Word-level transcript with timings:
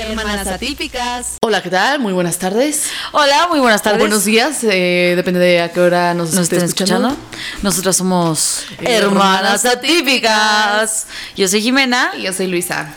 Hermanas 0.00 0.46
atípicas. 0.46 1.38
Hola, 1.42 1.62
¿qué 1.62 1.70
tal? 1.70 1.98
Muy 2.00 2.12
buenas 2.12 2.38
tardes. 2.38 2.90
Hola, 3.12 3.48
muy 3.48 3.60
buenas 3.60 3.80
O 3.80 3.84
tardes. 3.84 3.98
buenos 4.00 4.24
días, 4.26 4.58
eh, 4.64 5.14
depende 5.16 5.40
de 5.40 5.62
a 5.62 5.72
qué 5.72 5.80
hora 5.80 6.12
nos, 6.12 6.32
¿Nos 6.34 6.42
esté 6.44 6.56
están 6.56 6.68
escuchando. 6.68 7.08
escuchando? 7.08 7.62
Nosotras 7.62 7.96
somos 7.96 8.64
Hermanas 8.78 9.64
Hermanas 9.64 9.64
Atípicas. 9.64 11.06
Yo 11.36 11.48
soy 11.48 11.62
Jimena 11.62 12.12
Y 12.18 12.22
yo 12.24 12.32
soy 12.34 12.46
Luisa. 12.48 12.92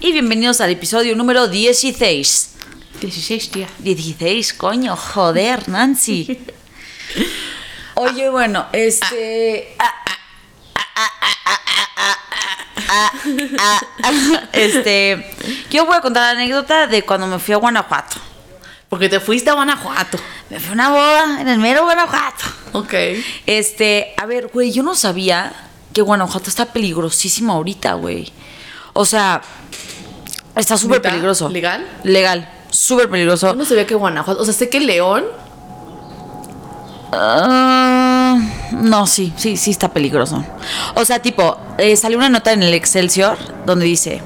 y 0.00 0.10
bienvenidos 0.12 0.60
al 0.60 0.70
episodio 0.70 1.14
número 1.14 1.46
16. 1.46 2.50
16, 3.00 3.50
tía. 3.50 3.68
16, 3.78 4.54
coño, 4.54 4.96
joder, 4.96 5.68
Nancy. 5.68 6.38
Oye, 7.94 8.28
bueno, 8.28 8.66
este. 8.72 9.76
ah, 9.78 9.92
Este. 14.52 15.34
Yo 15.70 15.86
voy 15.86 15.96
a 15.96 16.00
contar 16.00 16.22
la 16.22 16.40
anécdota 16.40 16.86
de 16.86 17.02
cuando 17.02 17.26
me 17.26 17.38
fui 17.38 17.54
a 17.54 17.58
Guanajuato. 17.58 18.16
Porque 18.88 19.08
te 19.08 19.18
fuiste 19.20 19.50
a 19.50 19.54
Guanajuato. 19.54 20.18
Me 20.50 20.60
fui 20.60 20.70
a 20.70 20.72
una 20.72 20.90
boda 20.90 21.40
en 21.40 21.48
el 21.48 21.58
mero 21.58 21.84
Guanajuato. 21.84 22.44
Ok. 22.72 22.94
Este, 23.46 24.14
a 24.16 24.26
ver, 24.26 24.48
güey, 24.48 24.72
yo 24.72 24.82
no 24.82 24.94
sabía 24.94 25.52
que 25.92 26.02
Guanajuato 26.02 26.48
está 26.48 26.66
peligrosísimo 26.66 27.52
ahorita, 27.52 27.94
güey. 27.94 28.32
O 28.92 29.04
sea, 29.04 29.42
está 30.54 30.76
súper 30.76 31.02
peligroso. 31.02 31.48
¿Legal? 31.48 31.86
Legal, 32.04 32.48
súper 32.70 33.08
peligroso. 33.10 33.48
Yo 33.48 33.54
no 33.54 33.64
sabía 33.64 33.86
que 33.86 33.94
Guanajuato. 33.94 34.42
O 34.42 34.44
sea, 34.44 34.54
sé 34.54 34.68
que 34.68 34.80
León. 34.80 35.24
Ah, 37.12 38.03
no, 38.72 39.06
sí, 39.06 39.32
sí, 39.36 39.56
sí 39.56 39.70
está 39.70 39.92
peligroso. 39.92 40.44
O 40.94 41.04
sea, 41.04 41.20
tipo, 41.20 41.58
eh, 41.78 41.96
salió 41.96 42.18
una 42.18 42.28
nota 42.28 42.52
en 42.52 42.62
el 42.62 42.74
Excelsior 42.74 43.36
donde 43.66 43.86
dice, 43.86 44.22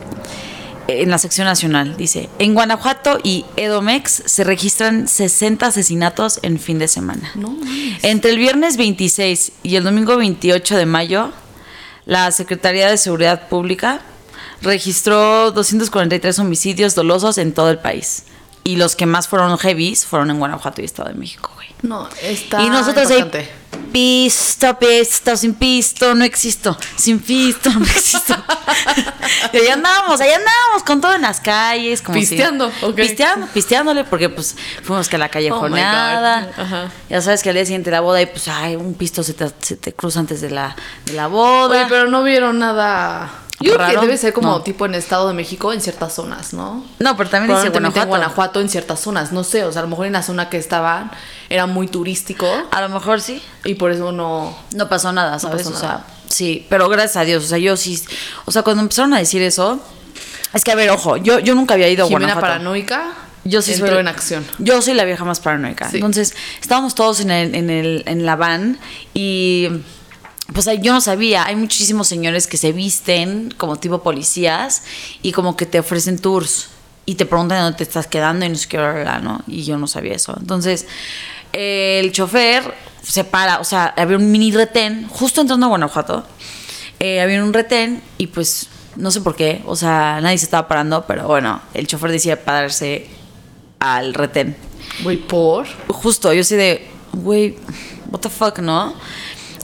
eh, 0.88 1.02
en 1.02 1.10
la 1.10 1.18
sección 1.18 1.46
nacional, 1.46 1.96
dice, 1.96 2.28
en 2.38 2.54
Guanajuato 2.54 3.18
y 3.22 3.44
Edomex 3.56 4.22
se 4.26 4.44
registran 4.44 5.08
60 5.08 5.66
asesinatos 5.66 6.40
en 6.42 6.58
fin 6.58 6.78
de 6.78 6.88
semana. 6.88 7.30
No. 7.34 7.56
Entre 8.02 8.30
el 8.30 8.38
viernes 8.38 8.76
26 8.76 9.52
y 9.62 9.76
el 9.76 9.84
domingo 9.84 10.16
28 10.16 10.76
de 10.76 10.86
mayo, 10.86 11.32
la 12.06 12.30
Secretaría 12.32 12.88
de 12.88 12.96
Seguridad 12.96 13.48
Pública 13.48 14.00
registró 14.62 15.50
243 15.52 16.38
homicidios 16.38 16.94
dolosos 16.94 17.38
en 17.38 17.52
todo 17.52 17.70
el 17.70 17.78
país. 17.78 18.24
Y 18.64 18.76
los 18.76 18.96
que 18.96 19.06
más 19.06 19.28
fueron 19.28 19.56
heavies 19.58 20.04
fueron 20.04 20.30
en 20.30 20.38
Guanajuato 20.38 20.82
y 20.82 20.84
Estado 20.84 21.10
de 21.10 21.14
México. 21.14 21.50
No, 21.82 22.08
está. 22.22 22.62
y 22.62 22.70
nosotros 22.70 23.10
ahí, 23.10 23.24
pisto, 23.92 24.78
pisto, 24.78 25.36
sin 25.36 25.54
pisto, 25.54 26.14
no 26.14 26.24
existo. 26.24 26.76
Sin 26.96 27.20
pisto, 27.20 27.70
no 27.70 27.84
existo. 27.84 28.34
y 29.52 29.56
ahí 29.58 29.68
andábamos, 29.68 30.20
ahí 30.20 30.30
andábamos 30.30 30.82
con 30.84 31.00
todo 31.00 31.14
en 31.14 31.22
las 31.22 31.40
calles. 31.40 32.02
Como 32.02 32.14
si- 32.18 32.26
Pisteando. 32.26 32.70
Pisteando, 32.94 33.46
pisteándole, 33.48 34.04
porque 34.04 34.28
pues 34.28 34.56
fuimos 34.82 35.08
que 35.08 35.16
a 35.16 35.18
la 35.18 35.28
callejoneada. 35.28 36.50
Oh 36.56 36.60
ajá. 36.62 36.90
Ya 37.08 37.20
sabes 37.22 37.42
que 37.42 37.50
al 37.50 37.54
día 37.54 37.64
siguiente 37.64 37.90
de 37.90 37.96
la 37.96 38.00
boda 38.00 38.20
y 38.20 38.26
pues, 38.26 38.48
ay, 38.48 38.76
un 38.76 38.94
pisto 38.94 39.22
se 39.22 39.34
te, 39.34 39.48
se 39.60 39.76
te 39.76 39.92
cruza 39.92 40.20
antes 40.20 40.40
de 40.40 40.50
la, 40.50 40.74
de 41.06 41.12
la 41.14 41.26
boda. 41.28 41.76
Oye, 41.80 41.86
pero 41.88 42.08
no 42.08 42.22
vieron 42.22 42.58
nada. 42.58 43.30
Yo 43.60 43.74
creo 43.74 43.88
que 43.90 43.96
debe 44.06 44.16
ser 44.16 44.32
como 44.32 44.50
No. 44.52 44.62
tipo 44.62 44.86
en 44.86 44.94
Estado 44.94 45.26
de 45.26 45.34
México 45.34 45.72
en 45.72 45.80
ciertas 45.80 46.14
zonas, 46.14 46.52
¿no? 46.52 46.84
No, 47.00 47.16
pero 47.16 47.28
también 47.28 47.56
dice 47.56 47.70
Guanajuato. 47.70 48.00
en 48.02 48.08
Guanajuato 48.08 48.60
en 48.60 48.68
ciertas 48.68 49.00
zonas, 49.00 49.32
no 49.32 49.42
sé, 49.42 49.64
o 49.64 49.72
sea, 49.72 49.80
a 49.80 49.82
lo 49.82 49.88
mejor 49.88 50.06
en 50.06 50.12
la 50.12 50.22
zona 50.22 50.48
que 50.48 50.58
estaban 50.58 51.10
era 51.50 51.66
muy 51.66 51.88
turístico 51.88 52.46
A 52.70 52.80
lo 52.80 52.88
mejor 52.88 53.20
sí. 53.20 53.42
y 53.64 53.74
por 53.74 53.90
eso 53.90 54.12
no... 54.12 54.56
No 54.74 54.88
pasó 54.88 55.12
nada, 55.12 55.38
¿sabes? 55.38 55.66
pasó 55.66 55.76
o 55.76 55.80
sea, 55.80 56.04
sí, 56.28 56.66
pero 56.68 56.88
gracias 56.88 57.16
a 57.16 57.24
Dios, 57.24 57.44
o 57.44 57.46
sea, 57.46 57.58
yo 57.58 57.76
sí, 57.76 58.02
o 58.44 58.50
sea, 58.50 58.62
cuando 58.62 58.82
empezaron 58.82 59.14
a 59.14 59.18
decir 59.18 59.42
eso, 59.42 59.80
es 60.52 60.64
que 60.64 60.72
a 60.72 60.74
ver, 60.74 60.90
ojo, 60.90 61.16
yo, 61.16 61.38
yo 61.38 61.54
nunca 61.54 61.74
había 61.74 61.88
ido 61.88 62.04
a 62.04 62.08
Guanajuato. 62.08 62.40
paranoica 62.40 63.12
Yo 63.44 63.62
sí 63.62 63.74
soy, 63.74 63.90
en 63.90 64.08
acción. 64.08 64.46
Yo 64.58 64.82
soy 64.82 64.94
la 64.94 65.04
vieja 65.04 65.24
más 65.24 65.40
paranoica. 65.40 65.90
Sí. 65.90 65.96
Entonces, 65.96 66.34
estábamos 66.60 66.94
todos 66.94 67.20
en, 67.20 67.30
el, 67.30 67.54
en, 67.54 67.70
el, 67.70 68.02
en 68.06 68.26
la 68.26 68.36
van 68.36 68.78
y 69.14 69.68
pues 70.52 70.66
yo 70.80 70.92
no 70.92 71.00
sabía, 71.00 71.44
hay 71.44 71.56
muchísimos 71.56 72.08
señores 72.08 72.46
que 72.46 72.56
se 72.56 72.72
visten 72.72 73.52
como 73.56 73.76
tipo 73.76 74.02
policías 74.02 74.82
y 75.22 75.32
como 75.32 75.56
que 75.56 75.66
te 75.66 75.78
ofrecen 75.78 76.18
tours 76.18 76.68
y 77.04 77.14
te 77.16 77.26
preguntan 77.26 77.62
dónde 77.62 77.78
te 77.78 77.84
estás 77.84 78.06
quedando 78.06 78.46
y 78.46 78.48
no 78.48 78.54
sé 78.54 78.68
qué, 78.68 78.78
¿no? 79.22 79.42
Y 79.46 79.64
yo 79.64 79.76
no 79.78 79.86
sabía 79.86 80.14
eso. 80.14 80.36
Entonces, 80.38 80.86
el 81.52 82.12
chofer 82.12 82.74
se 83.02 83.24
para, 83.24 83.60
o 83.60 83.64
sea, 83.64 83.94
había 83.96 84.16
un 84.16 84.30
mini 84.30 84.52
retén 84.52 85.08
justo 85.08 85.40
entrando 85.40 85.66
a 85.66 85.68
Guanajuato. 85.70 86.24
Eh, 87.00 87.20
había 87.20 87.42
un 87.42 87.52
retén 87.52 88.02
y 88.18 88.26
pues 88.26 88.68
no 88.96 89.10
sé 89.10 89.20
por 89.20 89.36
qué, 89.36 89.62
o 89.66 89.76
sea, 89.76 90.20
nadie 90.20 90.38
se 90.38 90.44
estaba 90.44 90.66
parando, 90.66 91.04
pero 91.06 91.26
bueno, 91.26 91.60
el 91.74 91.86
chofer 91.86 92.10
decía 92.10 92.44
pararse 92.44 93.06
al 93.78 94.14
retén. 94.14 94.56
Güey, 95.02 95.16
por... 95.16 95.66
Justo, 95.88 96.32
yo 96.32 96.40
así 96.40 96.56
de, 96.56 96.88
güey, 97.12 97.56
what 98.10 98.20
the 98.20 98.28
fuck, 98.28 98.58
¿no? 98.58 98.94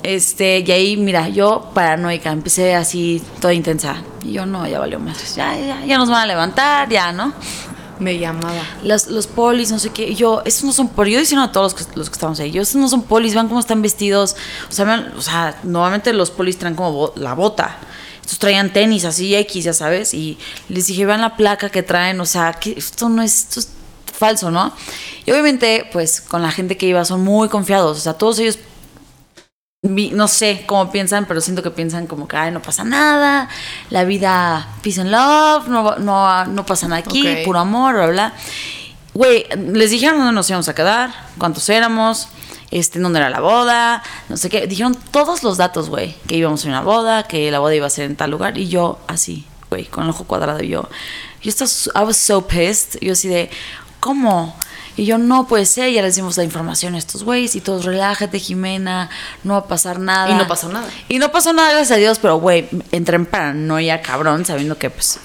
Este, 0.04 0.60
y 0.60 0.70
ahí, 0.70 0.96
mira, 0.96 1.28
yo 1.28 1.70
paranoica, 1.74 2.30
empecé 2.30 2.74
así, 2.74 3.22
toda 3.40 3.54
intensa. 3.54 4.02
Y 4.22 4.32
yo, 4.32 4.46
no, 4.46 4.66
ya 4.68 4.78
valió 4.78 5.00
más. 5.00 5.34
Ya, 5.34 5.58
ya, 5.58 5.84
ya 5.84 5.98
nos 5.98 6.10
van 6.10 6.22
a 6.22 6.26
levantar, 6.26 6.88
ya, 6.88 7.10
¿no? 7.10 7.32
Me 7.98 8.18
llamaba. 8.18 8.62
Los, 8.82 9.26
polis, 9.26 9.70
no 9.70 9.78
sé 9.78 9.90
qué. 9.90 10.14
Yo, 10.14 10.42
estos 10.44 10.64
no 10.64 10.72
son 10.72 10.88
polis. 10.88 11.14
Yo 11.14 11.20
diciendo 11.20 11.44
a 11.44 11.52
todos 11.52 11.72
los 11.72 11.86
que, 11.86 11.96
los 11.98 12.10
que 12.10 12.14
estamos 12.14 12.40
ahí, 12.40 12.50
yo, 12.50 12.62
estos 12.62 12.80
no 12.80 12.88
son 12.88 13.02
polis, 13.02 13.34
vean 13.34 13.48
cómo 13.48 13.60
están 13.60 13.82
vestidos. 13.82 14.36
O 14.68 14.72
sea, 14.72 15.12
o 15.16 15.22
sea 15.22 15.60
normalmente 15.62 16.12
los 16.12 16.30
polis 16.30 16.58
traen 16.58 16.74
como 16.74 17.12
la 17.16 17.34
bota. 17.34 17.78
Estos 18.20 18.38
traían 18.38 18.72
tenis 18.72 19.04
así 19.04 19.34
X, 19.34 19.64
ya 19.64 19.72
sabes. 19.72 20.14
Y 20.14 20.38
les 20.68 20.86
dije, 20.86 21.06
vean 21.06 21.20
la 21.20 21.36
placa 21.36 21.68
que 21.68 21.82
traen. 21.82 22.20
O 22.20 22.26
sea, 22.26 22.54
que 22.54 22.72
esto 22.76 23.08
no 23.08 23.22
es, 23.22 23.42
esto 23.42 23.60
es 23.60 23.68
falso, 24.12 24.50
¿no? 24.50 24.72
Y 25.26 25.30
obviamente, 25.30 25.88
pues 25.92 26.20
con 26.20 26.42
la 26.42 26.50
gente 26.50 26.76
que 26.76 26.86
iba 26.86 27.04
son 27.04 27.22
muy 27.22 27.48
confiados. 27.48 27.98
O 27.98 28.00
sea, 28.00 28.14
todos 28.14 28.38
ellos 28.38 28.58
no 29.84 30.28
sé 30.28 30.64
cómo 30.66 30.90
piensan, 30.90 31.26
pero 31.26 31.42
siento 31.42 31.62
que 31.62 31.70
piensan 31.70 32.06
como 32.06 32.26
que, 32.26 32.36
ay, 32.36 32.50
no 32.50 32.62
pasa 32.62 32.84
nada, 32.84 33.50
la 33.90 34.04
vida, 34.04 34.66
peace 34.82 35.02
and 35.02 35.10
love, 35.10 35.68
no, 35.68 35.96
no, 35.96 36.46
no 36.46 36.66
pasa 36.66 36.88
nada 36.88 37.00
aquí, 37.00 37.42
puro 37.44 37.58
amor, 37.58 37.94
bla, 37.94 38.06
bla. 38.06 38.34
Güey, 39.12 39.46
les 39.74 39.90
dijeron 39.90 40.18
dónde 40.18 40.32
nos 40.32 40.48
íbamos 40.48 40.68
a 40.68 40.74
quedar, 40.74 41.10
cuántos 41.36 41.68
éramos, 41.68 42.28
este, 42.70 42.98
dónde 42.98 43.18
era 43.18 43.28
la 43.28 43.40
boda, 43.40 44.02
no 44.30 44.38
sé 44.38 44.48
qué. 44.48 44.66
Dijeron 44.66 44.96
todos 45.10 45.42
los 45.42 45.58
datos, 45.58 45.90
güey, 45.90 46.16
que 46.26 46.36
íbamos 46.36 46.64
a 46.64 46.68
una 46.68 46.80
boda, 46.80 47.24
que 47.24 47.50
la 47.50 47.58
boda 47.58 47.74
iba 47.74 47.86
a 47.86 47.90
ser 47.90 48.06
en 48.06 48.16
tal 48.16 48.30
lugar, 48.30 48.56
y 48.56 48.68
yo 48.68 48.98
así, 49.06 49.46
güey, 49.68 49.84
con 49.84 50.04
el 50.04 50.10
ojo 50.10 50.24
cuadrado, 50.24 50.62
y 50.62 50.68
yo, 50.68 50.88
yo 51.42 51.50
estaba, 51.50 51.70
I 51.94 52.06
was 52.06 52.16
so 52.16 52.46
pissed, 52.46 52.98
yo 53.02 53.12
así 53.12 53.28
de, 53.28 53.50
¿cómo? 54.00 54.56
Y 54.96 55.06
yo, 55.06 55.18
no 55.18 55.46
puede 55.48 55.66
ser, 55.66 55.92
ya 55.92 56.02
les 56.02 56.14
dimos 56.14 56.36
la 56.36 56.44
información 56.44 56.94
a 56.94 56.98
estos 56.98 57.24
güeyes 57.24 57.56
y 57.56 57.60
todos, 57.60 57.84
relájate, 57.84 58.38
Jimena, 58.38 59.10
no 59.42 59.54
va 59.54 59.60
a 59.60 59.66
pasar 59.66 59.98
nada. 59.98 60.30
Y 60.30 60.34
no 60.34 60.46
pasó 60.46 60.68
nada. 60.68 60.88
Y 61.08 61.18
no 61.18 61.32
pasó 61.32 61.52
nada, 61.52 61.70
gracias 61.72 61.90
a 61.92 61.96
Dios, 61.96 62.18
pero 62.20 62.36
güey, 62.36 62.68
entré 62.92 63.16
en 63.16 63.26
paranoia, 63.26 64.02
cabrón, 64.02 64.44
sabiendo 64.44 64.78
que, 64.78 64.90
pues, 64.90 65.18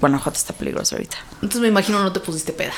Guanajuato 0.00 0.36
está 0.36 0.52
peligroso 0.52 0.96
ahorita. 0.96 1.16
Entonces 1.34 1.60
me 1.60 1.68
imagino 1.68 2.02
no 2.02 2.12
te 2.12 2.20
pusiste 2.20 2.52
peda. 2.52 2.72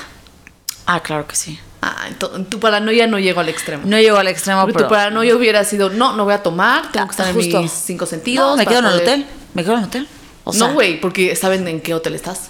Ah, 0.84 1.00
claro 1.00 1.26
que 1.26 1.34
sí. 1.36 1.58
Ah, 1.82 2.04
entonces 2.08 2.48
tu 2.48 2.60
paranoia 2.60 3.06
no 3.06 3.18
llegó 3.18 3.40
al 3.40 3.48
extremo. 3.48 3.82
No 3.86 3.98
llegó 3.98 4.18
al 4.18 4.28
extremo, 4.28 4.66
pero... 4.66 4.80
tu 4.84 4.88
paranoia 4.88 5.34
hubiera 5.34 5.64
sido, 5.64 5.90
no, 5.90 6.14
no 6.14 6.24
voy 6.24 6.34
a 6.34 6.42
tomar, 6.42 6.92
tengo 6.92 7.06
que 7.06 7.10
estar 7.12 7.32
Justo. 7.32 7.56
en 7.56 7.62
mis 7.62 7.72
cinco 7.72 8.06
sentidos. 8.06 8.50
No, 8.50 8.56
me 8.56 8.66
quedo 8.66 8.80
en 8.80 8.84
el 8.86 8.90
poder- 8.92 9.02
hotel. 9.08 9.26
Me 9.54 9.62
quedo 9.62 9.72
en 9.74 9.78
el 9.80 9.84
hotel. 9.86 10.08
O 10.44 10.52
sea, 10.52 10.68
no, 10.68 10.74
güey, 10.74 11.00
porque 11.00 11.34
saben 11.34 11.66
en 11.66 11.80
qué 11.80 11.94
hotel 11.94 12.14
estás. 12.14 12.48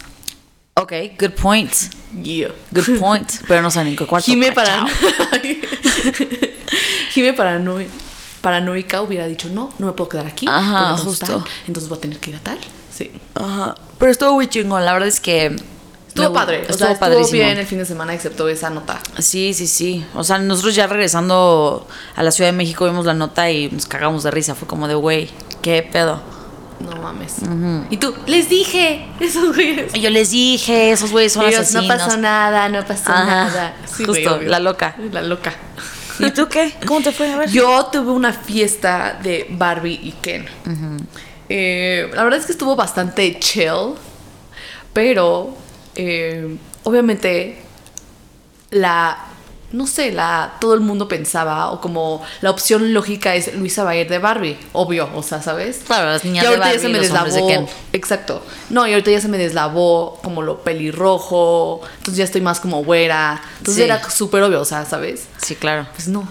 Ok, 0.79 0.93
good 1.19 1.33
point. 1.41 1.73
Yeah. 2.23 2.51
Good 2.71 2.99
point. 3.01 3.33
pero 3.49 3.63
no 3.63 3.71
saben 3.71 3.89
en 3.89 3.97
qué 3.97 4.07
cuarto. 4.07 4.27
Jime 4.27 4.53
pa, 4.53 4.63
para... 4.63 4.87
Jime 7.13 7.33
parano- 7.35 7.83
paranoica 8.43 9.01
hubiera 9.01 9.27
dicho, 9.27 9.49
no, 9.49 9.71
no 9.79 9.87
me 9.87 9.93
puedo 9.95 10.11
quedar 10.11 10.27
aquí. 10.27 10.45
Ajá, 10.47 10.99
justo. 10.99 11.25
tal, 11.27 11.45
entonces 11.67 11.89
voy 11.89 11.97
a 11.97 12.01
tener 12.03 12.19
que 12.19 12.31
ir 12.31 12.37
a 12.37 12.41
tal. 12.41 12.59
Sí. 12.95 13.11
Ajá. 13.35 13.75
Pero 13.99 14.13
estuvo 14.13 14.35
muy 14.35 14.49
chingón. 14.49 14.85
La 14.85 14.93
verdad 14.93 15.09
es 15.09 15.19
que... 15.21 15.57
Estuvo 16.09 16.33
padre. 16.35 16.59
o 16.59 16.61
Estuvo 16.63 16.79
sea, 16.79 16.93
estuvo 16.93 17.09
padrísimo. 17.09 17.43
bien 17.43 17.57
el 17.59 17.67
fin 17.67 17.79
de 17.79 17.85
semana, 17.87 18.15
excepto 18.15 18.47
esa 18.49 18.69
nota. 18.71 19.01
Sí, 19.19 19.55
sí, 19.55 19.67
sí. 19.67 20.05
O 20.15 20.25
sea, 20.25 20.39
nosotros 20.39 20.75
ya 20.75 20.87
regresando 20.87 21.87
a 22.15 22.23
la 22.23 22.31
Ciudad 22.31 22.51
de 22.51 22.57
México 22.57 22.85
vimos 22.85 23.07
la 23.07 23.15
nota 23.15 23.51
y 23.51 23.71
nos 23.71 23.87
cagamos 23.87 24.23
de 24.25 24.31
risa. 24.31 24.55
Fue 24.55 24.69
como 24.69 24.89
de, 24.89 24.95
güey, 24.95 25.31
¿qué 25.63 25.83
pedo? 25.83 26.21
No 26.81 26.97
mames. 26.97 27.37
Y 27.91 27.97
tú, 27.97 28.15
les 28.27 28.49
dije, 28.49 29.07
esos 29.21 29.55
güeyes. 29.55 29.95
Y 29.95 30.01
yo 30.01 30.11
les 30.11 30.31
dije, 30.31 30.93
esos 30.93 31.11
güeyes 31.11 31.33
son 31.33 31.47
asesinos. 31.47 31.85
no 31.85 31.89
pasó 31.89 32.17
nada, 32.17 32.69
no 32.69 32.85
pasó 32.85 33.11
Ajá, 33.11 33.25
nada. 33.25 33.77
Sí, 33.87 34.05
justo, 34.05 34.41
la 34.43 34.59
loca. 34.59 34.95
La 35.13 35.23
loca. 35.23 35.53
¿Y 36.19 36.31
tú 36.31 36.49
qué? 36.49 36.73
¿Cómo 36.87 37.01
te 37.01 37.13
fue? 37.13 37.33
A 37.33 37.39
ver. 37.39 37.51
Yo 37.51 37.87
tuve 37.87 38.11
una 38.11 38.33
fiesta 38.33 39.19
de 39.23 39.47
Barbie 39.51 40.01
y 40.03 40.13
Ken. 40.13 40.47
Eh, 41.49 42.11
la 42.15 42.25
verdad 42.25 42.41
es 42.41 42.47
que 42.47 42.53
estuvo 42.53 42.75
bastante 42.75 43.39
chill, 43.39 43.95
pero 44.93 45.57
eh, 45.95 46.57
obviamente 46.85 47.63
la 48.71 49.19
no 49.77 49.87
sé, 49.87 50.11
la, 50.11 50.55
todo 50.59 50.73
el 50.73 50.81
mundo 50.81 51.07
pensaba, 51.07 51.71
o 51.71 51.83
como 51.83 52.23
la 52.41 52.51
opción 52.51 52.95
lógica 52.95 53.35
es 53.35 53.55
Luisa 53.55 53.95
ir 53.95 54.09
de 54.09 54.19
Barbie, 54.19 54.57
obvio, 54.73 55.11
o 55.15 55.23
sea, 55.23 55.43
¿sabes? 55.43 55.83
Claro, 55.87 56.07
las 56.07 56.25
niñas 56.25 56.45
Y 56.45 56.49
de 56.49 56.55
ahorita 56.55 56.65
ya 56.65 56.73
Barbie 56.73 56.81
se 56.81 56.89
y 56.89 56.93
me 56.93 56.99
de 56.99 57.05
deslavó. 57.05 57.69
Exacto. 57.93 58.43
No, 58.71 58.87
y 58.87 58.93
ahorita 58.93 59.11
ya 59.11 59.21
se 59.21 59.29
me 59.29 59.37
deslavó 59.37 60.19
como 60.23 60.41
lo 60.41 60.63
pelirrojo, 60.63 61.83
entonces 61.99 62.17
ya 62.17 62.25
estoy 62.25 62.41
más 62.41 62.59
como 62.59 62.83
güera. 62.85 63.43
Entonces 63.59 63.77
Sí. 63.77 63.83
era 63.83 64.03
súper 64.09 64.43
obvio, 64.45 64.63
o 64.63 64.65
sea, 64.65 64.87
¿sabes? 64.87 65.27
Sí, 65.37 65.57
claro. 65.57 65.87
Pues 65.95 66.09
no. 66.09 66.27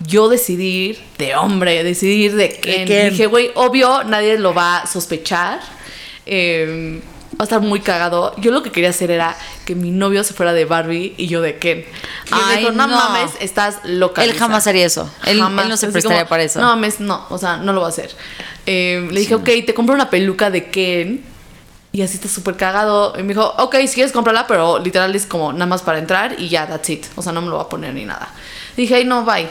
Yo 0.00 0.28
decidir 0.28 0.98
de 1.16 1.36
hombre, 1.36 1.82
decidir 1.82 2.36
de 2.36 2.50
Ken. 2.50 2.86
Ken. 2.86 3.10
Dije, 3.10 3.26
güey, 3.26 3.52
obvio, 3.54 4.04
nadie 4.04 4.38
lo 4.38 4.52
va 4.52 4.80
a 4.80 4.86
sospechar. 4.86 5.60
Eh, 6.26 7.00
a 7.40 7.44
estar 7.44 7.60
muy 7.60 7.80
cagado. 7.80 8.34
Yo 8.38 8.50
lo 8.50 8.62
que 8.62 8.70
quería 8.72 8.90
hacer 8.90 9.10
era 9.10 9.36
que 9.64 9.74
mi 9.74 9.90
novio 9.90 10.22
se 10.24 10.34
fuera 10.34 10.52
de 10.52 10.64
Barbie 10.64 11.14
y 11.16 11.26
yo 11.26 11.40
de 11.42 11.58
Ken. 11.58 11.78
Y 11.78 11.82
él 12.34 12.40
Ay, 12.44 12.58
dijo, 12.58 12.72
no, 12.72 12.86
no. 12.86 12.94
mames, 12.96 13.32
estás 13.40 13.78
loca. 13.84 14.22
Él 14.24 14.30
Lisa". 14.30 14.40
jamás 14.44 14.66
haría 14.66 14.86
eso. 14.86 15.10
Él, 15.24 15.36
él 15.36 15.40
Jamás. 15.42 15.68
no 15.68 15.76
se 15.76 15.86
Así 15.86 15.92
prestaría 15.92 16.18
como, 16.20 16.28
para 16.28 16.42
eso. 16.42 16.60
No 16.60 16.66
mames, 16.68 17.00
no. 17.00 17.26
O 17.30 17.38
sea, 17.38 17.56
no 17.56 17.72
lo 17.72 17.80
va 17.80 17.86
a 17.86 17.90
hacer. 17.90 18.10
Eh, 18.66 19.08
le 19.10 19.20
dije, 19.20 19.34
ok, 19.34 19.48
te 19.66 19.74
compro 19.74 19.94
una 19.94 20.10
peluca 20.10 20.50
de 20.50 20.70
Ken. 20.70 21.24
Y 21.92 22.02
así 22.02 22.14
está 22.14 22.28
súper 22.28 22.56
cagado. 22.56 23.14
Y 23.18 23.22
me 23.22 23.28
dijo, 23.34 23.52
ok, 23.58 23.74
si 23.88 23.94
quieres 23.94 24.12
comprarla, 24.12 24.46
pero 24.46 24.78
literal 24.78 25.12
es 25.16 25.26
como 25.26 25.52
nada 25.52 25.66
más 25.66 25.82
para 25.82 25.98
entrar 25.98 26.36
y 26.38 26.48
ya, 26.48 26.68
that's 26.68 26.88
it. 26.88 27.06
O 27.16 27.22
sea, 27.22 27.32
no 27.32 27.42
me 27.42 27.48
lo 27.48 27.56
va 27.56 27.62
a 27.62 27.68
poner 27.68 27.94
ni 27.94 28.04
nada. 28.04 28.28
Dije, 28.76 28.94
ay, 28.94 29.04
no, 29.04 29.24
bye. 29.24 29.48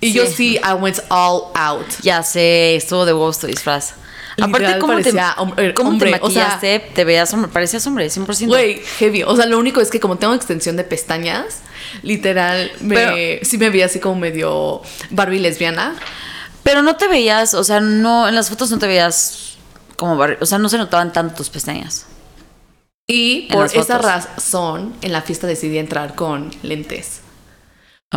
Y 0.00 0.08
Sí. 0.12 0.18
yo 0.18 0.26
sí, 0.26 0.56
I 0.64 0.72
went 0.74 0.98
all 1.08 1.44
out. 1.54 1.86
Ya 2.02 2.22
sé, 2.22 2.74
estuvo 2.76 3.04
de 3.04 3.12
tu 3.40 3.46
disfraz. 3.46 3.94
Aparte, 4.42 4.78
¿cómo, 4.78 4.96
te, 4.96 5.02
parecía 5.02 5.34
hom- 5.36 5.54
eh, 5.56 5.74
cómo 5.74 5.90
hombre, 5.90 6.12
te 6.12 6.18
o 6.22 6.30
sea- 6.30 6.44
maquillaste? 6.44 6.90
te 6.94 7.04
veías 7.04 7.32
hombre, 7.34 7.50
parecías 7.50 7.86
hombre, 7.86 8.06
100%. 8.10 8.46
Güey, 8.48 8.80
heavy. 8.98 9.22
O 9.24 9.34
sea, 9.36 9.46
lo 9.46 9.58
único 9.58 9.80
es 9.80 9.90
que 9.90 10.00
como 10.00 10.16
tengo 10.16 10.34
extensión 10.34 10.76
de 10.76 10.84
pestañas, 10.84 11.60
literal, 12.02 12.70
me, 12.80 12.94
Pero- 12.94 13.44
sí 13.44 13.58
me 13.58 13.70
vi 13.70 13.82
así 13.82 13.98
como 14.00 14.16
medio 14.16 14.82
Barbie 15.10 15.40
lesbiana. 15.40 15.94
Pero 16.62 16.82
no 16.82 16.96
te 16.96 17.08
veías, 17.08 17.54
o 17.54 17.64
sea, 17.64 17.80
no, 17.80 18.28
en 18.28 18.34
las 18.34 18.48
fotos 18.50 18.70
no 18.70 18.78
te 18.78 18.86
veías 18.86 19.56
como 19.96 20.16
barri- 20.16 20.36
o 20.40 20.46
sea, 20.46 20.58
no 20.58 20.68
se 20.68 20.78
notaban 20.78 21.12
tanto 21.12 21.34
tus 21.36 21.48
pestañas. 21.48 22.06
Y 23.06 23.48
por 23.50 23.64
esa 23.66 23.96
razón, 23.98 24.94
en 25.00 25.12
la 25.12 25.22
fiesta 25.22 25.46
decidí 25.46 25.78
entrar 25.78 26.14
con 26.14 26.50
lentes. 26.62 27.22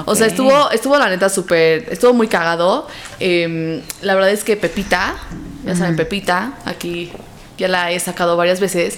O 0.05 0.15
sea, 0.15 0.27
estuvo, 0.27 0.71
estuvo 0.71 0.97
la 0.97 1.09
neta 1.09 1.27
súper, 1.27 1.85
estuvo 1.91 2.13
muy 2.13 2.27
cagado. 2.27 2.87
Em, 3.19 3.81
la 4.01 4.15
verdad 4.15 4.29
es 4.29 4.45
que 4.45 4.55
Pepita, 4.55 5.15
ya 5.65 5.75
saben, 5.75 5.97
Pepita, 5.97 6.53
aquí 6.63 7.11
ya 7.57 7.67
la 7.67 7.91
he 7.91 7.99
sacado 7.99 8.37
varias 8.37 8.61
veces. 8.61 8.97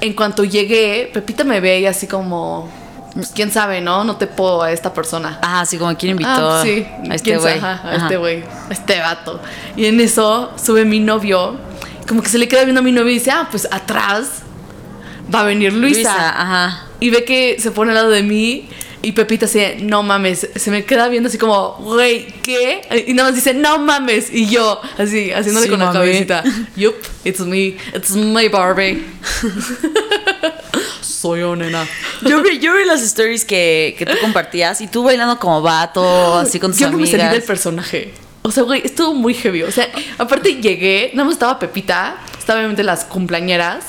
En 0.00 0.12
cuanto 0.12 0.44
llegué, 0.44 1.10
Pepita 1.12 1.42
me 1.42 1.58
ve 1.58 1.80
y 1.80 1.86
así 1.86 2.06
como, 2.06 2.70
pues, 3.14 3.32
quién 3.34 3.50
sabe, 3.50 3.80
¿no? 3.80 4.04
No 4.04 4.14
te 4.16 4.28
puedo 4.28 4.62
a 4.62 4.70
esta 4.70 4.94
persona. 4.94 5.40
Ajá, 5.42 5.66
sí, 5.66 5.76
como 5.76 5.96
quien 5.96 6.12
invitó 6.12 6.30
Ah, 6.30 6.62
sí, 6.62 6.86
a 7.10 7.14
este 7.16 7.30
quién 7.30 7.40
sabe, 7.40 7.58
güey. 7.58 7.64
a 7.64 7.96
este 7.96 8.16
güey, 8.16 8.44
a 8.44 8.72
este 8.72 9.00
vato. 9.00 9.40
Y 9.76 9.86
en 9.86 9.98
eso 10.00 10.52
sube 10.56 10.84
mi 10.84 11.00
novio, 11.00 11.56
como 12.06 12.22
que 12.22 12.28
se 12.28 12.38
le 12.38 12.46
queda 12.46 12.62
viendo 12.62 12.78
a 12.78 12.84
mi 12.84 12.92
novio 12.92 13.10
y 13.10 13.14
dice, 13.14 13.32
ah, 13.32 13.48
pues 13.50 13.66
atrás 13.72 14.42
va 15.34 15.40
a 15.40 15.42
venir 15.42 15.72
Luisa. 15.72 15.98
Luisa, 15.98 16.40
ajá. 16.42 16.84
Y 17.00 17.10
ve 17.10 17.24
que 17.24 17.56
se 17.58 17.72
pone 17.72 17.90
al 17.90 17.96
lado 17.96 18.10
de 18.10 18.22
mí 18.22 18.68
y 19.02 19.12
Pepita 19.12 19.46
así, 19.46 19.60
no 19.80 20.02
mames, 20.02 20.48
se 20.54 20.70
me 20.70 20.84
queda 20.84 21.08
viendo 21.08 21.28
así 21.28 21.38
como, 21.38 21.74
güey, 21.80 22.26
¿qué? 22.42 23.04
Y 23.06 23.14
nada 23.14 23.28
más 23.28 23.36
dice, 23.36 23.54
no 23.54 23.78
mames. 23.78 24.32
Y 24.32 24.48
yo, 24.48 24.80
así, 24.98 25.30
haciéndole 25.30 25.66
Sí, 25.66 25.70
con 25.70 25.78
la 25.80 25.92
cabecita, 25.92 26.42
yup, 26.76 26.94
it's 27.24 27.40
me, 27.40 27.76
it's 27.94 28.10
me, 28.10 28.48
Barbie. 28.48 29.04
Soy 31.00 31.40
yo, 31.40 31.56
nena. 31.56 31.86
Yo 32.22 32.42
vi, 32.42 32.58
yo 32.58 32.74
vi 32.74 32.84
las 32.84 33.02
stories 33.02 33.44
que, 33.44 33.94
que 33.98 34.06
tú 34.06 34.12
compartías 34.20 34.80
y 34.80 34.86
tú 34.88 35.02
bailando 35.02 35.38
como 35.38 35.62
vato, 35.62 36.38
así 36.38 36.60
con 36.60 36.70
tus 36.70 36.80
Yo 36.80 36.86
no 36.90 36.96
me 36.96 37.04
amigas. 37.04 37.20
salí 37.20 37.32
del 37.32 37.42
personaje. 37.42 38.14
O 38.42 38.50
sea, 38.50 38.62
güey, 38.62 38.82
estuvo 38.84 39.14
muy 39.14 39.34
heavy. 39.34 39.62
O 39.62 39.72
sea, 39.72 39.88
aparte 40.16 40.54
llegué, 40.60 41.10
nada 41.14 41.24
más 41.24 41.34
estaba 41.34 41.58
Pepita, 41.58 42.16
estaba 42.38 42.58
obviamente 42.60 42.82
las 42.84 43.04
cumpleañeras. 43.04 43.84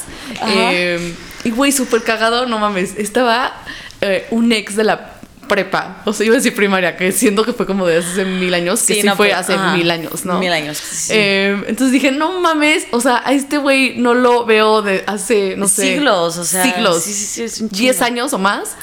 Eh, 0.47 1.13
y 1.43 1.51
güey, 1.51 1.71
súper 1.71 2.03
cagado, 2.03 2.45
no 2.45 2.59
mames. 2.59 2.95
Estaba 2.97 3.53
eh, 4.01 4.27
un 4.31 4.51
ex 4.51 4.75
de 4.75 4.83
la 4.83 5.15
prepa. 5.47 6.03
O 6.05 6.13
sea, 6.13 6.25
iba 6.27 6.35
a 6.35 6.37
decir 6.37 6.53
primaria, 6.55 6.95
que 6.95 7.11
siento 7.11 7.43
que 7.43 7.53
fue 7.53 7.65
como 7.65 7.87
de 7.87 7.97
hace 7.97 8.23
mil 8.23 8.53
años, 8.53 8.83
que 8.83 8.95
sí, 8.95 9.03
no, 9.03 9.15
fue 9.15 9.27
pero- 9.29 9.39
hace 9.39 9.53
ajá, 9.53 9.75
mil 9.75 9.89
años, 9.89 10.23
¿no? 10.23 10.39
Mil 10.39 10.51
años. 10.53 10.77
sí. 10.77 11.11
Eh, 11.15 11.63
entonces 11.67 11.91
dije, 11.91 12.11
no 12.11 12.39
mames, 12.39 12.85
o 12.91 13.01
sea, 13.01 13.23
a 13.25 13.33
este 13.33 13.57
güey 13.57 13.97
no 13.97 14.13
lo 14.13 14.45
veo 14.45 14.81
de 14.83 15.03
hace, 15.07 15.55
no 15.57 15.67
sé. 15.67 15.95
Siglos, 15.95 16.37
o 16.37 16.45
sea, 16.45 16.63
Siglos. 16.63 17.03
sí, 17.03 17.13
sí, 17.13 17.25
sí, 17.25 17.43
es 17.43 17.61
un 17.61 17.69
10 17.69 17.95
chingo. 17.95 18.05
años 18.05 18.33
o 18.33 18.37
más. 18.37 18.75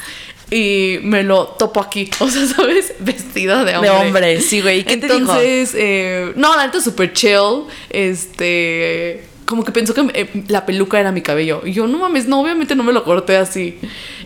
Y 0.49 0.99
me 1.03 1.23
lo 1.23 1.45
topo 1.47 1.81
aquí, 1.81 2.09
o 2.19 2.29
sea, 2.29 2.45
¿sabes? 2.47 2.93
Vestida 2.99 3.63
de 3.65 3.75
hombre. 3.75 3.89
De 3.89 3.95
hombre, 3.97 4.41
sí, 4.41 4.61
güey. 4.61 4.79
¿Y 4.79 4.83
qué 4.83 4.95
te 4.97 5.07
dijo? 5.07 5.17
Entonces, 5.19 5.71
eh, 5.73 6.31
no, 6.35 6.55
la 6.55 6.65
neta 6.67 6.79
súper 6.81 7.11
chill. 7.13 7.63
Este. 7.89 9.25
Como 9.45 9.63
que 9.63 9.71
pensó 9.71 9.93
que 9.93 10.01
eh, 10.13 10.43
la 10.49 10.65
peluca 10.65 10.99
era 10.99 11.11
mi 11.13 11.21
cabello. 11.21 11.61
Y 11.65 11.71
yo, 11.71 11.87
no 11.87 11.97
mames, 11.97 12.27
no, 12.27 12.41
obviamente 12.41 12.75
no 12.75 12.83
me 12.83 12.91
lo 12.93 13.03
corté 13.05 13.37
así. 13.37 13.77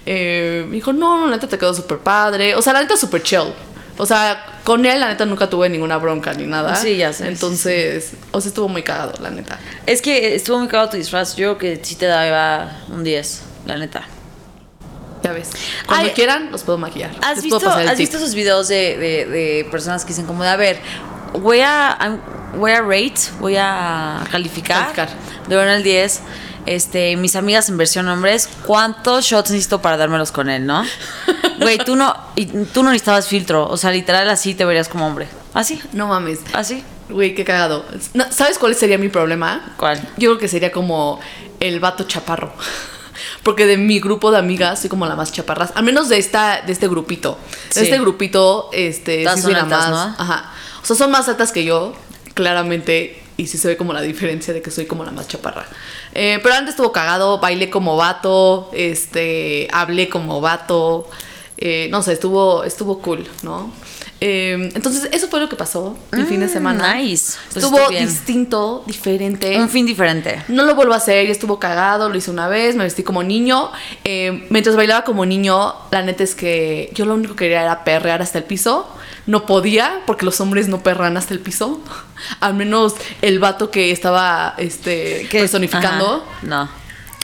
Eh, 0.05 0.65
me 0.67 0.75
dijo, 0.75 0.93
no, 0.93 1.27
la 1.27 1.35
neta 1.35 1.47
te 1.47 1.57
quedó 1.57 1.73
súper 1.73 1.99
padre. 1.99 2.55
O 2.55 2.61
sea, 2.61 2.73
la 2.73 2.81
neta 2.81 2.97
súper 2.97 3.21
chill. 3.23 3.53
O 3.97 4.05
sea, 4.05 4.59
con 4.63 4.85
él, 4.85 4.99
la 4.99 5.09
neta, 5.09 5.25
nunca 5.25 5.47
tuve 5.49 5.69
ninguna 5.69 5.97
bronca 5.97 6.33
ni 6.33 6.45
nada. 6.47 6.75
Sí, 6.75 6.97
ya 6.97 7.13
sé, 7.13 7.27
Entonces, 7.27 8.13
o 8.31 8.41
sea, 8.41 8.49
estuvo 8.49 8.67
muy 8.67 8.81
cagado, 8.83 9.13
la 9.21 9.29
neta. 9.29 9.59
Es 9.85 10.01
que 10.01 10.33
estuvo 10.33 10.57
muy 10.57 10.67
cagado 10.67 10.89
tu 10.89 10.97
disfraz. 10.97 11.35
Yo 11.35 11.57
creo 11.57 11.77
que 11.77 11.85
sí 11.85 11.95
te 11.95 12.07
daba 12.07 12.79
un 12.89 13.03
10, 13.03 13.41
la 13.67 13.77
neta. 13.77 14.03
Ya 15.23 15.33
ves. 15.33 15.49
Cuando 15.85 16.07
Ay, 16.07 16.13
quieran, 16.15 16.51
los 16.51 16.63
puedo 16.63 16.79
maquillar. 16.79 17.11
¿Has, 17.21 17.35
Les 17.35 17.43
visto, 17.43 17.59
puedo 17.59 17.69
pasar 17.69 17.83
el 17.83 17.89
¿has 17.89 17.97
visto 17.99 18.17
esos 18.17 18.33
videos 18.33 18.67
de, 18.67 18.97
de, 18.97 19.25
de 19.27 19.67
personas 19.69 20.03
que 20.03 20.09
dicen 20.09 20.25
como 20.25 20.41
de, 20.41 20.49
a 20.49 20.55
ver, 20.55 20.79
voy 21.33 21.59
a, 21.61 21.95
I'm- 22.01 22.21
voy 22.57 22.71
a 22.71 22.81
rate, 22.81 23.13
voy 23.39 23.55
a 23.55 24.23
calificar, 24.31 24.93
Calificar. 24.93 25.09
de 25.47 25.55
1 25.57 25.69
al 25.69 25.83
10, 25.83 26.21
este, 26.65 27.15
mis 27.17 27.35
amigas 27.35 27.69
en 27.69 27.77
versión 27.77 28.07
hombres, 28.07 28.49
¿cuántos 28.65 29.25
shots 29.25 29.51
necesito 29.51 29.81
para 29.81 29.97
dármelos 29.97 30.31
con 30.31 30.49
él, 30.49 30.65
no? 30.65 30.83
Güey, 31.59 31.77
tú 31.79 31.95
no, 31.95 32.15
y 32.35 32.45
tú 32.45 32.83
no 32.83 32.89
necesitabas 32.91 33.27
filtro, 33.27 33.67
o 33.67 33.77
sea, 33.77 33.91
literal 33.91 34.29
así 34.29 34.53
te 34.55 34.65
verías 34.65 34.87
como 34.89 35.05
hombre. 35.07 35.27
Así, 35.53 35.81
No 35.93 36.07
mames. 36.07 36.39
así. 36.53 36.83
Güey, 37.09 37.35
qué 37.35 37.43
cagado. 37.43 37.85
No, 38.13 38.25
¿Sabes 38.31 38.57
cuál 38.57 38.73
sería 38.75 38.97
mi 38.97 39.09
problema? 39.09 39.73
¿Cuál? 39.77 39.99
Yo 40.17 40.29
creo 40.29 40.37
que 40.37 40.47
sería 40.47 40.71
como 40.71 41.19
el 41.59 41.79
vato 41.81 42.05
chaparro. 42.05 42.53
Porque 43.43 43.65
de 43.65 43.75
mi 43.77 43.99
grupo 43.99 44.31
de 44.31 44.37
amigas 44.37 44.79
soy 44.79 44.89
como 44.89 45.05
la 45.05 45.15
más 45.15 45.31
chaparras. 45.31 45.71
Al 45.75 45.83
menos 45.83 46.07
de 46.09 46.17
esta, 46.19 46.61
de 46.61 46.71
este 46.71 46.87
grupito. 46.87 47.37
De 47.69 47.73
Sí. 47.73 47.79
este 47.81 47.99
grupito, 47.99 48.69
este, 48.71 49.19
sí 49.19 49.25
son 49.25 49.41
soy 49.41 49.53
la 49.53 49.61
altas, 49.63 49.89
más. 49.89 50.07
¿no? 50.09 50.15
Ajá. 50.23 50.51
O 50.81 50.85
sea, 50.85 50.95
son 50.95 51.11
más 51.11 51.27
altas 51.27 51.51
que 51.51 51.65
yo, 51.65 51.93
claramente. 52.33 53.21
Y 53.37 53.47
sí 53.47 53.57
se 53.57 53.67
ve 53.67 53.77
como 53.77 53.93
la 53.93 54.01
diferencia 54.01 54.53
de 54.53 54.61
que 54.61 54.71
soy 54.71 54.85
como 54.85 55.03
la 55.03 55.11
más 55.11 55.27
chaparra. 55.27 55.65
Eh, 56.13 56.39
pero 56.43 56.55
antes 56.55 56.71
estuvo 56.71 56.91
cagado, 56.91 57.39
bailé 57.39 57.69
como 57.69 57.95
vato, 57.97 58.69
este, 58.73 59.67
hablé 59.71 60.09
como 60.09 60.41
vato. 60.41 61.07
eh, 61.63 61.89
no 61.91 62.01
sé, 62.01 62.13
estuvo, 62.13 62.63
estuvo 62.63 62.99
cool, 63.03 63.27
¿no? 63.43 63.71
Eh, 64.19 64.69
entonces, 64.75 65.09
eso 65.11 65.27
fue 65.27 65.39
lo 65.39 65.47
que 65.49 65.55
pasó 65.55 65.95
el 66.11 66.25
fin 66.25 66.39
de 66.39 66.47
Mm, 66.47 66.49
semana. 66.49 66.93
nice. 66.95 67.37
Pues 67.53 67.63
estuvo 67.63 67.89
distinto, 67.89 68.83
diferente. 68.87 69.57
Un 69.59 69.69
fin 69.69 69.85
diferente. 69.85 70.43
No 70.47 70.63
lo 70.63 70.73
vuelvo 70.75 70.93
a 70.93 70.97
hacer, 70.97 71.25
ya 71.27 71.31
estuvo 71.31 71.59
cagado, 71.59 72.09
lo 72.09 72.17
hice 72.17 72.29
una 72.31 72.47
vez, 72.47 72.75
me 72.75 72.83
vestí 72.83 73.03
como 73.03 73.21
niño. 73.23 73.71
Eh, 74.03 74.45
mientras 74.49 74.75
bailaba 74.75 75.03
como 75.03 75.25
niño, 75.25 75.73
la 75.91 76.01
neta 76.03 76.23
es 76.23 76.33
que 76.35 76.89
yo 76.95 77.05
lo 77.05 77.13
único 77.15 77.35
que 77.35 77.45
quería 77.45 77.61
era 77.61 77.83
perrear 77.83 78.21
hasta 78.23 78.37
el 78.39 78.43
piso. 78.43 78.87
No 79.27 79.45
podía, 79.45 80.01
porque 80.07 80.25
los 80.25 80.39
hombres 80.41 80.67
no 80.67 80.81
perran 80.81 81.15
hasta 81.17 81.33
el 81.33 81.39
piso. 81.39 81.79
Al 82.39 82.53
menos 82.55 82.95
el 83.21 83.39
vato 83.39 83.69
que 83.71 83.91
estaba 83.91 84.55
este, 84.57 85.27
personificando 85.31 86.25
Ajá, 86.25 86.39
No. 86.43 86.69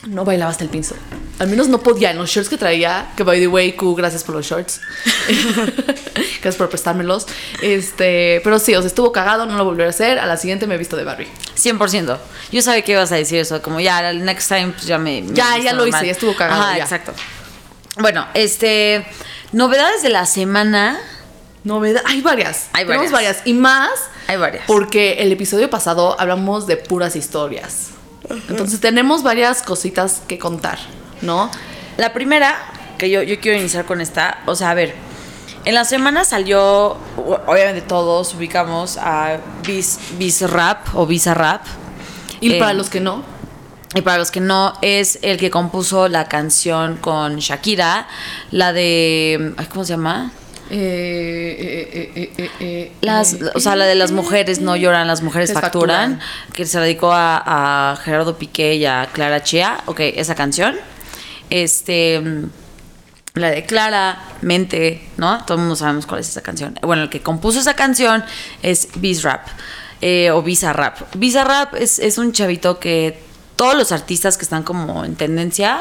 no 0.07 0.23
bailaba 0.25 0.51
hasta 0.51 0.63
el 0.63 0.69
piso. 0.69 0.95
Al 1.39 1.47
menos 1.47 1.67
no 1.67 1.79
podía. 1.79 2.11
En 2.11 2.17
los 2.17 2.29
shorts 2.29 2.49
que 2.49 2.57
traía, 2.57 3.09
que 3.15 3.23
by 3.23 3.39
the 3.39 3.47
way, 3.47 3.73
Q, 3.73 3.95
gracias 3.95 4.23
por 4.23 4.35
los 4.35 4.45
shorts. 4.45 4.79
gracias 6.41 6.55
por 6.55 6.69
prestármelos. 6.69 7.27
Este, 7.61 8.41
pero 8.43 8.57
sí, 8.59 8.73
o 8.75 8.79
sea, 8.81 8.87
estuvo 8.87 9.11
cagado, 9.11 9.45
no 9.45 9.55
lo 9.57 9.65
volveré 9.65 9.87
a 9.87 9.89
hacer. 9.91 10.19
A 10.19 10.25
la 10.25 10.37
siguiente 10.37 10.65
me 10.67 10.75
he 10.75 10.77
visto 10.77 10.95
de 10.97 11.03
Barbie. 11.03 11.27
100%. 11.55 12.17
Yo 12.51 12.61
sabía 12.61 12.81
que 12.83 12.91
ibas 12.93 13.11
a 13.11 13.15
decir 13.15 13.39
eso, 13.39 13.61
como 13.61 13.79
ya, 13.79 14.09
el 14.09 14.23
next 14.25 14.47
time, 14.47 14.69
pues 14.69 14.85
ya 14.85 14.97
me. 14.97 15.21
me 15.21 15.33
Ya, 15.35 15.57
ya 15.57 15.73
lo 15.73 15.85
hice, 15.85 16.05
ya 16.05 16.11
estuvo 16.11 16.35
cagado, 16.35 16.61
Ajá, 16.61 16.77
ya. 16.77 16.83
exacto. 16.83 17.13
Bueno, 17.99 18.25
este. 18.33 19.05
Novedades 19.51 20.01
de 20.03 20.09
la 20.09 20.25
semana. 20.25 20.99
Novedad, 21.67 22.01
hay 22.05 22.21
varias. 22.21 22.69
Hay 22.73 22.85
Tenemos 22.85 23.11
varias. 23.11 23.35
varias. 23.37 23.47
Y 23.47 23.53
más 23.53 23.91
Hay 24.27 24.37
varias. 24.37 24.63
porque 24.65 25.15
el 25.19 25.31
episodio 25.31 25.69
pasado 25.69 26.15
hablamos 26.19 26.65
de 26.65 26.77
puras 26.77 27.15
historias. 27.15 27.89
Entonces 28.49 28.79
tenemos 28.79 29.21
varias 29.21 29.61
cositas 29.63 30.21
que 30.27 30.39
contar, 30.39 30.79
¿no? 31.21 31.49
La 31.97 32.13
primera, 32.13 32.55
que 32.97 33.09
yo, 33.09 33.21
yo 33.21 33.39
quiero 33.39 33.57
iniciar 33.59 33.85
con 33.85 34.01
esta, 34.01 34.39
o 34.45 34.55
sea, 34.55 34.71
a 34.71 34.73
ver. 34.73 34.93
En 35.65 35.73
la 35.75 35.83
semana 35.83 36.23
salió, 36.23 36.95
obviamente 37.45 37.81
todos 37.81 38.33
ubicamos 38.35 38.97
a 38.97 39.37
Biz, 39.65 39.99
Biz 40.17 40.49
Rap 40.49 40.87
o 40.95 41.05
Visa 41.05 41.33
Rap. 41.33 41.61
Y 42.39 42.53
Eh, 42.53 42.59
para 42.59 42.73
los 42.73 42.89
que 42.89 43.01
no, 43.01 43.23
Y 43.93 44.01
para 44.01 44.17
los 44.17 44.31
que 44.31 44.39
no, 44.39 44.73
es 44.81 45.19
el 45.21 45.37
que 45.37 45.49
compuso 45.49 46.07
la 46.07 46.27
canción 46.29 46.97
con 46.97 47.37
Shakira, 47.37 48.07
la 48.51 48.71
de. 48.73 49.53
¿Cómo 49.73 49.83
se 49.85 49.93
llama? 49.93 50.31
Eh, 50.69 52.09
eh, 52.15 52.31
eh, 52.37 52.49
eh, 52.59 52.91
Las, 53.01 53.37
o 53.55 53.59
sea, 53.59 53.75
la 53.75 53.85
de 53.85 53.95
las 53.95 54.11
mujeres 54.11 54.59
no 54.59 54.75
lloran, 54.75 55.07
las 55.07 55.21
mujeres 55.21 55.53
facturan, 55.53 56.19
facturan. 56.19 56.53
que 56.53 56.65
se 56.65 56.79
dedicó 56.79 57.11
a, 57.13 57.91
a 57.91 57.95
Gerardo 57.97 58.37
Piqué 58.37 58.75
y 58.75 58.85
a 58.85 59.07
Clara 59.13 59.43
Chía. 59.43 59.79
Ok, 59.85 59.99
esa 60.01 60.35
canción. 60.35 60.75
Este. 61.49 62.19
mm, 62.19 62.49
La 63.35 63.51
de 63.51 63.65
Claramente, 63.65 65.01
¿no? 65.17 65.43
Todo 65.45 65.55
el 65.55 65.59
mundo 65.61 65.75
sabemos 65.75 66.05
cuál 66.05 66.21
es 66.21 66.29
esa 66.29 66.41
canción. 66.41 66.77
Bueno, 66.81 67.03
el 67.03 67.09
que 67.09 67.21
compuso 67.21 67.59
esa 67.59 67.75
canción 67.75 68.23
es 68.63 68.89
Bizrap. 68.95 69.47
eh, 70.01 70.29
o 70.31 70.41
Bizarrap. 70.43 71.15
Bizarrap 71.15 71.75
es, 71.75 71.97
es 71.99 72.17
un 72.17 72.31
chavito 72.31 72.79
que 72.79 73.19
todos 73.55 73.75
los 73.75 73.91
artistas 73.91 74.37
que 74.37 74.43
están 74.43 74.61
como 74.63 75.03
en 75.05 75.15
tendencia 75.15 75.79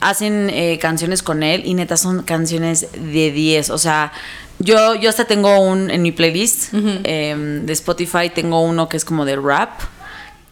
hacen 0.00 0.50
eh, 0.50 0.78
canciones 0.80 1.22
con 1.22 1.42
él 1.42 1.62
y 1.64 1.74
neta 1.74 1.96
son 1.96 2.22
canciones 2.22 2.88
de 2.92 3.30
10. 3.30 3.70
O 3.70 3.78
sea, 3.78 4.12
yo, 4.58 4.94
yo 4.94 5.10
hasta 5.10 5.24
tengo 5.24 5.58
un 5.60 5.90
en 5.90 6.02
mi 6.02 6.12
playlist 6.12 6.72
em, 6.72 7.66
de 7.66 7.72
Spotify, 7.72 8.30
tengo 8.34 8.62
uno 8.62 8.88
que 8.88 8.96
es 8.96 9.04
como 9.04 9.24
de 9.24 9.36
rap. 9.36 9.80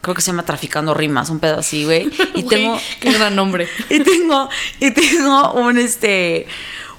Creo 0.01 0.13
que 0.13 0.21
se 0.21 0.27
llama 0.27 0.43
Traficando 0.43 0.93
Rimas, 0.93 1.29
un 1.29 1.39
pedo 1.39 1.59
así, 1.59 1.83
güey. 1.83 2.11
Y 2.35 2.43
tengo. 2.43 2.79
Qué 2.99 3.11
gran 3.11 3.35
nombre. 3.35 3.67
Y 3.89 3.99
tengo, 4.01 4.49
y 4.79 4.91
tengo 4.91 5.53
un 5.53 5.77
este. 5.77 6.47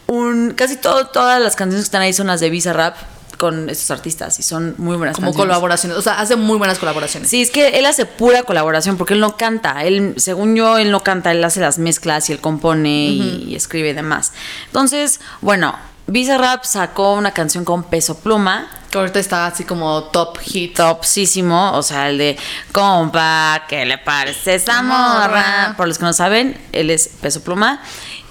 Un. 0.07 0.55
Casi 0.55 0.77
todo, 0.77 1.07
todas 1.07 1.41
las 1.41 1.55
canciones 1.55 1.85
que 1.85 1.89
están 1.89 2.03
ahí 2.03 2.13
son 2.13 2.27
las 2.27 2.41
de 2.41 2.51
Visa 2.51 2.73
Rap 2.73 2.97
con 3.37 3.69
estos 3.69 3.91
artistas 3.91 4.39
y 4.39 4.43
son 4.43 4.75
muy 4.79 4.97
buenas 4.97 5.17
Como 5.17 5.29
canciones. 5.29 5.49
colaboraciones. 5.49 5.99
O 5.99 6.03
sea, 6.03 6.19
hace 6.21 6.37
muy 6.37 6.59
buenas 6.59 6.79
colaboraciones. 6.79 7.29
Sí, 7.31 7.43
es 7.43 7.51
que 7.51 7.79
él 7.79 7.87
hace 7.87 8.07
pura 8.07 8.43
colaboración 8.43 8.97
porque 8.97 9.15
él 9.15 9.21
no 9.21 9.37
canta. 9.37 9.85
Él, 9.85 10.15
según 10.17 10.57
yo, 10.57 10.79
él 10.79 10.91
no 10.91 11.01
canta, 11.01 11.33
él 11.33 11.43
hace 11.45 11.61
las 11.61 11.79
mezclas 11.79 12.29
y 12.31 12.33
él 12.33 12.41
compone 12.41 12.89
y, 12.89 13.45
y 13.49 13.55
escribe 13.55 13.91
y 13.91 13.93
demás. 13.93 14.33
Entonces, 14.67 15.21
bueno, 15.41 15.77
Visa 16.09 16.39
Rap 16.39 16.65
sacó 16.65 17.15
una 17.15 17.33
canción 17.33 17.65
con 17.65 17.83
peso 17.83 18.19
pluma. 18.19 18.69
Que 18.91 18.99
ahorita 18.99 19.19
está 19.19 19.47
así 19.47 19.65
como 19.65 20.05
top 20.05 20.39
hit. 20.39 20.77
Topsísimo, 20.77 21.73
o 21.73 21.83
sea, 21.83 22.09
el 22.09 22.19
de 22.19 22.39
compa, 22.71 23.65
¿qué 23.69 23.85
le 23.85 23.99
parece 23.99 24.55
esa? 24.55 24.83
Morra. 24.83 25.75
Por 25.77 25.89
los 25.89 25.99
que 25.99 26.05
no 26.05 26.13
saben, 26.13 26.57
él 26.73 26.91
es 26.91 27.09
peso 27.21 27.43
pluma. 27.43 27.83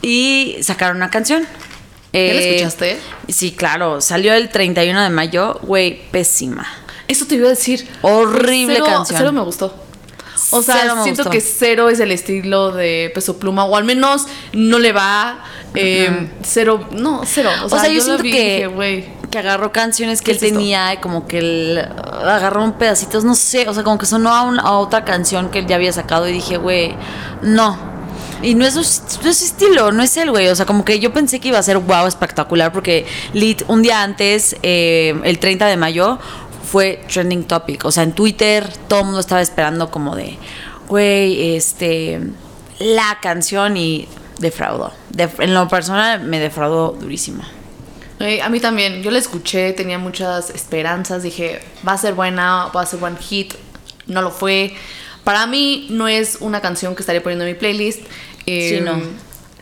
Y 0.02 0.56
sacaron 0.62 0.98
una 0.98 1.10
canción. 1.10 1.46
¿Ya 2.16 2.34
la 2.34 2.40
Eh, 2.42 2.56
escuchaste? 2.56 3.00
Sí, 3.30 3.52
claro. 3.52 4.02
Salió 4.02 4.34
el 4.34 4.50
31 4.50 5.02
de 5.04 5.10
mayo, 5.10 5.60
güey, 5.64 6.02
pésima. 6.12 6.66
Eso 7.08 7.26
te 7.26 7.36
iba 7.36 7.48
a 7.48 7.50
decir. 7.50 7.88
Horrible 8.02 8.76
Cero- 8.76 8.86
canción. 8.86 9.18
Cero 9.20 9.32
me 9.32 9.42
gustó. 9.42 9.76
O 10.52 10.62
sea, 10.62 11.02
siento 11.04 11.24
gustó. 11.24 11.30
que 11.32 11.42
cero 11.42 11.90
es 11.90 12.00
el 12.00 12.12
estilo 12.12 12.72
de 12.72 13.10
Peso 13.16 13.38
Pluma, 13.40 13.66
o 13.66 13.76
al 13.78 13.84
menos 13.86 14.26
no 14.54 14.80
le 14.80 14.92
va. 14.92 15.44
eh, 15.74 16.30
Cero, 16.44 16.88
no, 16.92 17.22
cero. 17.26 17.50
O 17.64 17.70
sea, 17.70 17.78
O 17.78 17.82
sea, 17.82 17.90
yo, 17.90 18.02
siento 18.02 18.24
vi 18.24 18.32
que, 18.32 18.68
dije, 18.68 19.10
que 19.32 19.38
agarró 19.40 19.72
canciones 19.74 20.20
que 20.22 20.26
¿Qué 20.26 20.32
él 20.32 20.38
es 20.38 20.42
tenía 20.54 20.94
y 20.94 20.98
como 20.98 21.28
que 21.28 21.40
él 21.40 21.78
agarró 22.24 22.64
un 22.64 22.74
pedacitos, 22.74 23.24
no 23.26 23.36
sé, 23.36 23.68
o 23.68 23.74
sea, 23.74 23.84
como 23.84 23.98
que 23.98 24.06
sonó 24.06 24.34
a, 24.34 24.44
una- 24.44 24.62
a 24.62 24.72
otra 24.78 25.04
canción 25.04 25.50
que 25.50 25.60
él 25.60 25.68
ya 25.68 25.76
había 25.76 25.92
sacado 25.92 26.28
y 26.30 26.32
dije, 26.34 26.58
güey, 26.58 26.96
no. 27.42 27.95
Y 28.42 28.54
no 28.56 28.66
es, 28.66 28.74
su, 28.74 29.28
estilo, 29.30 29.92
no 29.92 30.04
es 30.04 30.16
él, 30.18 30.30
güey. 30.32 30.48
O 30.50 30.56
sea, 30.56 30.66
como 30.66 30.84
que 30.86 31.00
yo 31.00 31.12
pensé 31.14 31.40
que 31.40 31.48
iba 31.50 31.60
a 31.60 31.64
ser 31.64 31.78
wow, 31.78 32.06
espectacular, 32.08 32.72
porque 32.72 33.06
Lit, 33.34 33.64
un 33.68 33.82
día 33.82 34.04
antes, 34.04 34.56
eh, 34.64 35.20
el 35.24 35.40
30 35.40 35.66
de 35.68 35.78
mayo, 35.78 36.20
fue 36.70 37.02
trending 37.12 37.44
topic. 37.46 37.86
O 37.86 37.92
sea, 37.92 38.04
en 38.04 38.14
Twitter 38.14 38.68
todo 38.88 39.00
el 39.00 39.06
mundo 39.06 39.20
estaba 39.20 39.42
esperando 39.42 39.90
como 39.92 40.16
de, 40.16 40.38
güey, 40.88 41.56
este, 41.56 42.20
la 42.80 43.20
canción 43.22 43.78
y 43.78 44.08
defraudó. 44.40 44.92
Def- 45.12 45.40
en 45.40 45.54
lo 45.54 45.68
personal 45.68 46.22
me 46.22 46.40
defraudó 46.40 46.92
durísimo. 47.00 47.44
A 48.42 48.50
mí 48.50 48.60
también, 48.62 49.04
yo 49.04 49.12
la 49.12 49.20
escuché, 49.20 49.74
tenía 49.74 49.98
muchas 50.00 50.50
esperanzas, 50.50 51.22
dije, 51.24 51.62
va 51.88 51.94
a 51.94 51.98
ser 51.98 52.14
buena, 52.14 52.68
va 52.76 52.82
a 52.82 52.86
ser 52.86 53.00
buen 53.00 53.18
hit, 53.18 53.54
no 54.08 54.22
lo 54.22 54.32
fue. 54.32 54.74
Para 55.26 55.46
mí 55.48 55.88
no 55.90 56.08
es 56.08 56.38
una 56.40 56.62
canción 56.62 56.96
que 56.96 57.02
estaría 57.02 57.22
poniendo 57.22 57.44
en 57.46 57.52
mi 57.52 57.58
playlist. 57.60 58.00
eh, 58.46 58.76
Sí, 58.78 58.82
no. 58.82 59.02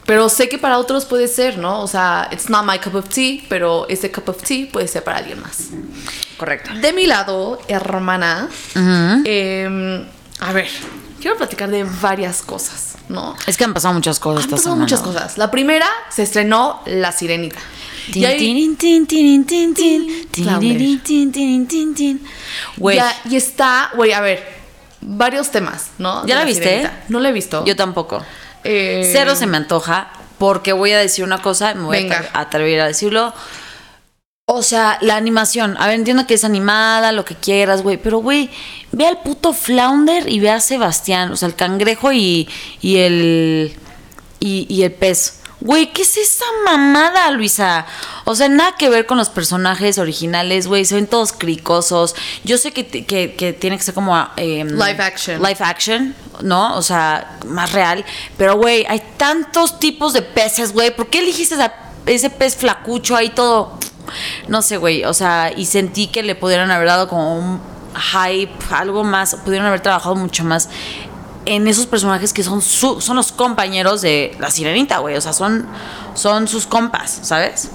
Pero 0.06 0.28
sé 0.28 0.50
que 0.50 0.58
para 0.58 0.78
otros 0.80 1.06
puede 1.06 1.28
ser, 1.30 1.58
¿no? 1.58 1.82
O 1.82 1.88
sea, 1.88 2.28
it's 2.32 2.50
not 2.50 2.66
my 2.66 2.78
cup 2.78 2.96
of 2.96 3.08
tea, 3.08 3.40
pero 3.48 3.88
ese 3.88 4.12
cup 4.12 4.28
of 4.30 4.44
tea 4.44 4.68
puede 4.72 4.88
ser 4.90 5.02
para 5.04 5.18
alguien 5.20 5.40
más. 5.42 5.70
Correcto. 6.38 6.72
De 6.82 6.92
mi 6.92 7.06
lado, 7.08 7.58
hermana, 7.70 8.50
eh, 9.26 10.06
a 10.40 10.52
ver, 10.52 10.68
quiero 11.22 11.38
platicar 11.38 11.70
de 11.70 11.86
varias 12.02 12.42
cosas, 12.42 12.96
¿no? 13.08 13.36
Es 13.48 13.56
que 13.56 13.64
han 13.64 13.74
pasado 13.74 13.94
muchas 13.94 14.20
cosas 14.20 14.40
Han 14.40 14.44
esta 14.50 14.56
pasado 14.58 14.76
semana. 14.76 14.84
muchas 14.84 15.00
cosas. 15.02 15.38
La 15.38 15.50
primera, 15.50 15.88
se 16.10 16.24
estrenó 16.24 16.82
La 16.86 17.14
Sirenita. 17.14 17.60
Tin, 18.12 18.38
tin, 18.38 18.76
tin, 18.76 19.08
tin, 19.08 19.46
tin, 19.46 19.74
tin, 19.74 19.74
tin, 20.30 20.60
tin, 20.60 21.00
tin, 21.02 21.32
tin, 21.32 21.68
tin, 21.68 21.96
tin. 21.96 22.28
Güey, 22.76 22.98
Ya, 22.98 23.16
y 23.30 23.38
está, 23.38 23.92
güey, 23.96 24.12
a 24.12 24.20
ver, 24.20 24.63
varios 25.06 25.52
temas, 25.52 25.92
¿no? 25.98 26.26
¿Ya 26.26 26.36
la 26.36 26.46
viste? 26.46 26.64
Sirenita. 26.64 27.04
No 27.10 27.20
la 27.20 27.30
he 27.30 27.32
visto. 27.32 27.64
yo 27.66 27.76
tampoco. 27.76 28.24
Eh, 28.64 29.10
Cero 29.12 29.36
se 29.36 29.46
me 29.46 29.58
antoja 29.58 30.12
porque 30.38 30.74
voy 30.74 30.92
a 30.92 31.00
decir 31.00 31.24
una 31.24 31.42
cosa, 31.42 31.74
me 31.76 31.84
voy 31.84 31.98
Venga. 32.04 32.18
a 32.18 32.22
atre- 32.22 32.30
atrever 32.34 32.80
a 32.82 32.88
decirlo. 32.88 33.34
O 34.46 34.62
sea, 34.62 34.98
la 35.02 35.16
animación. 35.16 35.78
A 35.80 35.88
ver, 35.88 35.96
entiendo 35.96 36.28
que 36.28 36.34
es 36.34 36.44
animada, 36.44 37.12
lo 37.14 37.24
que 37.24 37.36
quieras, 37.36 37.82
güey. 37.82 37.96
Pero, 37.98 38.18
güey, 38.20 38.50
ve 38.92 39.08
al 39.08 39.20
puto 39.20 39.54
Flounder 39.54 40.28
y 40.30 40.40
ve 40.42 40.50
a 40.50 40.60
Sebastián. 40.60 41.32
O 41.32 41.38
sea, 41.38 41.48
el 41.48 41.56
cangrejo 41.56 42.12
y, 42.12 42.50
y 42.82 42.98
el. 42.98 43.74
Y, 44.42 44.66
y 44.70 44.84
el 44.84 44.92
pez. 44.92 45.40
Güey, 45.62 45.94
¿qué 45.94 46.02
es 46.02 46.18
esa 46.18 46.44
mamada, 46.66 47.32
Luisa? 47.32 47.86
O 48.26 48.36
sea, 48.36 48.50
nada 48.50 48.76
que 48.76 48.90
ver 48.90 49.06
con 49.06 49.18
los 49.18 49.30
personajes 49.30 49.98
originales, 49.98 50.68
güey. 50.68 50.84
Se 50.84 50.96
ven 50.96 51.08
todos 51.08 51.32
cricosos. 51.32 52.16
Yo 52.44 52.58
sé 52.58 52.72
que, 52.72 52.86
que, 52.88 53.36
que 53.36 53.54
tiene 53.54 53.78
que 53.78 53.84
ser 53.84 53.94
como. 53.94 54.18
em, 54.36 54.68
Live 54.68 55.02
action. 55.02 55.42
Live 55.42 55.58
action, 55.62 56.16
¿no? 56.42 56.76
O 56.76 56.82
sea, 56.82 57.38
más 57.46 57.72
real. 57.72 58.04
Pero, 58.38 58.58
güey, 58.58 58.86
hay 58.90 59.02
tantos 59.18 59.80
tipos 59.80 60.12
de 60.14 60.22
peces, 60.22 60.74
güey. 60.74 60.94
¿Por 60.94 61.08
qué 61.08 61.20
elegiste 61.20 61.56
esa- 61.56 61.74
ese 62.06 62.30
pez 62.30 62.58
flacucho 62.58 63.16
ahí 63.16 63.30
todo? 63.30 63.78
No 64.50 64.62
sé, 64.62 64.76
güey. 64.76 65.06
O 65.06 65.14
sea, 65.14 65.54
y 65.56 65.66
sentí 65.66 66.08
que 66.08 66.24
le 66.24 66.36
pudieran 66.36 66.72
haber 66.72 66.88
dado 66.88 67.08
como 67.08 67.38
un 67.38 67.62
hype, 67.96 68.52
algo 68.72 69.06
más. 69.06 69.36
Pudieron 69.46 69.68
haber 69.68 69.80
trabajado 69.80 70.16
mucho 70.16 70.44
más 70.44 70.68
en 71.46 71.68
esos 71.68 71.86
personajes 71.88 72.32
que 72.34 72.44
son 72.44 72.62
su- 72.62 73.02
son 73.02 73.16
los 73.18 73.32
compañeros 73.32 74.02
de 74.02 74.36
la 74.40 74.50
sirenita, 74.52 75.00
güey. 75.00 75.16
O 75.16 75.22
sea, 75.22 75.34
son, 75.34 75.68
son 76.16 76.48
sus 76.48 76.66
compas, 76.68 77.20
¿sabes? 77.24 77.70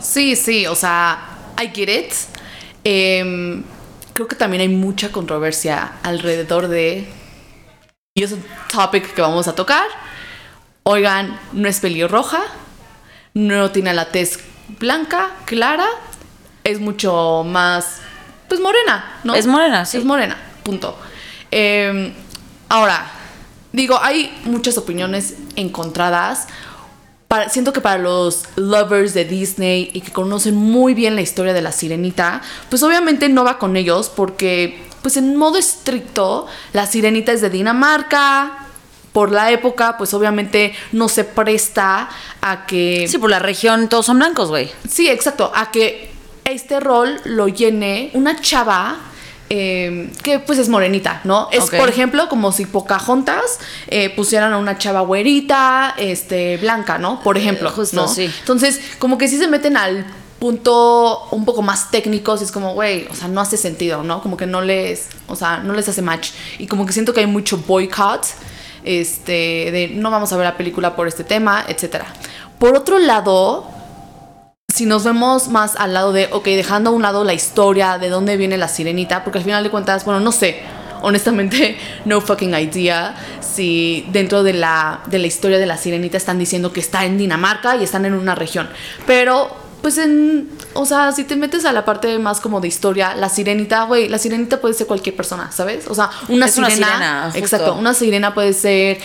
Sí, 0.00 0.36
sí, 0.36 0.66
o 0.66 0.74
sea, 0.74 1.18
I 1.62 1.68
get 1.74 1.88
it. 1.88 2.12
Em, 2.84 3.62
creo 4.12 4.28
que 4.28 4.36
también 4.36 4.60
hay 4.62 4.68
mucha 4.68 5.10
controversia 5.12 5.92
alrededor 6.02 6.68
de. 6.68 7.08
Y 8.14 8.22
es 8.22 8.32
un 8.32 8.44
topic 8.72 9.14
que 9.14 9.20
vamos 9.22 9.48
a 9.48 9.54
tocar. 9.54 9.84
Oigan, 10.84 11.38
no 11.52 11.68
es 11.68 11.80
pelirroja, 11.80 12.42
no 13.32 13.70
tiene 13.70 13.94
la 13.94 14.10
tez 14.10 14.38
blanca, 14.78 15.30
clara, 15.46 15.86
es 16.62 16.78
mucho 16.80 17.42
más. 17.46 18.00
Pues 18.48 18.60
morena, 18.60 19.18
¿no? 19.24 19.34
Es 19.34 19.46
morena, 19.46 19.84
sí. 19.86 19.96
Es 19.98 20.04
morena, 20.04 20.36
punto. 20.62 20.96
Em, 21.50 22.12
ahora, 22.68 23.06
digo, 23.72 23.98
hay 24.02 24.36
muchas 24.44 24.78
opiniones 24.78 25.34
encontradas. 25.56 26.46
Para- 27.28 27.48
siento 27.48 27.72
que 27.72 27.80
para 27.80 27.98
los 27.98 28.44
lovers 28.56 29.14
de 29.14 29.24
Disney 29.24 29.90
y 29.92 30.00
que 30.02 30.12
conocen 30.12 30.54
muy 30.54 30.94
bien 30.94 31.14
la 31.16 31.22
historia 31.22 31.52
de 31.52 31.62
la 31.62 31.72
sirenita, 31.72 32.42
pues 32.68 32.82
obviamente 32.82 33.28
no 33.28 33.44
va 33.44 33.58
con 33.58 33.76
ellos 33.76 34.10
porque, 34.14 34.82
pues 35.02 35.16
en 35.16 35.34
modo 35.36 35.58
estricto, 35.58 36.46
la 36.72 36.86
sirenita 36.86 37.32
es 37.32 37.40
de 37.40 37.50
Dinamarca. 37.50 38.58
Por 39.12 39.30
la 39.30 39.52
época, 39.52 39.96
pues 39.96 40.12
obviamente 40.12 40.74
no 40.90 41.08
se 41.08 41.22
presta 41.22 42.08
a 42.40 42.66
que... 42.66 43.06
Sí, 43.08 43.18
por 43.18 43.30
la 43.30 43.38
región 43.38 43.88
todos 43.88 44.06
son 44.06 44.18
blancos, 44.18 44.48
güey. 44.48 44.68
Sí, 44.88 45.08
exacto. 45.08 45.52
A 45.54 45.70
que 45.70 46.10
este 46.44 46.80
rol 46.80 47.20
lo 47.24 47.46
llene 47.46 48.10
una 48.14 48.40
chava 48.40 48.96
eh, 49.50 50.10
que 50.22 50.38
pues 50.38 50.58
es 50.58 50.68
morenita, 50.68 51.20
¿no? 51.24 51.48
Es, 51.52 51.70
por 51.70 51.88
ejemplo, 51.88 52.28
como 52.28 52.50
si 52.52 52.66
Pocahontas 52.66 53.58
eh, 53.88 54.10
pusieran 54.10 54.52
a 54.52 54.58
una 54.58 54.78
chava 54.78 55.02
güerita, 55.02 55.94
este, 55.98 56.56
blanca, 56.56 56.98
¿no? 56.98 57.20
Por 57.20 57.36
ejemplo. 57.36 57.70
justo, 57.70 57.96
¿no? 57.96 58.08
sí. 58.08 58.30
Entonces, 58.40 58.80
como 58.98 59.18
que 59.18 59.28
sí 59.28 59.36
se 59.36 59.46
meten 59.48 59.76
al 59.76 60.06
punto 60.38 61.28
un 61.30 61.44
poco 61.44 61.62
más 61.62 61.90
técnicos 61.90 62.40
y 62.40 62.44
es 62.44 62.52
como, 62.52 62.74
güey, 62.74 63.06
o 63.10 63.14
sea, 63.14 63.28
no 63.28 63.40
hace 63.40 63.56
sentido, 63.56 64.02
¿no? 64.02 64.22
Como 64.22 64.36
que 64.36 64.46
no 64.46 64.60
les, 64.62 65.08
o 65.26 65.36
sea, 65.36 65.58
no 65.58 65.74
les 65.74 65.88
hace 65.88 66.02
match. 66.02 66.30
Y 66.58 66.66
como 66.66 66.86
que 66.86 66.92
siento 66.92 67.12
que 67.12 67.20
hay 67.20 67.26
mucho 67.26 67.58
boycott, 67.58 68.26
este, 68.84 69.70
de 69.70 69.92
no 69.94 70.10
vamos 70.10 70.32
a 70.32 70.36
ver 70.36 70.44
la 70.44 70.56
película 70.56 70.96
por 70.96 71.08
este 71.08 71.24
tema, 71.24 71.64
etcétera. 71.68 72.06
Por 72.58 72.76
otro 72.76 72.98
lado, 72.98 73.66
si 74.74 74.86
nos 74.86 75.04
vemos 75.04 75.46
más 75.46 75.76
al 75.76 75.94
lado 75.94 76.12
de, 76.12 76.28
ok, 76.32 76.46
dejando 76.46 76.90
a 76.90 76.92
un 76.92 77.02
lado 77.02 77.22
la 77.22 77.32
historia 77.32 77.96
de 77.98 78.08
dónde 78.08 78.36
viene 78.36 78.58
la 78.58 78.66
sirenita, 78.66 79.22
porque 79.22 79.38
al 79.38 79.44
final 79.44 79.62
de 79.62 79.70
cuentas, 79.70 80.04
bueno, 80.04 80.18
no 80.18 80.32
sé, 80.32 80.62
honestamente, 81.00 81.78
no 82.04 82.20
fucking 82.20 82.52
idea 82.54 83.14
si 83.40 84.04
dentro 84.10 84.42
de 84.42 84.52
la, 84.52 85.00
de 85.06 85.20
la 85.20 85.28
historia 85.28 85.60
de 85.60 85.66
la 85.66 85.76
sirenita 85.76 86.16
están 86.16 86.40
diciendo 86.40 86.72
que 86.72 86.80
está 86.80 87.04
en 87.04 87.18
Dinamarca 87.18 87.76
y 87.76 87.84
están 87.84 88.04
en 88.04 88.14
una 88.14 88.34
región. 88.34 88.68
Pero 89.06 89.48
pues 89.80 89.98
en, 89.98 90.48
o 90.72 90.86
sea, 90.86 91.12
si 91.12 91.22
te 91.22 91.36
metes 91.36 91.64
a 91.66 91.72
la 91.72 91.84
parte 91.84 92.18
más 92.18 92.40
como 92.40 92.60
de 92.60 92.66
historia, 92.66 93.14
la 93.14 93.28
sirenita, 93.28 93.84
güey, 93.84 94.08
la 94.08 94.18
sirenita 94.18 94.60
puede 94.60 94.74
ser 94.74 94.88
cualquier 94.88 95.14
persona, 95.14 95.52
¿sabes? 95.52 95.86
O 95.88 95.94
sea, 95.94 96.10
una 96.28 96.46
Es 96.46 96.58
una 96.58 96.70
sirena, 96.70 97.30
sirena, 97.30 97.32
exacto, 97.34 97.74
una 97.74 97.94
sirena 97.94 98.34
puede 98.34 98.54
ser, 98.54 98.98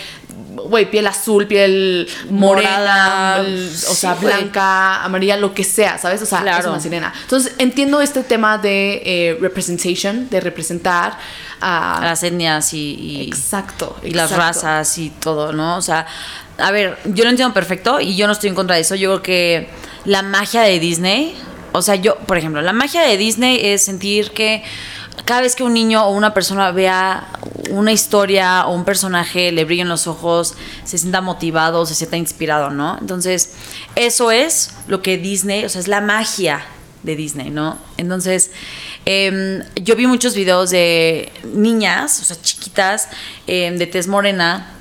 güey, 0.67 0.89
piel 0.89 1.07
azul, 1.07 1.47
piel 1.47 2.07
morena, 2.29 2.69
Morada, 2.69 3.41
o 3.41 3.93
sea, 3.93 4.15
sí, 4.15 4.25
blanca, 4.25 5.03
amarilla, 5.03 5.37
lo 5.37 5.53
que 5.53 5.63
sea, 5.63 5.97
¿sabes? 5.97 6.21
O 6.21 6.25
sea, 6.25 6.39
es 6.59 6.65
una 6.65 6.79
sirena. 6.79 7.13
Entonces, 7.21 7.53
entiendo 7.57 8.01
este 8.01 8.23
tema 8.23 8.57
de 8.57 9.01
eh, 9.05 9.37
representation, 9.39 10.29
de 10.29 10.41
representar 10.41 11.17
a... 11.61 11.99
A 11.99 12.05
las 12.05 12.23
etnias 12.23 12.73
y, 12.73 12.93
y- 12.95 13.27
exacto, 13.27 13.95
y 14.03 14.11
las 14.11 14.31
razas 14.31 14.97
y 14.97 15.09
todo, 15.09 15.51
¿no? 15.53 15.77
O 15.77 15.81
sea, 15.81 16.05
a 16.57 16.71
ver, 16.71 16.97
yo 17.05 17.23
lo 17.23 17.29
entiendo 17.29 17.53
perfecto 17.53 17.99
y 17.99 18.15
yo 18.15 18.27
no 18.27 18.33
estoy 18.33 18.49
en 18.49 18.55
contra 18.55 18.75
de 18.75 18.81
eso. 18.81 18.95
Yo 18.95 19.09
creo 19.11 19.21
que 19.21 19.69
la 20.05 20.21
magia 20.21 20.61
de 20.61 20.79
Disney, 20.79 21.35
o 21.71 21.81
sea, 21.81 21.95
yo, 21.95 22.15
por 22.19 22.37
ejemplo, 22.37 22.61
la 22.61 22.73
magia 22.73 23.01
de 23.01 23.17
Disney 23.17 23.59
es 23.61 23.81
sentir 23.83 24.31
que 24.31 24.63
cada 25.25 25.41
vez 25.41 25.55
que 25.55 25.63
un 25.63 25.73
niño 25.73 26.05
o 26.05 26.11
una 26.11 26.33
persona 26.33 26.71
vea 26.71 27.27
una 27.69 27.91
historia 27.91 28.65
o 28.65 28.73
un 28.73 28.85
personaje, 28.85 29.51
le 29.51 29.65
brillen 29.65 29.89
los 29.89 30.07
ojos, 30.07 30.55
se 30.83 30.97
sienta 30.97 31.21
motivado, 31.21 31.85
se 31.85 31.95
sienta 31.95 32.17
inspirado, 32.17 32.69
¿no? 32.69 32.97
Entonces, 32.99 33.53
eso 33.95 34.31
es 34.31 34.71
lo 34.87 35.01
que 35.01 35.17
Disney, 35.17 35.65
o 35.65 35.69
sea, 35.69 35.81
es 35.81 35.87
la 35.87 36.01
magia 36.01 36.65
de 37.03 37.15
Disney, 37.15 37.49
¿no? 37.49 37.77
Entonces, 37.97 38.51
em, 39.05 39.63
yo 39.75 39.95
vi 39.95 40.07
muchos 40.07 40.35
videos 40.35 40.69
de 40.69 41.31
niñas, 41.53 42.19
o 42.21 42.25
sea, 42.25 42.41
chiquitas, 42.41 43.07
em, 43.47 43.77
de 43.77 43.87
tez 43.87 44.07
morena, 44.07 44.75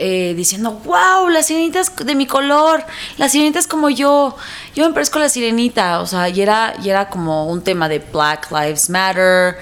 eh, 0.00 0.34
diciendo, 0.36 0.80
wow, 0.84 1.28
la 1.28 1.42
sirenita 1.42 1.80
es 1.80 1.94
de 1.96 2.14
mi 2.14 2.26
color, 2.26 2.84
la 3.16 3.28
sirenita 3.28 3.58
es 3.58 3.66
como 3.66 3.90
yo, 3.90 4.36
yo 4.74 4.86
me 4.86 4.94
parezco 4.94 5.18
a 5.18 5.22
la 5.22 5.28
sirenita, 5.28 6.00
o 6.00 6.06
sea, 6.06 6.28
y 6.28 6.40
era, 6.40 6.74
y 6.82 6.88
era 6.88 7.08
como 7.08 7.46
un 7.48 7.62
tema 7.62 7.88
de 7.88 7.98
Black 7.98 8.48
Lives 8.52 8.90
Matter, 8.90 9.56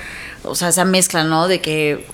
o 0.44 0.54
sea, 0.54 0.68
esa 0.68 0.84
mezcla, 0.84 1.24
¿no? 1.24 1.48
De 1.48 1.60
que, 1.60 2.06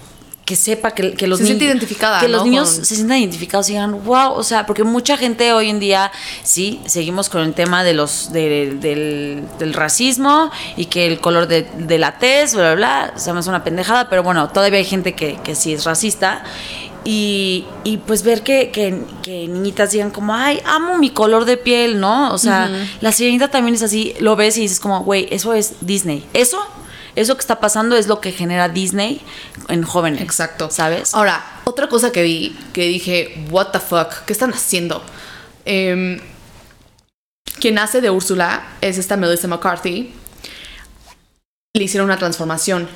que 0.45 0.57
sepa 0.57 0.91
que, 0.91 1.15
que 1.15 1.27
los 1.29 1.39
Se 1.39 1.45
niños- 1.45 1.63
identificada, 1.63 2.19
que 2.21 2.29
los 2.29 2.45
niños 2.45 2.71
Con- 2.75 2.85
se 2.85 2.95
sientan 2.97 3.19
identificados 3.19 3.69
y 3.69 3.73
digan, 3.75 4.05
wow, 4.05 4.33
o 4.33 4.43
sea, 4.43 4.67
porque 4.67 4.83
mucha 4.83 5.17
gente 5.17 5.53
hoy 5.53 5.71
en 5.71 5.79
día, 5.79 6.11
sí, 6.43 6.81
seguimos 6.87 7.29
con 7.29 7.43
el 7.43 7.55
tema 7.55 7.85
de 7.85 7.95
los, 7.95 8.33
de- 8.33 8.75
del, 8.75 9.45
del 9.59 9.73
racismo 9.73 10.51
y 10.77 10.87
que 10.87 11.07
el 11.07 11.21
color 11.21 11.47
de, 11.47 11.63
de 11.79 11.99
la 11.99 12.19
tez, 12.19 12.55
bla, 12.55 12.75
bla, 12.75 12.75
bla, 12.75 13.13
se 13.19 13.33
me 13.33 13.39
hace 13.39 13.49
una 13.51 13.63
pendejada, 13.63 14.09
pero 14.09 14.23
bueno, 14.25 14.49
todavía 14.49 14.79
hay 14.81 14.85
gente 14.85 15.15
que, 15.15 15.39
que 15.45 15.55
sí 15.55 15.73
es 15.75 15.85
racista. 15.85 16.43
Y, 17.05 17.65
y 17.83 17.97
pues 17.97 18.23
ver 18.23 18.43
que, 18.45 18.71
que, 18.71 19.01
que 19.25 19.49
niñitas 19.49 19.91
digan 19.91 20.11
como, 20.13 20.35
ay, 20.35 20.61
amo 20.65 20.99
mi 20.99 21.11
color 21.11 21.45
de 21.47 21.57
piel, 21.57 21.99
¿no? 21.99 22.33
O 22.33 22.39
sea, 22.39 22.71
la 23.01 23.11
sirenita 23.11 23.49
también 23.49 23.75
es 23.75 23.83
así, 23.83 24.15
lo 24.21 24.37
ves 24.37 24.57
y 24.57 24.61
dices 24.63 24.79
como, 24.79 25.01
güey, 25.03 25.27
eso 25.33 25.53
es 25.53 25.75
Disney. 25.81 26.25
Eso, 26.33 26.61
eso 27.16 27.35
que 27.35 27.40
está 27.40 27.61
pasando 27.61 27.97
es 27.97 28.07
lo 28.07 28.21
que 28.21 28.33
genera 28.33 28.69
Disney 28.69 29.21
en 29.69 29.83
jóvenes. 29.83 30.23
Exacto. 30.23 30.71
¿Sabes? 30.71 31.14
Ahora, 31.14 31.42
otra 31.64 31.88
cosa 31.88 32.12
que 32.12 32.23
vi, 32.23 32.57
que 32.73 32.87
dije, 32.87 33.45
what 33.50 33.69
the 33.69 33.81
fuck, 33.81 34.25
¿qué 34.26 34.33
están 34.33 34.52
haciendo? 34.52 35.02
Em, 35.64 36.21
quien 37.61 37.78
hace 37.78 38.00
de 38.00 38.11
Úrsula 38.11 38.62
es 38.81 38.99
esta 38.99 39.16
Melissa 39.16 39.49
McCarthy. 39.49 40.14
Le 41.75 41.85
hicieron 41.85 42.07
una 42.07 42.19
transformación. 42.19 42.88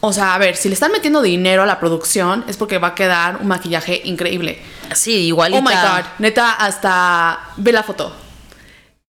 O 0.00 0.12
sea, 0.12 0.34
a 0.34 0.38
ver, 0.38 0.56
si 0.56 0.68
le 0.68 0.74
están 0.74 0.92
metiendo 0.92 1.20
dinero 1.20 1.62
a 1.62 1.66
la 1.66 1.78
producción 1.78 2.44
es 2.48 2.56
porque 2.56 2.78
va 2.78 2.88
a 2.88 2.94
quedar 2.94 3.36
un 3.36 3.48
maquillaje 3.48 4.00
increíble. 4.04 4.58
Sí, 4.94 5.26
igualita. 5.26 5.58
Oh 5.58 5.62
my 5.62 5.74
god, 5.74 6.06
neta, 6.18 6.52
hasta 6.52 7.50
ve 7.56 7.72
la 7.72 7.82
foto. 7.82 8.14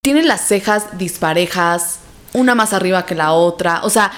Tiene 0.01 0.23
las 0.23 0.47
cejas 0.47 0.97
disparejas, 0.97 1.99
una 2.33 2.55
más 2.55 2.73
arriba 2.73 3.05
que 3.05 3.15
la 3.15 3.31
otra. 3.31 3.81
O 3.83 3.89
sea, 3.89 4.11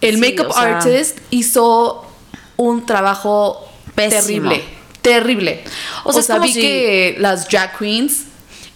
el 0.00 0.14
Sí, 0.16 0.20
makeup 0.20 0.50
o 0.50 0.52
sea- 0.52 0.78
artist 0.78 1.18
hizo 1.30 2.06
un 2.56 2.86
trabajo 2.86 3.66
Pésimo. 3.94 4.50
terrible. 4.50 4.64
Terrible. 5.02 5.64
O 6.04 6.12
sea, 6.12 6.36
como 6.36 6.46
vi 6.46 6.52
si- 6.54 6.60
que 6.60 7.16
las 7.18 7.48
drag 7.48 7.78
queens 7.78 8.24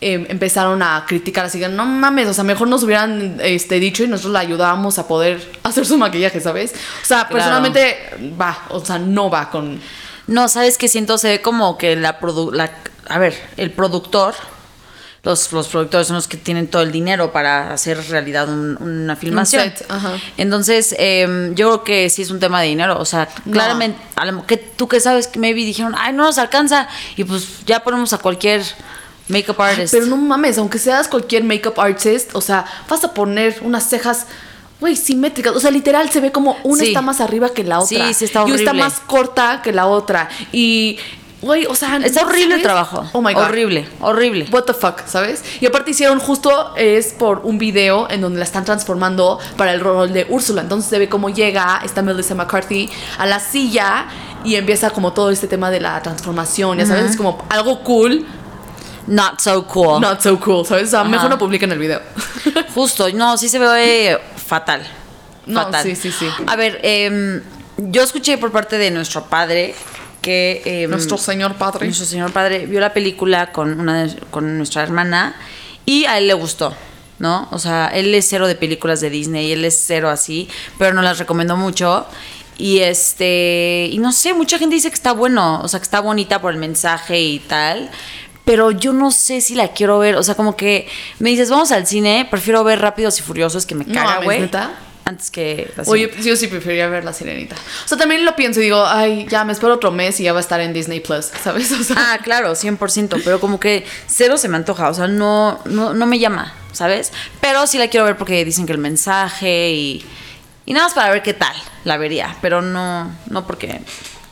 eh, 0.02 0.26
empezaron 0.30 0.82
a 0.82 1.04
criticar 1.06 1.44
así 1.44 1.58
que 1.58 1.68
no 1.68 1.84
mames, 1.84 2.26
o 2.28 2.32
sea, 2.32 2.42
mejor 2.42 2.68
nos 2.68 2.82
hubieran 2.84 3.38
este, 3.42 3.78
dicho 3.80 4.02
y 4.02 4.08
nosotros 4.08 4.32
la 4.32 4.38
ayudábamos 4.40 4.98
a 4.98 5.06
poder 5.06 5.46
hacer 5.62 5.84
su 5.84 5.98
maquillaje, 5.98 6.40
¿sabes? 6.40 6.72
O 7.02 7.06
sea, 7.06 7.18
Claro. 7.26 7.34
personalmente 7.34 7.96
va, 8.40 8.64
o 8.70 8.82
sea, 8.84 8.98
no 8.98 9.28
va 9.28 9.50
con 9.50 9.78
No, 10.26 10.48
¿sabes 10.48 10.78
qué 10.78 10.88
siento? 10.88 11.18
Se 11.18 11.28
ve 11.28 11.42
como 11.42 11.76
que 11.76 11.96
la, 11.96 12.18
produ 12.18 12.50
la 12.52 12.70
A 13.08 13.18
ver, 13.18 13.34
el 13.56 13.72
productor, 13.72 14.34
los, 15.22 15.52
los 15.52 15.68
productores 15.68 16.06
son 16.06 16.16
los 16.16 16.26
que 16.28 16.36
tienen 16.38 16.66
todo 16.68 16.80
el 16.82 16.92
dinero 16.92 17.30
para 17.30 17.72
hacer 17.74 18.02
realidad 18.08 18.48
un- 18.48 18.78
una 18.80 19.16
filmación. 19.16 19.62
set, 19.64 19.84
ajá. 19.90 20.12
Entonces, 20.38 20.94
em, 20.98 21.54
yo 21.54 21.66
creo 21.68 21.84
que 21.84 22.10
sí 22.10 22.22
es 22.22 22.30
un 22.30 22.40
tema 22.40 22.62
de 22.62 22.68
dinero. 22.68 22.98
O 22.98 23.04
sea, 23.04 23.28
No. 23.44 23.52
claramente, 23.52 23.98
a 24.16 24.24
lo- 24.24 24.46
que 24.46 24.56
tú 24.56 24.88
que 24.88 24.98
sabes 24.98 25.26
que 25.26 25.38
maybe 25.38 25.60
dijeron, 25.64 25.94
ay, 25.98 26.12
no 26.14 26.22
nos 26.24 26.38
alcanza. 26.38 26.88
Y 27.16 27.24
pues 27.24 27.64
ya 27.66 27.84
ponemos 27.84 28.12
a 28.14 28.18
cualquier 28.18 28.62
makeup 29.28 29.60
artist. 29.60 29.92
Pero 29.92 30.06
no 30.06 30.16
mames, 30.16 30.56
aunque 30.58 30.78
seas 30.78 31.06
cualquier 31.06 31.44
makeup 31.44 31.78
artist, 31.78 32.30
o 32.34 32.40
sea, 32.40 32.64
vas 32.88 33.04
a 33.04 33.12
poner 33.12 33.58
unas 33.62 33.88
cejas, 33.90 34.26
güey, 34.80 34.96
simétricas. 34.96 35.54
O 35.54 35.60
sea, 35.60 35.70
literal 35.70 36.08
se 36.10 36.20
ve 36.20 36.32
como 36.32 36.56
una 36.64 36.82
Sí. 36.82 36.88
está 36.88 37.02
más 37.02 37.20
arriba 37.20 37.50
que 37.50 37.62
la 37.62 37.80
otra. 37.80 38.06
Sí, 38.08 38.14
sí, 38.14 38.24
está 38.24 38.40
Y 38.40 38.44
una 38.46 38.54
está 38.56 38.70
horrible. 38.70 38.88
más 38.88 39.00
corta 39.06 39.60
que 39.62 39.72
la 39.72 39.86
otra. 39.86 40.30
Y, 40.50 40.98
güey, 41.42 41.66
o 41.66 41.74
sea. 41.74 41.96
Está 41.98 42.22
horrible 42.22 42.56
el 42.56 42.62
¿sabes? 42.62 42.62
trabajo. 42.62 43.08
Oh 43.12 43.22
my 43.22 43.34
god. 43.34 43.44
Horrible, 43.44 43.88
horrible. 44.00 44.46
What 44.50 44.64
the 44.64 44.74
fuck, 44.74 45.06
¿sabes? 45.06 45.42
Y 45.60 45.66
aparte 45.66 45.90
hicieron 45.92 46.18
justo 46.20 46.74
es 46.76 47.12
por 47.12 47.40
un 47.44 47.58
video 47.58 48.10
en 48.10 48.20
donde 48.20 48.38
la 48.38 48.44
están 48.44 48.64
transformando 48.64 49.38
para 49.56 49.72
el 49.72 49.80
rol 49.80 50.12
de 50.12 50.26
Úrsula. 50.28 50.62
Entonces 50.62 50.90
se 50.90 50.98
ve 50.98 51.08
cómo 51.08 51.30
llega 51.30 51.80
esta 51.84 52.02
Melissa 52.02 52.34
McCarthy 52.34 52.88
a 53.18 53.26
la 53.26 53.40
silla 53.40 54.06
y 54.44 54.54
empieza 54.56 54.90
como 54.90 55.12
todo 55.12 55.30
este 55.30 55.46
tema 55.46 55.70
de 55.70 55.80
la 55.80 56.00
transformación, 56.02 56.78
ya 56.78 56.86
sabes, 56.86 57.10
es 57.10 57.16
como 57.16 57.44
algo 57.48 57.82
cool, 57.82 58.26
Not 59.06 59.40
so 59.40 59.66
cool. 59.66 60.00
not 60.00 60.20
so 60.20 60.38
cool, 60.38 60.64
¿sabes? 60.64 60.88
O 60.88 60.90
sea, 60.90 61.04
mejor 61.04 61.28
no 61.30 61.38
publiquen 61.38 61.72
el 61.72 61.78
video. 61.78 62.00
Justo, 62.74 63.08
no, 63.10 63.36
sí 63.36 63.48
se 63.48 63.58
ve 63.58 64.18
fatal. 64.36 64.86
No, 65.46 65.64
fatal. 65.64 65.82
sí, 65.82 65.96
sí, 65.96 66.12
sí. 66.12 66.26
A 66.46 66.54
ver, 66.56 66.78
em, 66.82 67.42
yo 67.78 68.02
escuché 68.02 68.38
por 68.38 68.52
parte 68.52 68.78
de 68.78 68.90
nuestro 68.90 69.24
padre 69.24 69.74
que... 70.20 70.62
em, 70.64 70.90
Nuestro 70.90 71.16
señor 71.18 71.54
padre. 71.56 71.86
Nuestro 71.86 72.06
señor 72.06 72.32
padre 72.32 72.66
vio 72.66 72.80
la 72.80 72.92
película 72.92 73.52
con, 73.52 73.78
una 73.80 74.04
de- 74.04 74.16
con 74.30 74.56
nuestra 74.58 74.82
hermana 74.82 75.34
y 75.86 76.04
a 76.04 76.18
él 76.18 76.26
le 76.28 76.34
gustó, 76.34 76.74
¿no? 77.18 77.48
O 77.52 77.58
sea, 77.58 77.88
él 77.94 78.14
es 78.14 78.28
cero 78.28 78.46
de 78.46 78.54
películas 78.54 79.00
de 79.00 79.10
Disney, 79.10 79.52
él 79.52 79.64
es 79.64 79.82
cero 79.86 80.10
así, 80.10 80.48
pero 80.78 80.92
nos 80.94 81.04
las 81.04 81.18
recomendó 81.18 81.56
mucho. 81.56 82.06
Y 82.58 82.80
este, 82.80 83.88
y 83.90 83.98
no 83.98 84.12
sé, 84.12 84.34
mucha 84.34 84.58
gente 84.58 84.74
dice 84.74 84.88
que 84.90 84.94
está 84.94 85.12
bueno, 85.12 85.60
o 85.62 85.68
sea, 85.68 85.80
que 85.80 85.84
está 85.84 86.00
bonita 86.00 86.40
por 86.42 86.52
el 86.52 86.58
mensaje 86.58 87.18
y 87.20 87.38
tal. 87.38 87.90
Pero 88.44 88.70
yo 88.70 88.92
no 88.92 89.10
sé 89.10 89.40
si 89.40 89.54
la 89.54 89.68
quiero 89.68 89.98
ver. 89.98 90.16
O 90.16 90.22
sea, 90.22 90.34
como 90.34 90.56
que 90.56 90.88
me 91.20 91.30
dices, 91.30 91.50
vamos 91.50 91.72
al 91.72 91.86
cine, 91.86 92.26
prefiero 92.30 92.64
ver 92.64 92.80
Rápidos 92.80 93.18
y 93.18 93.22
Furiosos, 93.22 93.64
que 93.64 93.74
me 93.74 93.84
No 93.84 93.94
caga, 93.94 94.24
güey. 94.24 94.40
¿neta? 94.40 94.72
Antes 95.10 95.32
que. 95.32 95.68
la 95.76 95.82
Oye, 95.88 96.08
yo 96.22 96.36
sí 96.36 96.46
preferiría 96.46 96.88
ver 96.88 97.02
La 97.02 97.12
Sirenita. 97.12 97.56
O 97.84 97.88
sea, 97.88 97.98
también 97.98 98.24
lo 98.24 98.36
pienso 98.36 98.60
y 98.60 98.62
digo, 98.62 98.86
ay, 98.86 99.26
ya 99.28 99.44
me 99.44 99.52
espero 99.52 99.74
otro 99.74 99.90
mes 99.90 100.20
y 100.20 100.22
ya 100.22 100.32
va 100.32 100.38
a 100.38 100.40
estar 100.40 100.60
en 100.60 100.72
Disney 100.72 101.00
Plus, 101.00 101.30
¿sabes? 101.42 101.72
O 101.72 101.82
sea, 101.82 101.96
Ah, 101.98 102.18
claro, 102.22 102.52
100%, 102.52 103.20
pero 103.24 103.40
como 103.40 103.58
que 103.58 103.84
cero 104.06 104.38
se 104.38 104.48
me 104.48 104.56
antoja, 104.56 104.88
o 104.88 104.94
sea, 104.94 105.08
no, 105.08 105.58
no, 105.64 105.94
no 105.94 106.06
me 106.06 106.20
llama, 106.20 106.54
¿sabes? 106.70 107.12
Pero 107.40 107.66
sí 107.66 107.76
la 107.76 107.88
quiero 107.88 108.06
ver 108.06 108.16
porque 108.16 108.44
dicen 108.44 108.66
que 108.66 108.72
el 108.72 108.78
mensaje 108.78 109.72
y, 109.72 110.06
y 110.64 110.72
nada 110.74 110.86
más 110.86 110.94
para 110.94 111.10
ver 111.10 111.22
qué 111.22 111.34
tal, 111.34 111.56
la 111.82 111.96
vería, 111.96 112.36
pero 112.40 112.62
no, 112.62 113.12
no 113.28 113.46
porque 113.48 113.80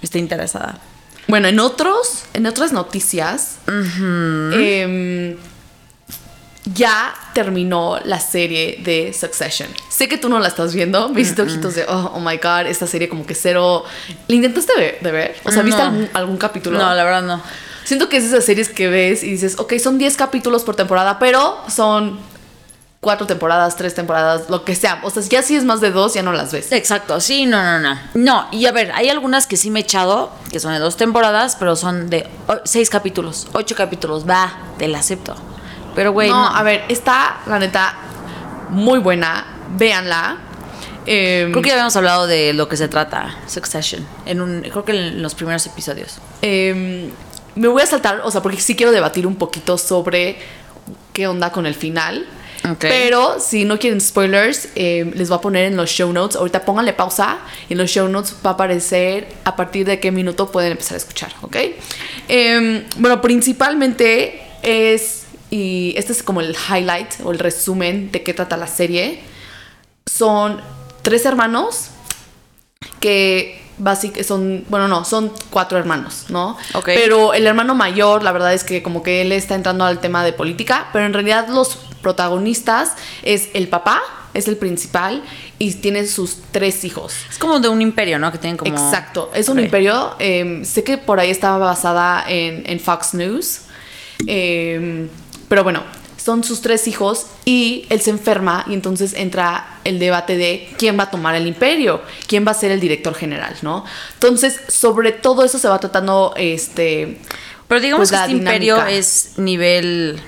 esté 0.00 0.20
interesada. 0.20 0.78
Bueno, 1.26 1.48
en 1.48 1.58
otros, 1.58 2.22
en 2.34 2.46
otras 2.46 2.70
noticias, 2.72 3.56
em, 3.66 5.36
ya 6.74 7.14
terminó 7.34 7.98
la 8.04 8.20
serie 8.20 8.80
de 8.82 9.12
Succession. 9.12 9.68
Sé 9.88 10.08
que 10.08 10.18
tú 10.18 10.28
no 10.28 10.38
la 10.40 10.48
estás 10.48 10.74
viendo, 10.74 11.08
me 11.08 11.20
hiciste 11.20 11.42
ojitos 11.42 11.74
de, 11.74 11.84
oh, 11.88 12.12
oh 12.14 12.20
my 12.20 12.36
god, 12.36 12.66
esta 12.66 12.86
serie 12.86 13.08
como 13.08 13.26
que 13.26 13.34
cero. 13.34 13.84
¿La 14.26 14.34
intentaste 14.34 14.72
ver- 14.76 14.98
de 15.00 15.10
ver? 15.12 15.36
O 15.44 15.50
sea, 15.52 15.62
¿viste 15.62 15.80
No. 15.82 15.88
algún, 15.88 16.10
algún 16.14 16.36
capítulo? 16.36 16.78
No, 16.78 16.94
la 16.94 17.04
verdad 17.04 17.22
no. 17.22 17.42
Siento 17.84 18.08
que 18.08 18.18
es 18.18 18.24
esas 18.24 18.44
series 18.44 18.68
que 18.68 18.88
ves 18.88 19.22
y 19.22 19.30
dices, 19.30 19.58
ok, 19.58 19.74
son 19.78 19.96
10 19.98 20.16
capítulos 20.16 20.62
por 20.64 20.76
temporada, 20.76 21.18
pero 21.18 21.58
son 21.68 22.18
cuatro 23.00 23.26
temporadas, 23.26 23.76
tres 23.76 23.94
temporadas, 23.94 24.50
lo 24.50 24.64
que 24.64 24.74
sea. 24.74 25.00
O 25.04 25.10
sea, 25.10 25.22
ya 25.22 25.40
si 25.42 25.54
es 25.56 25.64
más 25.64 25.80
de 25.80 25.90
dos, 25.92 26.12
ya 26.14 26.22
no 26.22 26.32
las 26.32 26.52
ves. 26.52 26.70
Exacto, 26.72 27.18
sí, 27.20 27.46
no, 27.46 27.62
no, 27.62 27.78
no. 27.78 27.98
No, 28.14 28.48
y 28.50 28.66
a 28.66 28.72
ver, 28.72 28.90
hay 28.92 29.08
algunas 29.08 29.46
que 29.46 29.56
sí 29.56 29.70
me 29.70 29.78
he 29.80 29.82
echado, 29.84 30.30
que 30.50 30.60
son 30.60 30.72
de 30.72 30.80
dos 30.80 30.96
temporadas, 30.96 31.56
pero 31.58 31.76
son 31.76 32.10
de 32.10 32.26
seis 32.64 32.90
capítulos, 32.90 33.46
ocho 33.52 33.74
capítulos, 33.76 34.28
va, 34.28 34.52
te 34.78 34.88
la 34.88 34.98
acepto. 34.98 35.34
Pero, 35.98 36.12
güey, 36.12 36.28
no, 36.28 36.36
no. 36.36 36.56
a 36.56 36.62
ver, 36.62 36.84
está, 36.88 37.40
la 37.46 37.58
neta, 37.58 37.92
muy 38.70 39.00
buena. 39.00 39.44
Véanla. 39.76 40.36
Em, 41.06 41.50
Creo 41.50 41.60
que 41.60 41.70
ya 41.70 41.74
habíamos 41.74 41.96
hablado 41.96 42.28
de 42.28 42.52
lo 42.52 42.68
que 42.68 42.76
se 42.76 42.86
trata, 42.86 43.34
Succession, 43.48 44.06
en 44.24 44.40
un, 44.40 44.60
creo 44.60 44.84
que 44.84 44.92
en 44.92 45.20
los 45.20 45.34
primeros 45.34 45.66
episodios. 45.66 46.20
em, 46.40 47.10
me 47.56 47.66
voy 47.66 47.82
a 47.82 47.86
saltar, 47.86 48.20
o 48.22 48.30
sea, 48.30 48.42
porque 48.42 48.60
sí 48.60 48.76
quiero 48.76 48.92
debatir 48.92 49.26
un 49.26 49.34
poquito 49.34 49.76
sobre 49.76 50.38
qué 51.12 51.26
onda 51.26 51.50
con 51.50 51.66
el 51.66 51.74
final. 51.74 52.28
Pero 52.78 53.40
si 53.40 53.64
no 53.64 53.80
quieren 53.80 54.00
spoilers, 54.00 54.68
eh, 54.76 55.10
les 55.16 55.28
voy 55.30 55.38
a 55.38 55.40
poner 55.40 55.64
en 55.64 55.76
los 55.76 55.90
show 55.90 56.12
notes. 56.12 56.36
Ahorita 56.36 56.64
pónganle 56.64 56.92
pausa. 56.92 57.38
Y 57.68 57.72
en 57.72 57.78
los 57.78 57.90
show 57.90 58.06
notes 58.08 58.36
va 58.46 58.50
a 58.50 58.52
aparecer 58.52 59.26
a 59.44 59.56
partir 59.56 59.84
de 59.84 59.98
qué 59.98 60.12
minuto 60.12 60.52
pueden 60.52 60.70
empezar 60.72 60.94
a 60.94 60.98
escuchar, 60.98 61.32
¿ok? 61.42 61.56
Em, 62.28 62.84
bueno, 62.98 63.20
principalmente 63.20 64.42
es, 64.62 65.27
y 65.50 65.94
este 65.96 66.12
es 66.12 66.22
como 66.22 66.40
el 66.40 66.54
highlight 66.68 67.14
o 67.24 67.32
el 67.32 67.38
resumen 67.38 68.10
de 68.12 68.22
qué 68.22 68.34
trata 68.34 68.56
la 68.56 68.66
serie. 68.66 69.20
Son 70.06 70.60
tres 71.02 71.24
hermanos 71.24 71.88
que 73.00 73.62
básicamente 73.78 74.24
son, 74.24 74.64
bueno, 74.68 74.88
no, 74.88 75.04
son 75.04 75.32
cuatro 75.50 75.78
hermanos, 75.78 76.26
¿no? 76.28 76.56
Ok. 76.74 76.86
Pero 76.86 77.32
el 77.34 77.46
hermano 77.46 77.74
mayor, 77.74 78.22
la 78.22 78.32
verdad 78.32 78.52
es 78.52 78.64
que 78.64 78.82
como 78.82 79.02
que 79.02 79.22
él 79.22 79.32
está 79.32 79.54
entrando 79.54 79.84
al 79.84 80.00
tema 80.00 80.24
de 80.24 80.32
política, 80.32 80.88
pero 80.92 81.04
en 81.06 81.12
realidad 81.12 81.48
los 81.48 81.76
protagonistas 82.02 82.94
es 83.22 83.48
el 83.54 83.68
papá, 83.68 84.02
es 84.34 84.48
el 84.48 84.56
principal 84.56 85.22
y 85.58 85.72
tiene 85.74 86.06
sus 86.06 86.38
tres 86.52 86.84
hijos. 86.84 87.14
Es 87.30 87.38
como 87.38 87.60
de 87.60 87.68
un 87.68 87.80
imperio, 87.82 88.18
¿no? 88.18 88.30
Que 88.32 88.38
tienen 88.38 88.56
como. 88.56 88.70
Exacto, 88.72 89.30
es 89.34 89.48
un 89.48 89.58
Ok. 89.58 89.64
imperio. 89.64 90.14
eh, 90.18 90.62
sé 90.64 90.82
que 90.84 90.98
por 90.98 91.20
ahí 91.20 91.30
estaba 91.30 91.58
basada 91.58 92.24
en, 92.28 92.64
en 92.66 92.80
Fox 92.80 93.14
News. 93.14 93.60
eh, 94.26 95.08
pero 95.48 95.64
bueno, 95.64 95.82
son 96.16 96.44
sus 96.44 96.60
tres 96.60 96.86
hijos 96.88 97.26
y 97.44 97.86
él 97.88 98.00
se 98.02 98.10
enferma 98.10 98.64
y 98.68 98.74
entonces 98.74 99.14
entra 99.14 99.78
el 99.84 99.98
debate 99.98 100.36
de 100.36 100.68
quién 100.76 100.98
va 100.98 101.04
a 101.04 101.10
tomar 101.10 101.34
el 101.34 101.46
imperio, 101.46 102.02
quién 102.26 102.46
va 102.46 102.50
a 102.50 102.54
ser 102.54 102.70
el 102.70 102.80
director 102.80 103.14
general, 103.14 103.56
¿no? 103.62 103.84
Entonces, 104.14 104.60
sobre 104.68 105.12
todo 105.12 105.44
eso 105.44 105.58
se 105.58 105.68
va 105.68 105.78
tratando 105.78 106.34
este... 106.36 107.18
Pero 107.66 107.80
digamos 107.80 108.08
Pues 108.08 108.18
que 108.20 108.26
este 108.26 108.38
imperio 108.38 108.84
es 108.86 109.32
nivel. 109.36 110.18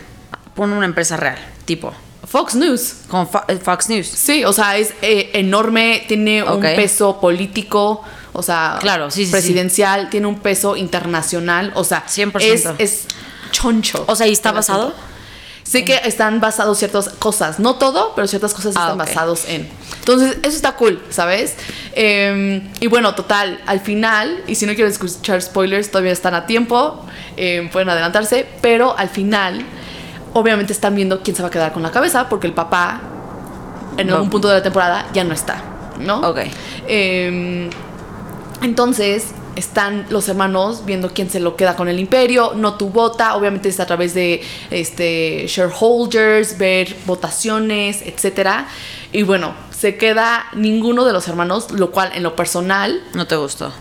Pon 0.54 0.72
una 0.72 0.84
empresa 0.84 1.16
real, 1.16 1.38
tipo. 1.64 1.92
Fox 2.26 2.54
News. 2.54 2.96
Como 3.08 3.30
Fo- 3.30 3.44
eh, 3.48 3.56
Fox 3.56 3.88
News. 3.88 4.06
Sí, 4.06 4.44
o 4.44 4.52
sea, 4.52 4.76
es 4.76 4.92
eh, 5.00 5.30
enorme, 5.32 6.04
tiene 6.06 6.42
un 6.44 6.60
peso 6.60 7.18
político, 7.18 8.02
o 8.34 8.42
sea, 8.42 8.76
Claro, 8.80 9.10
sí, 9.10 9.20
sí, 9.22 9.26
sí. 9.26 9.32
presidencial, 9.32 10.10
tiene 10.10 10.26
un 10.26 10.38
peso 10.38 10.76
internacional, 10.76 11.72
o 11.74 11.82
sea, 11.82 12.04
100%. 12.06 12.40
Es, 12.42 12.66
es 12.78 13.06
choncho. 13.50 14.04
O 14.08 14.14
sea, 14.16 14.26
¿y 14.26 14.32
está 14.32 14.52
basado? 14.52 14.92
Sí 15.62 15.84
que 15.84 16.00
están 16.04 16.40
basados 16.40 16.78
ciertas 16.78 17.10
cosas, 17.10 17.60
no 17.60 17.76
todo, 17.76 18.12
pero 18.16 18.26
ciertas 18.26 18.54
cosas 18.54 18.74
Ah, 18.76 18.80
están 18.80 19.00
ok. 19.00 19.06
basados 19.06 19.44
en. 19.46 19.68
Entonces, 20.00 20.38
eso 20.42 20.56
está 20.56 20.72
cool, 20.74 21.00
¿sabes? 21.10 21.54
Eh, 21.92 22.62
y 22.80 22.86
bueno, 22.88 23.14
total, 23.14 23.60
al 23.66 23.78
final, 23.80 24.42
y 24.48 24.56
si 24.56 24.66
no 24.66 24.74
quieren 24.74 24.90
escuchar 24.92 25.40
spoilers, 25.40 25.90
todavía 25.90 26.10
están 26.12 26.34
a 26.34 26.46
tiempo, 26.46 27.04
eh, 27.36 27.68
pueden 27.70 27.88
adelantarse, 27.88 28.48
pero 28.62 28.98
al 28.98 29.10
final, 29.10 29.64
obviamente 30.32 30.72
están 30.72 30.96
viendo 30.96 31.20
quién 31.22 31.36
se 31.36 31.42
va 31.42 31.48
a 31.48 31.50
quedar 31.52 31.72
con 31.72 31.82
la 31.84 31.92
cabeza, 31.92 32.28
porque 32.28 32.48
el 32.48 32.52
papá, 32.54 33.00
en 33.96 34.08
No. 34.08 34.14
algún 34.14 34.30
punto 34.30 34.48
de 34.48 34.54
la 34.54 34.62
temporada, 34.64 35.06
ya 35.12 35.22
no 35.22 35.34
está, 35.34 35.62
¿no? 36.00 36.20
Ok. 36.28 36.38
Eh, 36.88 37.70
entonces 38.62 39.26
están 39.56 40.06
los 40.10 40.28
hermanos 40.28 40.84
viendo 40.84 41.10
quién 41.12 41.30
se 41.30 41.40
lo 41.40 41.56
queda 41.56 41.76
con 41.76 41.88
el 41.88 41.98
imperio, 41.98 42.52
no 42.54 42.74
tu 42.74 42.90
vota, 42.90 43.34
obviamente 43.36 43.68
es 43.68 43.80
a 43.80 43.86
través 43.86 44.14
de 44.14 44.42
este 44.70 45.46
shareholders, 45.46 46.58
ver 46.58 46.96
votaciones, 47.06 48.02
etcétera. 48.02 48.68
Y 49.12 49.22
bueno, 49.22 49.54
se 49.70 49.96
queda 49.96 50.46
ninguno 50.54 51.04
de 51.04 51.12
los 51.12 51.26
hermanos, 51.28 51.70
lo 51.70 51.90
cual 51.90 52.12
en 52.14 52.22
lo 52.22 52.36
personal 52.36 53.02
No 53.14 53.26
te 53.26 53.36
gustó. 53.36 53.72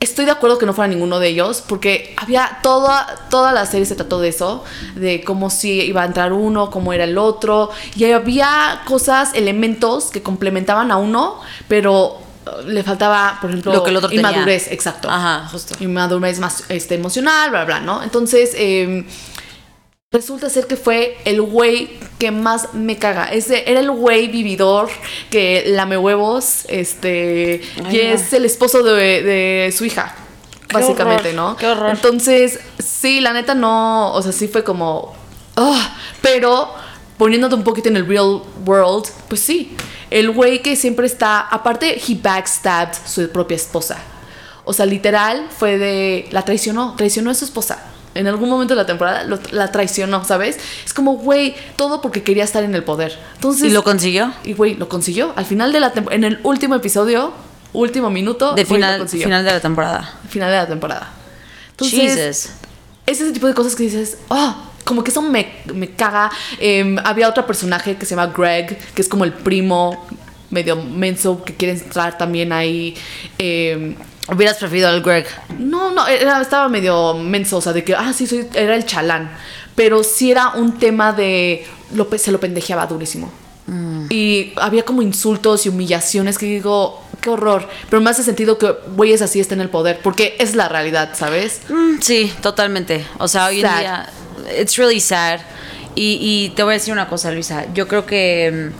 Estoy 0.00 0.26
de 0.26 0.30
acuerdo 0.30 0.58
que 0.58 0.66
no 0.66 0.74
fuera 0.74 0.86
ninguno 0.86 1.18
de 1.18 1.28
ellos, 1.28 1.62
porque 1.66 2.14
había 2.16 2.60
toda, 2.62 3.26
toda 3.30 3.52
la 3.52 3.66
serie 3.66 3.84
se 3.84 3.96
trató 3.96 4.20
de 4.20 4.28
eso, 4.28 4.62
de 4.94 5.24
cómo 5.24 5.50
si 5.50 5.80
iba 5.80 6.02
a 6.02 6.06
entrar 6.06 6.32
uno, 6.32 6.70
cómo 6.70 6.92
era 6.92 7.02
el 7.02 7.18
otro, 7.18 7.70
y 7.96 8.04
había 8.04 8.82
cosas, 8.86 9.34
elementos 9.34 10.12
que 10.12 10.22
complementaban 10.22 10.92
a 10.92 10.98
uno, 10.98 11.40
pero 11.66 12.20
le 12.66 12.82
faltaba, 12.82 13.38
por 13.40 13.50
ejemplo, 13.50 13.72
Lo 13.72 13.82
que 13.82 13.90
el 13.90 13.96
otro 13.96 14.08
tenía. 14.08 14.30
inmadurez, 14.30 14.70
exacto. 14.70 15.08
Ajá, 15.10 15.48
justo. 15.50 15.74
Inmadurez 15.80 16.38
más 16.38 16.64
este, 16.68 16.94
emocional, 16.96 17.50
bla, 17.50 17.64
bla, 17.64 17.80
¿no? 17.80 18.02
Entonces, 18.02 18.52
eh, 18.54 19.04
resulta 20.10 20.48
ser 20.48 20.66
que 20.66 20.76
fue 20.76 21.18
el 21.24 21.42
güey 21.42 21.90
que 22.18 22.30
más 22.30 22.74
me 22.74 22.96
caga. 22.96 23.26
Ese 23.26 23.70
era 23.70 23.80
el 23.80 23.90
güey 23.90 24.28
vividor 24.28 24.88
que 25.30 25.64
lame 25.66 25.96
huevos, 25.98 26.64
este, 26.68 27.60
Ay, 27.84 27.96
y 27.96 28.06
no. 28.08 28.14
es 28.14 28.32
el 28.32 28.44
esposo 28.44 28.82
de, 28.82 29.22
de 29.22 29.72
su 29.76 29.84
hija. 29.84 30.14
Qué 30.66 30.74
básicamente, 30.74 31.30
horror, 31.30 31.34
¿no? 31.34 31.56
qué 31.56 31.66
horror. 31.66 31.90
Entonces, 31.90 32.60
sí, 32.78 33.20
la 33.20 33.32
neta 33.32 33.54
no, 33.54 34.12
o 34.12 34.22
sea, 34.22 34.32
sí 34.32 34.48
fue 34.48 34.64
como, 34.64 35.14
ah, 35.56 35.96
pero 36.20 36.74
poniéndote 37.18 37.54
un 37.54 37.64
poquito 37.64 37.88
en 37.88 37.96
el 37.96 38.06
real 38.06 38.40
world, 38.64 39.06
pues 39.28 39.40
sí, 39.40 39.76
el 40.10 40.30
güey 40.30 40.62
que 40.62 40.76
siempre 40.76 41.06
está, 41.06 41.40
aparte, 41.40 42.00
he 42.08 42.14
backstabbed 42.14 42.94
su 43.06 43.28
propia 43.30 43.56
esposa. 43.56 43.98
O 44.64 44.72
sea, 44.72 44.86
literal 44.86 45.46
fue 45.56 45.78
de, 45.78 46.28
la 46.30 46.42
traicionó, 46.44 46.94
traicionó 46.96 47.30
a 47.30 47.34
su 47.34 47.44
esposa. 47.44 47.84
En 48.14 48.26
algún 48.26 48.48
momento 48.48 48.74
de 48.74 48.80
la 48.80 48.86
temporada 48.86 49.24
lo- 49.24 49.38
la 49.52 49.70
traicionó, 49.70 50.24
¿sabes? 50.24 50.58
Es 50.84 50.92
como, 50.92 51.14
güey, 51.18 51.54
todo 51.76 52.00
porque 52.00 52.22
quería 52.22 52.44
estar 52.44 52.64
en 52.64 52.74
el 52.74 52.82
poder. 52.84 53.16
Entonces, 53.34 53.68
¿Y 53.68 53.70
lo 53.70 53.84
consiguió? 53.84 54.32
y 54.44 54.54
güey, 54.54 54.74
lo 54.74 54.88
consiguió. 54.88 55.32
Al 55.36 55.44
final 55.46 55.72
de 55.72 55.80
la 55.80 55.92
temporada, 55.92 56.16
en 56.16 56.24
el 56.24 56.40
último 56.42 56.74
episodio, 56.74 57.32
último 57.72 58.10
minuto, 58.10 58.54
De 58.54 58.64
güey, 58.64 58.80
lo 58.80 58.86
final, 58.88 59.08
final 59.08 59.44
de 59.44 59.50
la 59.52 59.60
temporada. 59.60 60.18
Final 60.28 60.50
de 60.50 60.56
la 60.56 60.66
temporada. 60.66 61.12
Entonces, 61.70 62.00
Jesus. 62.14 62.50
es 63.06 63.20
ese 63.20 63.32
tipo 63.32 63.46
de 63.46 63.54
cosas 63.54 63.74
que 63.76 63.84
dices, 63.84 64.18
oh, 64.28 64.54
como 64.84 65.04
que 65.04 65.10
eso 65.10 65.22
me, 65.22 65.52
me 65.74 65.90
caga. 65.90 66.30
Em, 66.58 66.96
había 67.04 67.28
otro 67.28 67.46
personaje 67.46 67.96
que 67.96 68.06
se 68.06 68.14
llama 68.16 68.32
Greg, 68.34 68.78
que 68.94 69.02
es 69.02 69.08
como 69.08 69.24
el 69.24 69.32
primo 69.32 70.06
medio 70.50 70.76
menso 70.76 71.44
que 71.44 71.54
quiere 71.54 71.74
entrar 71.74 72.16
también 72.18 72.52
ahí. 72.52 72.94
Em, 73.38 73.94
Hubieras 74.30 74.58
preferido 74.58 74.88
al 74.90 75.00
Greg. 75.02 75.26
no, 75.58 75.90
no, 75.90 76.06
era- 76.06 76.42
estaba 76.42 76.68
medio 76.68 77.14
menso, 77.14 77.56
o 77.56 77.60
sea, 77.62 77.72
de 77.72 77.82
que, 77.82 77.94
ah, 77.94 78.12
sí, 78.12 78.26
soy, 78.26 78.46
era 78.52 78.74
el 78.76 78.84
chalán. 78.84 79.30
Pero 79.74 80.04
sí 80.04 80.30
era 80.30 80.50
un 80.50 80.78
tema 80.78 81.12
de, 81.14 81.66
lo, 81.94 82.06
se 82.18 82.30
lo 82.30 82.38
pendejeaba 82.38 82.86
durísimo. 82.86 83.32
Y 84.10 84.52
había 84.56 84.82
como 84.84 85.02
insultos 85.02 85.64
y 85.66 85.68
humillaciones 85.68 86.36
que 86.38 86.46
digo, 86.46 87.02
qué 87.20 87.28
horror. 87.30 87.68
Pero 87.90 88.00
me 88.02 88.08
hace 88.10 88.22
sentido 88.22 88.56
que 88.58 88.74
güeyes 88.96 89.20
así 89.22 89.40
estén 89.40 89.58
en 89.60 89.64
el 89.64 89.70
poder, 89.70 90.00
porque 90.02 90.36
es 90.38 90.54
la 90.54 90.68
realidad, 90.68 91.10
¿sabes? 91.14 91.60
Mm, 91.68 92.00
sí, 92.00 92.32
totalmente. 92.42 93.04
O 93.18 93.28
sea, 93.28 93.46
hoy 93.46 93.60
Sad. 93.60 93.72
en 93.74 93.78
día, 93.80 94.08
it's 94.56 94.76
really 94.76 95.00
sad. 95.00 95.40
Y, 95.94 96.18
y 96.20 96.50
te 96.50 96.62
voy 96.62 96.72
a 96.72 96.74
decir 96.74 96.92
una 96.92 97.08
cosa, 97.08 97.30
Luisa. 97.32 97.66
Yo 97.74 97.88
creo 97.88 98.06
que, 98.06 98.70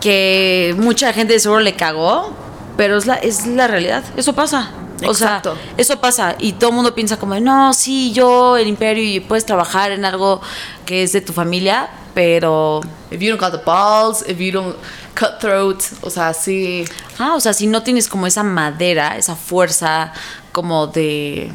que 0.00 0.74
mucha 0.76 1.12
gente 1.12 1.38
seguro 1.38 1.60
le 1.60 1.74
cagó, 1.74 2.34
pero 2.76 2.96
es 2.96 3.06
la, 3.06 3.14
es 3.14 3.46
la 3.46 3.66
realidad. 3.66 4.02
Eso 4.16 4.34
pasa. 4.34 4.72
O 5.02 5.12
Exacto. 5.12 5.54
sea, 5.54 5.74
eso 5.76 6.00
pasa. 6.00 6.34
Y 6.38 6.52
todo 6.52 6.70
el 6.70 6.76
mundo 6.76 6.94
piensa 6.94 7.16
como, 7.16 7.38
no, 7.38 7.72
sí, 7.72 8.12
yo, 8.12 8.56
el 8.56 8.66
imperio, 8.66 9.04
y 9.04 9.20
puedes 9.20 9.46
trabajar 9.46 9.92
en 9.92 10.04
algo 10.04 10.40
que 10.84 11.02
es 11.02 11.12
de 11.12 11.20
tu 11.20 11.32
familia, 11.32 11.88
pero... 12.12 12.80
If 13.10 13.20
you 13.20 13.30
don't 13.30 13.40
got 13.40 13.52
the 13.52 13.64
balls, 13.64 14.24
if 14.28 14.38
you 14.38 14.52
don't 14.52 14.76
cut 15.18 15.38
throat, 15.40 15.82
o 16.02 16.10
sea, 16.10 16.34
sí. 16.34 16.84
Ah, 17.18 17.34
o 17.34 17.40
sea, 17.40 17.52
si 17.52 17.66
no 17.66 17.82
tienes 17.82 18.08
como 18.08 18.26
esa 18.26 18.42
madera, 18.42 19.16
esa 19.16 19.36
fuerza 19.36 20.12
como 20.52 20.86
de... 20.86 21.52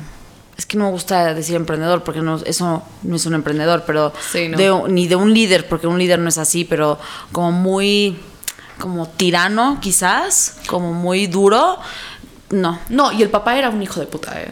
Es 0.58 0.66
que 0.66 0.78
no 0.78 0.86
me 0.86 0.92
gusta 0.92 1.34
decir 1.34 1.56
emprendedor 1.56 2.04
porque 2.04 2.22
no, 2.22 2.38
eso 2.46 2.82
no 3.04 3.16
es 3.16 3.26
un 3.26 3.34
emprendedor, 3.34 3.84
pero 3.86 4.14
Sí, 4.32 4.48
no. 4.48 4.58
de- 4.58 4.92
ni 4.92 5.08
de 5.08 5.16
un 5.16 5.34
líder, 5.34 5.68
porque 5.68 5.88
un 5.88 5.98
líder 5.98 6.20
no 6.20 6.30
es 6.30 6.38
así, 6.38 6.64
pero 6.64 6.98
como 7.32 7.52
muy, 7.52 8.18
como 8.80 9.08
tirano 9.08 9.80
quizás, 9.82 10.58
como 10.68 10.94
muy 10.94 11.28
duro, 11.28 11.78
no. 12.52 12.80
No, 12.90 13.12
y 13.12 13.22
el 13.22 13.30
papá 13.30 13.58
era 13.58 13.70
un 13.70 13.82
hijo 13.82 14.00
de 14.00 14.06
puta, 14.06 14.42
eh. 14.42 14.52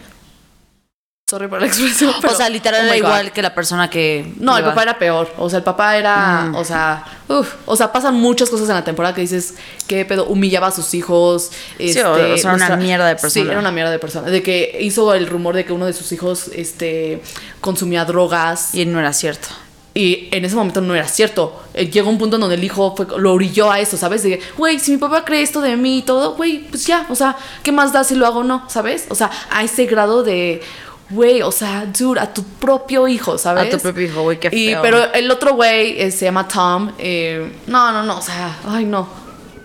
Sorry 1.26 1.48
por 1.48 1.58
la 1.58 1.66
expresión. 1.68 2.12
pero- 2.20 2.34
o 2.34 2.36
sea, 2.36 2.50
literal 2.50 2.82
oh 2.82 2.84
era 2.86 2.96
igual 2.98 3.32
que 3.32 3.40
la 3.40 3.54
persona 3.54 3.88
que... 3.88 4.30
No, 4.38 4.58
el 4.58 4.64
papá 4.64 4.82
era 4.82 4.98
peor. 4.98 5.32
O 5.38 5.48
sea, 5.48 5.58
el 5.60 5.62
papá 5.64 5.96
era, 5.96 6.52
o 6.54 6.64
sea, 6.64 7.02
uf, 7.28 7.54
o 7.64 7.74
sea, 7.76 7.90
pasan 7.92 8.14
muchas 8.16 8.50
cosas 8.50 8.68
en 8.68 8.74
la 8.74 8.84
temporada 8.84 9.14
que 9.14 9.22
dices, 9.22 9.54
qué 9.86 10.04
pedo, 10.04 10.26
humillaba 10.26 10.66
a 10.66 10.70
sus 10.70 10.92
hijos. 10.92 11.50
este, 11.78 12.04
o- 12.04 12.12
o 12.12 12.36
sea, 12.36 12.54
era 12.54 12.66
una 12.66 12.76
mierda 12.76 13.06
de 13.08 13.16
Sí, 13.16 13.22
persona. 13.22 13.50
era 13.52 13.58
una 13.60 13.72
mierda 13.72 13.90
de 13.90 13.98
persona. 13.98 14.28
De 14.28 14.42
que 14.42 14.76
hizo 14.82 15.14
el 15.14 15.26
rumor 15.26 15.54
de 15.56 15.64
que 15.64 15.72
uno 15.72 15.86
de 15.86 15.94
sus 15.94 16.12
hijos, 16.12 16.48
este, 16.54 17.22
consumía 17.62 18.04
drogas. 18.04 18.74
Y 18.74 18.84
no 18.84 19.00
era 19.00 19.14
cierto. 19.14 19.48
Y 19.96 20.28
en 20.32 20.44
ese 20.44 20.56
momento 20.56 20.80
no 20.80 20.92
era 20.96 21.06
cierto. 21.06 21.62
Eh, 21.72 21.88
Llegó 21.88 22.10
un 22.10 22.18
punto 22.18 22.34
en 22.36 22.40
donde 22.40 22.56
el 22.56 22.64
hijo 22.64 22.94
fue- 22.96 23.06
lo 23.16 23.32
orilló 23.32 23.70
a 23.70 23.78
eso, 23.78 23.96
¿sabes? 23.96 24.24
De 24.24 24.30
que, 24.38 24.44
güey, 24.58 24.80
si 24.80 24.90
mi 24.90 24.96
papá 24.98 25.24
cree 25.24 25.40
esto 25.40 25.60
de 25.60 25.76
mí 25.76 25.98
y 25.98 26.02
todo, 26.02 26.34
güey, 26.34 26.64
pues 26.68 26.84
ya, 26.84 27.06
o 27.08 27.14
sea, 27.14 27.36
¿qué 27.62 27.70
más 27.70 27.92
da 27.92 28.02
si 28.02 28.16
lo 28.16 28.26
hago 28.26 28.40
o 28.40 28.44
no? 28.44 28.68
¿Sabes? 28.68 29.06
O 29.08 29.14
sea, 29.14 29.30
a 29.50 29.62
ese 29.62 29.86
grado 29.86 30.24
de, 30.24 30.60
güey, 31.10 31.42
o 31.42 31.52
sea, 31.52 31.86
dude, 31.86 32.18
a 32.20 32.32
tu 32.32 32.42
propio 32.42 33.06
hijo, 33.08 33.36
¿sabes? 33.38 33.66
A 33.72 33.76
tu 33.76 33.82
propio 33.82 34.02
hijo, 34.06 34.22
güey, 34.22 34.40
qué 34.40 34.48
Y, 34.52 34.68
feo. 34.70 34.82
pero 34.82 35.12
el 35.12 35.30
otro 35.30 35.54
güey 35.54 36.00
eh, 36.00 36.10
se 36.10 36.24
llama 36.24 36.48
Tom. 36.48 36.92
eh, 36.98 37.52
no, 37.66 37.92
no, 37.92 38.02
no, 38.02 38.18
o 38.18 38.22
sea, 38.22 38.56
ay, 38.68 38.84
no. 38.84 39.08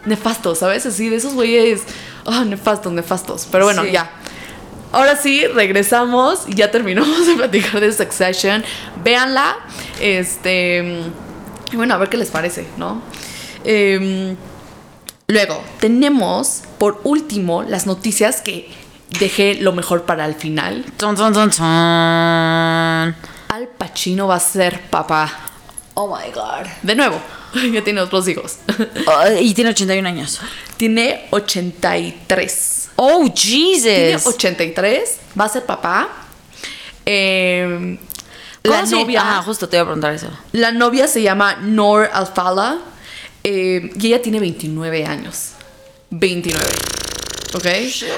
Nefasto, 0.05 0.55
¿sabes? 0.55 0.85
Así, 0.85 1.09
de 1.09 1.17
esos 1.17 1.33
güeyes, 1.33 1.81
ah, 2.25 2.43
nefastos, 2.45 2.91
nefastos. 2.93 3.47
Pero 3.51 3.65
bueno, 3.65 3.83
Sí. 3.83 3.91
ya. 3.91 4.11
Ahora 4.91 5.15
sí, 5.15 5.45
regresamos 5.45 6.41
y 6.47 6.55
ya 6.55 6.71
terminamos 6.71 7.27
de 7.27 7.35
platicar 7.35 7.79
de 7.79 7.91
Succession. 7.93 8.63
Véanla. 9.03 9.55
Este. 10.01 11.03
Y 11.71 11.75
bueno, 11.75 11.93
a 11.93 11.97
ver 11.97 12.09
qué 12.09 12.17
les 12.17 12.29
parece, 12.31 12.65
¿no? 12.77 13.01
Em, 13.63 14.35
luego, 15.27 15.61
tenemos 15.79 16.61
por 16.79 17.01
último 17.03 17.61
las 17.63 17.85
noticias 17.85 18.41
que 18.41 18.71
dejé 19.17 19.55
lo 19.55 19.71
mejor 19.73 20.03
para 20.03 20.25
el 20.25 20.35
final. 20.35 20.85
Al 23.49 23.67
Pacino 23.77 24.27
va 24.27 24.35
a 24.35 24.39
ser 24.39 24.81
papá. 24.89 25.31
Oh 25.95 26.07
my 26.15 26.31
god. 26.31 26.67
De 26.83 26.95
nuevo, 26.95 27.19
ya 27.73 27.83
tiene 27.83 28.01
otros 28.01 28.27
hijos. 28.27 28.57
Y 29.41 29.53
tiene 29.53 29.71
81 29.71 30.07
años. 30.07 30.39
tiene 30.77 31.27
83. 31.31 32.89
Oh, 32.95 33.25
Tiene 33.33 34.11
Jesus. 34.13 34.33
83, 34.35 35.17
va 35.39 35.45
a 35.45 35.49
ser 35.49 35.65
papá. 35.65 36.09
Em, 37.05 37.97
¿Cómo 38.63 38.75
la 38.75 38.85
novia. 38.85 39.21
Ajá, 39.21 39.41
justo 39.43 39.69
te 39.69 39.77
iba 39.77 39.83
a 39.83 39.85
preguntar 39.85 40.13
eso. 40.13 40.27
La 40.51 40.71
novia 40.71 41.07
se 41.07 41.21
llama 41.21 41.55
Nor 41.61 42.09
Alfala 42.11 42.79
eh, 43.43 43.89
y 43.97 44.07
ella 44.07 44.21
tiene 44.21 44.39
29 44.39 45.05
años. 45.05 45.51
29. 46.09 46.65
¿Ok? 47.53 47.65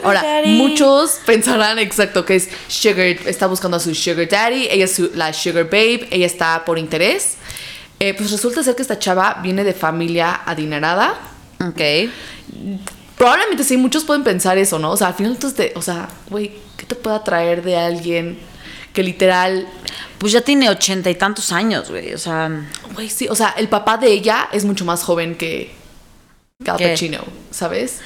Ahora, 0.03 0.21
daddy. 0.21 0.49
muchos 0.57 1.19
pensarán 1.25 1.79
exacto 1.79 2.25
que 2.25 2.35
es 2.35 2.49
Sugar, 2.67 2.99
está 3.05 3.47
buscando 3.47 3.77
a 3.77 3.79
su 3.79 3.95
Sugar 3.95 4.27
Daddy, 4.27 4.67
ella 4.69 4.85
es 4.85 4.93
su- 4.95 5.11
la 5.15 5.31
Sugar 5.33 5.65
Babe, 5.65 6.07
ella 6.11 6.25
está 6.25 6.65
por 6.65 6.77
interés. 6.77 7.35
Eh, 7.99 8.13
pues 8.13 8.31
resulta 8.31 8.61
ser 8.63 8.75
que 8.75 8.81
esta 8.81 8.99
chava 8.99 9.39
viene 9.43 9.63
de 9.63 9.73
familia 9.73 10.41
adinerada. 10.45 11.13
Ok. 11.65 12.09
Probablemente 13.17 13.63
sí, 13.63 13.77
muchos 13.77 14.03
pueden 14.03 14.23
pensar 14.23 14.57
eso, 14.57 14.79
¿no? 14.79 14.91
O 14.91 14.97
sea, 14.97 15.07
al 15.07 15.13
final, 15.13 15.33
entonces, 15.33 15.55
te- 15.71 15.77
o 15.77 15.81
sea, 15.81 16.09
güey, 16.29 16.51
¿qué 16.77 16.85
te 16.85 16.95
puede 16.95 17.15
atraer 17.15 17.61
de 17.63 17.77
alguien 17.77 18.39
que 18.93 19.03
literal 19.03 19.67
Pues 20.17 20.33
ya 20.33 20.41
tiene 20.41 20.69
ochenta 20.69 21.09
y 21.09 21.15
tantos 21.15 21.51
años, 21.51 21.89
güey. 21.89 22.13
O 22.13 22.17
sea, 22.17 22.49
Güey, 22.93 23.09
sí, 23.09 23.27
o 23.29 23.35
sea, 23.35 23.53
el 23.57 23.69
papá 23.69 23.97
de 23.97 24.11
ella 24.11 24.49
es 24.51 24.65
mucho 24.65 24.83
más 24.85 25.03
joven 25.03 25.35
que 25.35 25.71
que 26.63 26.69
Al 26.69 26.77
¿Qué? 26.77 26.89
Pacino, 26.89 27.23
¿sabes? 27.49 27.99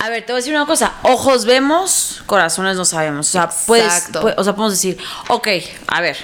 A 0.00 0.08
ver, 0.08 0.24
te 0.24 0.32
voy 0.32 0.38
a 0.38 0.42
decir 0.42 0.54
una 0.54 0.66
cosa. 0.66 0.92
Ojos 1.02 1.44
vemos, 1.44 2.22
corazones 2.26 2.76
no 2.76 2.84
sabemos. 2.84 3.28
O 3.28 3.30
sea, 3.30 3.50
puedes, 3.66 3.84
Exacto. 3.86 4.22
pu- 4.22 4.34
o 4.36 4.42
sea, 4.44 4.54
podemos 4.54 4.72
decir, 4.72 4.98
ok, 5.28 5.48
a 5.88 6.00
ver. 6.00 6.16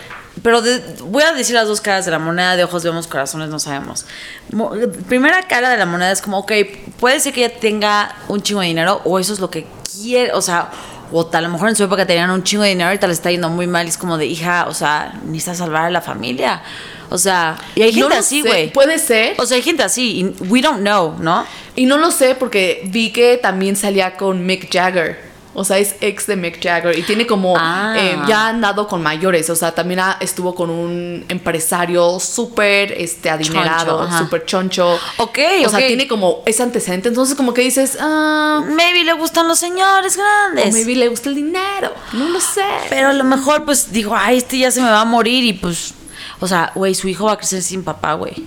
Pero 0.43 0.61
de- 0.63 0.79
voy 1.03 1.23
a 1.23 1.33
decir 1.33 1.55
las 1.55 1.67
dos 1.69 1.81
caras 1.81 2.05
de 2.05 2.11
la 2.11 2.19
moneda, 2.19 2.57
de 2.57 2.65
ojos 2.65 2.83
vemos, 2.83 3.07
corazones 3.07 3.49
no 3.49 3.59
sabemos. 3.59 4.05
Mo- 4.53 4.73
primera 5.09 5.47
cara 5.49 5.71
de 5.71 5.77
la 5.77 5.87
moneda 5.87 6.11
es 6.13 6.21
como, 6.23 6.39
ok, 6.39 6.53
puede 6.99 7.21
ser 7.21 7.33
que 7.33 7.45
ella 7.45 7.59
tenga 7.59 8.15
un 8.29 8.43
chingo 8.43 8.61
de 8.61 8.67
dinero 8.67 9.01
o 9.05 9.19
eso 9.19 9.33
es 9.33 9.41
lo 9.41 9.51
que 9.51 9.67
quiere, 9.95 10.33
o 10.33 10.43
sea, 10.43 10.71
o 11.13 11.27
tal, 11.27 11.45
a 11.45 11.49
lo 11.49 11.53
mejor 11.53 11.69
en 11.69 11.77
su 11.77 11.85
época 11.85 12.07
tenían 12.07 12.31
un 12.31 12.43
chingo 12.43 12.63
de 12.63 12.71
dinero 12.71 12.93
y 12.93 12.99
tal 12.99 13.11
le 13.11 13.15
está 13.15 13.31
yendo 13.31 13.49
muy 13.49 13.67
mal 13.67 13.87
y 13.87 13.89
es 13.89 13.99
como 13.99 14.19
de 14.19 14.27
hija, 14.27 14.67
o 14.69 14.75
sea, 14.75 15.15
necesitas 15.25 15.59
salvar 15.59 15.85
a 15.87 15.91
la 15.91 16.01
familia. 16.01 16.63
O 17.09 17.19
sea, 17.19 17.57
y 17.75 17.83
hay 17.83 17.93
gente 17.93 18.17
así, 18.17 18.43
güey. 18.43 18.73
Puede 18.73 18.99
ser. 18.99 19.35
O 19.39 19.47
sea, 19.47 19.57
hay 19.57 19.63
gente 19.63 19.83
así, 19.83 20.21
y 20.21 20.45
we 20.45 20.61
don't 20.61 20.81
know, 20.81 21.17
¿no? 21.19 21.47
Y 21.75 21.87
no 21.87 21.99
lo 21.99 22.11
sé 22.11 22.35
porque 22.35 22.83
vi 22.87 23.13
que 23.13 23.37
también 23.37 23.77
salía 23.77 24.17
con 24.17 24.45
Mick 24.45 24.73
Jagger. 24.73 25.26
O 25.59 25.65
sea, 25.65 25.79
es 25.79 25.97
ex 26.03 26.27
de 26.27 26.37
Mick 26.37 26.63
Jagger 26.63 26.99
y 26.99 27.03
tiene 27.03 27.27
como. 27.27 27.55
Ah. 27.59 27.95
eh, 27.97 28.19
ya 28.29 28.43
ha 28.45 28.49
andado 28.51 28.87
con 28.87 29.03
mayores. 29.03 29.49
O 29.49 29.57
sea, 29.57 29.73
también 29.75 30.01
ha- 30.01 30.19
estuvo 30.21 30.55
con 30.55 30.69
un 30.69 31.25
empresario 31.31 32.21
súper 32.21 32.93
este, 32.93 33.31
adinerado, 33.31 34.07
súper 34.19 34.45
choncho. 34.45 34.99
Ok, 35.17 35.39
O 35.65 35.69
sea, 35.71 35.79
tiene 35.87 36.07
como 36.07 36.43
ese 36.45 36.63
antecedente. 36.63 37.09
Entonces, 37.09 37.35
como 37.37 37.55
que 37.55 37.63
dices, 37.63 37.97
ah. 38.01 38.63
Maybe 38.69 39.03
le 39.05 39.15
gustan 39.15 39.49
los 39.49 39.59
señores 39.59 40.19
O 40.19 40.21
grandes. 40.21 40.75
maybe 40.75 40.95
le 40.95 41.09
gusta 41.09 41.31
el 41.31 41.35
dinero. 41.37 41.91
No 42.13 42.29
lo 42.29 42.39
sé. 42.41 42.63
Pero 42.91 43.09
a 43.09 43.13
lo 43.15 43.25
mejor, 43.25 43.65
pues, 43.65 43.91
digo, 43.93 44.15
ay, 44.15 44.37
este 44.37 44.59
ya 44.59 44.71
se 44.71 44.83
me 44.83 44.91
va 44.91 45.01
a 45.01 45.05
morir 45.07 45.43
y 45.43 45.55
pues. 45.55 45.95
O 46.39 46.47
sea, 46.47 46.71
güey, 46.75 46.95
su 46.95 47.09
hijo 47.09 47.25
va 47.25 47.33
a 47.33 47.37
crecer 47.39 47.63
sin 47.63 47.83
papá, 47.83 48.13
güey. 48.13 48.45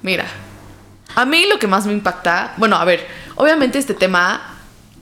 Mira, 0.00 0.26
a 1.14 1.24
mí 1.24 1.44
lo 1.46 1.58
que 1.58 1.66
más 1.66 1.84
me 1.86 1.92
impacta, 1.92 2.54
bueno, 2.56 2.76
a 2.76 2.84
ver, 2.84 3.06
obviamente 3.34 3.78
este 3.78 3.94
tema, 3.94 4.54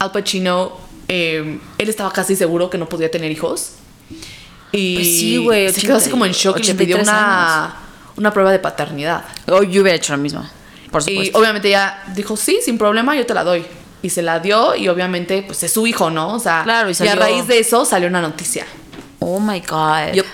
Al 0.06 0.12
Pacino, 0.12 0.72
eh, 1.08 1.58
él 1.78 1.88
estaba 1.88 2.12
casi 2.12 2.34
seguro 2.36 2.68
que 2.70 2.78
no 2.78 2.88
podía 2.88 3.10
tener 3.10 3.30
hijos. 3.30 3.72
Y 4.72 4.94
Pues 4.96 5.06
sí, 5.06 5.36
güey, 5.38 5.72
se 5.72 5.80
quedó 5.82 5.96
así 5.96 6.04
80 6.06 6.10
como 6.10 6.26
en 6.26 6.32
shock 6.32 6.58
y 6.58 6.62
le 6.64 6.74
pidió 6.74 6.96
83 6.96 7.08
una, 7.08 7.76
una 8.16 8.32
prueba 8.32 8.50
de 8.52 8.58
paternidad. 8.58 9.24
O 9.48 9.62
yo 9.62 9.82
hubiera 9.82 9.96
hecho 9.96 10.12
lo 10.12 10.18
mismo. 10.22 10.48
Por 10.90 11.02
Y 11.02 11.04
supuesto. 11.14 11.38
obviamente 11.38 11.68
ella 11.68 12.02
dijo, 12.14 12.36
sí, 12.36 12.58
sin 12.64 12.76
problema, 12.78 13.16
yo 13.16 13.24
te 13.26 13.34
la 13.34 13.44
doy. 13.44 13.64
Y 14.02 14.10
se 14.10 14.22
la 14.22 14.38
dio 14.40 14.74
y 14.76 14.88
obviamente 14.88 15.42
pues 15.42 15.62
es 15.62 15.72
su 15.72 15.86
hijo, 15.86 16.10
¿no? 16.10 16.34
O 16.34 16.38
sea, 16.38 16.62
Claro, 16.64 16.88
y 16.88 16.92
a 16.92 16.94
salió- 16.94 17.16
raíz 17.16 17.46
de 17.46 17.58
eso 17.58 17.84
salió 17.84 18.08
una 18.08 18.20
noticia. 18.20 18.66
Oh 19.20 19.40
my 19.40 19.60
God. 19.60 20.12
Yup. 20.14 20.26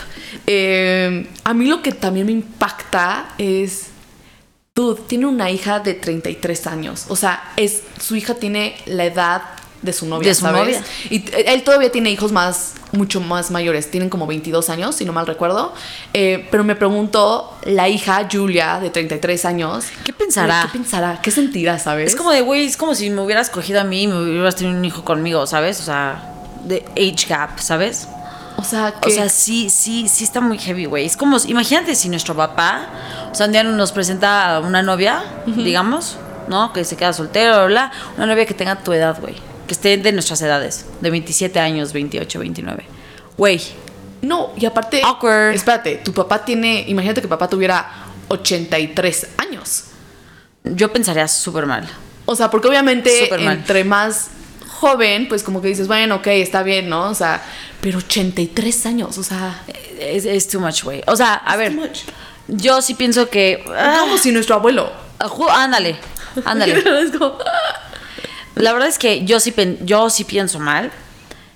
Eh, 0.46 1.26
a 1.44 1.54
mí 1.54 1.66
lo 1.66 1.80
que 1.82 1.92
también 1.92 2.26
me 2.26 2.32
impacta 2.32 3.34
es. 3.38 3.86
Dude, 4.74 5.02
tiene 5.06 5.26
una 5.26 5.50
hija 5.50 5.80
de 5.80 5.94
33 5.94 6.66
años. 6.66 7.04
O 7.08 7.16
sea, 7.16 7.52
es, 7.56 7.82
su 8.00 8.16
hija 8.16 8.34
tiene 8.34 8.74
la 8.86 9.04
edad 9.04 9.42
de 9.82 9.92
su 9.92 10.06
novia. 10.06 10.28
De 10.28 10.34
su 10.34 10.42
¿sabes? 10.42 10.60
novia. 10.60 10.84
Y 11.10 11.24
él 11.46 11.62
todavía 11.64 11.90
tiene 11.90 12.10
hijos 12.10 12.32
más, 12.32 12.74
mucho 12.92 13.20
más 13.20 13.50
mayores. 13.50 13.90
Tienen 13.90 14.08
como 14.08 14.26
22 14.26 14.70
años, 14.70 14.94
si 14.94 15.04
no 15.04 15.12
mal 15.12 15.26
recuerdo. 15.26 15.74
Eh, 16.14 16.46
pero 16.50 16.64
me 16.64 16.76
pregunto, 16.76 17.56
la 17.64 17.88
hija, 17.88 18.28
Julia, 18.30 18.78
de 18.80 18.90
33 18.90 19.44
años. 19.44 19.84
¿Qué 20.04 20.12
pensará? 20.12 20.68
¿Qué 20.70 20.78
pensará? 20.78 21.20
¿Qué 21.20 21.30
sentirá, 21.30 21.78
sabes? 21.78 22.10
Es 22.10 22.16
como 22.16 22.30
de, 22.30 22.40
güey, 22.40 22.64
es 22.66 22.76
como 22.76 22.94
si 22.94 23.10
me 23.10 23.20
hubieras 23.20 23.50
cogido 23.50 23.80
a 23.80 23.84
mí 23.84 24.04
y 24.04 24.06
me 24.06 24.16
hubieras 24.22 24.56
tenido 24.56 24.78
un 24.78 24.84
hijo 24.84 25.04
conmigo, 25.04 25.46
¿sabes? 25.46 25.80
O 25.80 25.84
sea, 25.84 26.32
de 26.64 26.84
age 26.92 27.26
gap, 27.28 27.58
¿sabes? 27.58 28.08
O 28.56 28.64
sea, 28.64 28.94
O 28.96 29.00
que. 29.00 29.10
sea, 29.10 29.28
sí, 29.28 29.70
sí, 29.70 30.06
sí 30.08 30.22
está 30.24 30.40
muy 30.40 30.58
heavy, 30.58 30.84
güey. 30.84 31.06
Es 31.06 31.16
como, 31.16 31.38
imagínate 31.46 31.94
si 31.96 32.08
nuestro 32.08 32.36
papá, 32.36 32.86
o 33.32 33.34
sea, 33.34 33.46
un 33.46 33.52
día 33.52 33.64
nos 33.64 33.90
presenta 33.90 34.56
a 34.56 34.60
una 34.60 34.82
novia, 34.82 35.24
digamos, 35.46 36.16
¿no? 36.48 36.72
Que 36.72 36.84
se 36.84 36.96
queda 36.96 37.12
soltero, 37.12 37.54
bla, 37.54 37.66
bla, 37.66 37.92
una 38.16 38.26
novia 38.26 38.46
que 38.46 38.54
tenga 38.54 38.76
tu 38.76 38.92
edad, 38.92 39.18
güey. 39.20 39.34
Que 39.72 39.74
esté 39.74 39.96
de 39.96 40.12
nuestras 40.12 40.42
edades, 40.42 40.84
de 41.00 41.08
27 41.08 41.58
años, 41.58 41.94
28, 41.94 42.38
29. 42.40 42.84
Güey, 43.38 43.58
No, 44.20 44.52
y 44.54 44.66
aparte. 44.66 45.00
Awkward. 45.02 45.54
Espérate, 45.54 45.96
tu 46.04 46.12
papá 46.12 46.44
tiene. 46.44 46.84
Imagínate 46.88 47.22
que 47.22 47.26
papá 47.28 47.48
tuviera 47.48 47.90
83 48.28 49.28
años. 49.38 49.84
yo 50.64 50.92
pensaría 50.92 51.26
súper 51.26 51.64
mal. 51.64 51.88
O 52.26 52.36
sea, 52.36 52.50
porque 52.50 52.68
obviamente 52.68 53.28
entre 53.54 53.84
más 53.84 54.28
joven, 54.68 55.26
pues 55.26 55.42
como 55.42 55.62
que 55.62 55.68
dices, 55.68 55.88
bueno, 55.88 56.16
ok, 56.16 56.26
está 56.26 56.62
bien, 56.62 56.90
¿no? 56.90 57.08
O 57.08 57.14
sea, 57.14 57.42
pero 57.80 57.96
83 57.96 58.84
años, 58.86 59.16
o 59.16 59.22
sea, 59.22 59.62
Es, 59.98 60.26
es 60.26 60.48
too 60.48 60.60
much, 60.60 60.82
güey. 60.84 61.02
O 61.06 61.16
sea, 61.16 61.32
a 61.34 61.56
ver, 61.56 61.72
yo 62.46 62.82
sí 62.82 62.92
pienso 62.92 63.30
que... 63.30 63.64
ah, 63.74 63.96
como 64.00 64.18
si 64.18 64.32
nuestro 64.32 64.54
abuelo. 64.56 64.92
ju- 65.18 65.48
ándale, 65.50 65.96
ándale. 66.44 66.74
La 68.54 68.72
verdad 68.72 68.88
es 68.88 68.98
que 68.98 69.24
yo 69.24 69.40
sí, 69.40 69.54
yo 69.82 70.10
sí 70.10 70.24
pienso 70.24 70.58
mal, 70.58 70.90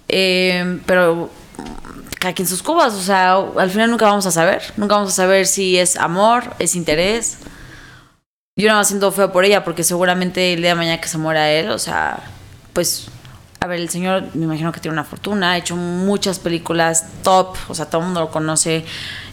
eh, 0.09 0.81
pero 0.87 1.31
cada 2.19 2.35
quien 2.35 2.49
sus 2.49 2.63
cubas, 2.63 2.95
o 2.95 3.03
sea, 3.03 3.35
al 3.35 3.71
final 3.71 3.91
nunca 3.91 4.07
vamos 4.07 4.27
a 4.27 4.31
saber, 4.31 4.63
nunca 4.77 4.97
vamos 4.97 5.13
a 5.13 5.17
saber 5.17 5.47
si 5.47 5.79
es 5.79 5.97
amor, 5.97 6.55
es 6.59 6.75
interés. 6.75 7.39
Yo 8.59 8.69
nada 8.69 8.81
más 8.81 8.89
siento 8.89 9.13
feo 9.13 9.31
por 9.33 9.45
ella 9.45 9.65
porque 9.65 9.85
seguramente 9.85 10.55
el 10.55 10.61
día 10.61 10.71
de 10.71 10.77
mañana 10.77 11.01
que 11.01 11.09
se 11.09 11.19
muera 11.19 11.51
él, 11.51 11.71
o 11.71 11.79
sea, 11.79 12.21
pues, 12.73 13.09
a 13.61 13.67
ver, 13.67 13.81
el 13.81 13.91
señor 13.91 14.25
me 14.35 14.45
imagino 14.45 14.73
que 14.73 14.81
tiene 14.81 14.95
una 14.95 15.05
fortuna, 15.05 15.53
ha 15.53 15.59
hecho 15.59 15.77
muchas 15.77 16.39
películas 16.39 17.05
top, 17.23 17.55
o 17.69 17.75
sea, 17.75 17.87
todo 17.87 18.01
el 18.01 18.07
mundo 18.07 18.21
lo 18.21 18.31
conoce, 18.31 18.87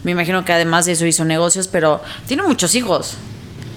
me 0.03 0.11
imagino 0.11 0.43
que 0.43 0.51
además 0.51 0.85
de 0.85 0.91
eso 0.91 1.05
hizo 1.05 1.23
negocios, 1.23 1.69
pero 1.69 2.01
tiene 2.27 2.43
muchos 2.43 2.75
hijos. 2.75 3.17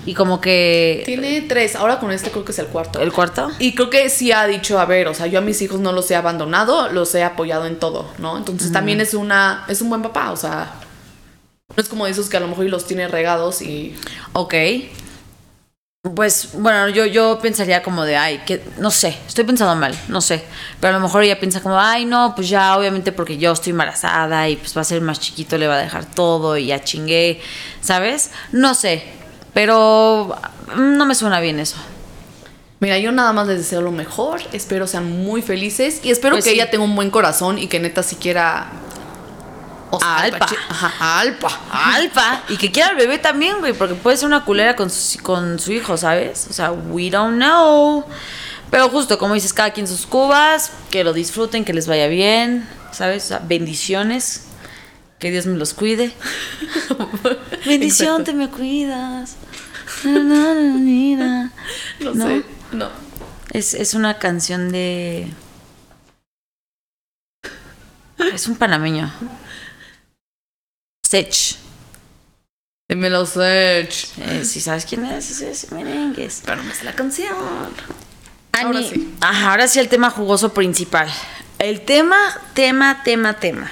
Y 0.06 0.14
como 0.14 0.40
que... 0.40 1.02
Tiene 1.04 1.42
tres, 1.42 1.74
ahora 1.74 1.98
con 1.98 2.12
este 2.12 2.30
creo 2.30 2.44
que 2.44 2.52
es 2.52 2.58
el 2.60 2.68
cuarto. 2.68 3.00
¿El 3.02 3.12
cuarto? 3.12 3.50
Y 3.58 3.74
creo 3.74 3.90
que 3.90 4.08
sí 4.08 4.30
ha 4.30 4.46
dicho, 4.46 4.78
a 4.78 4.86
ver, 4.86 5.08
o 5.08 5.14
sea, 5.14 5.26
yo 5.26 5.40
a 5.40 5.42
mis 5.42 5.60
hijos 5.60 5.80
no 5.80 5.92
los 5.92 6.08
he 6.12 6.16
abandonado, 6.16 6.90
los 6.92 7.12
he 7.16 7.24
apoyado 7.24 7.66
en 7.66 7.78
todo, 7.78 8.08
¿no? 8.18 8.36
Entonces 8.36 8.70
también 8.70 9.00
es 9.00 9.14
una, 9.14 9.64
es 9.68 9.82
un 9.82 9.88
buen 9.88 10.02
papá, 10.02 10.30
o 10.30 10.36
sea, 10.36 10.74
no 11.76 11.82
es 11.82 11.88
como 11.88 12.04
de 12.04 12.12
esos 12.12 12.28
que 12.28 12.36
a 12.36 12.40
lo 12.40 12.46
mejor 12.46 12.66
los 12.66 12.86
tiene 12.86 13.08
regados 13.08 13.60
y 13.62 13.96
Ok. 14.32 14.54
Pues 16.14 16.50
bueno, 16.52 16.88
yo, 16.88 17.04
yo 17.04 17.40
pensaría 17.42 17.82
como 17.82 18.04
de, 18.04 18.16
ay, 18.16 18.40
que 18.46 18.62
no 18.78 18.92
sé, 18.92 19.18
estoy 19.26 19.42
pensando 19.42 19.74
mal, 19.74 19.92
no 20.06 20.20
sé. 20.20 20.44
Pero 20.78 20.94
a 20.94 20.98
lo 20.98 21.02
mejor 21.02 21.24
ella 21.24 21.40
piensa 21.40 21.60
como, 21.60 21.80
ay, 21.80 22.04
no, 22.04 22.32
pues 22.36 22.48
ya, 22.48 22.78
obviamente 22.78 23.10
porque 23.10 23.38
yo 23.38 23.50
estoy 23.50 23.72
embarazada 23.72 24.48
y 24.48 24.54
pues 24.54 24.76
va 24.76 24.82
a 24.82 24.84
ser 24.84 25.00
más 25.00 25.18
chiquito, 25.18 25.58
le 25.58 25.66
va 25.66 25.74
a 25.74 25.82
dejar 25.82 26.04
todo 26.04 26.56
y 26.56 26.66
ya 26.66 26.84
chingué, 26.84 27.40
¿sabes? 27.80 28.30
No 28.52 28.74
sé, 28.74 29.02
pero 29.56 30.36
mm, 30.76 30.98
no 30.98 31.06
me 31.06 31.14
suena 31.14 31.40
bien 31.40 31.58
eso. 31.60 31.76
Mira, 32.78 32.98
yo 32.98 33.10
nada 33.10 33.32
más 33.32 33.46
les 33.46 33.56
deseo 33.56 33.80
lo 33.80 33.90
mejor, 33.90 34.42
espero 34.52 34.86
sean 34.86 35.10
muy 35.24 35.40
felices 35.40 36.00
y 36.02 36.10
espero 36.10 36.34
Pues 36.34 36.44
que 36.44 36.50
sí. 36.50 36.56
ella 36.56 36.70
tenga 36.70 36.84
un 36.84 36.94
buen 36.94 37.10
corazón 37.10 37.58
y 37.58 37.66
que 37.66 37.80
neta 37.80 38.02
siquiera... 38.02 38.66
O 39.90 39.98
Alpa. 40.04 40.46
Ajá, 40.68 41.20
Alpa. 41.20 41.48
Alfa, 41.72 42.42
y 42.50 42.58
que 42.58 42.70
quiera 42.70 42.90
al 42.90 42.96
bebé 42.96 43.16
también, 43.16 43.60
güey, 43.60 43.72
porque 43.72 43.94
puede 43.94 44.18
ser 44.18 44.26
una 44.26 44.44
culera 44.44 44.76
con 44.76 44.90
su, 44.90 45.22
con 45.22 45.58
su 45.58 45.72
hijo, 45.72 45.96
¿sabes? 45.96 46.48
O 46.50 46.52
sea, 46.52 46.72
we 46.72 47.08
don't 47.08 47.36
know. 47.36 48.04
Pero 48.70 48.90
justo, 48.90 49.16
como 49.16 49.32
dices, 49.32 49.54
cada 49.54 49.70
quien 49.70 49.88
sus 49.88 50.04
cubas, 50.04 50.70
que 50.90 51.02
lo 51.02 51.14
disfruten, 51.14 51.64
que 51.64 51.72
les 51.72 51.86
vaya 51.86 52.08
bien, 52.08 52.68
¿sabes? 52.92 53.24
O 53.24 53.28
sea, 53.28 53.38
bendiciones. 53.38 54.42
Que 55.18 55.30
Dios 55.30 55.46
me 55.46 55.56
los 55.56 55.72
cuide. 55.72 56.12
Bendición, 57.64 58.20
Exacto. 58.20 58.24
te 58.24 58.32
me 58.34 58.50
cuidas. 58.50 59.36
No, 62.00 62.14
¿No? 62.14 62.26
sé. 62.26 62.42
No. 62.72 62.88
Es, 63.52 63.74
es 63.74 63.94
una 63.94 64.18
canción 64.18 64.70
de. 64.70 65.28
Es 68.32 68.46
un 68.46 68.56
panameño. 68.56 69.12
Sech. 71.06 71.56
Dímelo, 72.88 73.26
Serge. 73.26 74.06
Eh, 74.18 74.44
si 74.44 74.60
sabes 74.60 74.86
quién 74.86 75.04
es, 75.06 75.30
ese 75.30 75.50
es 75.50 75.72
merengues. 75.72 76.42
Pero 76.44 76.62
no 76.62 76.70
es 76.70 76.82
la 76.84 76.94
canción. 76.94 77.34
Ani- 78.52 78.64
Ahora 78.66 78.82
sí. 78.82 79.14
Ajá, 79.20 79.50
ahora 79.50 79.68
sí 79.68 79.78
el 79.80 79.88
tema 79.88 80.10
jugoso 80.10 80.52
principal. 80.54 81.08
El 81.58 81.80
tema, 81.82 82.16
tema, 82.54 83.02
tema, 83.02 83.34
tema. 83.40 83.70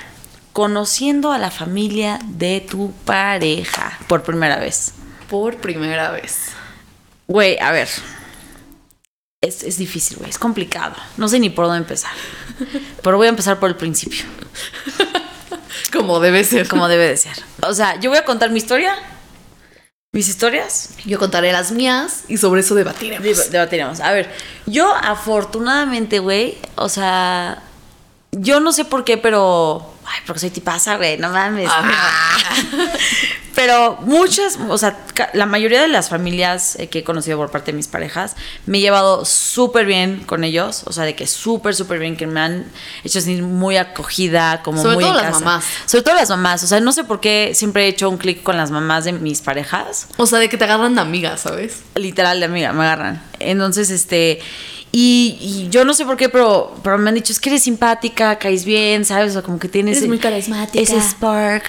Conociendo 0.52 1.32
a 1.32 1.38
la 1.38 1.50
familia 1.50 2.18
de 2.24 2.60
tu 2.60 2.92
pareja 3.04 3.98
por 4.08 4.22
primera 4.22 4.58
vez. 4.58 4.94
Por 5.34 5.56
primera 5.56 6.12
vez. 6.12 6.50
Güey, 7.26 7.58
a 7.58 7.72
ver. 7.72 7.88
Es, 9.40 9.64
es 9.64 9.78
difícil, 9.78 10.18
güey. 10.18 10.30
Es 10.30 10.38
complicado. 10.38 10.94
No 11.16 11.26
sé 11.26 11.40
ni 11.40 11.50
por 11.50 11.64
dónde 11.64 11.78
empezar. 11.78 12.12
Pero 13.02 13.16
voy 13.16 13.26
a 13.26 13.30
empezar 13.30 13.58
por 13.58 13.68
el 13.68 13.74
principio, 13.74 14.24
Como 15.92 16.20
debe 16.20 16.44
ser. 16.44 16.68
como 16.68 16.86
debe 16.86 17.08
de 17.08 17.16
ser. 17.16 17.32
O 17.66 17.74
sea, 17.74 17.98
yo 17.98 18.10
voy 18.10 18.18
a 18.20 18.24
contar 18.24 18.50
mi 18.50 18.58
historia. 18.58 18.94
Mis 20.12 20.28
historias. 20.28 20.90
Yo 21.04 21.18
contaré 21.18 21.50
las 21.50 21.72
mías 21.72 22.22
y 22.28 22.36
sobre 22.36 22.60
eso 22.60 22.76
debatiremos. 22.76 23.26
Deb- 23.26 23.48
Debatiremos. 23.48 23.98
A 23.98 24.12
ver, 24.12 24.30
yo 24.66 24.94
afortunadamente, 24.94 26.20
güey, 26.20 26.56
o 26.76 26.88
sea, 26.88 27.60
yo 28.30 28.60
no 28.60 28.70
sé 28.70 28.84
por 28.84 29.04
qué, 29.04 29.18
pero. 29.18 29.93
Ay, 30.06 30.20
porque 30.26 30.40
soy 30.40 30.50
tipaza, 30.50 30.96
güey, 30.96 31.18
no 31.18 31.30
mames. 31.30 31.68
Ah. 31.70 32.38
Pero 33.54 33.98
muchas, 34.00 34.58
o 34.68 34.76
sea, 34.78 34.98
la 35.32 35.46
mayoría 35.46 35.80
de 35.80 35.88
las 35.88 36.08
familias 36.08 36.76
eh, 36.78 36.88
que 36.88 37.00
he 37.00 37.04
conocido 37.04 37.38
por 37.38 37.50
parte 37.50 37.70
de 37.70 37.76
mis 37.76 37.86
parejas, 37.86 38.34
me 38.66 38.78
he 38.78 38.80
llevado 38.80 39.24
súper 39.24 39.86
bien 39.86 40.24
con 40.26 40.42
ellos. 40.42 40.82
O 40.86 40.92
sea, 40.92 41.04
de 41.04 41.14
que 41.14 41.26
súper, 41.26 41.74
súper 41.74 42.00
bien, 42.00 42.16
que 42.16 42.26
me 42.26 42.40
han 42.40 42.66
hecho 43.04 43.20
sentir 43.20 43.44
muy 43.44 43.76
acogida, 43.76 44.60
como 44.62 44.82
Sobre 44.82 44.96
muy 44.96 45.04
todo 45.04 45.18
en 45.18 45.24
las 45.24 45.40
mamás. 45.40 45.64
Sobre 45.86 46.02
todo 46.02 46.14
las 46.16 46.30
mamás. 46.30 46.64
O 46.64 46.66
sea, 46.66 46.80
no 46.80 46.90
sé 46.90 47.04
por 47.04 47.20
qué 47.20 47.52
siempre 47.54 47.84
he 47.84 47.88
hecho 47.88 48.10
un 48.10 48.18
clic 48.18 48.42
con 48.42 48.56
las 48.56 48.70
mamás 48.70 49.04
de 49.04 49.12
mis 49.12 49.40
parejas 49.40 50.08
O 50.16 50.26
sea, 50.26 50.38
de 50.38 50.48
que 50.48 50.56
te 50.56 50.64
agarran 50.64 50.94
de 50.94 51.00
amigas, 51.00 51.42
¿sabes? 51.42 51.82
literal 51.94 52.40
de 52.40 52.46
amiga, 52.46 52.72
me 52.72 52.84
agarran. 52.84 53.22
Entonces, 53.38 53.90
este, 53.90 54.40
y, 54.96 55.36
y 55.40 55.68
yo 55.70 55.84
no 55.84 55.92
sé 55.92 56.04
por 56.04 56.16
qué, 56.16 56.28
pero, 56.28 56.72
pero 56.84 56.98
me 56.98 57.08
han 57.08 57.16
dicho, 57.16 57.32
es 57.32 57.40
que 57.40 57.48
eres 57.50 57.64
simpática, 57.64 58.38
caes 58.38 58.64
bien, 58.64 59.04
¿sabes? 59.04 59.30
O 59.30 59.32
sea, 59.32 59.42
como 59.42 59.58
que 59.58 59.68
tienes... 59.68 59.96
Eres 59.96 60.08
muy 60.08 60.18
carismática. 60.18 60.80
Ese 60.80 61.00
spark. 61.00 61.64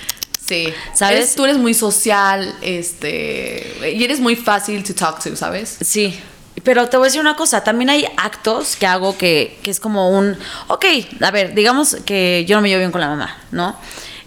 Sí. 0.47 0.67
¿Sabes? 0.93 1.17
Eres- 1.17 1.35
tú 1.35 1.43
eres 1.45 1.57
muy 1.57 1.73
social, 1.73 2.53
este. 2.61 3.93
Y 3.97 4.03
eres 4.03 4.19
muy 4.19 4.35
fácil 4.35 4.83
to 4.83 4.93
talk 4.93 5.23
to, 5.23 5.35
¿sabes? 5.35 5.75
Sí. 5.81 6.19
Pero 6.63 6.87
te 6.87 6.97
voy 6.97 7.05
a 7.05 7.07
decir 7.07 7.19
una 7.19 7.35
cosa, 7.35 7.63
también 7.63 7.89
hay 7.89 8.05
actos 8.15 8.75
que 8.75 8.85
hago 8.85 9.17
que, 9.17 9.57
que 9.63 9.71
es 9.71 9.79
como 9.79 10.09
un, 10.11 10.37
ok, 10.67 10.85
a 11.21 11.31
ver, 11.31 11.53
digamos 11.55 11.97
que 12.05 12.45
yo 12.47 12.55
no 12.55 12.61
me 12.61 12.69
llevo 12.69 12.79
bien 12.79 12.91
con 12.91 13.01
la 13.01 13.07
mamá, 13.09 13.35
¿no? 13.51 13.75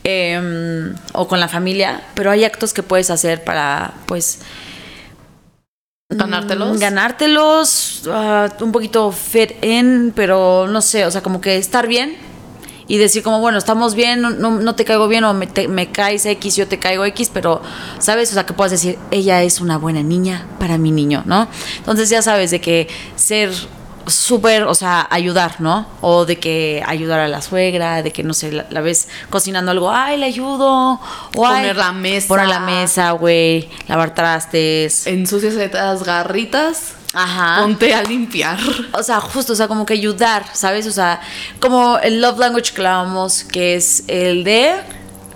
Em, 0.04 0.94
o 1.12 1.26
con 1.28 1.38
la 1.40 1.48
familia, 1.48 2.02
pero 2.14 2.30
hay 2.30 2.44
actos 2.44 2.74
que 2.74 2.82
puedes 2.82 3.10
hacer 3.10 3.44
para, 3.44 3.94
pues, 4.06 4.40
Ganártelos. 6.10 6.76
Mm, 6.76 6.80
Ganártelos, 6.80 8.02
ah, 8.10 8.48
un 8.60 8.72
poquito 8.72 9.12
fit 9.12 9.62
in, 9.62 10.12
pero 10.16 10.66
no 10.66 10.80
sé, 10.80 11.04
o 11.04 11.10
sea, 11.10 11.22
como 11.22 11.42
que 11.42 11.56
estar 11.58 11.86
bien 11.86 12.16
y 12.86 12.96
decir 12.96 13.22
como, 13.22 13.40
bueno, 13.40 13.58
estamos 13.58 13.94
bien, 13.94 14.22
no, 14.22 14.30
no- 14.30 14.52
no 14.58 14.74
te 14.74 14.86
caigo 14.86 15.06
bien 15.06 15.24
o 15.24 15.34
me, 15.34 15.46
te- 15.46 15.68
me 15.68 15.92
caes 15.92 16.24
X, 16.24 16.56
yo 16.56 16.66
te 16.66 16.78
caigo 16.78 17.04
X, 17.04 17.30
pero, 17.30 17.60
¿sabes? 17.98 18.30
O 18.30 18.32
sea, 18.34 18.46
que 18.46 18.54
puedas 18.54 18.70
decir, 18.72 18.98
ella 19.10 19.42
es 19.42 19.60
una 19.60 19.76
buena 19.76 20.02
niña 20.02 20.46
para 20.58 20.78
mi 20.78 20.92
niño, 20.92 21.24
¿no? 21.26 21.46
Entonces 21.76 22.08
ya 22.08 22.22
sabes 22.22 22.50
de 22.52 22.62
que 22.62 22.88
ser 23.16 23.50
súper, 24.08 24.64
o 24.64 24.74
sea, 24.74 25.06
ayudar, 25.10 25.60
¿no? 25.60 25.86
O 26.00 26.24
de 26.24 26.38
que 26.38 26.82
ayudar 26.86 27.20
a 27.20 27.28
la 27.28 27.42
suegra, 27.42 28.02
de 28.02 28.12
que, 28.12 28.22
no 28.22 28.34
sé, 28.34 28.52
la, 28.52 28.66
la 28.70 28.80
ves 28.80 29.08
cocinando 29.30 29.70
algo, 29.70 29.90
ay, 29.90 30.16
le 30.16 30.26
ayudo, 30.26 30.92
o 30.94 31.00
Poner 31.32 31.70
"Ay, 31.70 31.76
la 31.76 31.92
mesa. 31.92 32.28
Poner 32.28 32.48
la 32.48 32.60
mesa, 32.60 33.10
güey, 33.12 33.68
lavar 33.86 34.14
trastes. 34.14 35.06
Ensucias 35.06 35.54
las 35.72 36.02
garritas. 36.02 36.94
Ajá. 37.14 37.62
Ponte 37.62 37.94
a 37.94 38.02
limpiar. 38.02 38.58
O 38.92 39.02
sea, 39.02 39.20
justo, 39.20 39.54
o 39.54 39.56
sea, 39.56 39.66
como 39.66 39.86
que 39.86 39.94
ayudar, 39.94 40.44
¿sabes? 40.52 40.86
O 40.86 40.92
sea, 40.92 41.20
como 41.60 41.98
el 41.98 42.20
love 42.20 42.38
language 42.38 42.72
que 42.72 42.80
hablábamos, 42.80 43.44
que 43.44 43.76
es 43.76 44.04
el 44.08 44.44
de 44.44 44.74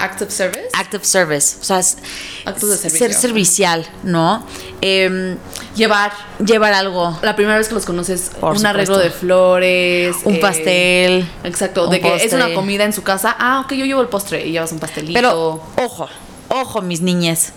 Active 0.02 0.30
service. 0.30 0.68
active 0.74 1.04
service. 1.04 1.56
O 1.60 1.64
sea, 1.64 1.78
es 1.78 1.96
Actos 2.44 2.70
de 2.70 2.76
servicio. 2.76 3.06
ser 3.06 3.14
servicial, 3.14 3.86
¿no? 4.02 4.44
Em, 4.80 5.36
Llevar. 5.76 6.12
llevar 6.44 6.72
algo, 6.74 7.18
La 7.22 7.36
primera 7.36 7.56
vez 7.56 7.68
que 7.68 7.74
los 7.74 7.84
conoces, 7.86 8.30
Por 8.40 8.56
un 8.56 8.66
arreglo 8.66 8.94
supuesto. 8.96 9.14
de 9.14 9.18
flores. 9.20 10.16
un 10.24 10.34
eh, 10.34 10.38
pastel. 10.40 11.28
Exacto, 11.44 11.84
un 11.84 11.90
de 11.90 12.00
que 12.00 12.16
es 12.16 12.32
una 12.32 12.52
comida 12.52 12.84
en 12.84 12.92
su 12.92 13.02
casa. 13.02 13.34
Ah, 13.38 13.60
ok, 13.64 13.72
yo 13.74 13.84
llevo 13.84 14.00
el 14.02 14.08
postre 14.08 14.46
y 14.46 14.52
llevas 14.52 14.72
un 14.72 14.78
pastelito. 14.80 15.14
Pero, 15.14 15.62
ojo, 15.76 16.08
ojo, 16.48 16.82
mis 16.82 17.00
niñas. 17.00 17.52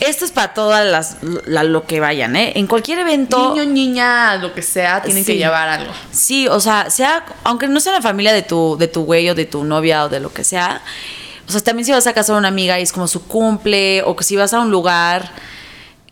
Esto 0.00 0.24
es 0.24 0.30
para 0.30 0.54
todas 0.54 0.86
las, 0.86 1.16
la- 1.44 1.62
lo 1.62 1.86
que 1.86 2.00
vayan, 2.00 2.34
¿eh? 2.34 2.52
En 2.56 2.66
cualquier 2.66 3.00
evento. 3.00 3.50
niño, 3.54 3.66
niña, 3.70 4.36
lo 4.36 4.54
que 4.54 4.62
sea, 4.62 5.02
tienen 5.02 5.24
que 5.26 5.36
llevar 5.36 5.68
algo. 5.68 5.92
Sí, 6.10 6.48
o 6.48 6.58
sea, 6.58 6.88
sea, 6.88 7.24
aunque 7.44 7.68
no 7.68 7.78
sea 7.80 7.92
la 7.92 8.00
familia 8.02 8.32
de 8.32 8.40
tu, 8.42 8.76
de 8.78 8.88
tu 8.88 9.04
güey 9.04 9.28
o 9.28 9.34
de 9.34 9.44
tu 9.44 9.62
novia 9.64 10.06
o 10.06 10.08
de 10.08 10.18
lo 10.20 10.32
que 10.32 10.42
sea, 10.42 10.80
o 11.50 11.52
sea, 11.52 11.60
también 11.62 11.84
si 11.84 11.90
vas 11.90 12.06
a 12.06 12.12
casar 12.12 12.36
a 12.36 12.38
una 12.38 12.46
amiga 12.46 12.78
y 12.78 12.82
es 12.84 12.92
como 12.92 13.08
su 13.08 13.24
cumple, 13.24 14.02
o 14.04 14.14
que 14.14 14.22
si 14.22 14.36
vas 14.36 14.54
a 14.54 14.60
un 14.60 14.70
lugar 14.70 15.32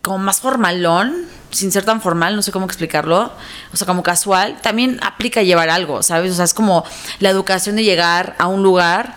como 0.03 0.19
más 0.19 0.41
formalón, 0.41 1.27
sin 1.53 1.71
ser 1.71 1.85
tan 1.85 2.03
formal, 2.03 2.35
no 2.35 2.43
sé 2.43 2.51
cómo 2.51 2.67
explicarlo, 2.67 3.31
o 3.73 3.77
sea, 3.77 3.87
como 3.87 4.03
casual, 4.03 4.59
también 4.63 4.99
aplica 5.01 5.43
llevar 5.43 5.71
algo, 5.71 6.03
¿sabes? 6.03 6.33
O 6.33 6.35
sea, 6.35 6.45
es 6.45 6.55
como 6.55 6.85
la 7.21 7.31
educación 7.31 7.77
de 7.77 7.85
llegar 7.85 8.35
a 8.39 8.49
un 8.49 8.65
lugar 8.65 9.15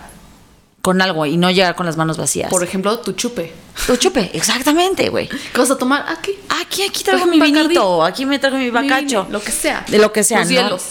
con 0.80 1.02
algo 1.02 1.26
y 1.26 1.36
no 1.36 1.50
llegar 1.50 1.74
con 1.74 1.86
las 1.86 1.96
manos 1.96 2.18
vacías. 2.18 2.50
Por 2.50 2.62
ejemplo, 2.62 3.00
tu 3.00 3.12
chupe. 3.14 3.52
tu 3.86 3.96
chupe, 3.96 4.30
exactamente, 4.32 5.08
güey. 5.08 5.28
¿Qué 5.28 5.58
vas 5.58 5.72
a 5.72 5.76
tomar? 5.78 6.04
Aquí. 6.08 6.32
Aquí, 6.60 6.82
aquí 6.84 7.02
traigo 7.02 7.26
mi 7.26 7.40
vinito, 7.40 8.04
aquí 8.04 8.26
me 8.26 8.38
traigo 8.38 8.58
mi 8.58 8.70
bacacho. 8.70 9.26
Lo 9.28 9.42
que 9.42 9.50
sea. 9.50 9.84
De 9.88 9.98
lo 9.98 10.12
que 10.12 10.22
sea, 10.22 10.38
Los 10.40 10.48
¿no? 10.48 10.52
hielos. 10.54 10.82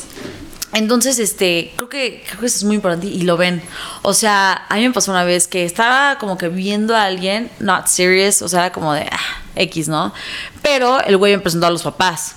Entonces, 0.73 1.19
este, 1.19 1.73
creo 1.75 1.89
que, 1.89 2.23
creo 2.25 2.39
que 2.39 2.45
eso 2.45 2.57
es 2.57 2.63
muy 2.63 2.75
importante 2.75 3.07
y 3.07 3.23
lo 3.23 3.35
ven. 3.35 3.61
O 4.03 4.13
sea, 4.13 4.65
a 4.69 4.75
mí 4.75 4.87
me 4.87 4.93
pasó 4.93 5.11
una 5.11 5.23
vez 5.23 5.47
que 5.47 5.65
estaba 5.65 6.17
como 6.17 6.37
que 6.37 6.47
viendo 6.47 6.95
a 6.95 7.03
alguien, 7.05 7.51
not 7.59 7.87
serious, 7.87 8.41
o 8.41 8.47
sea, 8.47 8.61
era 8.61 8.71
como 8.71 8.93
de 8.93 9.01
ah, 9.11 9.41
X, 9.55 9.89
¿no? 9.89 10.13
Pero 10.61 11.01
el 11.01 11.17
güey 11.17 11.35
me 11.35 11.41
presentó 11.41 11.67
a 11.67 11.71
los 11.71 11.83
papás. 11.83 12.35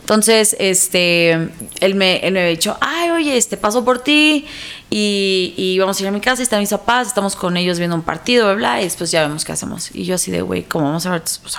Entonces, 0.00 0.56
este, 0.58 1.32
él 1.80 1.94
me, 1.94 2.16
él 2.16 2.32
me 2.32 2.40
había 2.40 2.50
dicho, 2.50 2.76
ay, 2.80 3.10
oye, 3.10 3.36
este, 3.36 3.56
paso 3.56 3.84
por 3.84 4.00
ti 4.00 4.46
y, 4.90 5.54
y 5.56 5.78
vamos 5.78 5.98
a 5.98 6.02
ir 6.02 6.08
a 6.08 6.12
mi 6.12 6.20
casa, 6.20 6.42
están 6.42 6.60
mis 6.60 6.70
papás, 6.70 7.08
estamos 7.08 7.36
con 7.36 7.56
ellos 7.56 7.78
viendo 7.78 7.94
un 7.94 8.02
partido, 8.02 8.46
bla, 8.46 8.54
bla, 8.54 8.80
y 8.80 8.84
después 8.84 9.10
ya 9.10 9.22
vemos 9.22 9.44
qué 9.44 9.52
hacemos. 9.52 9.94
Y 9.94 10.04
yo 10.04 10.16
así 10.16 10.30
de, 10.30 10.42
güey, 10.42 10.64
¿cómo 10.64 10.86
vamos 10.86 11.06
a 11.06 11.12
ver? 11.12 11.20
Pues, 11.20 11.58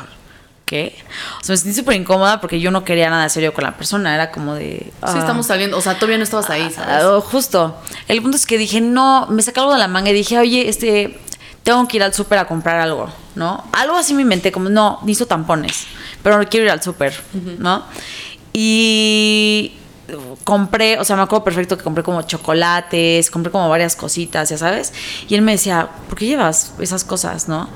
¿qué? 0.70 0.96
O 1.42 1.44
sea, 1.44 1.54
me 1.54 1.58
sentí 1.58 1.76
súper 1.76 1.96
incómoda 1.96 2.40
porque 2.40 2.60
yo 2.60 2.70
no 2.70 2.86
quería 2.86 3.10
nada 3.10 3.28
serio 3.28 3.56
con 3.56 3.64
la 3.64 3.76
persona, 3.76 4.14
era 4.14 4.30
como 4.30 4.54
de... 4.54 4.78
Sí, 4.84 4.92
ah. 5.02 5.16
estamos 5.18 5.48
saliendo. 5.48 5.76
O 5.76 5.82
sea, 5.82 5.96
todavía 5.96 6.20
no 6.20 6.24
estabas 6.24 6.48
ahí, 6.52 6.70
¿sabes? 6.70 7.04
Ah, 7.04 7.20
justo. 7.22 7.76
El 8.08 8.22
punto 8.22 8.38
es 8.38 8.46
que 8.46 8.60
dije, 8.60 8.80
no, 8.80 9.26
me 9.32 9.42
saqué 9.42 9.60
algo 9.60 9.74
de 9.74 9.80
la 9.80 9.88
manga 9.88 10.12
y 10.12 10.14
dije, 10.14 10.38
oye, 10.38 10.70
este, 10.70 11.20
tengo 11.64 11.88
que 11.88 11.98
ir 11.98 12.04
al 12.04 12.14
súper 12.14 12.38
a 12.38 12.46
comprar 12.46 12.80
algo, 12.80 13.10
¿no? 13.34 13.64
Algo 13.72 13.98
así 13.98 14.14
me 14.14 14.22
inventé, 14.22 14.52
como, 14.52 14.70
no, 14.70 15.00
necesito 15.02 15.26
tampones, 15.26 15.88
pero 16.22 16.40
quiero 16.48 16.68
ir 16.68 16.72
al 16.72 16.84
súper, 16.84 17.20
¿no? 17.58 17.84
Y 18.54 19.74
compré, 20.44 20.98
o 21.00 21.04
sea, 21.04 21.16
me 21.16 21.22
acuerdo 21.24 21.44
perfecto 21.44 21.78
que 21.78 21.84
compré 21.84 22.04
como 22.04 22.22
chocolates, 22.22 23.30
compré 23.32 23.52
como 23.52 23.70
varias 23.70 23.96
cositas, 23.96 24.50
ya 24.50 24.58
sabes. 24.58 24.94
Y 25.28 25.36
él 25.36 25.42
me 25.42 25.54
decía, 25.54 25.90
¿por 26.08 26.18
qué 26.18 26.26
llevas 26.26 26.74
esas 26.80 27.04
cosas, 27.04 27.48
no? 27.48 27.70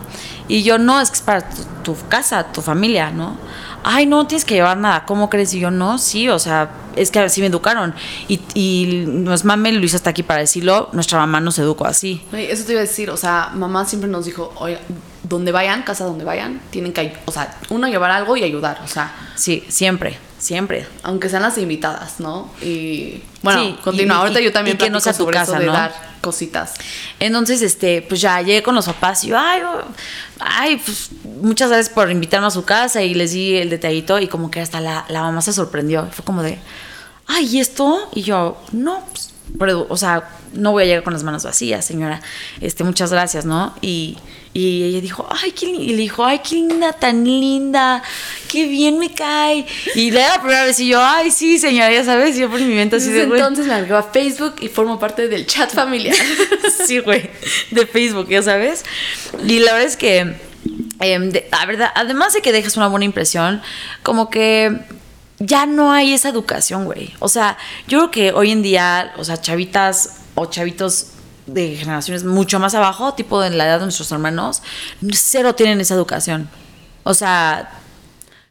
Y 0.48 0.63
yo, 0.63 0.78
no, 0.78 1.00
es 1.00 1.10
que 1.10 1.15
es 1.15 1.22
para 1.22 1.48
tu, 1.50 1.63
tu 1.84 2.08
casa, 2.08 2.52
tu 2.52 2.62
familia, 2.62 3.12
¿no? 3.12 3.38
Ay, 3.84 4.06
no 4.06 4.26
tienes 4.28 4.46
que 4.46 4.56
llevar 4.56 4.78
nada, 4.78 5.06
¿cómo 5.06 5.30
crees? 5.30 5.54
Y 5.54 5.60
yo, 5.60 5.69
no, 5.69 5.98
sí, 5.98 6.29
o 6.29 6.40
sea, 6.40 6.71
es 6.96 7.12
que 7.12 7.19
así 7.19 7.42
me 7.42 7.48
educaron. 7.48 7.94
Y, 8.27 8.42
y 8.54 9.04
no 9.08 9.34
es 9.34 9.44
mame, 9.44 9.71
Luis 9.73 9.94
está 9.94 10.12
aquí 10.12 10.23
para 10.23 10.40
decirlo, 10.40 10.90
nuestra 10.94 11.19
mamá 11.19 11.40
nos 11.42 11.60
educó 11.60 11.86
así. 11.86 12.21
Eso 12.31 12.63
te 12.65 12.73
iba 12.73 12.79
a 12.79 12.86
decir, 12.86 13.10
o 13.10 13.17
sea, 13.17 13.52
mamá 13.54 13.86
siempre 13.86 14.10
nos 14.10 14.25
dijo, 14.25 14.54
oye, 14.58 14.79
donde 15.23 15.52
vayan, 15.52 15.84
casa 15.84 16.06
donde 16.06 16.23
vayan, 16.23 16.62
tienen 16.69 16.94
que, 16.94 17.13
o 17.25 17.31
sea, 17.31 17.58
uno 17.69 17.88
llevar 17.88 18.12
algo 18.12 18.38
y 18.38 18.44
ayudar, 18.44 18.81
o 18.84 18.88
sea, 18.88 19.13
Sí, 19.36 19.63
siempre, 19.67 20.17
siempre. 20.44 20.85
aunque 21.04 21.29
sean 21.29 21.41
las 21.41 21.58
invitadas, 21.58 22.19
¿no? 22.19 22.50
Y 22.62 23.21
bueno, 23.41 23.62
Sí, 23.62 23.75
continúa. 23.83 24.17
Ahorita 24.17 24.39
yo 24.41 24.52
también 24.52 24.75
y 24.75 24.77
que 24.77 24.89
no 24.89 25.00
sea 25.00 25.13
tu 25.13 25.19
sobre 25.23 25.37
casa, 25.37 25.54
eso 25.54 25.60
de 25.60 25.67
¿no? 25.67 25.73
dar 25.73 25.94
cositas. 26.21 26.73
Entonces, 27.19 27.62
este, 27.62 28.02
pues 28.02 28.21
ya 28.21 28.41
llegué 28.41 28.62
con 28.63 28.75
los 28.75 28.85
papás 28.85 29.23
y 29.23 29.27
yo, 29.27 29.37
ay, 29.39 29.62
oh, 29.62 29.81
ay, 30.39 30.81
pues 30.83 31.10
muchas 31.41 31.69
gracias 31.69 31.94
por 31.94 32.12
invitarme 32.12 32.48
a 32.48 32.52
su 32.52 32.63
casa 32.63 33.02
y 33.02 33.13
les 33.13 33.31
di 33.31 33.58
el 33.58 33.69
detallito 33.69 34.19
y 34.19 34.27
como 34.27 34.52
que 34.52 34.62
hasta 34.62 34.79
la, 34.79 35.06
la 35.10 35.21
mamá 35.21 35.41
se 35.41 35.54
sorprendió. 35.54 36.08
Fue 36.12 36.23
como 36.23 36.44
de, 36.44 36.60
ay, 37.27 37.46
¿y 37.56 37.60
esto? 37.60 38.10
Y 38.13 38.21
yo, 38.23 38.62
no, 38.71 39.04
pues 39.12 39.33
pero, 39.60 39.85
o 39.89 39.98
sea, 39.98 40.29
no 40.54 40.71
voy 40.71 40.83
a 40.83 40.85
llegar 40.87 41.04
con 41.04 41.13
las 41.13 41.23
manos 41.23 41.44
vacías, 41.44 41.85
señora. 41.85 42.21
Este, 42.62 42.83
muchas 42.83 43.12
gracias, 43.12 43.46
¿no? 43.46 43.75
Y, 43.81 44.17
y 44.54 44.83
ella 44.83 45.02
dijo, 45.02 45.27
ay, 45.29 45.52
qué 45.52 45.67
linda. 45.67 45.83
Y 45.83 45.89
le 45.89 45.98
dijo, 45.98 46.25
ay, 46.25 46.39
qué 46.48 46.56
linda, 46.56 46.94
tan 46.94 47.23
linda. 47.23 48.02
Qué 48.48 48.67
bien 48.67 48.98
me 49.00 49.13
cae. 49.13 49.65
Y 49.96 50.12
le 50.12 50.21
la 50.21 50.39
primera 50.41 50.65
vez 50.65 50.79
y 50.79 50.87
yo, 50.87 51.00
ay, 51.02 51.29
sí, 51.31 51.60
señora, 51.60 51.91
ya 51.91 52.04
sabes. 52.04 52.35
Yo 52.37 52.50
por 52.50 52.60
mi 52.60 52.73
mente 52.73 52.96
así 52.96 53.10
de, 53.12 53.25
güey. 53.25 53.39
Entonces 53.39 53.67
me 53.67 53.73
agregó 53.73 53.98
a 53.98 54.04
Facebook 54.04 54.56
y 54.62 54.69
formo 54.69 55.00
parte 55.00 55.27
del 55.27 55.46
chat 55.46 55.71
familiar. 55.71 56.15
sí, 56.87 57.00
güey, 57.00 57.29
de 57.71 57.85
Facebook, 57.85 58.29
ya 58.29 58.41
sabes. 58.41 58.83
Y 59.48 59.60
la 59.60 59.73
verdad 59.73 59.87
es 59.87 59.98
que, 59.98 60.35
em, 61.00 61.29
de- 61.31 61.48
la 61.52 61.65
verdad, 61.65 61.91
además 61.96 62.33
de 62.33 62.41
que 62.41 62.52
dejas 62.52 62.77
una 62.77 62.87
buena 62.87 63.06
impresión, 63.06 63.62
como 64.04 64.29
que 64.29 64.79
ya 65.46 65.65
no 65.65 65.91
hay 65.91 66.13
esa 66.13 66.29
educación, 66.29 66.85
güey. 66.85 67.13
O 67.19 67.29
sea, 67.29 67.58
yo 67.87 68.00
creo 68.00 68.12
que 68.12 68.31
hoy 68.31 68.52
en 68.52 68.62
día, 68.62 69.13
o 69.17 69.23
sea, 69.23 69.39
chavitas 69.39 70.21
o 70.35 70.46
chavitos 70.46 71.08
de 71.46 71.75
generaciones 71.75 72.23
mucho 72.23 72.60
más 72.60 72.73
abajo, 72.75 73.13
tipo 73.13 73.44
en 73.44 73.58
la 73.58 73.65
edad 73.65 73.79
de 73.79 73.85
nuestros 73.85 74.12
hermanos, 74.12 74.62
cero 75.12 75.56
tienen 75.56 75.81
esa 75.81 75.94
educación. 75.94 76.50
O 77.04 77.13
sea, 77.13 77.79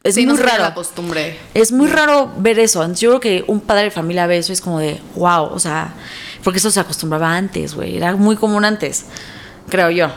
es 0.03 0.15
sí, 0.15 0.25
muy 0.25 0.35
no 0.35 0.43
raro. 0.43 0.63
la 0.63 0.73
costumbre. 0.73 1.39
Es 1.53 1.71
muy 1.71 1.87
raro 1.87 2.31
ver 2.37 2.59
eso. 2.59 2.85
Yo 2.93 3.09
creo 3.09 3.19
que 3.19 3.43
un 3.47 3.61
padre 3.61 3.85
de 3.85 3.91
familia 3.91 4.27
ve 4.27 4.37
eso 4.37 4.51
y 4.51 4.53
es 4.53 4.61
como 4.61 4.79
de, 4.79 5.01
wow, 5.15 5.45
o 5.45 5.59
sea, 5.59 5.93
porque 6.43 6.59
eso 6.59 6.69
se 6.69 6.79
acostumbraba 6.79 7.35
antes, 7.35 7.73
güey. 7.73 7.97
Era 7.97 8.15
muy 8.15 8.35
común 8.35 8.65
antes, 8.65 9.05
creo 9.69 9.89
yo. 9.89 10.09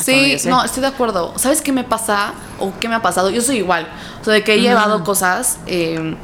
Sí, 0.00 0.36
no, 0.46 0.64
estoy 0.64 0.80
de 0.80 0.86
acuerdo. 0.88 1.34
¿Sabes 1.36 1.60
qué 1.60 1.72
me 1.72 1.84
pasa 1.84 2.32
o 2.58 2.72
qué 2.80 2.88
me 2.88 2.94
ha 2.94 3.02
pasado? 3.02 3.30
Yo 3.30 3.42
soy 3.42 3.58
igual. 3.58 3.88
O 4.20 4.24
sea, 4.24 4.34
de 4.34 4.42
que 4.44 4.54
he 4.54 4.60
llevado 4.60 5.04
cosas 5.04 5.58
eh, 5.66 6.16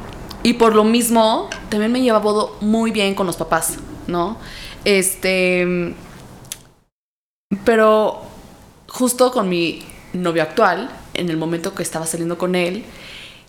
y 0.43 0.53
por 0.53 0.75
lo 0.75 0.83
mismo 0.83 1.49
también 1.69 1.91
me 1.91 1.99
he 1.99 2.01
llevado 2.01 2.55
muy 2.61 2.91
bien 2.91 3.13
con 3.13 3.27
los 3.27 3.37
papás, 3.37 3.75
¿no? 4.07 4.37
Este. 4.85 5.93
Pero 7.63 8.23
justo 8.87 9.31
con 9.31 9.49
mi 9.49 9.83
novio 10.13 10.43
actual, 10.43 10.89
en 11.13 11.29
el 11.29 11.37
momento 11.37 11.75
que 11.75 11.83
estaba 11.83 12.05
saliendo 12.05 12.37
con 12.37 12.55
él, 12.55 12.85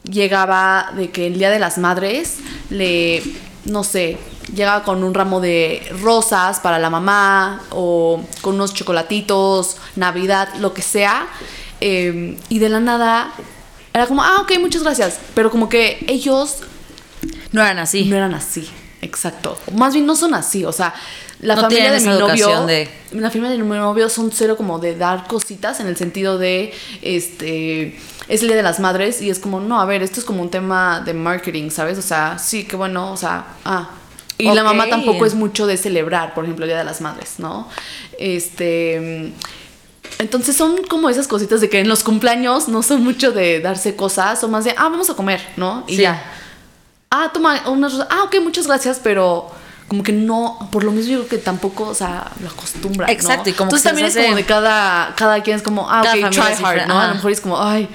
llegaba 0.03 0.93
de 0.97 1.11
que 1.11 1.27
el 1.27 1.39
Día 1.39 1.51
de 1.51 1.59
las 1.59 1.79
Madres 1.79 2.39
le, 2.71 3.23
no 3.65 3.85
sé, 3.85 4.17
llegaba 4.55 4.83
con 4.85 5.03
un 5.05 5.13
ramo 5.15 5.41
de 5.41 5.83
rosas 6.01 6.61
para 6.61 6.79
la 6.79 6.91
mamá 6.91 7.63
o 7.71 8.23
con 8.41 8.55
unos 8.55 8.73
chocolatitos, 8.75 9.77
Navidad, 9.97 10.49
lo 10.59 10.73
que 10.75 10.83
sea. 10.83 11.27
eh, 11.83 12.37
y 12.49 12.59
de 12.59 12.69
la 12.69 12.81
nada 12.81 13.33
era 13.95 14.07
como, 14.07 14.23
ah, 14.23 14.39
ok, 14.43 14.53
muchas 14.61 14.83
gracias. 14.83 15.19
Pero 15.35 15.51
como 15.51 15.69
que 15.69 16.05
ellos 16.09 16.59
No 17.53 17.63
eran 17.63 17.79
así. 17.79 18.05
no 18.05 18.17
eran 18.17 18.35
así, 18.35 18.69
exacto. 19.03 19.57
Más 19.75 19.93
bien 19.95 20.07
no 20.07 20.15
son 20.17 20.35
así, 20.35 20.65
o 20.65 20.73
sea, 20.73 20.95
la 21.41 21.55
No 21.57 21.63
familia 21.63 21.91
de 21.93 22.01
mi 22.01 22.07
novio, 22.19 22.67
de- 22.67 22.89
la 23.13 23.31
familia 23.31 23.51
de 23.57 23.59
mi 23.59 23.77
novio 23.77 24.09
son 24.11 24.31
cero 24.31 24.57
como 24.59 24.79
de 24.79 24.95
dar 24.95 25.27
cositas 25.27 25.81
en 25.81 25.87
el 25.87 25.97
sentido 25.97 26.37
de, 26.39 26.73
este, 27.01 27.99
es 28.31 28.43
el 28.43 28.49
día 28.49 28.57
de 28.57 28.63
las 28.63 28.79
madres 28.79 29.21
y 29.21 29.29
es 29.29 29.41
como, 29.41 29.59
no, 29.61 29.81
a 29.81 29.85
ver, 29.85 30.03
esto 30.03 30.21
es 30.21 30.25
como 30.25 30.41
un 30.41 30.51
tema 30.51 31.03
de 31.05 31.15
marketing, 31.15 31.71
¿sabes? 31.71 31.99
O 31.99 32.03
sea, 32.03 32.39
sí, 32.39 32.65
qué 32.65 32.77
bueno, 32.77 33.13
o 33.13 33.17
sea, 33.17 33.45
ah. 33.65 33.91
Y 34.39 34.51
la 34.55 34.65
mamá 34.65 34.89
tampoco 34.89 35.27
es 35.27 35.35
mucho 35.35 35.67
de 35.67 35.77
celebrar, 35.77 36.33
por 36.33 36.45
ejemplo, 36.45 36.65
el 36.65 36.71
día 36.71 36.79
de 36.79 36.85
las 36.85 37.01
madres, 37.03 37.35
¿no? 37.39 37.69
Este, 38.19 39.33
entonces 40.19 40.57
son 40.57 40.83
como 40.85 41.11
esas 41.11 41.29
cositas 41.29 41.61
de 41.61 41.69
que 41.69 41.81
en 41.81 41.89
los 41.89 42.03
cumpleaños 42.05 42.69
no 42.69 42.83
son 42.83 43.03
mucho 43.03 43.33
de 43.33 43.61
darse 43.61 43.97
cosas, 43.97 44.41
son 44.41 44.53
más 44.53 44.65
de, 44.65 44.71
ah, 44.79 44.85
vamos 44.85 45.11
a 45.11 45.15
comer, 45.15 45.41
¿no? 45.57 45.85
Y 45.89 45.97
Sí. 45.97 46.03
ya. 46.03 46.23
Ah, 47.11 47.31
toma 47.35 47.61
unas 47.67 47.93
rosas. 47.93 48.07
Ah, 48.11 48.23
ok, 48.25 48.37
muchas 48.41 48.67
gracias, 48.67 49.01
pero 49.03 49.51
como 49.89 50.05
que 50.05 50.13
no, 50.13 50.69
por 50.71 50.85
lo 50.85 50.93
mismo 50.93 51.11
yo 51.11 51.19
creo 51.19 51.29
que 51.29 51.39
tampoco, 51.39 51.89
o 51.89 51.95
sea, 51.95 52.31
lo 52.41 52.49
acostumbra. 52.49 53.09
¿no? 53.09 53.13
Exacto, 53.13 53.51
y 53.51 53.53
como 53.55 53.67
Entonces 53.67 53.83
que 53.83 53.89
también 53.89 54.07
es 54.07 54.17
como 54.17 54.37
de 54.37 54.45
cada, 54.45 55.15
cada 55.17 55.43
quien 55.43 55.57
es 55.57 55.63
como, 55.63 55.91
ah, 55.91 56.03
Cada 56.05 56.29
ok, 56.29 56.31
try 56.31 56.65
hard, 56.65 56.87
¿no? 56.87 57.01
A 57.01 57.09
lo 57.09 57.15
mejor 57.17 57.33
es 57.33 57.41
como, 57.41 57.61
ay. 57.61 57.89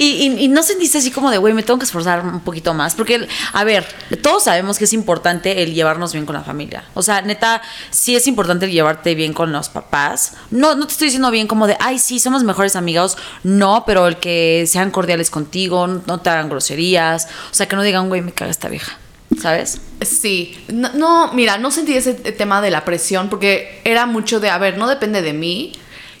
Y, 0.00 0.26
y- 0.26 0.44
y 0.44 0.48
no 0.48 0.62
sentiste 0.62 0.98
así 0.98 1.10
como 1.10 1.30
de, 1.30 1.38
güey, 1.38 1.52
me 1.52 1.62
tengo 1.62 1.78
que 1.78 1.84
esforzar 1.84 2.24
un 2.24 2.40
poquito 2.40 2.72
más. 2.74 2.94
Porque, 2.94 3.28
a 3.52 3.64
ver, 3.64 3.86
todos 4.22 4.44
sabemos 4.44 4.78
que 4.78 4.84
es 4.84 4.92
importante 4.92 5.62
el 5.62 5.74
llevarnos 5.74 6.12
bien 6.12 6.24
con 6.26 6.34
la 6.34 6.42
familia. 6.42 6.84
O 6.94 7.02
sea, 7.02 7.20
neta, 7.22 7.60
sí 7.90 8.16
es 8.16 8.26
importante 8.26 8.64
el 8.66 8.72
llevarte 8.72 9.14
bien 9.14 9.32
con 9.32 9.52
los 9.52 9.68
papás. 9.68 10.32
No, 10.50 10.74
no 10.74 10.86
te 10.86 10.92
estoy 10.92 11.06
diciendo 11.08 11.30
bien 11.30 11.46
como 11.46 11.66
de, 11.66 11.76
ay, 11.80 11.98
sí, 11.98 12.18
somos 12.18 12.42
mejores 12.44 12.76
amigos. 12.76 13.18
No, 13.42 13.84
pero 13.86 14.06
el 14.06 14.16
que 14.16 14.64
sean 14.66 14.90
cordiales 14.90 15.30
contigo, 15.30 15.86
no 15.86 16.20
te 16.20 16.30
hagan 16.30 16.48
groserías. 16.48 17.28
O 17.50 17.54
sea, 17.54 17.68
que 17.68 17.76
no 17.76 17.82
digan, 17.82 18.08
güey, 18.08 18.22
me 18.22 18.32
caga 18.32 18.50
esta 18.50 18.68
vieja. 18.68 18.96
¿Sabes? 19.40 19.80
Sí, 20.02 20.58
no, 20.72 20.90
no, 20.94 21.32
mira, 21.34 21.56
no 21.58 21.70
sentí 21.70 21.94
ese 21.94 22.14
tema 22.14 22.60
de 22.60 22.70
la 22.70 22.84
presión 22.84 23.28
porque 23.28 23.80
era 23.84 24.06
mucho 24.06 24.40
de, 24.40 24.50
a 24.50 24.58
ver, 24.58 24.76
no 24.76 24.88
depende 24.88 25.22
de 25.22 25.32
mí. 25.32 25.72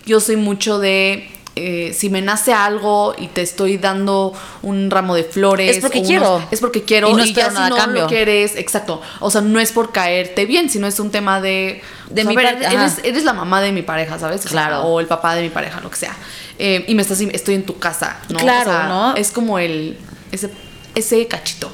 Yo 0.06 0.20
soy 0.20 0.36
mucho 0.36 0.78
de, 0.78 1.28
eh, 1.56 1.92
si 1.96 2.10
me 2.10 2.22
nace 2.22 2.52
algo 2.52 3.14
y 3.18 3.26
te 3.26 3.42
estoy 3.42 3.76
dando 3.76 4.32
un 4.62 4.90
ramo 4.90 5.14
de 5.14 5.24
flores. 5.24 5.76
Es 5.76 5.82
porque 5.82 5.98
unos- 5.98 6.08
quiero. 6.08 6.48
es 6.50 6.60
porque 6.60 6.84
quiero. 6.84 7.08
Y 7.08 7.12
no 7.12 7.18
ya 7.18 7.24
espero 7.24 7.48
si 7.48 7.54
nada 7.54 7.66
a 7.66 7.70
no 7.70 7.76
cambio. 7.76 8.02
lo 8.02 8.08
quieres, 8.08 8.56
exacto. 8.56 9.00
O 9.18 9.30
sea, 9.30 9.40
no 9.40 9.58
es 9.60 9.72
por 9.72 9.92
caerte 9.92 10.46
bien, 10.46 10.70
sino 10.70 10.86
es 10.86 10.98
un 11.00 11.10
tema 11.10 11.40
de... 11.40 11.82
De 12.08 12.22
o 12.22 12.24
sea, 12.24 12.28
mi 12.30 12.36
ver, 12.36 12.62
eres, 12.62 12.98
eres 13.04 13.24
la 13.24 13.32
mamá 13.32 13.60
de 13.60 13.72
mi 13.72 13.82
pareja, 13.82 14.18
¿sabes? 14.18 14.44
O 14.46 14.48
sea, 14.48 14.80
o 14.80 15.00
el 15.00 15.06
papá 15.06 15.34
de 15.34 15.42
mi 15.42 15.50
pareja, 15.50 15.80
lo 15.80 15.90
que 15.90 15.96
sea. 15.96 16.16
Eh, 16.58 16.84
y 16.88 16.94
me 16.94 17.02
estás, 17.02 17.20
estoy 17.20 17.54
en 17.54 17.64
tu 17.66 17.78
casa, 17.78 18.18
¿no? 18.30 18.38
Claro, 18.38 18.70
O 18.70 18.74
sea, 18.74 18.86
¿no? 18.88 19.16
Es 19.16 19.30
como 19.30 19.58
el... 19.58 19.96
Ese, 20.32 20.50
ese 20.94 21.26
cachito. 21.26 21.70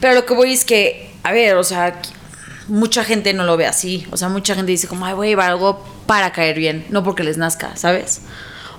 Pero 0.00 0.14
lo 0.14 0.26
que 0.26 0.34
voy 0.34 0.52
es 0.52 0.64
que, 0.64 1.10
a 1.22 1.32
ver, 1.32 1.56
o 1.56 1.64
sea, 1.64 2.00
mucha 2.68 3.04
gente 3.04 3.32
no 3.34 3.44
lo 3.44 3.56
ve 3.56 3.66
así. 3.66 4.06
O 4.10 4.16
sea, 4.16 4.28
mucha 4.28 4.54
gente 4.54 4.70
dice 4.72 4.86
como, 4.88 5.06
ay, 5.06 5.14
voy 5.14 5.26
a 5.28 5.30
llevar 5.30 5.50
algo 5.50 5.84
para 6.06 6.32
caer 6.32 6.56
bien, 6.58 6.86
no 6.90 7.02
porque 7.02 7.22
les 7.24 7.36
nazca, 7.36 7.76
¿sabes? 7.76 8.22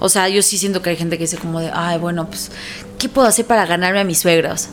O 0.03 0.09
sea, 0.09 0.27
yo 0.29 0.41
sí 0.41 0.57
siento 0.57 0.81
que 0.81 0.89
hay 0.89 0.97
gente 0.97 1.17
que 1.17 1.25
dice 1.25 1.37
como 1.37 1.59
de, 1.59 1.69
ay, 1.73 1.99
bueno, 1.99 2.27
pues, 2.27 2.51
¿qué 2.97 3.07
puedo 3.07 3.27
hacer 3.27 3.45
para 3.45 3.65
ganarme 3.67 3.99
a 3.99 4.03
mis 4.03 4.19
suegros? 4.19 4.67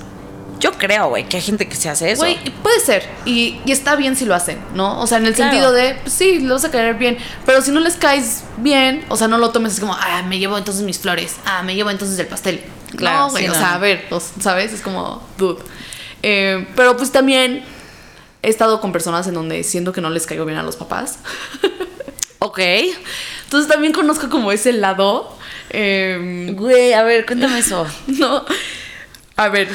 Yo 0.59 0.73
creo, 0.73 1.11
güey, 1.11 1.29
que 1.29 1.37
hay 1.37 1.43
gente 1.43 1.69
que 1.69 1.77
se 1.77 1.89
hace 1.89 2.11
eso. 2.11 2.23
Güey, 2.23 2.37
puede 2.63 2.81
ser. 2.81 3.05
Y, 3.27 3.61
y 3.65 3.71
está 3.71 3.95
bien 3.95 4.17
si 4.17 4.25
lo 4.25 4.35
hacen, 4.35 4.59
¿no? 4.75 5.01
O 5.01 5.07
sea, 5.07 5.19
en 5.19 5.27
el 5.27 5.35
Claro. 5.35 5.53
sentido 5.53 5.73
de, 5.73 5.97
pues 6.03 6.15
sí, 6.15 6.41
lo 6.41 6.55
vas 6.55 6.65
a 6.65 6.71
caer 6.71 6.95
bien. 6.97 7.19
Pero 7.47 7.61
si 7.63 7.71
no 7.71 7.79
les 7.79 7.95
caes 7.97 8.43
bien, 8.57 9.05
o 9.09 9.17
sea, 9.17 9.29
no 9.29 9.39
lo 9.39 9.51
tomes 9.51 9.73
así 9.73 9.81
como, 9.83 9.95
ah, 9.95 10.23
me 10.27 10.39
llevo 10.39 10.57
entonces 10.59 10.83
mis 10.83 10.99
flores. 10.99 11.37
Ah, 11.45 11.63
me 11.63 11.75
llevo 11.77 11.91
entonces 11.91 12.19
el 12.19 12.27
pastel. 12.27 12.65
Claro, 12.97 13.27
no, 13.27 13.31
güey, 13.31 13.45
sí, 13.45 13.51
o 13.51 13.53
no, 13.53 13.59
sea, 13.59 13.75
a 13.75 13.79
ver, 13.79 14.07
¿sabes? 14.41 14.73
Es 14.73 14.81
como, 14.81 15.23
dude. 15.37 15.63
Eh, 16.23 16.67
pero 16.75 16.97
pues 16.97 17.13
también 17.13 17.63
he 18.43 18.49
estado 18.49 18.81
con 18.81 18.91
personas 18.93 19.27
en 19.29 19.35
donde 19.35 19.63
siento 19.63 19.93
que 19.93 20.01
no 20.01 20.09
les 20.11 20.27
caigo 20.27 20.45
bien 20.47 20.59
a 20.59 20.63
los 20.63 20.75
papás. 20.77 21.19
Ok. 22.41 22.61
Entonces 23.49 23.71
también 23.73 23.95
conozco 23.95 24.29
como 24.29 24.53
ese 24.53 24.75
lado. 24.75 25.35
eh, 25.71 26.51
Güey, 26.55 26.93
a 26.93 27.03
ver, 27.03 27.25
cuéntame 27.25 27.61
eso. 27.61 27.87
no. 28.07 28.45
A 29.37 29.49
ver. 29.49 29.69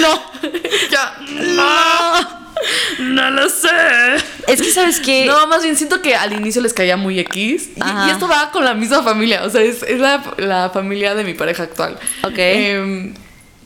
No. 0.00 0.22
ya. 0.90 1.16
No. 1.54 2.40
No 2.98 3.30
lo 3.30 3.48
sé. 3.48 3.68
Es 4.48 4.60
que, 4.60 4.70
¿sabes 4.72 4.98
qué? 4.98 5.26
No, 5.26 5.46
más 5.46 5.62
bien 5.62 5.76
siento 5.76 6.02
que 6.02 6.16
al 6.16 6.32
inicio 6.32 6.60
les 6.60 6.74
caía 6.74 6.96
muy 6.96 7.20
X. 7.20 7.70
Y, 7.76 8.10
esto 8.10 8.26
va 8.26 8.50
con 8.50 8.64
la 8.64 8.74
misma 8.74 9.02
familia. 9.04 9.44
O 9.44 9.50
sea, 9.50 9.62
es, 9.62 9.84
es 9.84 10.00
la, 10.00 10.22
la 10.38 10.70
familia 10.70 11.14
de 11.14 11.22
mi 11.22 11.34
pareja 11.34 11.62
actual. 11.62 11.96
Ok. 12.24 12.34
Em, 12.36 13.14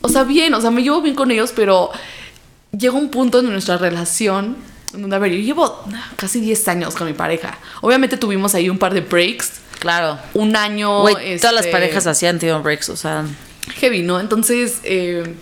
o 0.03 0.09
sea, 0.11 0.25
bien, 0.25 0.53
o 0.53 0.61
sea, 0.61 0.71
me 0.71 0.83
llevo 0.83 1.01
bien 1.01 1.15
con 1.15 1.31
ellos, 1.31 1.53
pero 1.57 1.91
llega 2.77 2.93
un 2.95 3.09
punto 3.09 3.39
en 3.41 3.51
nuestra 3.51 3.79
relación 3.79 4.57
a 5.13 5.19
ver, 5.19 5.33
yo 5.33 5.39
llevo 5.39 5.85
casi 6.17 6.41
10 6.41 6.69
años 6.69 6.95
con 6.95 7.07
mi 7.07 7.13
pareja. 7.13 7.59
Obviamente 7.81 8.17
tuvimos 8.17 8.55
ahí 8.55 8.69
un 8.69 8.79
par 8.79 8.95
de 8.95 9.01
breaks. 9.01 9.61
Claro. 9.79 10.19
Un 10.35 10.57
año. 10.57 11.03
Todas 11.03 11.53
las 11.53 11.67
este, 11.67 11.73
parejas 11.73 12.23
han 12.23 12.39
tenido 12.39 12.63
breaks, 12.63 12.89
o 12.89 12.97
sea. 12.97 13.25
heavy, 13.81 14.03
¿no? 14.03 14.21
Entonces, 14.21 14.81
eh, 14.85 15.35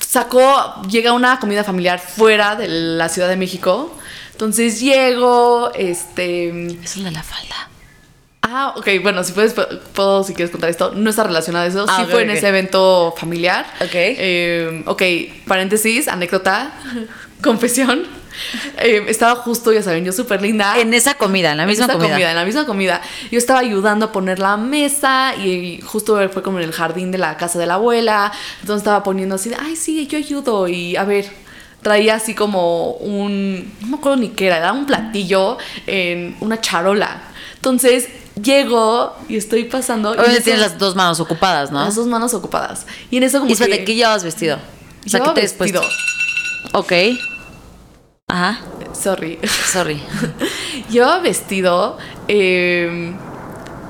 sacó, 0.00 0.82
llega 0.88 1.12
una 1.12 1.38
comida 1.38 1.64
familiar 1.64 1.98
fuera 1.98 2.56
de 2.56 2.68
la 2.68 3.08
Ciudad 3.08 3.28
de 3.28 3.36
México. 3.36 3.96
Entonces 4.32 4.80
llego, 4.80 5.72
este... 5.74 6.66
Es 6.82 6.96
el 6.96 7.04
de 7.04 7.10
la 7.10 7.22
falda. 7.22 7.70
Ah, 8.42 8.74
ok, 8.76 8.86
bueno, 9.02 9.24
si 9.24 9.32
puedes, 9.32 9.54
puedo, 9.54 10.22
si 10.22 10.32
quieres 10.32 10.52
contar 10.52 10.70
esto, 10.70 10.92
no 10.94 11.10
está 11.10 11.24
relacionado 11.24 11.64
a 11.64 11.68
eso, 11.68 11.86
Ah, 11.88 11.96
sí 11.98 12.10
fue 12.10 12.22
en 12.22 12.30
ese 12.30 12.46
evento 12.46 13.12
familiar. 13.16 13.66
Ok. 13.80 13.90
Eh, 13.92 14.84
ok, 14.86 15.02
paréntesis, 15.48 16.06
anécdota, 16.06 16.72
confesión. 17.42 18.06
Eh, 18.78 19.04
estaba 19.08 19.36
justo, 19.36 19.72
ya 19.72 19.82
saben, 19.82 20.04
yo 20.04 20.12
súper 20.12 20.42
linda. 20.42 20.78
En 20.78 20.92
esa 20.94 21.14
comida, 21.14 21.52
en 21.52 21.58
la 21.58 21.62
En 21.64 21.68
misma 21.68 21.86
esa 21.86 21.94
comida. 21.94 22.30
En 22.30 22.36
la 22.36 22.44
misma 22.44 22.66
comida. 22.66 23.00
Yo 23.30 23.38
estaba 23.38 23.60
ayudando 23.60 24.06
a 24.06 24.12
poner 24.12 24.38
la 24.38 24.56
mesa 24.56 25.34
y, 25.36 25.80
justo 25.82 26.16
fue 26.30 26.42
como 26.42 26.58
en 26.58 26.64
el 26.64 26.72
jardín 26.72 27.10
de 27.10 27.18
la 27.18 27.36
casa 27.36 27.58
de 27.58 27.66
la 27.66 27.74
abuela. 27.74 28.32
Entonces 28.60 28.82
estaba 28.82 29.02
poniendo 29.02 29.36
así, 29.36 29.50
de, 29.50 29.56
ay, 29.58 29.76
sí, 29.76 30.06
yo 30.06 30.18
ayudo. 30.18 30.68
Y 30.68 30.96
a 30.96 31.04
ver, 31.04 31.26
traía 31.82 32.16
así 32.16 32.34
como 32.34 32.92
un, 32.92 33.72
no 33.80 33.86
me 33.88 33.96
acuerdo 33.96 34.16
ni 34.18 34.30
qué 34.30 34.48
era, 34.48 34.58
era 34.58 34.72
un 34.72 34.86
platillo 34.86 35.58
en 35.86 36.36
una 36.40 36.60
charola. 36.60 37.22
Entonces 37.54 38.08
llego 38.40 39.14
y 39.28 39.36
estoy 39.36 39.64
pasando. 39.64 40.10
Obviamente 40.10 40.42
tienes 40.42 40.62
las 40.62 40.78
dos 40.78 40.94
manos 40.94 41.20
ocupadas, 41.20 41.70
¿no? 41.70 41.84
las 41.84 41.94
dos 41.94 42.06
manos 42.06 42.34
ocupadas. 42.34 42.86
Y 43.10 43.16
en 43.16 43.22
eso 43.22 43.38
como 43.38 43.50
Y 43.50 43.52
espérate, 43.52 43.78
que... 43.78 43.84
¿qué 43.84 43.94
llevas 43.94 44.24
vestido? 44.24 44.58
O 45.04 45.08
sea, 45.08 45.20
¿qué 45.20 45.30
te 45.30 45.40
vestido. 45.42 45.82
Ok. 46.72 46.92
Ajá. 48.28 48.58
sorry. 48.92 49.38
Sorry. 49.72 50.02
Llevaba 50.90 51.20
vestido 51.20 51.96
eh, 52.26 53.14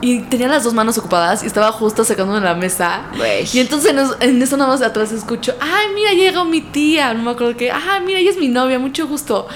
y 0.02 0.20
tenía 0.24 0.48
las 0.48 0.62
dos 0.64 0.74
manos 0.74 0.98
ocupadas 0.98 1.42
y 1.42 1.46
estaba 1.46 1.72
justo 1.72 2.04
sacándome 2.04 2.40
la 2.42 2.54
mesa. 2.54 3.04
Y 3.52 3.60
entonces 3.60 3.92
en, 3.92 3.98
eso- 3.98 4.16
en 4.20 4.42
eso 4.42 4.56
nada 4.58 4.70
más 4.70 4.80
de 4.80 4.86
atrás 4.86 5.10
escucho, 5.12 5.54
ay, 5.58 5.86
mira, 5.94 6.12
llegó 6.12 6.44
mi 6.44 6.60
tía. 6.60 7.14
No 7.14 7.22
me 7.22 7.30
acuerdo 7.30 7.56
qué. 7.56 7.72
Ay, 7.72 8.02
mira, 8.04 8.18
ella 8.18 8.30
es 8.30 8.36
mi 8.36 8.48
novia, 8.48 8.78
mucho 8.78 9.06
gusto. 9.06 9.46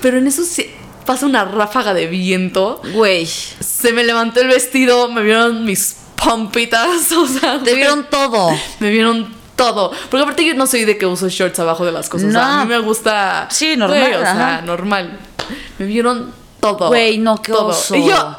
Pero 0.00 0.18
en 0.18 0.28
eso 0.28 0.44
se 0.44 0.70
pasa 1.04 1.26
una 1.26 1.44
ráfaga 1.44 1.92
de 1.92 2.06
viento. 2.06 2.80
Güey. 2.94 3.26
Se 3.26 3.92
me 3.92 4.04
levantó 4.04 4.40
el 4.40 4.46
vestido, 4.48 5.10
me 5.10 5.22
vieron 5.22 5.64
mis 5.64 5.96
pompitas, 6.14 7.10
o 7.16 7.26
sea, 7.26 7.58
Te 7.60 7.74
vieron 7.74 8.06
todo. 8.08 8.50
me 8.78 8.90
vieron 8.90 9.36
todo. 9.58 9.90
Porque 10.10 10.22
aparte 10.22 10.46
yo 10.46 10.54
no 10.54 10.66
soy 10.66 10.86
de 10.86 10.96
que 10.96 11.04
uso 11.04 11.28
shorts 11.28 11.58
abajo 11.58 11.84
de 11.84 11.92
las 11.92 12.08
cosas. 12.08 12.28
O 12.30 12.32
sea, 12.32 12.40
No. 12.40 12.52
a 12.60 12.64
mí 12.64 12.70
me 12.70 12.78
gusta. 12.78 13.46
Sí, 13.50 13.76
normal, 13.76 14.00
güey, 14.00 14.14
o 14.14 14.20
sea, 14.20 14.62
normal. 14.64 15.18
Me 15.78 15.84
vieron 15.84 16.32
todo. 16.60 16.88
Güey, 16.88 17.18
no, 17.18 17.42
qué 17.42 17.52
todo. 17.52 17.66
oso. 17.66 17.94
Y 17.94 18.06
yo, 18.06 18.14
¡ah! 18.16 18.38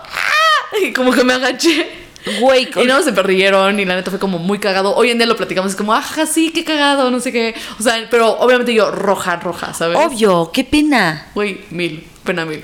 Y 0.82 0.92
como 0.94 1.12
que 1.12 1.24
me 1.24 1.34
agaché. 1.34 2.08
Güey. 2.42 2.70
Y 2.84 2.86
no 2.86 3.02
se 3.02 3.12
me 3.12 3.22
rieron 3.24 3.80
y 3.80 3.86
la 3.86 3.96
neta 3.96 4.10
fue 4.12 4.20
como 4.20 4.40
muy 4.40 4.60
cagado. 4.60 4.94
Hoy 4.96 5.10
en 5.10 5.18
día 5.18 5.26
lo 5.28 5.36
platicamos, 5.36 5.72
es 5.72 5.78
como, 5.78 5.94
ajá, 5.94 6.26
sí, 6.26 6.52
qué 6.52 6.64
cagado, 6.64 7.10
no 7.12 7.20
sé 7.20 7.32
qué. 7.32 7.56
O 7.80 7.84
sea, 7.84 8.08
pero 8.12 8.38
obviamente 8.40 8.74
yo 8.74 8.92
roja, 8.92 9.38
roja, 9.38 9.74
¿sabes? 9.74 9.98
Obvio, 9.98 10.52
qué 10.54 10.64
pena. 10.64 11.28
Güey, 11.34 11.62
mil, 11.70 12.06
pena 12.24 12.46
mil. 12.46 12.64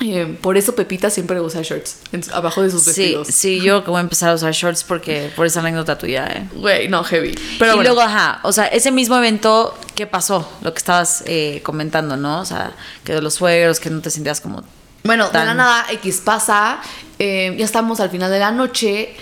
Eh, 0.00 0.36
por 0.40 0.56
eso 0.56 0.76
Pepita 0.76 1.10
siempre 1.10 1.40
usa 1.40 1.60
shorts 1.62 1.98
en 2.12 2.22
abajo 2.32 2.62
de 2.62 2.70
sus 2.70 2.82
Sí, 2.84 2.88
vestidos. 2.90 3.26
sí, 3.28 3.60
yo 3.60 3.82
que 3.82 3.90
voy 3.90 3.98
a 3.98 4.02
empezar 4.02 4.30
a 4.30 4.34
usar 4.34 4.52
shorts 4.52 4.84
porque 4.84 5.32
por 5.34 5.44
esa 5.44 5.58
anécdota 5.58 5.98
tuya, 5.98 6.24
¿eh? 6.28 6.48
Güey, 6.54 6.86
no, 6.86 7.02
heavy. 7.02 7.34
Pero 7.58 7.72
y 7.72 7.74
bueno. 7.76 7.82
luego, 7.94 8.02
ajá, 8.02 8.38
o 8.44 8.52
sea, 8.52 8.66
ese 8.66 8.92
mismo 8.92 9.16
evento, 9.16 9.76
¿qué 9.96 10.06
pasó? 10.06 10.48
Lo 10.62 10.72
que 10.72 10.78
estabas 10.78 11.24
eh, 11.26 11.62
comentando, 11.64 12.16
¿no? 12.16 12.38
O 12.40 12.44
sea, 12.44 12.74
que 13.02 13.12
de 13.14 13.20
los 13.22 13.34
suegros, 13.34 13.80
que 13.80 13.90
no 13.90 14.00
te 14.00 14.10
sentías 14.10 14.40
como... 14.40 14.62
Bueno, 15.02 15.30
de 15.30 15.38
la 15.44 15.54
nada 15.54 15.86
X 15.90 16.22
pasa, 16.24 16.80
eh, 17.18 17.56
ya 17.58 17.64
estamos 17.64 17.98
al 17.98 18.10
final 18.10 18.30
de 18.30 18.38
la 18.38 18.52
noche 18.52 19.16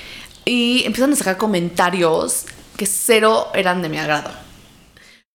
y 0.44 0.82
empiezan 0.84 1.10
a 1.10 1.16
sacar 1.16 1.38
comentarios 1.38 2.44
que 2.76 2.84
cero 2.84 3.48
eran 3.54 3.80
de 3.80 3.88
mi 3.88 3.96
agrado. 3.96 4.30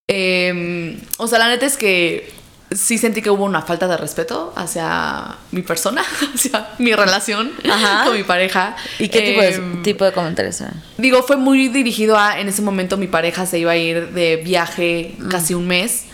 Eh, 0.08 1.00
o 1.18 1.28
sea, 1.28 1.39
la 1.39 1.48
neta 1.48 1.66
es 1.66 1.78
que 1.78 2.32
sí 2.72 2.97
sentí 2.97 3.22
que 3.22 3.30
hubo 3.30 3.43
una 3.45 3.61
falta 3.61 3.88
de 3.88 3.97
respeto 3.97 4.53
hacia 4.55 5.36
mi 5.51 5.61
persona, 5.61 6.03
hacia 6.34 6.69
mi 6.78 6.93
relación 6.93 7.51
Ajá. 7.69 8.05
con 8.05 8.15
mi 8.15 8.24
pareja. 8.24 8.76
¿Y 8.99 9.09
qué 9.09 9.22
tipo, 9.22 9.41
de, 9.41 9.49
Eh, 9.49 9.61
tipo 9.84 10.05
de 10.05 10.11
comentarios 10.11 10.59
eran? 10.61 10.82
Digo, 10.97 11.24
fue 11.24 11.38
muy 11.38 11.67
dirigido 11.67 12.17
a, 12.17 12.39
en 12.39 12.47
ese 12.47 12.61
momento 12.61 12.97
mi 12.97 13.07
pareja 13.07 13.45
se 13.45 13.59
iba 13.59 13.72
a 13.72 13.78
ir 13.78 14.09
de 14.11 14.38
viaje 14.38 15.15
casi 15.30 15.53
un 15.53 15.67
mes. 15.67 16.05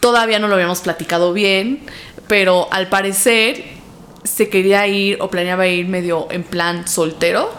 Todavía 0.00 0.38
no 0.38 0.48
lo 0.48 0.54
habíamos 0.54 0.80
platicado 0.80 1.32
bien, 1.32 1.80
pero 2.26 2.68
al 2.72 2.88
parecer 2.88 3.64
se 4.24 4.48
quería 4.48 4.86
ir 4.86 5.18
o 5.20 5.30
planeaba 5.30 5.66
ir 5.66 5.86
medio 5.86 6.26
en 6.30 6.42
plan 6.44 6.86
soltero, 6.88 7.52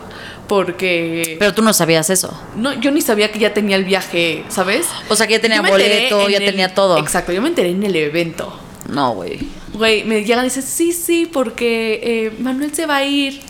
porque 0.57 1.35
Pero 1.39 1.53
tú 1.53 1.61
no 1.61 1.73
sabías 1.73 2.09
eso. 2.09 2.31
no, 2.55 2.73
yo 2.73 2.91
ni 2.91 3.01
sabía 3.01 3.31
que 3.31 3.39
ya 3.39 3.53
tenía 3.53 3.75
el 3.75 3.85
viaje, 3.85 4.43
¿sabes? 4.49 4.87
O 5.09 5.15
sea, 5.15 5.25
que 5.27 5.33
ya 5.33 5.41
tenía 5.41 5.61
boleto, 5.61 6.29
ya 6.29 6.37
el- 6.37 6.45
tenía 6.45 6.73
todo. 6.73 6.97
Exacto, 6.99 7.31
yo 7.31 7.41
me 7.41 7.49
enteré 7.49 7.69
en 7.69 7.83
el 7.83 7.95
evento. 7.95 8.57
No, 8.89 9.13
güey. 9.13 9.39
Güey, 9.73 10.03
me 10.03 10.23
llegan 10.23 10.45
y 10.45 10.49
dicen, 10.49 10.61
sí, 10.63 10.91
sí, 10.91 11.27
porque 11.31 11.99
eh, 12.03 12.35
Manuel 12.39 12.73
se 12.75 12.85
va 12.85 12.97
a 12.97 13.05
ir 13.05 13.41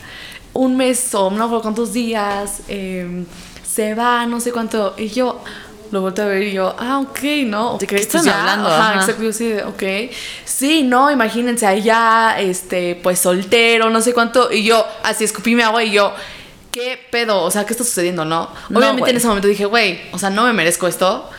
un 0.53 0.77
mes 0.77 1.13
o 1.15 1.29
no 1.31 1.43
acuerdo 1.45 1.61
cuántos 1.63 1.91
días, 1.93 2.61
eh, 2.69 3.25
se 3.67 3.93
va, 3.95 4.25
no 4.25 4.39
sé 4.39 4.51
cuánto. 4.51 4.93
Y 4.97 5.09
yo 5.09 5.43
lo 5.91 6.01
volteo 6.01 6.25
a 6.25 6.27
ver 6.29 6.43
y 6.43 6.53
yo, 6.53 6.75
ah, 6.79 6.99
ok, 6.99 7.19
¿no? 7.45 7.77
¿De 7.77 7.85
qué 7.87 7.97
están 7.97 8.27
hablando? 8.29 8.67
Ajá, 8.69 8.91
Ajá. 8.91 8.99
exacto, 9.01 9.23
yo 9.23 9.33
sí, 9.33 9.53
ok. 9.65 9.83
Sí, 10.45 10.83
no, 10.83 11.11
imagínense 11.11 11.65
allá, 11.67 12.35
este, 12.39 12.95
pues 12.95 13.19
soltero, 13.19 13.89
no 13.89 13.99
sé 14.01 14.13
cuánto. 14.13 14.51
Y 14.51 14.63
yo, 14.63 14.85
así 15.03 15.23
escupí 15.23 15.55
mi 15.55 15.61
agua 15.63 15.83
y 15.83 15.91
yo, 15.91 16.13
¿qué 16.73 16.99
pedo? 17.11 17.41
O 17.43 17.51
sea, 17.51 17.65
¿qué 17.65 17.71
está 17.71 17.85
sucediendo, 17.85 18.25
no? 18.25 18.49
No, 18.69 18.79
Obviamente 18.79 19.01
güey. 19.01 19.11
en 19.11 19.17
ese 19.17 19.27
momento 19.27 19.47
dije, 19.47 19.65
güey, 19.65 20.01
o 20.11 20.19
sea, 20.19 20.29
no 20.29 20.43
me 20.43 20.51
merezco 20.51 20.87
esto. 20.87 21.29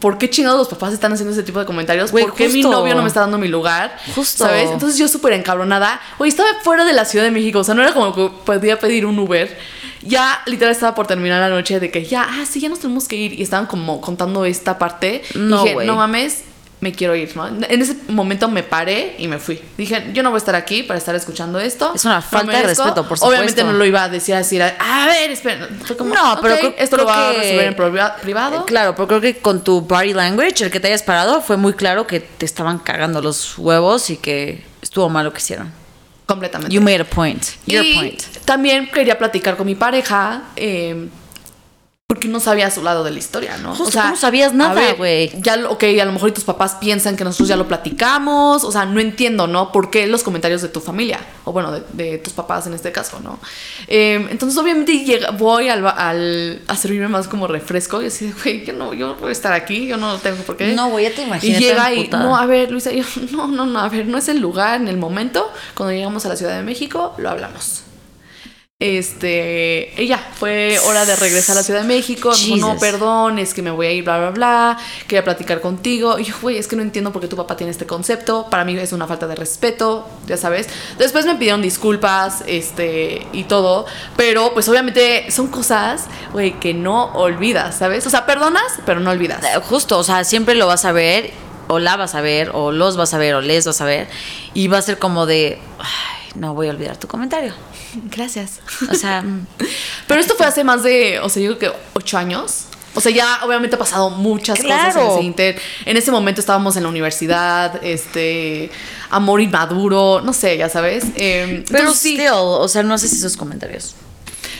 ¿Por 0.00 0.18
qué 0.18 0.28
chingados 0.30 0.58
los 0.58 0.68
papás 0.68 0.92
están 0.92 1.12
haciendo 1.12 1.32
ese 1.32 1.42
tipo 1.42 1.58
de 1.58 1.66
comentarios? 1.66 2.12
Güey, 2.12 2.24
¿Por 2.24 2.34
qué 2.34 2.48
mi 2.48 2.62
justo. 2.62 2.78
novio 2.78 2.94
no 2.94 3.02
me 3.02 3.08
está 3.08 3.20
dando 3.20 3.38
mi 3.38 3.48
lugar? 3.48 3.96
Justo. 4.14 4.44
¿Sabes? 4.44 4.70
Entonces 4.70 4.98
yo 4.98 5.08
súper 5.08 5.32
encabronada. 5.32 6.00
Güey, 6.18 6.28
estaba 6.28 6.48
fuera 6.62 6.84
de 6.84 6.92
la 6.92 7.04
Ciudad 7.04 7.24
de 7.24 7.30
México. 7.30 7.58
O 7.60 7.64
sea, 7.64 7.74
no 7.74 7.82
era 7.82 7.92
como 7.92 8.14
que 8.14 8.30
podía 8.44 8.78
pedir 8.78 9.04
un 9.06 9.18
Uber. 9.18 9.56
Ya 10.02 10.42
literal 10.46 10.72
estaba 10.72 10.94
por 10.94 11.06
terminar 11.06 11.40
la 11.40 11.48
noche 11.54 11.80
de 11.80 11.90
que 11.90 12.04
ya, 12.04 12.26
ah, 12.28 12.44
sí, 12.48 12.60
ya 12.60 12.68
nos 12.68 12.78
tenemos 12.78 13.08
que 13.08 13.16
ir. 13.16 13.38
Y 13.38 13.42
estaban 13.42 13.66
como 13.66 14.00
contando 14.00 14.44
esta 14.44 14.78
parte. 14.78 15.22
No, 15.34 15.62
dije, 15.62 15.74
güey. 15.74 15.86
no 15.86 15.96
mames, 15.96 16.44
me 16.80 16.92
quiero 16.92 17.14
ir, 17.14 17.36
¿no? 17.36 17.46
En 17.46 17.82
ese 17.82 17.94
momento 18.08 18.48
me 18.48 18.62
paré 18.62 19.14
y 19.18 19.28
me 19.28 19.38
fui. 19.38 19.60
Dije, 19.76 20.10
yo 20.14 20.22
no 20.22 20.30
voy 20.30 20.36
a 20.36 20.38
estar 20.38 20.54
aquí 20.54 20.82
para 20.82 20.96
estar 20.98 21.14
escuchando 21.14 21.60
esto. 21.60 21.92
Es 21.94 22.04
una 22.06 22.16
No 22.16 22.22
falta 22.22 22.56
de 22.56 22.62
respeto, 22.62 23.06
por 23.06 23.18
Obviamente 23.20 23.50
supuesto. 23.52 23.64
no 23.72 23.72
lo 23.78 23.84
iba 23.84 24.04
a 24.04 24.08
decir 24.08 24.34
así. 24.34 24.58
A 24.60 25.06
ver, 25.06 25.30
espera. 25.30 25.68
Fue 25.84 25.96
como, 25.96 26.14
No, 26.14 26.38
pero 26.40 26.54
"Ok, 26.54 26.60
creo- 26.60 26.74
esto 26.78 26.96
creo 26.96 27.06
lo 27.06 27.12
va 27.12 27.28
a 27.30 27.32
resolver 27.34 27.66
en 27.66 27.76
privado. 28.22 28.64
Claro, 28.64 28.94
pero 28.94 29.08
creo 29.08 29.20
que 29.20 29.36
con 29.38 29.62
tu 29.62 29.82
body 29.82 30.14
language, 30.14 30.64
el 30.64 30.70
que 30.70 30.80
te 30.80 30.88
hayas 30.88 31.02
parado, 31.02 31.42
fue 31.42 31.56
muy 31.58 31.74
claro 31.74 32.06
que 32.06 32.20
te 32.20 32.46
estaban 32.46 32.78
cagando 32.78 33.20
los 33.20 33.58
huevos 33.58 34.08
y 34.10 34.16
que 34.16 34.64
estuvo 34.80 35.08
mal 35.10 35.24
lo 35.26 35.32
que 35.34 35.38
hicieron. 35.38 35.70
Completamente. 36.26 36.72
You 36.74 36.80
made 36.80 37.00
a 37.00 37.04
point. 37.04 37.42
Your 37.66 37.84
y 37.84 37.94
point. 37.94 38.22
también 38.44 38.88
quería 38.90 39.18
platicar 39.18 39.56
con 39.56 39.66
mi 39.66 39.74
pareja 39.74 40.44
eh, 40.56 41.08
porque 42.10 42.26
no 42.26 42.40
sabía 42.40 42.68
su 42.72 42.82
lado 42.82 43.04
de 43.04 43.12
la 43.12 43.20
historia, 43.20 43.56
¿no? 43.58 43.72
Justo, 43.72 43.92
tú 43.92 44.08
no 44.08 44.16
sabías 44.16 44.52
nada, 44.52 44.94
güey. 44.94 45.30
Ya, 45.42 45.54
ok, 45.68 45.84
a 46.02 46.04
lo 46.04 46.10
mejor 46.10 46.30
y 46.30 46.32
tus 46.32 46.42
papás 46.42 46.74
piensan 46.80 47.14
que 47.16 47.22
nosotros 47.22 47.48
ya 47.48 47.54
lo 47.54 47.68
platicamos. 47.68 48.64
O 48.64 48.72
sea, 48.72 48.84
no 48.84 48.98
entiendo, 48.98 49.46
¿no? 49.46 49.70
¿Por 49.70 49.90
qué 49.90 50.08
los 50.08 50.24
comentarios 50.24 50.60
de 50.60 50.68
tu 50.68 50.80
familia? 50.80 51.20
O 51.44 51.52
bueno, 51.52 51.70
de, 51.70 51.84
de 51.92 52.18
tus 52.18 52.32
papás 52.32 52.66
en 52.66 52.74
este 52.74 52.90
caso, 52.90 53.20
¿no? 53.20 53.38
Eh, 53.86 54.26
entonces, 54.28 54.58
obviamente, 54.58 55.04
llega- 55.04 55.30
voy 55.30 55.68
al, 55.68 55.86
al- 55.86 56.60
a 56.66 56.74
servirme 56.76 57.06
más 57.06 57.28
como 57.28 57.46
refresco 57.46 58.02
y 58.02 58.06
así, 58.06 58.26
de, 58.26 58.32
güey, 58.42 58.66
yo 58.66 58.72
no, 58.72 58.92
yo 58.92 59.06
no 59.06 59.14
voy 59.14 59.28
a 59.28 59.32
estar 59.32 59.52
aquí, 59.52 59.86
yo 59.86 59.96
no 59.96 60.16
tengo 60.18 60.42
por 60.42 60.56
qué. 60.56 60.72
No, 60.72 60.88
güey, 60.90 61.04
ya 61.08 61.14
te 61.14 61.22
Y 61.22 61.26
imaginé 61.26 61.58
llega 61.60 61.94
y, 61.94 62.08
no, 62.08 62.36
a 62.36 62.44
ver, 62.46 62.72
Luisa, 62.72 62.90
yo, 62.90 63.04
no, 63.30 63.46
no, 63.46 63.66
no, 63.66 63.78
a 63.78 63.88
ver, 63.88 64.06
no 64.08 64.18
es 64.18 64.28
el 64.28 64.40
lugar, 64.40 64.80
en 64.80 64.88
el 64.88 64.96
momento. 64.96 65.48
Cuando 65.76 65.94
llegamos 65.94 66.26
a 66.26 66.28
la 66.30 66.34
Ciudad 66.34 66.56
de 66.56 66.64
México, 66.64 67.14
lo 67.18 67.30
hablamos. 67.30 67.82
Este, 68.80 69.92
ya, 70.08 70.16
fue 70.16 70.78
hora 70.86 71.04
de 71.04 71.14
regresar 71.14 71.52
a 71.52 71.60
la 71.60 71.62
Ciudad 71.62 71.82
de 71.82 71.86
México. 71.86 72.30
Me 72.30 72.36
dijo, 72.38 72.56
no, 72.56 72.78
perdón, 72.78 73.38
es 73.38 73.52
que 73.52 73.60
me 73.60 73.70
voy 73.70 73.86
a 73.86 73.92
ir, 73.92 74.04
bla, 74.04 74.18
bla, 74.18 74.30
bla. 74.30 74.78
Quería 75.06 75.22
platicar 75.22 75.60
contigo. 75.60 76.18
Y 76.18 76.24
yo, 76.24 76.34
güey, 76.40 76.56
es 76.56 76.66
que 76.66 76.76
no 76.76 76.82
entiendo 76.82 77.12
por 77.12 77.20
qué 77.20 77.28
tu 77.28 77.36
papá 77.36 77.58
tiene 77.58 77.72
este 77.72 77.84
concepto. 77.84 78.46
Para 78.48 78.64
mí 78.64 78.74
es 78.78 78.94
una 78.94 79.06
falta 79.06 79.26
de 79.26 79.34
respeto, 79.34 80.08
ya 80.26 80.38
sabes. 80.38 80.66
Después 80.96 81.26
me 81.26 81.34
pidieron 81.34 81.60
disculpas, 81.60 82.42
este, 82.46 83.26
y 83.34 83.44
todo. 83.44 83.84
Pero, 84.16 84.54
pues, 84.54 84.66
obviamente, 84.66 85.30
son 85.30 85.48
cosas, 85.48 86.06
güey, 86.32 86.58
que 86.58 86.72
no 86.72 87.12
olvidas, 87.12 87.76
¿sabes? 87.76 88.06
O 88.06 88.10
sea, 88.10 88.24
perdonas, 88.24 88.80
pero 88.86 88.98
no 88.98 89.10
olvidas. 89.10 89.44
Eh, 89.44 89.60
Justo, 89.62 89.98
o 89.98 90.04
sea, 90.04 90.24
siempre 90.24 90.54
lo 90.54 90.66
vas 90.66 90.86
a 90.86 90.92
ver, 90.92 91.32
o 91.68 91.78
la 91.78 91.96
vas 91.96 92.14
a 92.14 92.22
ver, 92.22 92.52
o 92.54 92.72
los 92.72 92.96
vas 92.96 93.12
a 93.12 93.18
ver, 93.18 93.34
o 93.34 93.42
les 93.42 93.66
vas 93.66 93.82
a 93.82 93.84
ver, 93.84 94.08
y 94.54 94.68
va 94.68 94.78
a 94.78 94.82
ser 94.82 94.98
como 94.98 95.26
de, 95.26 95.58
ay, 95.78 96.19
no 96.34 96.54
voy 96.54 96.68
a 96.68 96.70
olvidar 96.70 96.96
tu 96.96 97.08
comentario. 97.08 97.52
Gracias. 98.10 98.60
O 98.90 98.94
sea, 98.94 99.24
Pero 100.06 100.20
esto 100.20 100.34
fue 100.36 100.46
hace 100.46 100.64
más 100.64 100.82
de, 100.82 101.20
o 101.20 101.28
sea, 101.28 101.42
yo 101.42 101.56
creo 101.56 101.72
que 101.72 101.78
ocho 101.94 102.18
años. 102.18 102.66
O 102.92 103.00
sea, 103.00 103.12
ya 103.12 103.40
obviamente 103.44 103.76
ha 103.76 103.78
pasado 103.78 104.10
muchas 104.10 104.60
cosas 104.60 104.96
en 104.96 105.06
ese 105.06 105.22
inter. 105.22 105.60
En 105.84 105.96
ese 105.96 106.10
momento 106.10 106.40
estábamos 106.40 106.76
en 106.76 106.82
la 106.82 106.88
universidad, 106.88 107.82
este, 107.84 108.70
amor 109.10 109.40
inmaduro, 109.40 110.20
no 110.20 110.32
sé, 110.32 110.56
ya 110.56 110.68
sabes. 110.68 111.04
Eh, 111.14 111.64
pero 111.68 111.80
entonces, 111.80 112.02
sí, 112.02 112.14
still, 112.14 112.32
o 112.32 112.66
sea, 112.66 112.82
no 112.82 112.94
haces 112.94 113.12
esos 113.12 113.36
comentarios. 113.36 113.94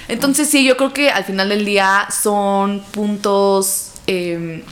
entonces 0.06 0.48
sí, 0.48 0.64
yo 0.64 0.76
creo 0.76 0.92
que 0.92 1.10
al 1.10 1.24
final 1.24 1.48
del 1.48 1.64
día 1.64 2.08
son 2.10 2.80
puntos... 2.92 3.92
eh, 4.06 4.64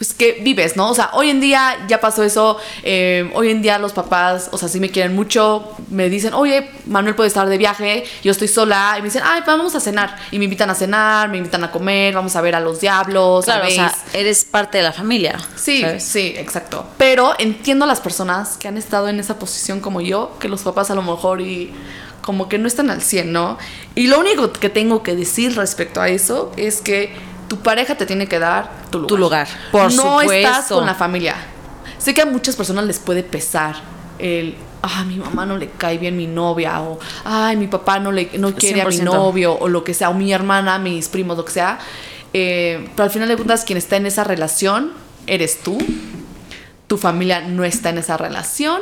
pues 0.00 0.14
que 0.14 0.40
vives, 0.40 0.78
¿no? 0.78 0.88
O 0.88 0.94
sea, 0.94 1.10
hoy 1.12 1.28
en 1.28 1.40
día 1.40 1.76
ya 1.86 2.00
pasó 2.00 2.22
eso, 2.22 2.56
eh, 2.84 3.30
hoy 3.34 3.50
en 3.50 3.60
día 3.60 3.78
los 3.78 3.92
papás, 3.92 4.48
o 4.50 4.56
sea, 4.56 4.66
sí 4.66 4.80
me 4.80 4.88
quieren 4.88 5.14
mucho, 5.14 5.76
me 5.90 6.08
dicen, 6.08 6.32
oye, 6.32 6.70
Manuel 6.86 7.14
puede 7.14 7.28
estar 7.28 7.46
de 7.46 7.58
viaje, 7.58 8.04
yo 8.22 8.32
estoy 8.32 8.48
sola, 8.48 8.94
y 8.96 9.02
me 9.02 9.08
dicen, 9.08 9.20
ay, 9.22 9.42
vamos 9.46 9.74
a 9.74 9.80
cenar, 9.80 10.16
y 10.30 10.38
me 10.38 10.44
invitan 10.44 10.70
a 10.70 10.74
cenar, 10.74 11.28
me 11.28 11.36
invitan 11.36 11.64
a 11.64 11.70
comer, 11.70 12.14
vamos 12.14 12.34
a 12.34 12.40
ver 12.40 12.54
a 12.54 12.60
los 12.60 12.80
diablos, 12.80 13.44
Claro, 13.44 13.68
o 13.68 13.70
sea, 13.70 13.94
eres 14.14 14.46
parte 14.46 14.78
de 14.78 14.84
la 14.84 14.94
familia. 14.94 15.38
Sí, 15.56 15.82
¿sabes? 15.82 16.02
sí, 16.02 16.32
exacto. 16.34 16.86
Pero 16.96 17.34
entiendo 17.38 17.84
a 17.84 17.88
las 17.88 18.00
personas 18.00 18.56
que 18.56 18.68
han 18.68 18.78
estado 18.78 19.06
en 19.10 19.20
esa 19.20 19.38
posición 19.38 19.80
como 19.80 20.00
yo, 20.00 20.34
que 20.40 20.48
los 20.48 20.62
papás 20.62 20.90
a 20.90 20.94
lo 20.94 21.02
mejor 21.02 21.42
y 21.42 21.74
como 22.22 22.48
que 22.48 22.56
no 22.56 22.68
están 22.68 22.90
al 22.90 23.02
100, 23.02 23.32
¿no? 23.32 23.58
Y 23.94 24.06
lo 24.06 24.18
único 24.18 24.50
que 24.52 24.70
tengo 24.70 25.02
que 25.02 25.14
decir 25.14 25.56
respecto 25.56 26.00
a 26.00 26.08
eso 26.08 26.52
es 26.56 26.80
que 26.80 27.12
tu 27.50 27.58
pareja 27.58 27.96
te 27.96 28.06
tiene 28.06 28.28
que 28.28 28.38
dar 28.38 28.70
tu 28.92 28.98
lugar. 28.98 29.08
Tu 29.08 29.16
lugar, 29.18 29.48
por 29.72 29.92
no 29.92 30.20
estás 30.20 30.68
con 30.68 30.86
la 30.86 30.94
familia. 30.94 31.34
Sé 31.98 32.14
que 32.14 32.22
a 32.22 32.26
muchas 32.26 32.54
personas 32.54 32.84
les 32.84 33.00
puede 33.00 33.24
pesar 33.24 33.74
el 34.20 34.54
ah, 34.82 35.04
mi 35.04 35.16
mamá 35.16 35.46
no 35.46 35.58
le 35.58 35.70
cae 35.70 35.98
bien 35.98 36.16
mi 36.16 36.28
novia, 36.28 36.80
o 36.80 37.00
ay, 37.24 37.56
mi 37.56 37.66
papá 37.66 37.98
no 37.98 38.12
le 38.12 38.30
no 38.38 38.54
quiere 38.54 38.82
a 38.82 38.86
mi 38.86 38.98
100%. 38.98 39.02
novio, 39.02 39.58
o 39.58 39.68
lo 39.68 39.82
que 39.82 39.94
sea, 39.94 40.10
o 40.10 40.14
mi 40.14 40.32
hermana, 40.32 40.78
mis 40.78 41.08
primos, 41.08 41.36
lo 41.36 41.44
que 41.44 41.50
sea. 41.50 41.80
Eh, 42.32 42.88
pero 42.94 43.04
al 43.04 43.10
final 43.10 43.26
de 43.26 43.34
cuentas, 43.34 43.64
quien 43.64 43.76
está 43.76 43.96
en 43.96 44.06
esa 44.06 44.22
relación 44.22 44.92
eres 45.26 45.58
tú. 45.60 45.76
tu 46.86 46.98
familia 46.98 47.40
no 47.40 47.64
está 47.64 47.90
en 47.90 47.98
esa 47.98 48.16
relación. 48.16 48.80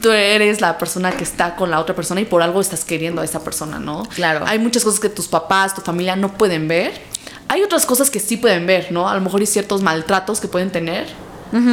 Tú 0.00 0.10
eres 0.10 0.60
la 0.60 0.76
persona 0.76 1.12
que 1.12 1.22
está 1.22 1.54
con 1.54 1.70
la 1.70 1.78
otra 1.78 1.94
persona 1.94 2.20
y 2.20 2.24
por 2.24 2.42
algo 2.42 2.60
estás 2.60 2.84
queriendo 2.84 3.22
a 3.22 3.24
esa 3.24 3.44
persona, 3.44 3.78
¿no? 3.78 4.02
Claro. 4.14 4.44
Hay 4.44 4.58
muchas 4.58 4.84
cosas 4.84 4.98
que 4.98 5.08
tus 5.08 5.28
papás, 5.28 5.74
tu 5.74 5.80
familia 5.80 6.16
no 6.16 6.34
pueden 6.36 6.66
ver. 6.66 7.15
Hay 7.48 7.62
otras 7.62 7.86
cosas 7.86 8.10
que 8.10 8.18
sí 8.20 8.36
pueden 8.36 8.66
ver, 8.66 8.90
¿no? 8.90 9.08
A 9.08 9.14
lo 9.14 9.20
mejor 9.20 9.40
hay 9.40 9.46
ciertos 9.46 9.82
maltratos 9.82 10.40
que 10.40 10.48
pueden 10.48 10.70
tener 10.70 11.06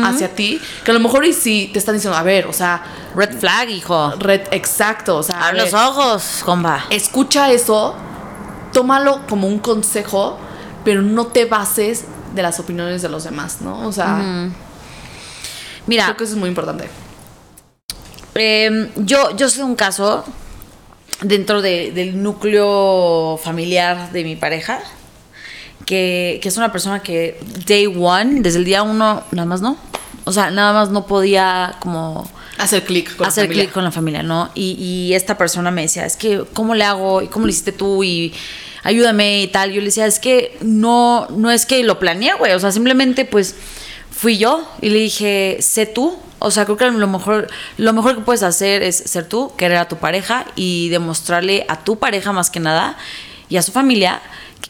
hacia 0.05 0.29
ti, 0.33 0.61
que 0.85 0.91
a 0.91 0.93
lo 0.93 0.99
mejor 0.99 1.25
y 1.25 1.33
sí 1.33 1.69
te 1.73 1.79
están 1.79 1.95
diciendo, 1.95 2.15
a 2.17 2.21
ver, 2.23 2.45
o 2.45 2.53
sea, 2.53 2.83
Red 3.15 3.37
flag, 3.39 3.69
hijo. 3.69 4.13
red 4.19 4.41
exacto, 4.51 5.17
o 5.17 5.23
sea, 5.23 5.47
a 5.47 5.51
los 5.53 5.73
ojos, 5.73 6.41
compa. 6.45 6.85
escucha 6.91 7.51
eso, 7.51 7.95
tómalo 8.71 9.21
como 9.27 9.47
un 9.47 9.57
consejo, 9.59 10.37
pero 10.85 11.01
no 11.01 11.27
te 11.27 11.45
bases 11.45 12.05
de 12.35 12.43
las 12.43 12.59
opiniones 12.59 13.01
de 13.01 13.09
los 13.09 13.23
demás, 13.23 13.61
¿no? 13.61 13.85
O 13.87 13.91
sea, 13.91 14.51
Mira, 15.87 16.05
creo 16.05 16.17
que 16.17 16.23
eso 16.25 16.33
es 16.33 16.39
muy 16.39 16.49
importante. 16.49 16.87
Eh, 18.35 18.89
yo, 18.95 19.35
yo 19.35 19.49
sé 19.49 19.63
un 19.63 19.75
caso 19.75 20.23
dentro 21.21 21.61
de- 21.61 21.91
del 21.91 22.21
núcleo 22.23 23.37
familiar 23.43 24.11
de 24.11 24.23
mi 24.23 24.35
pareja, 24.35 24.79
que, 25.85 26.39
que 26.41 26.49
es 26.49 26.57
una 26.57 26.71
persona 26.71 27.01
que 27.01 27.39
day 27.67 27.87
one, 27.87 28.41
desde 28.41 28.59
el 28.59 28.65
día 28.65 28.83
uno, 28.83 29.23
nada 29.31 29.45
más 29.45 29.61
no. 29.61 29.77
O 30.25 30.31
sea, 30.31 30.51
nada 30.51 30.73
más 30.73 30.89
no 30.89 31.05
podía 31.05 31.75
como 31.79 32.29
Hacer 32.57 32.83
clic 32.83 33.15
con 33.15 33.27
hacer 33.27 33.43
la 33.43 33.47
familia. 33.47 33.63
clic 33.63 33.73
con 33.73 33.83
la 33.83 33.91
familia, 33.91 34.23
¿no? 34.23 34.49
Y, 34.53 34.73
y 34.73 35.13
esta 35.13 35.37
persona 35.37 35.71
me 35.71 35.81
decía, 35.81 36.05
es 36.05 36.15
que, 36.15 36.45
¿cómo 36.53 36.75
le 36.75 36.83
hago? 36.83 37.21
¿Y 37.21 37.27
cómo 37.27 37.45
lo 37.45 37.51
hiciste 37.51 37.71
tú? 37.71 38.03
Y 38.03 38.33
ayúdame 38.83 39.41
y 39.41 39.47
tal. 39.47 39.71
Yo 39.71 39.81
le 39.81 39.87
decía, 39.87 40.05
es 40.05 40.19
que 40.19 40.57
no, 40.61 41.27
no 41.29 41.51
es 41.51 41.65
que 41.65 41.83
lo 41.83 41.99
planeé, 41.99 42.35
güey. 42.35 42.53
O 42.53 42.59
sea, 42.59 42.71
simplemente, 42.71 43.25
pues, 43.25 43.55
fui 44.11 44.37
yo 44.37 44.65
y 44.81 44.89
le 44.89 44.99
dije, 44.99 45.57
sé 45.61 45.85
tú. 45.87 46.17
O 46.39 46.51
sea, 46.51 46.65
creo 46.65 46.77
que 46.77 46.91
lo 46.91 47.07
mejor, 47.07 47.47
lo 47.77 47.93
mejor 47.93 48.15
que 48.15 48.21
puedes 48.21 48.43
hacer 48.43 48.83
es 48.83 48.97
ser 48.97 49.27
tú, 49.27 49.51
querer 49.57 49.77
a 49.77 49.87
tu 49.87 49.97
pareja 49.97 50.45
y 50.55 50.89
demostrarle 50.89 51.65
a 51.69 51.83
tu 51.83 51.97
pareja 51.97 52.33
más 52.33 52.49
que 52.49 52.59
nada 52.59 52.97
y 53.49 53.57
a 53.57 53.61
su 53.61 53.71
familia 53.71 54.21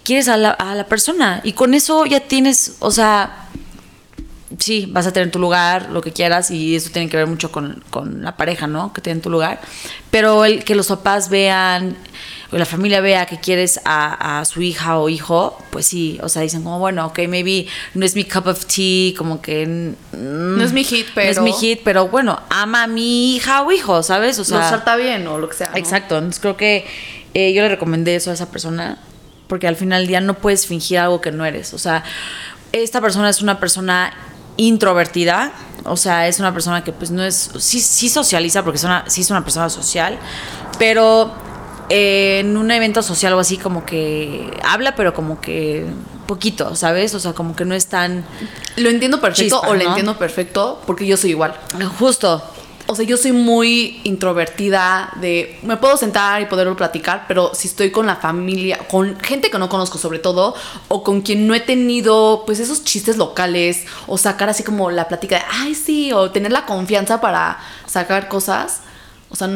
quieres 0.03 0.27
a 0.27 0.37
la, 0.37 0.51
a 0.51 0.75
la 0.75 0.85
persona. 0.85 1.41
Y 1.43 1.53
con 1.53 1.73
eso 1.73 2.05
ya 2.05 2.19
tienes, 2.21 2.75
o 2.79 2.91
sea, 2.91 3.47
sí, 4.59 4.87
vas 4.91 5.07
a 5.07 5.13
tener 5.13 5.31
tu 5.31 5.39
lugar, 5.39 5.89
lo 5.91 6.01
que 6.01 6.11
quieras, 6.11 6.51
y 6.51 6.75
eso 6.75 6.89
tiene 6.91 7.09
que 7.09 7.17
ver 7.17 7.27
mucho 7.27 7.51
con, 7.51 7.83
con 7.89 8.23
la 8.23 8.37
pareja, 8.37 8.67
¿no? 8.67 8.93
Que 8.93 9.01
tienen 9.01 9.21
tu 9.21 9.29
lugar. 9.29 9.59
Pero 10.11 10.45
el 10.45 10.63
que 10.63 10.75
los 10.75 10.87
papás 10.87 11.29
vean, 11.29 11.95
o 12.51 12.57
la 12.57 12.65
familia 12.65 13.01
vea 13.01 13.25
que 13.25 13.39
quieres 13.39 13.79
a, 13.83 14.39
a 14.39 14.45
su 14.45 14.61
hija 14.61 14.99
o 14.99 15.09
hijo, 15.09 15.57
pues 15.71 15.87
sí, 15.87 16.19
o 16.21 16.29
sea, 16.29 16.43
dicen 16.43 16.61
como, 16.63 16.77
bueno, 16.77 17.07
ok, 17.07 17.19
maybe 17.27 17.65
no 17.95 18.05
es 18.05 18.13
mi 18.15 18.25
cup 18.25 18.45
of 18.47 18.65
tea, 18.65 19.13
como 19.17 19.41
que... 19.41 19.65
mm, 19.65 20.57
No 20.57 20.63
es 20.63 20.71
mi 20.71 20.83
hit, 20.83 21.07
pero- 21.15 21.41
No 21.41 21.47
es 21.47 21.53
mi 21.53 21.59
hit, 21.59 21.79
pero 21.83 22.07
bueno, 22.09 22.39
ama 22.49 22.83
a 22.83 22.87
mi 22.87 23.35
hija 23.35 23.63
o 23.63 23.71
hijo, 23.71 24.03
¿sabes? 24.03 24.37
O 24.37 24.43
sea, 24.43 24.59
Lo 24.59 24.69
salta 24.69 24.95
bien 24.97 25.25
o 25.27 25.39
lo 25.39 25.49
que 25.49 25.55
sea. 25.55 25.71
¿no? 25.71 25.77
Exacto, 25.77 26.15
entonces 26.15 26.39
creo 26.39 26.55
que 26.55 26.85
eh, 27.33 27.53
yo 27.53 27.63
le 27.63 27.69
recomendé 27.69 28.15
eso 28.15 28.29
a 28.29 28.33
esa 28.35 28.51
persona 28.51 28.99
porque 29.53 29.67
al 29.67 29.75
final 29.75 30.01
del 30.01 30.07
día 30.07 30.19
no 30.19 30.33
puedes 30.33 30.65
fingir 30.65 30.97
algo 30.97 31.21
que 31.21 31.31
no 31.31 31.45
eres. 31.45 31.75
O 31.75 31.77
sea, 31.77 32.03
esta 32.71 33.01
persona 33.01 33.29
es 33.29 33.39
una 33.43 33.59
persona 33.59 34.11
introvertida, 34.57 35.51
o 35.83 35.95
sea, 35.95 36.27
es 36.27 36.39
una 36.39 36.51
persona 36.51 36.83
que 36.83 36.91
pues 36.91 37.11
no 37.11 37.23
es, 37.23 37.51
sí, 37.59 37.79
sí 37.79 38.09
socializa 38.09 38.63
porque 38.63 38.77
es 38.77 38.83
una, 38.83 39.07
sí 39.07 39.21
es 39.21 39.29
una 39.29 39.43
persona 39.43 39.69
social, 39.69 40.17
pero 40.79 41.31
eh, 41.91 42.39
en 42.39 42.57
un 42.57 42.71
evento 42.71 43.03
social 43.03 43.31
o 43.33 43.39
así 43.39 43.57
como 43.57 43.85
que 43.85 44.59
habla, 44.63 44.95
pero 44.95 45.13
como 45.13 45.39
que 45.39 45.85
poquito, 46.25 46.75
¿sabes? 46.75 47.13
O 47.13 47.19
sea, 47.19 47.33
como 47.33 47.55
que 47.55 47.63
no 47.63 47.75
es 47.75 47.85
tan 47.85 48.25
Lo 48.75 48.89
entiendo 48.89 49.21
perfecto 49.21 49.57
Chispa, 49.57 49.69
o 49.69 49.75
lo 49.75 49.83
entiendo 49.83 50.17
perfecto 50.17 50.81
porque 50.87 51.05
yo 51.05 51.15
soy 51.15 51.29
igual. 51.29 51.53
justo. 51.99 52.43
O 52.85 52.95
sea, 52.95 53.05
yo 53.05 53.15
soy 53.15 53.31
muy 53.31 54.01
introvertida 54.03 55.13
de... 55.21 55.57
Me 55.63 55.77
puedo 55.77 55.95
sentar 55.95 56.41
y 56.41 56.45
poderlo 56.47 56.75
platicar, 56.75 57.25
pero 57.29 57.51
si 57.53 57.69
estoy 57.69 57.91
con 57.91 58.05
la 58.05 58.17
familia, 58.17 58.77
con 58.89 59.17
gente 59.21 59.49
que 59.49 59.57
no 59.57 59.69
conozco 59.69 59.97
sobre 59.97 60.19
todo, 60.19 60.53
o 60.89 61.01
con 61.01 61.21
quien 61.21 61.47
no 61.47 61.55
he 61.55 61.61
tenido, 61.61 62.43
pues 62.45 62.59
esos 62.59 62.83
chistes 62.83 63.15
locales, 63.17 63.85
o 64.05 64.17
sacar 64.17 64.49
así 64.49 64.63
como 64.63 64.91
la 64.91 65.07
plática 65.07 65.37
de, 65.37 65.43
ay, 65.49 65.75
sí, 65.75 66.11
o 66.11 66.31
tener 66.31 66.51
la 66.51 66.65
confianza 66.65 67.21
para 67.21 67.57
sacar 67.85 68.27
cosas, 68.27 68.81
o 69.29 69.35
sea, 69.35 69.47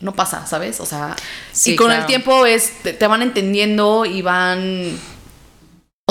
no 0.00 0.12
pasa, 0.14 0.46
¿sabes? 0.46 0.78
O 0.80 0.86
sea, 0.86 1.16
Sí, 1.50 1.72
y 1.72 1.76
con 1.76 1.86
claro. 1.86 2.02
el 2.02 2.06
tiempo 2.06 2.46
es, 2.46 2.82
te, 2.82 2.92
te 2.92 3.06
van 3.08 3.22
entendiendo 3.22 4.04
y 4.04 4.22
van... 4.22 4.96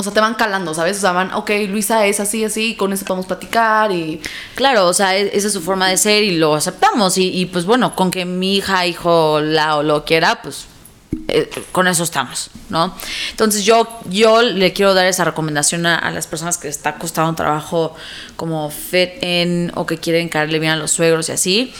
Sea, 0.04 0.12
te 0.12 0.20
van 0.20 0.34
calando, 0.34 0.74
¿sabes? 0.74 0.98
O 0.98 1.00
sea, 1.00 1.12
van, 1.12 1.32
ok, 1.32 1.50
Luisa 1.68 2.06
es 2.06 2.20
así, 2.20 2.44
así, 2.44 2.70
y 2.70 2.74
con 2.76 2.92
eso 2.92 3.04
podemos 3.04 3.26
platicar 3.26 3.90
y... 3.90 4.20
Claro, 4.54 4.86
o 4.86 4.92
sea, 4.94 5.16
e- 5.16 5.36
esa 5.36 5.48
es 5.48 5.52
su 5.52 5.60
forma 5.60 5.88
de 5.88 5.96
ser 5.96 6.22
y 6.22 6.36
lo 6.38 6.54
aceptamos. 6.54 7.18
Y, 7.18 7.28
y, 7.30 7.46
pues 7.46 7.64
bueno, 7.64 7.96
con 7.96 8.10
que 8.10 8.24
mi 8.24 8.56
hija, 8.56 8.86
hijo, 8.86 9.40
la 9.40 9.76
o 9.76 9.82
lo 9.82 10.04
quiera, 10.04 10.40
pues 10.42 10.66
eh, 11.28 11.48
con 11.72 11.86
eso 11.88 12.02
estamos, 12.04 12.50
¿no? 12.68 12.94
Entonces 13.30 13.64
yo, 13.64 13.88
yo 14.10 14.42
le 14.42 14.72
quiero 14.72 14.94
dar 14.94 15.06
esa 15.06 15.24
recomendación 15.24 15.86
a, 15.86 15.96
a 15.96 16.10
las 16.10 16.26
personas 16.26 16.58
que 16.58 16.68
les 16.68 16.76
está 16.76 16.96
costando 16.96 17.30
un 17.30 17.36
trabajo 17.36 17.94
como 18.36 18.70
fit 18.70 19.10
en 19.22 19.72
o 19.74 19.86
que 19.86 19.98
quieren 19.98 20.28
caerle 20.28 20.58
bien 20.58 20.72
a 20.72 20.76
los 20.76 20.90
suegros 20.90 21.28
y 21.28 21.32
así. 21.32 21.74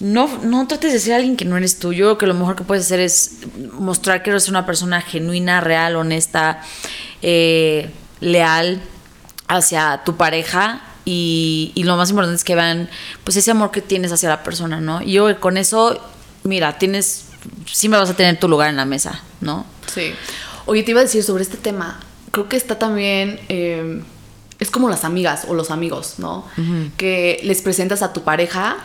No, 0.00 0.28
no 0.42 0.66
trates 0.66 0.92
de 0.92 0.98
ser 0.98 1.14
alguien 1.14 1.36
que 1.36 1.44
no 1.44 1.56
eres 1.56 1.78
tú. 1.78 1.92
Yo 1.92 2.06
creo 2.06 2.18
que 2.18 2.26
lo 2.26 2.34
mejor 2.34 2.56
que 2.56 2.64
puedes 2.64 2.86
hacer 2.86 3.00
es 3.00 3.32
mostrar 3.72 4.22
que 4.22 4.30
eres 4.30 4.48
una 4.48 4.64
persona 4.64 5.02
genuina, 5.02 5.60
real, 5.60 5.96
honesta, 5.96 6.62
eh, 7.22 7.90
leal 8.20 8.80
hacia 9.46 10.02
tu 10.04 10.16
pareja 10.16 10.80
y, 11.04 11.72
y 11.74 11.84
lo 11.84 11.96
más 11.96 12.10
importante 12.10 12.36
es 12.36 12.44
que 12.44 12.54
vean 12.54 12.88
pues 13.24 13.36
ese 13.36 13.50
amor 13.50 13.70
que 13.70 13.82
tienes 13.82 14.10
hacia 14.12 14.28
la 14.30 14.42
persona, 14.42 14.80
¿no? 14.80 15.02
Y 15.02 15.12
yo 15.12 15.38
con 15.38 15.56
eso, 15.56 16.00
mira, 16.44 16.78
tienes, 16.78 17.26
siempre 17.70 18.00
vas 18.00 18.10
a 18.10 18.14
tener 18.14 18.38
tu 18.40 18.48
lugar 18.48 18.70
en 18.70 18.76
la 18.76 18.86
mesa, 18.86 19.20
¿no? 19.40 19.66
Sí. 19.92 20.14
Oye, 20.66 20.82
te 20.82 20.92
iba 20.92 21.00
a 21.00 21.04
decir 21.04 21.22
sobre 21.22 21.42
este 21.42 21.56
tema. 21.56 22.00
Creo 22.30 22.48
que 22.48 22.56
está 22.56 22.78
también. 22.78 23.40
eh, 23.48 24.02
es 24.60 24.70
como 24.70 24.90
las 24.90 25.04
amigas 25.04 25.46
o 25.48 25.54
los 25.54 25.70
amigos, 25.70 26.16
¿no? 26.18 26.44
Que 26.98 27.40
les 27.44 27.62
presentas 27.62 28.02
a 28.02 28.12
tu 28.12 28.22
pareja 28.24 28.76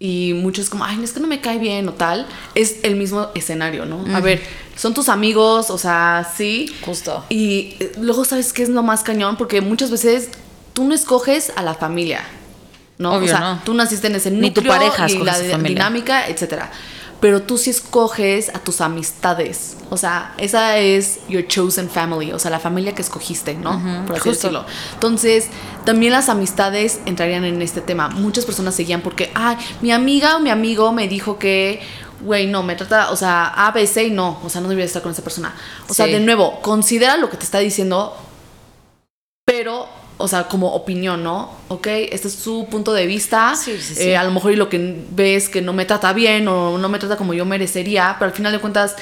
y 0.00 0.32
muchos 0.34 0.70
como, 0.70 0.84
ay, 0.84 1.02
es 1.02 1.12
que 1.12 1.20
no 1.20 1.26
me 1.26 1.40
cae 1.40 1.58
bien 1.58 1.88
o 1.88 1.92
tal. 1.92 2.26
Es 2.54 2.76
el 2.84 2.94
mismo 2.96 3.28
escenario, 3.34 3.84
¿no? 3.84 4.04
A 4.14 4.20
ver, 4.20 4.40
son 4.76 4.94
tus 4.94 5.08
amigos, 5.08 5.70
o 5.70 5.78
sea, 5.78 6.30
sí. 6.36 6.72
Justo. 6.82 7.24
Y 7.28 7.76
eh, 7.80 7.92
luego, 7.98 8.24
¿sabes 8.24 8.52
qué 8.52 8.62
es 8.62 8.68
lo 8.68 8.82
más 8.82 9.02
cañón? 9.02 9.36
Porque 9.36 9.60
muchas 9.60 9.90
veces 9.90 10.30
tú 10.72 10.84
no 10.84 10.94
escoges 10.94 11.52
a 11.56 11.62
la 11.62 11.74
familia, 11.74 12.22
¿no? 12.98 13.14
Obvio, 13.14 13.26
o 13.26 13.28
sea, 13.28 13.40
no. 13.40 13.60
tú 13.64 13.74
naciste 13.74 14.06
en 14.06 14.14
ese 14.14 14.30
Ni 14.30 14.52
tu 14.52 14.60
núcleo 14.60 14.78
pareja 14.78 15.10
y 15.10 15.18
la 15.18 15.38
dinámica, 15.40 16.28
etcétera. 16.28 16.70
Pero 17.20 17.42
tú 17.42 17.58
sí 17.58 17.70
escoges 17.70 18.48
a 18.54 18.60
tus 18.60 18.80
amistades. 18.80 19.76
O 19.90 19.96
sea, 19.96 20.34
esa 20.38 20.78
es 20.78 21.20
your 21.28 21.46
chosen 21.46 21.90
family. 21.90 22.32
O 22.32 22.38
sea, 22.38 22.50
la 22.50 22.60
familia 22.60 22.94
que 22.94 23.02
escogiste, 23.02 23.54
¿no? 23.54 23.72
Por 24.06 24.16
así 24.16 24.28
justo. 24.28 24.48
decirlo. 24.48 24.66
Entonces, 24.94 25.48
también 25.84 26.12
las 26.12 26.28
amistades 26.28 27.00
entrarían 27.06 27.44
en 27.44 27.60
este 27.60 27.80
tema. 27.80 28.08
Muchas 28.08 28.44
personas 28.44 28.74
seguían 28.74 29.00
porque, 29.00 29.32
ay, 29.34 29.56
mi 29.80 29.90
amiga 29.90 30.36
o 30.36 30.40
mi 30.40 30.50
amigo 30.50 30.92
me 30.92 31.08
dijo 31.08 31.38
que, 31.38 31.80
güey, 32.20 32.46
no, 32.46 32.62
me 32.62 32.76
trata, 32.76 33.10
o 33.10 33.16
sea, 33.16 33.46
A, 33.46 33.72
B, 33.72 33.86
C 33.86 34.04
y 34.04 34.10
no. 34.10 34.40
O 34.44 34.48
sea, 34.48 34.60
no 34.60 34.68
debería 34.68 34.86
estar 34.86 35.02
con 35.02 35.12
esa 35.12 35.22
persona. 35.22 35.54
O 35.88 35.94
sea, 35.94 36.06
de 36.06 36.20
nuevo, 36.20 36.60
considera 36.60 37.16
lo 37.16 37.30
que 37.30 37.36
te 37.36 37.44
está 37.44 37.58
diciendo, 37.58 38.16
pero, 39.44 39.88
o 40.18 40.26
sea, 40.28 40.44
como 40.48 40.72
opinión, 40.74 41.22
¿no? 41.22 41.50
Ok, 41.68 41.86
este 41.86 42.28
es 42.28 42.34
su 42.34 42.66
punto 42.70 42.92
de 42.92 43.06
vista. 43.06 43.54
Sí, 43.56 43.78
sí, 43.80 43.94
sí. 43.94 44.02
Eh, 44.02 44.16
a 44.16 44.24
lo 44.24 44.30
mejor 44.32 44.52
y 44.52 44.56
lo 44.56 44.68
que 44.68 45.04
ves 45.10 45.48
que 45.48 45.62
no 45.62 45.72
me 45.72 45.84
trata 45.84 46.12
bien 46.12 46.48
o 46.48 46.76
no 46.78 46.88
me 46.88 46.98
trata 46.98 47.16
como 47.16 47.34
yo 47.34 47.44
merecería, 47.44 48.16
pero 48.18 48.30
al 48.30 48.36
final 48.36 48.52
de 48.52 48.58
cuentas, 48.58 48.96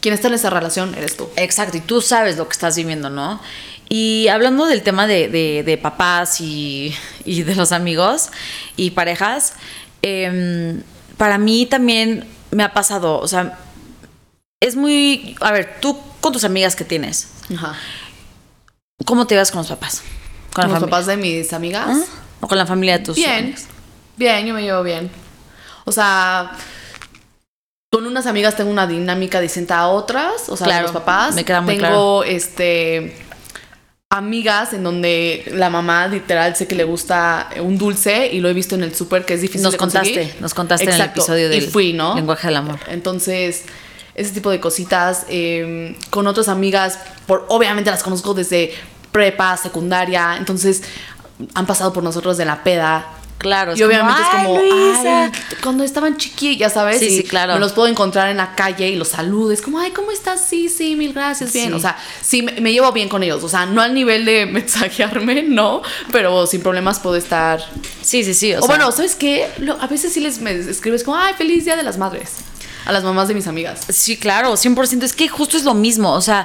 quien 0.00 0.14
está 0.14 0.28
en 0.28 0.34
esa 0.34 0.48
relación 0.50 0.94
eres 0.94 1.16
tú. 1.16 1.28
Exacto, 1.36 1.76
y 1.76 1.80
tú 1.80 2.00
sabes 2.00 2.36
lo 2.36 2.46
que 2.46 2.52
estás 2.52 2.76
viviendo, 2.76 3.10
¿no? 3.10 3.40
Y 3.88 4.28
hablando 4.28 4.66
del 4.66 4.82
tema 4.82 5.06
de, 5.08 5.28
de- 5.28 5.62
de 5.64 5.76
papás 5.76 6.40
y, 6.40 6.94
y 7.24 7.42
de 7.42 7.56
los 7.56 7.72
amigos 7.72 8.28
y 8.76 8.92
parejas, 8.92 9.54
em, 10.02 10.82
para 11.16 11.36
mí 11.38 11.66
también 11.66 12.24
me 12.52 12.62
ha 12.62 12.72
pasado, 12.72 13.18
o 13.18 13.26
sea, 13.28 13.58
es 14.60 14.76
muy, 14.76 15.36
a 15.40 15.50
ver, 15.52 15.78
tú 15.80 15.98
con 16.20 16.32
tus 16.32 16.44
amigas 16.44 16.76
que 16.76 16.84
tienes, 16.84 17.28
Ajá. 17.52 17.74
¿cómo 19.04 19.26
te 19.26 19.36
vas 19.36 19.50
con 19.50 19.58
los 19.58 19.68
papás? 19.68 20.02
Con 20.54 20.70
los 20.70 20.80
papás 20.80 21.06
de 21.06 21.16
mis 21.16 21.52
amigas. 21.52 21.86
¿Ah? 21.88 22.00
¿O 22.40 22.48
con 22.48 22.58
la 22.58 22.66
familia 22.66 22.98
de 22.98 23.04
tus 23.04 23.16
Bien, 23.16 23.30
amigas? 23.44 23.66
bien, 24.16 24.46
yo 24.46 24.54
me 24.54 24.62
llevo 24.62 24.82
bien. 24.82 25.10
O 25.84 25.92
sea, 25.92 26.52
con 27.90 28.06
unas 28.06 28.26
amigas 28.26 28.56
tengo 28.56 28.70
una 28.70 28.86
dinámica 28.86 29.40
distinta 29.40 29.78
a 29.78 29.88
otras, 29.88 30.48
o 30.48 30.56
sea, 30.56 30.66
Claro, 30.66 30.84
los 30.84 30.92
papás. 30.92 31.34
me 31.34 31.44
queda 31.44 31.60
muy 31.60 31.76
tengo 31.76 32.24
este 32.24 33.16
amigas 34.12 34.72
en 34.72 34.82
donde 34.82 35.44
la 35.54 35.70
mamá 35.70 36.08
literal 36.08 36.56
sé 36.56 36.66
que 36.66 36.74
le 36.74 36.82
gusta 36.82 37.48
un 37.60 37.78
dulce 37.78 38.26
y 38.32 38.40
lo 38.40 38.48
he 38.48 38.52
visto 38.52 38.74
en 38.74 38.82
el 38.82 38.92
súper 38.94 39.24
que 39.24 39.34
es 39.34 39.40
difícil 39.40 39.62
Nos 39.62 39.72
de 39.72 39.78
conseguir. 39.78 40.14
contaste, 40.16 40.40
nos 40.42 40.54
contaste 40.54 40.84
en 40.84 40.88
el 40.90 40.94
Exacto, 40.96 41.20
episodio 41.20 41.48
del 41.48 41.62
y 41.62 41.66
fui, 41.68 41.92
¿no? 41.92 42.16
lenguaje 42.16 42.48
del 42.48 42.56
amor. 42.56 42.80
Entonces, 42.88 43.64
ese 44.16 44.30
tipo 44.32 44.50
de 44.50 44.58
cositas. 44.58 45.26
eh, 45.28 45.96
con 46.10 46.26
otras 46.26 46.48
amigas, 46.48 46.98
por, 47.26 47.46
obviamente 47.50 47.90
las 47.92 48.02
conozco 48.02 48.34
desde 48.34 48.74
prepa, 49.12 49.56
secundaria. 49.56 50.36
Entonces, 50.38 50.82
han 51.54 51.66
pasado 51.66 51.92
por 51.92 52.02
nosotros 52.02 52.36
de 52.36 52.44
la 52.44 52.62
peda. 52.62 53.06
Claro, 53.38 53.72
es 53.72 53.78
y 53.80 53.82
obviamente 53.84 54.20
como, 54.30 54.38
es 54.38 54.44
como, 54.44 54.58
"Ay, 54.60 54.68
Luisa". 54.70 55.24
"Ay, 55.24 55.32
cuando 55.62 55.82
estaban 55.82 56.18
chiquillas, 56.18 56.74
¿sabes? 56.74 56.98
Sí, 57.00 57.06
Y 57.06 57.16
sí, 57.16 57.22
claro. 57.24 57.54
Me 57.54 57.58
los 57.60 57.72
puedo 57.72 57.88
encontrar 57.88 58.28
en 58.28 58.36
la 58.36 58.54
calle 58.54 58.86
y 58.90 58.96
los 58.96 59.08
saludes, 59.08 59.62
como, 59.62 59.78
ay, 59.78 59.92
¿cómo 59.92 60.10
estás? 60.12 60.44
Sí, 60.46 60.68
sí, 60.68 60.94
mil 60.94 61.14
gracias, 61.14 61.50
bien. 61.50 61.68
Sí. 61.68 61.72
O 61.72 61.78
sea, 61.78 61.96
sí, 62.20 62.42
me, 62.42 62.52
me 62.60 62.70
llevo 62.70 62.92
bien 62.92 63.08
con 63.08 63.22
ellos. 63.22 63.42
O 63.42 63.48
sea, 63.48 63.64
no 63.64 63.80
al 63.80 63.94
nivel 63.94 64.26
de 64.26 64.44
mensajearme, 64.52 65.42
no, 65.44 65.80
pero 66.12 66.46
sin 66.46 66.60
problemas 66.60 67.00
puedo 67.00 67.16
estar. 67.16 67.64
Sí, 68.02 68.24
sí, 68.24 68.34
sí. 68.34 68.52
O, 68.52 68.58
O, 68.58 68.60
sea, 68.60 68.66
bueno, 68.68 68.92
¿sabes 68.92 69.14
qué? 69.14 69.48
Lo- 69.56 69.80
a 69.80 69.86
veces 69.86 70.12
sí 70.12 70.20
les 70.20 70.38
me 70.42 70.52
escribes 70.52 71.02
como, 71.02 71.16
ay, 71.16 71.32
feliz 71.38 71.64
día 71.64 71.76
de 71.76 71.82
las 71.82 71.96
madres. 71.96 72.32
A 72.90 72.92
las 72.92 73.04
mamás 73.04 73.28
de 73.28 73.34
mis 73.34 73.46
amigas. 73.46 73.82
Sí, 73.88 74.16
claro, 74.16 74.54
100%. 74.56 75.04
Es 75.04 75.12
que 75.12 75.28
justo 75.28 75.56
es 75.56 75.62
lo 75.62 75.74
mismo. 75.74 76.10
O 76.12 76.20
sea, 76.20 76.44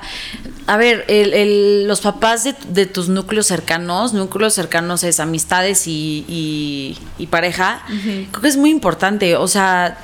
a 0.68 0.78
ver, 0.78 1.04
el- 1.08 1.34
el- 1.34 1.88
los 1.88 2.02
papás 2.02 2.44
de, 2.44 2.54
de 2.70 2.86
tus 2.86 3.10
núcleos 3.10 3.48
cercanos, 3.48 4.14
núcleos 4.14 4.54
cercanos 4.54 5.04
es 5.04 5.20
amistades 5.20 5.88
y, 5.88 6.24
y- 6.28 7.00
y 7.18 7.26
pareja, 7.28 7.82
creo 8.30 8.42
que 8.44 8.48
es 8.48 8.58
muy 8.58 8.70
importante. 8.70 9.36
O 9.38 9.48
sea, 9.48 9.98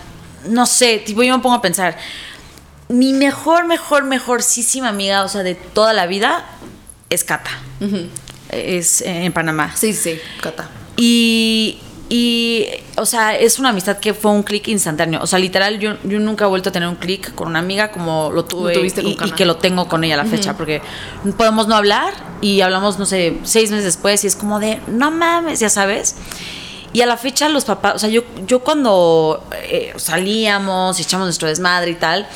no 0.50 0.66
sé, 0.66 0.98
tipo, 0.98 1.22
yo 1.22 1.38
me 1.38 1.44
pongo 1.44 1.56
a 1.58 1.62
pensar, 1.62 1.96
mi 2.90 3.14
mejor, 3.14 3.66
mejor, 3.68 4.04
mejorísima 4.06 4.90
amiga, 4.90 5.24
o 5.24 5.30
sea, 5.30 5.44
de 5.44 5.54
toda 5.54 5.94
la 5.94 6.08
vida, 6.08 6.44
es 7.12 7.24
Cata. 7.24 7.52
Es 8.50 9.02
en 9.02 9.32
Panamá. 9.32 9.74
Sí, 9.76 9.94
sí, 9.94 10.20
Cata. 10.42 10.70
Y, 10.98 11.78
y, 12.14 12.68
o 12.98 13.06
sea, 13.06 13.38
es 13.38 13.58
una 13.58 13.70
amistad 13.70 13.98
que 14.00 14.14
fue 14.14 14.32
un 14.32 14.44
clic 14.44 14.68
instantáneo. 14.68 15.22
O 15.24 15.28
sea, 15.28 15.40
literal, 15.40 15.80
yo, 15.80 15.94
yo 16.04 16.20
nunca 16.20 16.44
he 16.44 16.48
vuelto 16.50 16.68
a 16.68 16.72
tener 16.74 16.90
un 16.90 16.96
clic 16.96 17.34
con 17.36 17.48
una 17.48 17.60
amiga 17.60 17.90
como 17.90 18.32
lo 18.34 18.44
tuve 18.44 18.76
Lo 18.76 18.84
y, 18.84 19.32
que 19.32 19.46
lo 19.46 19.56
tengo 19.56 19.88
con 19.88 20.04
ella 20.04 20.16
a 20.16 20.18
la 20.18 20.26
fecha. 20.26 20.58
Porque 20.58 20.82
podemos 21.38 21.70
no 21.70 21.76
hablar 21.78 22.14
y 22.42 22.60
hablamos, 22.60 23.00
no 23.00 23.06
sé, 23.06 23.38
seis 23.44 23.72
meses 23.72 23.86
después 23.86 24.26
y 24.26 24.28
es 24.28 24.36
como 24.36 24.60
de, 24.60 24.82
no 24.88 25.10
mames, 25.10 25.62
ya 25.62 25.70
sabes. 25.70 26.18
Y 26.92 27.00
a 27.00 27.06
la 27.06 27.16
fecha 27.16 27.48
los 27.48 27.64
papás, 27.64 27.96
o 27.96 28.00
sea, 28.00 28.10
yo, 28.10 28.24
yo 28.46 28.60
cuando 28.60 29.42
eh, 29.64 29.94
salíamos 29.96 31.00
y 31.00 31.04
echamos 31.04 31.28
nuestro 31.28 31.48
desmadre 31.48 31.92
y 31.92 31.96
tal, 31.96 32.28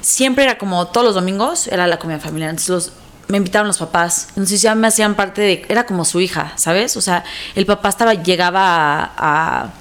siempre 0.00 0.42
era 0.42 0.58
como 0.58 0.88
todos 0.88 1.06
los 1.06 1.14
domingos, 1.14 1.68
era 1.68 1.86
la 1.86 2.00
comida 2.00 2.18
familiar. 2.18 2.50
Entonces 2.50 2.68
los, 2.68 2.92
me 3.30 3.38
invitaban 3.38 3.66
los 3.66 3.78
papás. 3.78 4.28
Entonces 4.30 4.60
ya 4.60 4.74
me 4.74 4.88
hacían 4.88 5.14
parte 5.14 5.40
de, 5.40 5.64
era 5.68 5.86
como 5.86 6.04
su 6.04 6.20
hija, 6.20 6.52
¿sabes? 6.56 6.96
O 6.96 7.00
sea, 7.00 7.24
el 7.54 7.64
papá 7.66 7.88
estaba, 7.88 8.14
llegaba 8.14 8.62
a, 8.64 9.12
a, 9.16 9.72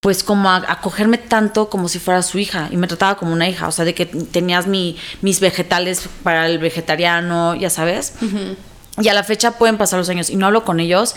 pues 0.00 0.22
como 0.22 0.50
a, 0.50 0.56
a 0.56 0.80
cogerme 0.80 1.18
tanto 1.18 1.70
como 1.70 1.88
si 1.88 1.98
fuera 1.98 2.22
su 2.22 2.38
hija 2.38 2.68
y 2.70 2.76
me 2.76 2.86
trataba 2.86 3.16
como 3.16 3.32
una 3.32 3.48
hija, 3.48 3.68
o 3.68 3.72
sea, 3.72 3.84
de 3.84 3.94
que 3.94 4.06
tenías 4.06 4.66
mi, 4.66 4.96
mis 5.22 5.40
vegetales 5.40 6.08
para 6.22 6.46
el 6.46 6.58
vegetariano, 6.58 7.54
ya 7.54 7.70
sabes. 7.70 8.14
Y 9.00 9.08
a 9.08 9.14
la 9.14 9.22
fecha 9.22 9.52
pueden 9.52 9.78
pasar 9.78 9.98
los 9.98 10.08
años 10.08 10.28
y 10.28 10.36
no 10.36 10.46
hablo 10.46 10.64
con 10.64 10.80
ellos 10.80 11.14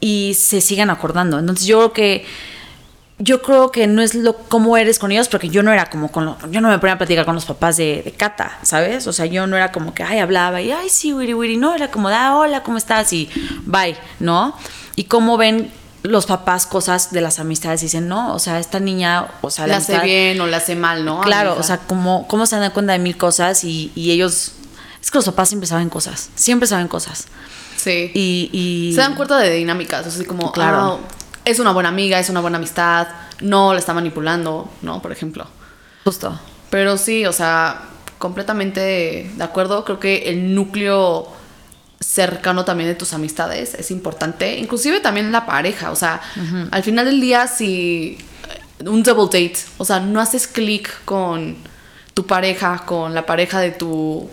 y 0.00 0.34
se 0.34 0.60
siguen 0.60 0.90
acordando. 0.90 1.38
Entonces 1.38 1.66
yo 1.66 1.78
creo 1.78 1.92
que 1.92 2.26
yo 3.22 3.42
creo 3.42 3.70
que 3.70 3.86
no 3.86 4.00
es 4.02 4.14
lo 4.14 4.34
cómo 4.36 4.76
eres 4.78 4.98
con 4.98 5.12
ellos, 5.12 5.28
porque 5.28 5.48
yo 5.50 5.62
no 5.62 5.70
era 5.72 5.90
como 5.90 6.10
con 6.10 6.24
lo- 6.24 6.38
yo 6.50 6.60
no 6.62 6.68
me 6.70 6.78
ponía 6.78 6.94
a 6.94 6.98
platicar 6.98 7.24
con 7.26 7.34
los 7.34 7.44
papás 7.44 7.76
de, 7.76 8.00
de 8.02 8.12
Cata, 8.12 8.58
¿sabes? 8.62 9.06
O 9.06 9.12
sea, 9.12 9.26
yo 9.26 9.46
no 9.46 9.56
era 9.56 9.70
como 9.72 9.92
que 9.94 10.02
ay 10.02 10.18
hablaba 10.18 10.60
y 10.62 10.72
ay 10.72 10.88
sí, 10.88 11.12
wiri 11.12 11.34
wiri, 11.34 11.56
no, 11.58 11.74
era 11.74 11.90
como 11.90 12.08
ah, 12.08 12.36
hola, 12.36 12.62
¿cómo 12.62 12.78
estás? 12.78 13.12
y 13.12 13.28
bye, 13.66 13.96
¿no? 14.20 14.56
Y 14.96 15.04
cómo 15.04 15.36
ven 15.36 15.70
los 16.02 16.24
papás 16.24 16.64
cosas 16.64 17.12
de 17.12 17.20
las 17.20 17.38
amistades 17.38 17.82
y 17.82 17.86
dicen, 17.86 18.08
no, 18.08 18.32
o 18.34 18.38
sea, 18.38 18.58
esta 18.58 18.80
niña, 18.80 19.26
o 19.42 19.50
sea, 19.50 19.66
La 19.66 19.76
hace 19.76 19.92
amistad- 19.96 20.04
bien 20.06 20.40
o 20.40 20.46
la 20.46 20.56
hace 20.56 20.74
mal, 20.74 21.04
¿no? 21.04 21.20
Claro, 21.20 21.56
o 21.58 21.62
sea, 21.62 21.76
cómo, 21.76 22.26
cómo 22.26 22.46
se 22.46 22.56
dan 22.58 22.70
cuenta 22.70 22.94
de 22.94 22.98
mil 23.00 23.18
cosas 23.18 23.64
y, 23.64 23.92
y 23.94 24.10
ellos, 24.12 24.52
es 25.02 25.10
que 25.10 25.18
los 25.18 25.26
papás 25.26 25.50
siempre 25.50 25.66
saben 25.66 25.90
cosas, 25.90 26.30
siempre 26.36 26.66
saben 26.66 26.88
cosas. 26.88 27.26
Sí. 27.76 28.10
Y, 28.14 28.48
y 28.52 28.94
Se 28.94 29.00
dan 29.02 29.14
cuenta 29.14 29.36
de 29.38 29.50
dinámicas, 29.54 30.06
así 30.06 30.24
como, 30.24 30.52
Claro. 30.52 31.00
ah, 31.02 31.14
es 31.44 31.58
una 31.58 31.72
buena 31.72 31.88
amiga, 31.88 32.18
es 32.18 32.30
una 32.30 32.40
buena 32.40 32.58
amistad, 32.58 33.08
no 33.40 33.72
la 33.72 33.78
está 33.78 33.94
manipulando, 33.94 34.70
¿no? 34.82 35.00
Por 35.02 35.12
ejemplo. 35.12 35.46
justo. 36.04 36.38
Pero 36.70 36.96
sí, 36.96 37.26
o 37.26 37.32
sea, 37.32 37.82
completamente 38.18 39.30
de 39.34 39.44
acuerdo. 39.44 39.84
Creo 39.84 39.98
que 39.98 40.30
el 40.30 40.54
núcleo 40.54 41.28
cercano 41.98 42.64
también 42.64 42.88
de 42.88 42.94
tus 42.94 43.12
amistades 43.12 43.74
es 43.74 43.90
importante. 43.90 44.56
Inclusive 44.56 45.00
también 45.00 45.32
la 45.32 45.46
pareja. 45.46 45.90
O 45.90 45.96
sea, 45.96 46.20
al 46.70 46.82
final 46.82 47.06
del 47.06 47.20
día, 47.20 47.46
si 47.48 48.18
un 48.86 49.02
double 49.02 49.26
date, 49.26 49.58
o 49.78 49.84
sea, 49.84 50.00
no 50.00 50.20
haces 50.20 50.46
clic 50.46 51.04
con 51.04 51.56
tu 52.14 52.26
pareja, 52.26 52.84
con 52.86 53.14
la 53.14 53.26
pareja 53.26 53.60
de 53.60 53.70
tu 53.72 54.28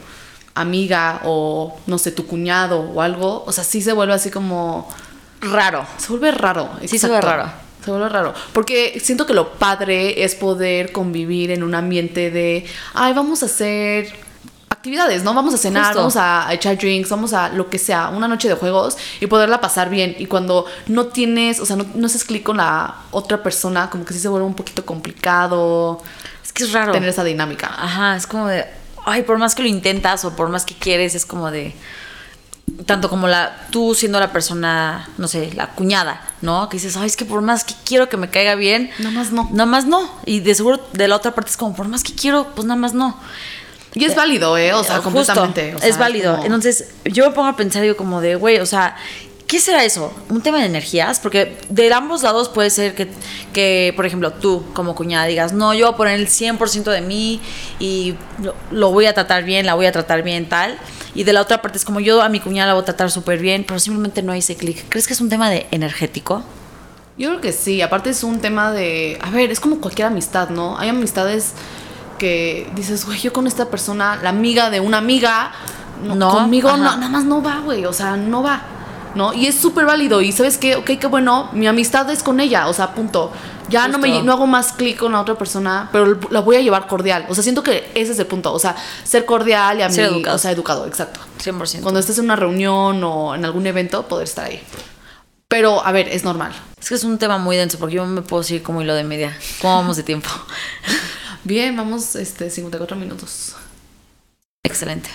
amiga 0.56 1.22
o, 1.26 1.78
no 1.88 1.98
sé, 1.98 2.12
tu 2.12 2.26
cuñado 2.26 2.80
o 2.80 3.02
algo, 3.02 3.44
o 3.46 3.52
sea, 3.52 3.64
sí 3.64 3.82
se 3.82 3.94
vuelve 3.94 4.14
así 4.14 4.30
como... 4.32 4.88
Raro. 5.42 5.86
Se 5.98 6.10
vuelve 6.10 6.32
raro. 6.32 6.70
Sí, 6.86 6.98
se 7.00 7.08
vuelve 7.08 7.22
raro. 7.22 7.52
Se 7.84 7.92
vuelve 7.92 8.10
raro. 8.10 8.34
Porque 8.54 9.00
siento 9.02 9.26
que 9.26 9.34
lo 9.34 9.54
padre 9.54 10.24
es 10.24 10.36
poder 10.36 10.92
convivir 10.92 11.52
en 11.52 11.64
un 11.64 11.76
ambiente 11.76 12.32
de, 12.32 12.66
ay, 12.94 13.14
vamos 13.14 13.44
a 13.44 13.46
hacer 13.46 14.12
actividades, 14.70 15.24
¿no? 15.24 15.34
Vamos 15.34 15.54
a 15.54 15.58
cenar, 15.58 15.86
Justo. 15.86 16.00
vamos 16.00 16.16
a 16.18 16.48
echar 16.54 16.78
drinks, 16.78 17.10
vamos 17.10 17.34
a 17.34 17.50
lo 17.50 17.70
que 17.70 17.78
sea, 17.78 18.10
una 18.10 18.28
noche 18.28 18.48
de 18.48 18.56
juegos 18.56 18.98
y 19.20 19.28
poderla 19.28 19.62
pasar 19.62 19.90
bien. 19.90 20.16
Y 20.20 20.26
cuando 20.26 20.66
no 20.88 21.08
tienes, 21.08 21.60
o 21.60 21.66
sea, 21.66 21.76
no, 21.76 21.86
no 21.96 22.06
haces 22.08 22.24
clic 22.26 22.44
con 22.44 22.58
la 22.58 22.96
otra 23.12 23.42
persona, 23.44 23.90
como 23.90 24.06
que 24.06 24.14
sí 24.14 24.20
se 24.20 24.28
vuelve 24.28 24.46
un 24.48 24.54
poquito 24.54 24.86
complicado 24.86 26.02
Es 26.44 26.52
que 26.52 26.64
es 26.64 26.74
raro. 26.74 26.92
tener 26.92 27.10
esa 27.10 27.24
dinámica. 27.24 27.68
Ajá, 27.78 28.16
es 28.16 28.28
como 28.28 28.48
de, 28.48 28.66
ay, 29.06 29.24
por 29.24 29.38
más 29.38 29.56
que 29.56 29.62
lo 29.64 29.68
intentas 29.70 30.26
o 30.26 30.36
por 30.36 30.50
más 30.50 30.66
que 30.66 30.76
quieres, 30.76 31.16
es 31.16 31.26
como 31.26 31.52
de, 31.52 31.74
tanto 32.86 33.10
como 33.10 33.28
la, 33.28 33.68
tú 33.72 33.96
siendo 33.96 34.20
la 34.20 34.32
persona, 34.32 35.10
no 35.18 35.28
sé, 35.28 35.52
la 35.56 35.68
cuñada, 35.72 36.22
¿no? 36.42 36.70
Que 36.70 36.78
dices, 36.78 36.96
ay, 36.98 37.08
es 37.08 37.16
que 37.18 37.26
por 37.26 37.42
más 37.42 37.64
que 37.64 37.74
quiero 37.86 38.08
que 38.10 38.18
me 38.18 38.30
caiga 38.30 38.56
bien, 38.56 38.92
Nada 39.00 39.12
más 39.12 39.32
no. 39.32 39.48
nada 39.52 39.66
más 39.66 39.86
no. 39.86 40.10
Y 40.26 40.42
de 40.42 40.54
seguro 40.56 40.80
de 40.94 41.08
la 41.08 41.16
otra 41.16 41.34
parte 41.34 41.52
es 41.52 41.58
como, 41.58 41.76
por 41.76 41.88
más 41.88 42.04
que 42.04 42.14
quiero, 42.14 42.48
pues 42.56 42.66
nada 42.68 42.80
más 42.80 42.94
no. 42.94 43.18
Y 43.94 44.06
es 44.06 44.16
válido, 44.16 44.58
¿eh? 44.58 44.74
O 44.74 44.84
sea, 44.84 44.98
Justo, 44.98 45.04
completamente. 45.12 45.76
o 45.76 45.80
sea, 45.80 45.88
es 45.90 45.98
válido. 45.98 46.34
como- 46.34 46.46
Entonces, 46.46 46.90
yo 47.06 47.26
me 47.26 47.32
pongo 47.34 47.48
a 47.48 47.56
pensar, 47.56 47.82
digo, 47.82 47.96
como 47.98 48.22
de, 48.22 48.36
güey, 48.36 48.60
o 48.60 48.66
sea, 48.66 48.96
¿qué 49.48 49.60
será 49.60 49.84
eso? 49.86 50.14
¿Un 50.30 50.42
tema 50.42 50.60
de 50.60 50.66
energías? 50.66 51.20
Porque 51.20 51.58
de 51.70 51.92
ambos 51.94 52.22
lados 52.22 52.50
puede 52.50 52.70
ser 52.70 52.94
que, 52.94 53.08
que 53.54 53.94
por 53.96 54.06
ejemplo, 54.06 54.34
tú 54.34 54.64
como 54.74 54.94
cuñada 54.94 55.26
digas, 55.26 55.52
no, 55.54 55.74
yo 55.74 55.88
voy 55.88 55.94
a 55.94 55.98
poner 55.98 56.20
el 56.20 56.28
100% 56.28 56.92
de 56.92 57.02
mí 57.02 57.42
y 57.80 58.16
lo, 58.44 58.54
lo 58.72 58.92
voy 58.92 59.08
a 59.08 59.14
tratar 59.14 59.44
bien, 59.44 59.66
la 59.66 59.74
voy 59.74 59.88
a 59.88 59.92
tratar 59.92 60.22
bien, 60.22 60.48
tal. 60.48 60.78
Y 61.16 61.24
de 61.24 61.34
la 61.34 61.42
otra 61.42 61.62
parte 61.62 61.78
es 61.78 61.86
como 61.86 62.00
yo 62.00 62.22
a 62.22 62.30
mi 62.30 62.40
cuñada 62.40 62.68
la 62.68 62.74
voy 62.74 62.82
a 62.82 62.86
tratar 62.86 63.10
súper 63.12 63.40
bien, 63.40 63.64
pero 63.68 63.80
simplemente 63.80 64.22
no 64.22 64.34
ese 64.34 64.56
clic. 64.56 64.86
¿Crees 64.90 65.08
que 65.08 65.14
es 65.14 65.22
un 65.22 65.30
tema 65.30 65.50
de 65.50 65.68
energético? 65.72 66.44
Yo 67.18 67.30
creo 67.30 67.42
que 67.42 67.52
sí, 67.52 67.82
aparte 67.82 68.12
es 68.12 68.24
un 68.24 68.40
tema 68.40 68.72
de, 68.72 69.18
a 69.22 69.32
ver, 69.32 69.50
es 69.50 69.60
como 69.60 69.80
cualquier 69.82 70.08
amistad, 70.08 70.50
¿no? 70.50 70.78
Hay 70.78 70.90
amistades 70.90 71.54
que 72.20 72.70
dices, 72.76 73.06
güey, 73.06 73.20
yo 73.20 73.34
con 73.34 73.48
esta 73.48 73.70
persona, 73.70 74.20
la 74.22 74.30
amiga 74.30 74.70
de 74.70 74.80
una 74.80 75.00
amiga, 75.00 75.52
no, 76.04 76.16
No, 76.16 76.30
conmigo 76.30 76.70
no, 76.70 76.78
nada 76.78 77.10
más 77.10 77.26
no 77.26 77.42
va, 77.42 77.60
güey, 77.62 77.86
o 77.86 77.94
sea, 77.94 78.18
no 78.18 78.44
va, 78.44 78.62
¿no? 79.16 79.34
Y 79.34 79.48
es 79.48 79.56
súper 79.56 79.86
válido 79.86 80.22
y 80.22 80.32
sabes 80.32 80.60
qué, 80.60 80.76
ok, 80.76 80.92
qué 81.00 81.08
bueno, 81.08 81.50
mi 81.54 81.66
amistad 81.66 82.08
es 82.12 82.22
con 82.22 82.40
ella, 82.40 82.68
o 82.68 82.74
sea, 82.74 82.94
punto. 82.94 83.32
Ya 83.70 83.88
no, 83.88 83.98
me, 83.98 84.22
no 84.24 84.32
hago 84.32 84.48
más 84.48 84.74
clic 84.74 84.98
con 84.98 85.12
la 85.12 85.22
otra 85.22 85.36
persona, 85.36 85.90
pero 85.92 86.20
la 86.30 86.40
voy 86.40 86.56
a 86.56 86.62
llevar 86.62 86.88
cordial. 86.88 87.26
O 87.30 87.36
sea, 87.36 87.44
siento 87.44 87.64
que 87.64 87.92
ese 87.96 88.14
es 88.14 88.20
el 88.20 88.26
punto, 88.26 88.54
o 88.54 88.60
sea, 88.60 88.76
ser 89.04 89.26
cordial 89.26 89.80
y 89.80 89.82
a 89.82 89.90
mí, 89.90 90.00
educado. 90.00 90.36
o 90.36 90.40
sea, 90.40 90.52
educado, 90.52 90.88
exacto. 90.88 91.20
100%. 91.44 91.82
Cuando 91.82 92.00
estés 92.00 92.18
en 92.18 92.26
una 92.26 92.36
reunión 92.36 93.04
o 93.04 93.36
en 93.36 93.46
algún 93.46 93.68
evento, 93.68 94.08
poder 94.08 94.28
estar 94.28 94.46
ahí. 94.46 94.62
Pero, 95.48 95.86
a 95.86 95.92
ver, 95.92 96.10
es 96.10 96.24
normal. 96.24 96.54
Es 96.80 96.90
que 96.90 96.96
es 96.96 97.04
un 97.04 97.18
tema 97.18 97.38
muy 97.38 97.56
denso 97.56 97.80
porque 97.80 97.96
yo 97.96 98.06
me 98.06 98.22
puedo 98.22 98.44
seguir 98.44 98.64
como 98.64 98.82
hilo 98.82 98.94
de 98.94 99.04
media. 99.04 99.38
¿Cómo 99.62 99.76
vamos 99.76 99.98
de 99.98 100.04
tiempo? 100.04 100.30
Bien, 101.44 101.76
vamos, 101.76 102.16
este, 102.16 102.50
54 102.50 102.98
minutos. 102.98 103.56
Excelente. 104.64 105.10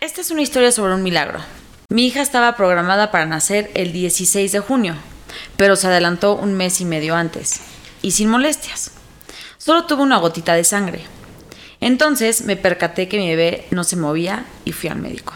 Esta 0.00 0.20
es 0.20 0.30
una 0.30 0.42
historia 0.42 0.70
sobre 0.70 0.94
un 0.94 1.02
milagro. 1.02 1.40
Mi 1.88 2.06
hija 2.06 2.22
estaba 2.22 2.56
programada 2.56 3.10
para 3.10 3.26
nacer 3.26 3.70
el 3.74 3.92
16 3.92 4.52
de 4.52 4.60
junio, 4.60 4.94
pero 5.56 5.74
se 5.76 5.86
adelantó 5.86 6.34
un 6.34 6.54
mes 6.54 6.80
y 6.80 6.84
medio 6.84 7.14
antes, 7.14 7.60
y 8.02 8.12
sin 8.12 8.28
molestias. 8.28 8.92
Solo 9.58 9.84
tuvo 9.84 10.02
una 10.02 10.18
gotita 10.18 10.54
de 10.54 10.64
sangre. 10.64 11.04
Entonces 11.80 12.42
me 12.42 12.56
percaté 12.56 13.08
que 13.08 13.18
mi 13.18 13.28
bebé 13.28 13.66
no 13.70 13.84
se 13.84 13.96
movía 13.96 14.44
y 14.64 14.72
fui 14.72 14.88
al 14.88 14.98
médico. 14.98 15.34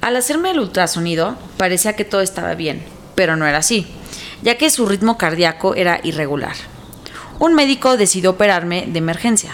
Al 0.00 0.16
hacerme 0.16 0.50
el 0.50 0.60
ultrasonido, 0.60 1.36
parecía 1.56 1.94
que 1.94 2.04
todo 2.04 2.22
estaba 2.22 2.54
bien, 2.54 2.82
pero 3.14 3.36
no 3.36 3.46
era 3.46 3.58
así, 3.58 3.86
ya 4.42 4.56
que 4.56 4.70
su 4.70 4.86
ritmo 4.86 5.18
cardíaco 5.18 5.74
era 5.74 6.00
irregular. 6.02 6.54
Un 7.38 7.54
médico 7.54 7.96
decidió 7.96 8.30
operarme 8.30 8.86
de 8.86 8.98
emergencia. 8.98 9.52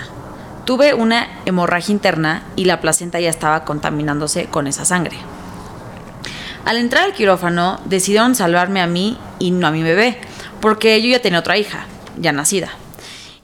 Tuve 0.65 0.95
una 0.95 1.29
hemorragia 1.47 1.93
interna 1.93 2.45
y 2.57 2.65
la 2.65 2.81
placenta 2.81 3.21
ya 3.21 3.31
estaba 3.31 3.65
contaminándose 3.65 4.47
con 4.47 4.67
esa 4.67 4.85
sangre. 4.85 5.17
Al 6.65 6.79
entrar 6.79 7.05
al 7.05 7.13
quirófano, 7.13 7.81
decidieron 7.85 8.35
salvarme 8.35 8.81
a 8.81 8.89
mí 8.89 9.19
y 9.39 9.53
no 9.53 9.69
a 9.69 9.71
mi 9.71 9.85
bebé, 9.85 10.19
porque 10.61 11.01
yo 11.01 11.09
ya 11.09 11.23
tenía 11.23 11.39
otra 11.39 11.57
hija, 11.59 11.87
ya 12.19 12.33
nacida. 12.33 12.71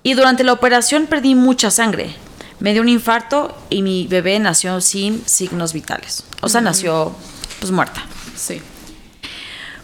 Y 0.03 0.15
durante 0.15 0.45
la 0.45 0.53
operación 0.53 1.07
perdí 1.07 1.35
mucha 1.35 1.71
sangre. 1.71 2.15
Me 2.59 2.73
dio 2.73 2.83
un 2.83 2.89
infarto 2.89 3.57
y 3.71 3.83
mi 3.83 4.07
bebé 4.07 4.39
nació 4.39 4.81
sin 4.81 5.27
signos 5.27 5.73
vitales. 5.73 6.25
O 6.41 6.49
sea, 6.49 6.61
nació 6.61 7.15
pues 7.61 7.73
muerta. 7.73 8.05
Sí. 8.37 8.61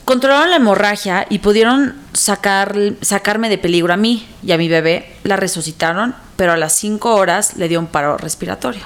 Controlaron 0.04 0.50
la 0.50 0.56
hemorragia 0.56 1.26
y 1.28 1.40
pudieron 1.40 1.94
sacar, 2.14 2.74
sacarme 3.02 3.48
de 3.48 3.58
peligro 3.58 3.92
a 3.92 3.96
mí 3.96 4.26
y 4.42 4.52
a 4.52 4.58
mi 4.58 4.68
bebé. 4.68 5.16
La 5.24 5.36
resucitaron, 5.36 6.14
pero 6.36 6.52
a 6.52 6.56
las 6.56 6.72
5 6.76 7.14
horas 7.14 7.56
le 7.56 7.68
dio 7.68 7.78
un 7.78 7.88
paro 7.88 8.16
respiratorio. 8.16 8.82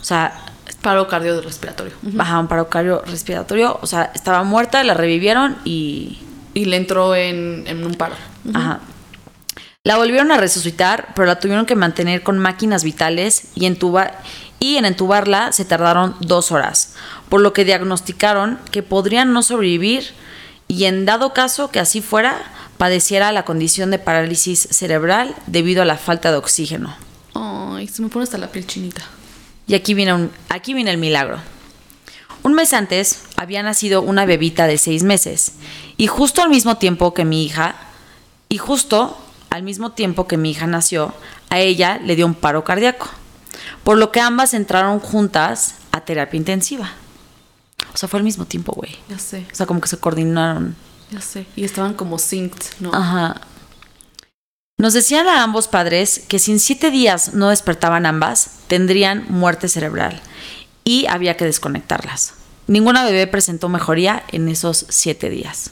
O 0.00 0.04
sea, 0.04 0.44
Paro 0.82 1.08
cardiorrespiratorio. 1.08 1.94
baja 2.02 2.38
un 2.38 2.46
paro 2.46 2.68
cardiorrespiratorio. 2.68 3.78
O 3.80 3.86
sea, 3.86 4.10
estaba 4.14 4.42
muerta, 4.44 4.84
la 4.84 4.92
revivieron 4.92 5.56
y. 5.64 6.18
Y 6.52 6.66
le 6.66 6.76
entró 6.76 7.16
en, 7.16 7.64
en 7.66 7.84
un 7.86 7.94
paro. 7.94 8.14
Ajá. 8.52 8.80
La 9.84 9.96
volvieron 9.96 10.32
a 10.32 10.38
resucitar, 10.38 11.08
pero 11.14 11.26
la 11.26 11.38
tuvieron 11.38 11.66
que 11.66 11.76
mantener 11.76 12.22
con 12.22 12.38
máquinas 12.38 12.84
vitales 12.84 13.44
y, 13.54 13.66
entubar, 13.66 14.22
y 14.58 14.76
en 14.76 14.86
entubarla 14.86 15.52
se 15.52 15.64
tardaron 15.64 16.16
dos 16.20 16.52
horas, 16.52 16.94
por 17.28 17.40
lo 17.42 17.52
que 17.52 17.64
diagnosticaron 17.66 18.58
que 18.70 18.82
podrían 18.82 19.32
no 19.32 19.42
sobrevivir 19.42 20.04
y 20.68 20.84
en 20.84 21.04
dado 21.04 21.34
caso 21.34 21.70
que 21.70 21.80
así 21.80 22.00
fuera, 22.00 22.42
padeciera 22.78 23.30
la 23.30 23.44
condición 23.44 23.90
de 23.90 23.98
parálisis 23.98 24.66
cerebral 24.70 25.34
debido 25.46 25.82
a 25.82 25.84
la 25.84 25.98
falta 25.98 26.30
de 26.30 26.38
oxígeno. 26.38 26.96
Ay, 27.34 27.86
se 27.88 28.00
me 28.00 28.08
pone 28.08 28.24
hasta 28.24 28.38
la 28.38 28.48
piel 28.50 28.66
chinita. 28.66 29.02
Y 29.66 29.74
aquí 29.74 29.92
viene, 29.94 30.14
un- 30.14 30.30
aquí 30.48 30.72
viene 30.72 30.90
el 30.90 30.98
milagro. 30.98 31.38
Un 32.42 32.54
mes 32.54 32.72
antes 32.72 33.20
había 33.36 33.62
nacido 33.62 34.02
una 34.02 34.24
bebita 34.26 34.66
de 34.66 34.78
seis 34.78 35.02
meses 35.02 35.52
y 35.96 36.06
justo 36.06 36.42
al 36.42 36.50
mismo 36.50 36.76
tiempo 36.78 37.14
que 37.14 37.24
mi 37.24 37.44
hija, 37.44 37.74
y 38.48 38.58
justo 38.58 39.18
al 39.50 39.62
mismo 39.62 39.92
tiempo 39.92 40.26
que 40.26 40.36
mi 40.36 40.50
hija 40.50 40.66
nació, 40.66 41.14
a 41.50 41.60
ella 41.60 41.98
le 42.02 42.16
dio 42.16 42.26
un 42.26 42.34
paro 42.34 42.64
cardíaco, 42.64 43.08
por 43.84 43.98
lo 43.98 44.10
que 44.10 44.20
ambas 44.20 44.54
entraron 44.54 44.98
juntas 45.00 45.76
a 45.92 46.00
terapia 46.00 46.38
intensiva. 46.38 46.92
O 47.92 47.96
sea, 47.96 48.08
fue 48.08 48.18
al 48.18 48.24
mismo 48.24 48.44
tiempo, 48.44 48.72
güey. 48.72 48.96
Ya 49.08 49.18
sé, 49.18 49.46
O 49.52 49.54
sea, 49.54 49.66
como 49.66 49.80
que 49.80 49.88
se 49.88 49.98
coordinaron. 49.98 50.74
ya 51.10 51.20
sé. 51.20 51.46
Y 51.54 51.64
estaban 51.64 51.94
como 51.94 52.18
synced, 52.18 52.72
¿no? 52.80 52.92
Ajá. 52.92 53.40
Nos 54.76 54.92
decían 54.92 55.28
a 55.28 55.44
ambos 55.44 55.68
padres 55.68 56.24
que 56.28 56.40
si 56.40 56.50
en 56.50 56.58
siete 56.58 56.90
días 56.90 57.34
no 57.34 57.50
despertaban 57.50 58.06
ambas, 58.06 58.50
tendrían 58.66 59.24
muerte 59.28 59.68
cerebral 59.68 60.20
y 60.82 61.06
había 61.06 61.36
que 61.36 61.44
desconectarlas. 61.44 62.34
Ninguna 62.66 63.04
bebé 63.04 63.28
presentó 63.28 63.68
mejoría 63.68 64.24
en 64.32 64.48
esos 64.48 64.86
siete 64.88 65.30
días. 65.30 65.70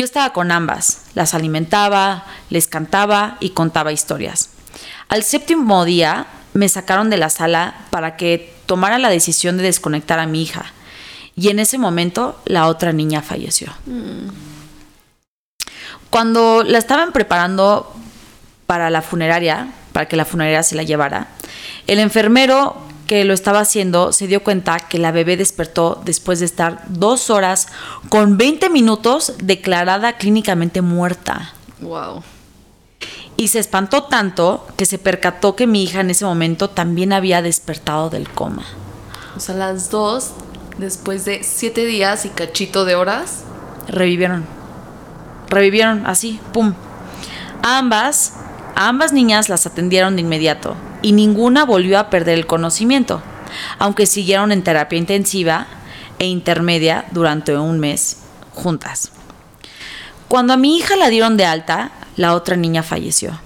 Yo 0.00 0.06
estaba 0.06 0.32
con 0.32 0.50
ambas, 0.50 1.02
las 1.12 1.34
alimentaba, 1.34 2.24
les 2.48 2.68
cantaba 2.68 3.36
y 3.38 3.50
contaba 3.50 3.92
historias. 3.92 4.48
Al 5.10 5.22
séptimo 5.22 5.84
día 5.84 6.26
me 6.54 6.70
sacaron 6.70 7.10
de 7.10 7.18
la 7.18 7.28
sala 7.28 7.74
para 7.90 8.16
que 8.16 8.50
tomara 8.64 8.96
la 8.96 9.10
decisión 9.10 9.58
de 9.58 9.64
desconectar 9.64 10.18
a 10.18 10.24
mi 10.24 10.40
hija 10.40 10.72
y 11.36 11.50
en 11.50 11.58
ese 11.58 11.76
momento 11.76 12.40
la 12.46 12.66
otra 12.68 12.94
niña 12.94 13.20
falleció. 13.20 13.74
Cuando 16.08 16.62
la 16.62 16.78
estaban 16.78 17.12
preparando 17.12 17.94
para 18.66 18.88
la 18.88 19.02
funeraria, 19.02 19.68
para 19.92 20.08
que 20.08 20.16
la 20.16 20.24
funeraria 20.24 20.62
se 20.62 20.76
la 20.76 20.82
llevara, 20.82 21.28
el 21.86 21.98
enfermero 21.98 22.89
que 23.10 23.24
lo 23.24 23.34
estaba 23.34 23.58
haciendo 23.58 24.12
se 24.12 24.28
dio 24.28 24.44
cuenta 24.44 24.78
que 24.78 25.00
la 25.00 25.10
bebé 25.10 25.36
despertó 25.36 26.00
después 26.04 26.38
de 26.38 26.46
estar 26.46 26.84
dos 26.86 27.28
horas 27.28 27.66
con 28.08 28.38
20 28.38 28.70
minutos 28.70 29.32
declarada 29.42 30.12
clínicamente 30.12 30.80
muerta. 30.80 31.52
Wow. 31.80 32.22
Y 33.36 33.48
se 33.48 33.58
espantó 33.58 34.04
tanto 34.04 34.64
que 34.76 34.86
se 34.86 34.98
percató 34.98 35.56
que 35.56 35.66
mi 35.66 35.82
hija 35.82 36.02
en 36.02 36.10
ese 36.10 36.24
momento 36.24 36.70
también 36.70 37.12
había 37.12 37.42
despertado 37.42 38.10
del 38.10 38.28
coma. 38.28 38.64
O 39.36 39.40
sea, 39.40 39.56
las 39.56 39.90
dos, 39.90 40.30
después 40.78 41.24
de 41.24 41.42
siete 41.42 41.86
días 41.86 42.24
y 42.26 42.28
cachito 42.28 42.84
de 42.84 42.94
horas, 42.94 43.42
Revivieron. 43.88 44.44
Revivieron 45.48 46.06
así, 46.06 46.38
pum. 46.52 46.74
Ambas, 47.64 48.34
ambas 48.74 49.12
niñas 49.12 49.48
las 49.48 49.66
atendieron 49.66 50.16
de 50.16 50.22
inmediato 50.22 50.76
y 51.02 51.12
ninguna 51.12 51.64
volvió 51.64 51.98
a 51.98 52.10
perder 52.10 52.38
el 52.38 52.46
conocimiento, 52.46 53.22
aunque 53.78 54.06
siguieron 54.06 54.52
en 54.52 54.62
terapia 54.62 54.98
intensiva 54.98 55.66
e 56.18 56.26
intermedia 56.26 57.06
durante 57.12 57.56
un 57.56 57.78
mes 57.78 58.18
juntas. 58.52 59.12
Cuando 60.28 60.52
a 60.52 60.56
mi 60.56 60.76
hija 60.76 60.96
la 60.96 61.08
dieron 61.08 61.36
de 61.36 61.44
alta, 61.44 61.90
la 62.16 62.34
otra 62.34 62.56
niña 62.56 62.82
falleció. 62.82 63.40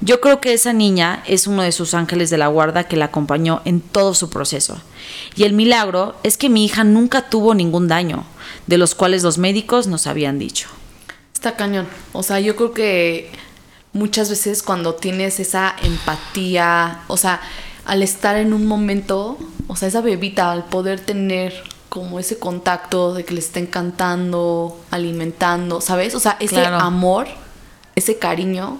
Yo 0.00 0.20
creo 0.20 0.40
que 0.40 0.52
esa 0.52 0.72
niña 0.72 1.22
es 1.26 1.46
uno 1.46 1.62
de 1.62 1.72
sus 1.72 1.94
ángeles 1.94 2.28
de 2.28 2.38
la 2.38 2.48
guarda 2.48 2.84
que 2.84 2.96
la 2.96 3.06
acompañó 3.06 3.62
en 3.64 3.80
todo 3.80 4.14
su 4.14 4.28
proceso. 4.28 4.80
Y 5.36 5.44
el 5.44 5.54
milagro 5.54 6.16
es 6.22 6.36
que 6.36 6.50
mi 6.50 6.64
hija 6.64 6.84
nunca 6.84 7.30
tuvo 7.30 7.54
ningún 7.54 7.88
daño, 7.88 8.24
de 8.66 8.78
los 8.78 8.94
cuales 8.94 9.22
los 9.22 9.38
médicos 9.38 9.86
nos 9.86 10.06
habían 10.06 10.38
dicho. 10.38 10.68
está 11.32 11.56
cañón. 11.56 11.86
O 12.12 12.22
sea, 12.22 12.40
yo 12.40 12.56
creo 12.56 12.72
que 12.72 13.30
muchas 13.96 14.28
veces 14.30 14.62
cuando 14.62 14.94
tienes 14.94 15.40
esa 15.40 15.74
empatía, 15.82 17.00
o 17.08 17.16
sea, 17.16 17.40
al 17.84 18.02
estar 18.02 18.36
en 18.36 18.52
un 18.52 18.66
momento, 18.66 19.38
o 19.68 19.76
sea, 19.76 19.88
esa 19.88 20.00
bebita, 20.00 20.52
al 20.52 20.64
poder 20.66 21.00
tener 21.00 21.52
como 21.88 22.18
ese 22.18 22.38
contacto 22.38 23.14
de 23.14 23.24
que 23.24 23.34
le 23.34 23.40
estén 23.40 23.66
cantando, 23.66 24.78
alimentando, 24.90 25.80
¿sabes? 25.80 26.14
O 26.14 26.20
sea, 26.20 26.36
ese 26.40 26.56
Claro. 26.56 26.76
amor, 26.80 27.26
ese 27.94 28.18
cariño, 28.18 28.78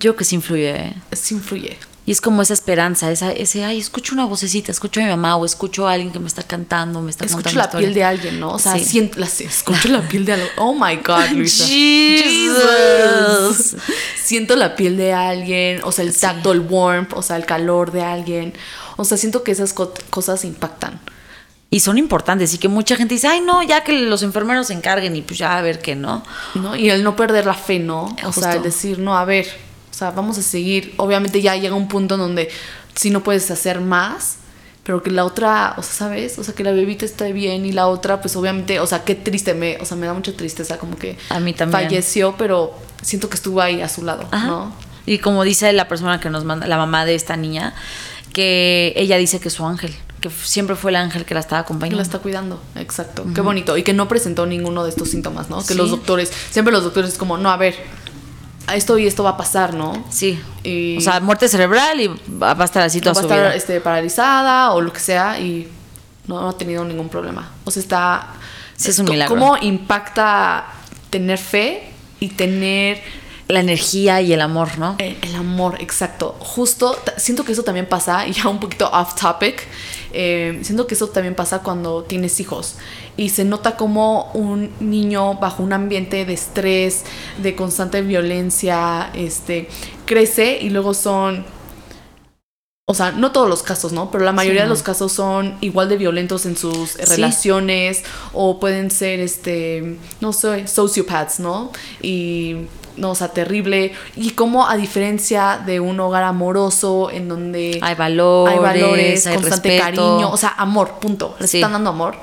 Yo 0.00 0.10
creo 0.12 0.16
que 0.16 0.24
sí 0.24 0.36
influye. 0.36 0.70
¿eh? 0.76 0.94
sí 1.12 1.34
influye. 1.34 1.76
Y 2.08 2.12
es 2.12 2.22
como 2.22 2.40
esa 2.40 2.54
esperanza, 2.54 3.12
esa, 3.12 3.32
ese, 3.32 3.66
ay, 3.66 3.78
escucho 3.78 4.14
una 4.14 4.24
vocecita, 4.24 4.72
escucho 4.72 5.00
a 5.00 5.02
mi 5.02 5.10
mamá 5.10 5.36
o 5.36 5.44
escucho 5.44 5.86
a 5.86 5.92
alguien 5.92 6.10
que 6.10 6.18
me 6.18 6.26
está 6.26 6.42
cantando, 6.42 7.02
me 7.02 7.10
está 7.10 7.26
Escucho 7.26 7.50
contando 7.50 7.58
la 7.58 7.64
una 7.64 7.68
historia. 7.68 7.86
piel 7.88 7.94
de 7.94 8.04
alguien, 8.04 8.40
¿no? 8.40 8.52
O 8.52 8.58
sea, 8.58 8.78
Sí. 8.78 8.84
siento, 8.86 9.20
la, 9.20 9.26
escucho 9.26 9.88
la 9.88 10.00
piel 10.08 10.24
de 10.24 10.32
algo. 10.32 10.46
Oh 10.56 10.72
my 10.72 10.96
God, 10.96 11.28
Luisa. 11.34 11.66
Jesus. 11.66 13.76
Siento 14.22 14.56
la 14.56 14.76
piel 14.76 14.96
de 14.96 15.12
alguien, 15.12 15.80
o 15.84 15.92
sea, 15.92 16.04
el 16.04 16.16
tacto, 16.16 16.52
el 16.52 16.60
warmth, 16.60 17.12
o 17.14 17.22
sea, 17.22 17.36
el 17.36 17.46
calor 17.46 17.92
de 17.92 18.02
alguien. 18.02 18.54
O 18.96 19.04
sea, 19.04 19.16
siento 19.16 19.42
que 19.42 19.52
esas 19.52 19.72
co- 19.72 19.92
cosas 20.10 20.44
impactan. 20.44 21.00
Y 21.70 21.80
son 21.80 21.98
importantes 21.98 22.54
y 22.54 22.58
que 22.58 22.68
mucha 22.68 22.96
gente 22.96 23.14
dice, 23.14 23.28
ay, 23.28 23.40
no, 23.42 23.62
ya 23.62 23.84
que 23.84 23.92
los 23.92 24.22
enfermeros 24.22 24.68
se 24.68 24.72
encarguen 24.72 25.14
y 25.16 25.22
pues 25.22 25.38
ya 25.38 25.58
a 25.58 25.62
ver 25.62 25.80
qué, 25.80 25.94
¿no? 25.94 26.24
¿no? 26.54 26.74
Y 26.76 26.88
el 26.88 27.04
no 27.04 27.14
perder 27.16 27.44
la 27.44 27.52
fe, 27.54 27.78
¿no? 27.78 28.16
O 28.24 28.32
sea, 28.32 28.54
el 28.54 28.62
decir, 28.62 28.98
no, 28.98 29.18
a 29.18 29.24
ver, 29.26 29.46
sea, 29.98 30.10
vamos 30.12 30.38
a 30.38 30.42
seguir. 30.42 30.94
Obviamente 30.96 31.42
ya 31.42 31.56
llega 31.56 31.74
un 31.74 31.88
punto 31.88 32.14
en 32.14 32.20
donde 32.20 32.48
sí 32.94 33.10
no 33.10 33.22
puedes 33.22 33.50
hacer 33.50 33.80
más, 33.80 34.36
pero 34.84 35.02
que 35.02 35.10
la 35.10 35.24
otra, 35.24 35.74
o 35.76 35.82
sea, 35.82 35.92
¿sabes? 35.92 36.38
O 36.38 36.44
sea, 36.44 36.54
que 36.54 36.64
la 36.64 36.72
bebita 36.72 37.04
esté 37.04 37.32
bien 37.32 37.66
y 37.66 37.72
la 37.72 37.88
otra, 37.88 38.20
pues 38.20 38.36
obviamente, 38.36 38.80
o 38.80 38.86
sea, 38.86 39.04
qué 39.04 39.14
triste, 39.14 39.54
me, 39.54 39.76
o 39.78 39.84
sea, 39.84 39.96
me 39.96 40.06
da 40.06 40.14
mucha 40.14 40.32
tristeza 40.32 40.78
como 40.78 40.96
que 40.96 41.18
A 41.28 41.40
mí 41.40 41.52
también. 41.52 41.82
falleció, 41.84 42.34
pero 42.38 42.74
siento 43.02 43.28
que 43.28 43.34
estuvo 43.36 43.60
ahí 43.60 43.82
a 43.82 43.88
su 43.88 44.02
lado, 44.04 44.26
Ajá. 44.30 44.46
¿no? 44.46 44.72
Y 45.04 45.18
como 45.18 45.42
dice 45.44 45.72
la 45.72 45.88
persona 45.88 46.20
que 46.20 46.30
nos 46.30 46.44
manda, 46.44 46.66
la 46.66 46.76
mamá 46.78 47.04
de 47.04 47.14
esta 47.14 47.36
niña, 47.36 47.74
que 48.32 48.92
ella 48.96 49.16
dice 49.16 49.40
que 49.40 49.48
es 49.48 49.54
su 49.54 49.64
ángel, 49.66 49.94
que 50.20 50.30
siempre 50.30 50.76
fue 50.76 50.90
el 50.90 50.96
ángel 50.96 51.24
que 51.24 51.34
la 51.34 51.40
estaba 51.40 51.62
Que 51.62 51.66
acompañando. 51.66 51.96
la 51.98 52.02
está 52.02 52.18
cuidando, 52.18 52.60
exacto. 52.76 53.24
Qué 53.34 53.40
bonito. 53.40 53.76
Y 53.76 53.82
que 53.82 53.92
no 53.92 54.08
presentó 54.08 54.46
ninguno 54.46 54.84
de 54.84 54.90
estos 54.90 55.10
síntomas, 55.10 55.48
¿no? 55.48 55.58
Que 55.58 55.72
Sí. 55.72 55.74
los 55.74 55.90
doctores, 55.90 56.30
siempre 56.50 56.72
los 56.72 56.82
doctores 56.84 57.12
es 57.12 57.18
como, 57.18 57.38
no, 57.38 57.50
a 57.50 57.56
ver, 57.56 57.74
esto 58.74 58.98
y 58.98 59.06
esto 59.06 59.22
va 59.24 59.30
a 59.30 59.36
pasar, 59.36 59.74
¿no? 59.74 60.04
Sí. 60.10 60.40
Y- 60.62 60.96
O 60.98 61.00
sea, 61.00 61.20
muerte 61.20 61.48
cerebral 61.48 62.00
y 62.00 62.08
va 62.08 62.54
va 62.54 62.62
a 62.62 62.66
estar 62.66 62.82
así 62.82 62.98
va 63.00 63.04
toda 63.04 63.12
a 63.12 63.14
su 63.14 63.20
estar 63.22 63.38
vida. 63.38 63.54
este, 63.54 63.80
paralizada 63.80 64.72
o 64.72 64.80
lo 64.80 64.92
que 64.92 65.00
sea 65.00 65.38
y 65.40 65.68
no, 66.26 66.48
ha 66.48 66.56
tenido 66.58 66.84
ningún 66.84 67.08
problema. 67.08 67.50
O 67.64 67.70
sea, 67.70 67.80
está... 67.82 68.26
Sí, 68.76 68.90
es 68.90 68.98
un 68.98 69.06
milagro. 69.06 69.34
¿Cómo 69.34 69.56
impacta 69.56 70.66
tener 71.10 71.38
fe 71.38 71.90
y 72.20 72.28
tener 72.28 73.02
La 73.48 73.60
energía 73.60 74.20
y 74.20 74.32
el 74.34 74.42
amor, 74.42 74.76
¿no? 74.78 74.94
el, 74.98 75.16
el 75.22 75.34
amor, 75.34 75.76
exacto. 75.80 76.36
Justo, 76.38 76.96
siento 77.16 77.44
que 77.44 77.52
eso 77.52 77.62
también 77.62 77.86
pasa, 77.86 78.26
y 78.26 78.32
ya 78.34 78.46
un 78.48 78.60
poquito 78.60 78.88
off 78.92 79.14
topic, 79.14 79.66
eh, 80.12 80.60
siento 80.62 80.86
que 80.86 80.94
eso 80.94 81.08
también 81.08 81.34
pasa 81.34 81.60
cuando 81.60 82.02
tienes 82.04 82.38
hijos. 82.40 82.76
Y 83.18 83.28
se 83.30 83.44
nota 83.44 83.76
como 83.76 84.30
un 84.32 84.70
niño 84.80 85.34
bajo 85.34 85.62
un 85.62 85.72
ambiente 85.74 86.24
de 86.24 86.32
estrés, 86.32 87.04
de 87.42 87.54
constante 87.56 88.00
violencia, 88.00 89.10
este, 89.14 89.68
crece 90.06 90.58
y 90.62 90.70
luego 90.70 90.94
son... 90.94 91.44
O 92.90 92.94
sea, 92.94 93.10
no 93.12 93.32
todos 93.32 93.50
los 93.50 93.62
casos, 93.62 93.92
¿no? 93.92 94.10
Pero 94.10 94.24
la 94.24 94.32
mayoría 94.32 94.62
de 94.62 94.68
los 94.68 94.82
casos 94.82 95.12
son 95.12 95.58
igual 95.60 95.90
de 95.90 95.98
violentos 95.98 96.46
en 96.46 96.56
sus 96.56 96.94
relaciones 96.94 98.02
o 98.32 98.58
pueden 98.58 98.90
ser, 98.90 99.20
este, 99.20 99.98
no 100.22 100.32
sé, 100.32 100.66
sociopaths, 100.66 101.38
¿no? 101.40 101.70
Y, 102.00 102.56
no, 102.96 103.10
o 103.10 103.14
sea, 103.14 103.28
terrible. 103.28 103.92
Y 104.16 104.30
como 104.30 104.66
a 104.66 104.76
diferencia 104.76 105.60
de 105.66 105.80
un 105.80 106.00
hogar 106.00 106.22
amoroso 106.22 107.10
en 107.10 107.28
donde 107.28 107.78
Hay 107.82 107.94
valores, 107.94 108.54
hay 108.56 108.58
valores, 108.62 109.26
hay 109.26 109.34
constante 109.34 109.68
respeto. 109.68 109.84
cariño, 109.84 110.30
o 110.30 110.36
sea, 110.38 110.54
amor, 110.56 110.92
punto. 110.98 111.36
Les 111.40 111.50
Sí. 111.50 111.58
están 111.58 111.72
dando 111.72 111.90
amor, 111.90 112.16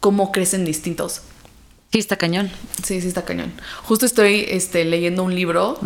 cómo 0.00 0.32
crecen 0.32 0.64
distintos. 0.64 1.22
Sí, 1.92 1.98
está 1.98 2.16
cañón. 2.16 2.50
Sí, 2.84 3.00
sí, 3.00 3.08
está 3.08 3.24
cañón. 3.24 3.52
Justo 3.84 4.06
estoy 4.06 4.44
este, 4.48 4.84
leyendo 4.84 5.22
un 5.22 5.34
libro, 5.34 5.78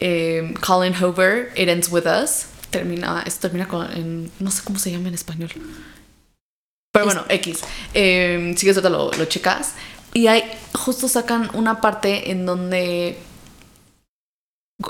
eh, 0.00 0.54
Colin 0.64 0.94
Hoover, 0.94 1.52
It 1.56 1.68
Ends 1.68 1.88
With 1.90 2.04
Us. 2.06 2.46
Termina, 2.70 3.22
esto 3.26 3.40
termina 3.48 3.68
con, 3.68 3.90
en- 3.92 4.30
no 4.38 4.50
sé 4.50 4.62
cómo 4.64 4.78
se 4.78 4.90
llama 4.90 5.08
en 5.08 5.14
español. 5.14 5.50
Pero 6.92 7.04
bueno, 7.06 7.24
X. 7.28 7.60
Eh, 7.94 8.54
si 8.56 8.66
quieres, 8.66 8.82
lo, 8.84 9.10
lo 9.10 9.24
checas. 9.26 9.72
Y 10.14 10.26
hay, 10.26 10.42
justo 10.74 11.08
sacan 11.08 11.50
una 11.54 11.80
parte 11.80 12.30
en 12.30 12.46
donde 12.46 13.18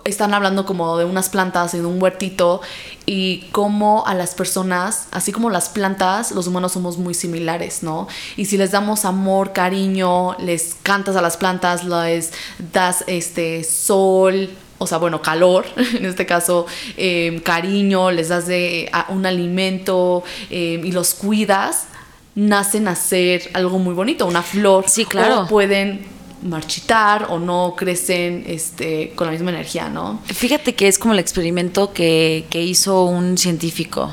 están 0.05 0.35
hablando 0.35 0.65
como 0.65 0.97
de 0.97 1.05
unas 1.05 1.29
plantas 1.29 1.75
en 1.75 1.87
un 1.87 2.03
huertito 2.03 2.61
y 3.07 3.49
cómo 3.53 4.07
a 4.07 4.15
las 4.15 4.35
personas, 4.35 5.09
así 5.11 5.33
como 5.33 5.51
las 5.51 5.69
plantas, 5.69 6.33
los 6.33 6.47
humanos 6.47 6.73
somos 6.73 6.99
muy 6.99 7.15
similares, 7.15 7.83
¿no? 7.83 8.09
Y 8.37 8.47
si 8.47 8.57
les 8.57 8.71
damos 8.71 9.05
amor, 9.05 9.53
cariño, 9.53 10.37
les 10.39 10.77
cantas 10.83 11.17
a 11.17 11.23
las 11.23 11.37
plantas, 11.37 11.85
les 11.85 12.33
das 12.73 13.05
este 13.07 13.65
sol, 13.65 14.51
o 14.79 14.87
sea, 14.87 14.99
bueno, 14.99 15.23
calor, 15.23 15.65
en 15.77 16.05
este 16.07 16.27
caso, 16.27 16.67
em, 16.97 17.41
cariño, 17.41 18.11
les 18.11 18.29
das 18.29 18.47
de 18.47 18.91
un 19.09 19.27
alimento 19.27 20.25
em, 20.51 20.85
y 20.85 20.93
los 20.93 21.15
cuidas, 21.15 21.87
nacen 22.35 22.89
a 22.89 22.97
ser 22.97 23.51
algo 23.55 23.79
muy 23.79 23.95
bonito, 23.95 24.27
una 24.27 24.43
flor. 24.43 24.85
Sí, 24.89 25.05
claro. 25.05 25.43
O 25.43 25.47
pueden 25.47 26.07
marchitar 26.43 27.29
o 27.31 27.39
no 27.39 27.75
crecen 27.77 28.45
este, 28.47 29.13
con 29.15 29.27
la 29.27 29.33
misma 29.33 29.51
energía, 29.51 29.89
¿no? 29.89 30.21
Fíjate 30.27 30.75
que 30.75 30.89
es 30.89 30.99
como 30.99 31.15
el 31.15 31.21
experimento 31.21 31.93
que, 31.93 32.47
hizo 32.53 33.05
un 33.05 33.39
científico. 33.39 34.13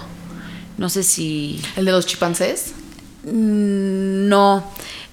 No 0.78 0.90
sé 0.90 1.04
si... 1.04 1.62
¿El 1.76 1.86
de 1.86 1.92
los 1.92 2.06
chimpancés? 2.06 2.74
Mm, 3.24 4.30
no, 4.30 4.64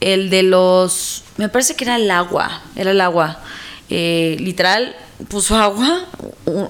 el 0.01 0.31
de 0.31 0.43
los... 0.43 1.25
Me 1.39 1.49
parece 1.49 1.75
que 1.75 1.85
era 1.85 1.97
el 1.97 2.11
agua, 2.11 2.63
era 2.77 2.93
el 2.93 3.01
agua. 3.01 3.41
Eh, 3.89 4.37
literal, 4.41 4.95
puso 5.29 5.57
agua, 5.57 6.05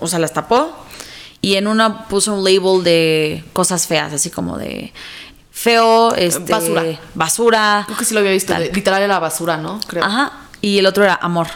o 0.00 0.06
sea, 0.06 0.18
las 0.18 0.32
tapó, 0.32 0.86
y 1.40 1.54
en 1.54 1.66
una 1.66 2.08
puso 2.08 2.34
un 2.34 2.44
label 2.44 2.82
de 2.82 3.44
cosas 3.52 3.86
feas, 3.86 4.12
así 4.12 4.30
como 4.30 4.58
de 4.58 4.92
feo, 5.56 6.14
este, 6.14 6.52
basura. 6.52 6.84
Basura. 7.14 7.82
Creo 7.86 7.98
que 7.98 8.04
sí 8.04 8.12
lo 8.12 8.20
había 8.20 8.32
visto. 8.32 8.54
Literal 8.58 9.02
era 9.02 9.18
basura, 9.18 9.56
¿no? 9.56 9.80
Creo. 9.86 10.04
Ajá. 10.04 10.32
Y 10.60 10.78
el 10.78 10.86
otro 10.86 11.02
era 11.02 11.18
amor 11.20 11.46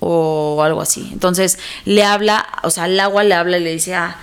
o 0.00 0.60
algo 0.62 0.82
así. 0.82 1.08
Entonces 1.12 1.58
le 1.84 2.02
habla, 2.02 2.46
o 2.64 2.70
sea, 2.70 2.84
al 2.84 2.98
agua 2.98 3.22
le 3.22 3.34
habla 3.34 3.58
y 3.58 3.62
le 3.62 3.72
dice, 3.72 3.94
ah, 3.94 4.16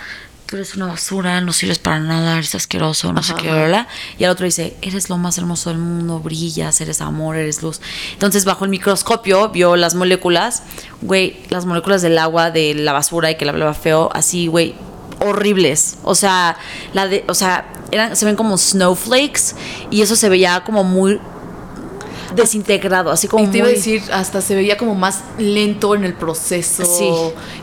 tú 0.46 0.58
eres 0.58 0.76
una 0.76 0.88
basura, 0.88 1.40
no 1.40 1.54
sirves 1.54 1.80
para 1.80 2.00
nada, 2.00 2.34
eres 2.34 2.54
asqueroso, 2.56 3.14
no 3.14 3.24
sé 3.24 3.34
qué, 3.36 3.50
¿verdad? 3.50 3.88
Y 4.20 4.26
al 4.26 4.32
otro 4.32 4.46
dice, 4.46 4.76
eres 4.82 5.10
lo 5.10 5.18
más 5.18 5.38
hermoso 5.38 5.70
del 5.70 5.80
mundo, 5.80 6.20
brillas, 6.20 6.82
eres 6.82 7.00
amor, 7.00 7.38
eres 7.38 7.64
luz. 7.64 7.80
Entonces, 8.12 8.44
bajo 8.44 8.66
el 8.66 8.70
microscopio, 8.70 9.50
vio 9.50 9.78
las 9.78 9.96
moléculas, 9.96 10.64
güey, 11.02 11.40
las 11.50 11.66
moléculas 11.66 12.02
del 12.02 12.18
agua, 12.18 12.52
de 12.52 12.74
la 12.74 12.92
basura 12.92 13.32
y 13.32 13.36
que 13.36 13.46
le 13.46 13.52
hablaba 13.52 13.74
feo, 13.74 14.10
así, 14.14 14.48
güey, 14.48 14.76
horribles. 15.22 15.97
O 16.03 16.15
sea, 16.15 16.57
la 16.93 17.07
de, 17.07 17.24
o 17.28 17.34
sea, 17.34 17.65
eran, 17.91 18.15
se 18.15 18.26
ven 18.26 18.36
como 18.36 18.57
snowflakes 18.57 19.55
y 19.89 20.01
eso 20.01 20.15
se 20.15 20.30
veía 20.30 20.63
como 20.65 20.84
muy 20.84 21.19
desintegrado, 22.36 23.12
así 23.12 23.28
como. 23.28 23.44
Y 23.44 23.48
te 23.48 23.60
iba 23.60 23.68
a 23.68 23.72
decir, 23.72 24.02
hasta 24.12 24.42
se 24.42 24.56
veía 24.56 24.78
como 24.78 24.96
más 24.96 25.24
lento 25.38 25.96
en 25.96 26.04
el 26.04 26.14
proceso. 26.14 26.84
Sí. 26.86 27.12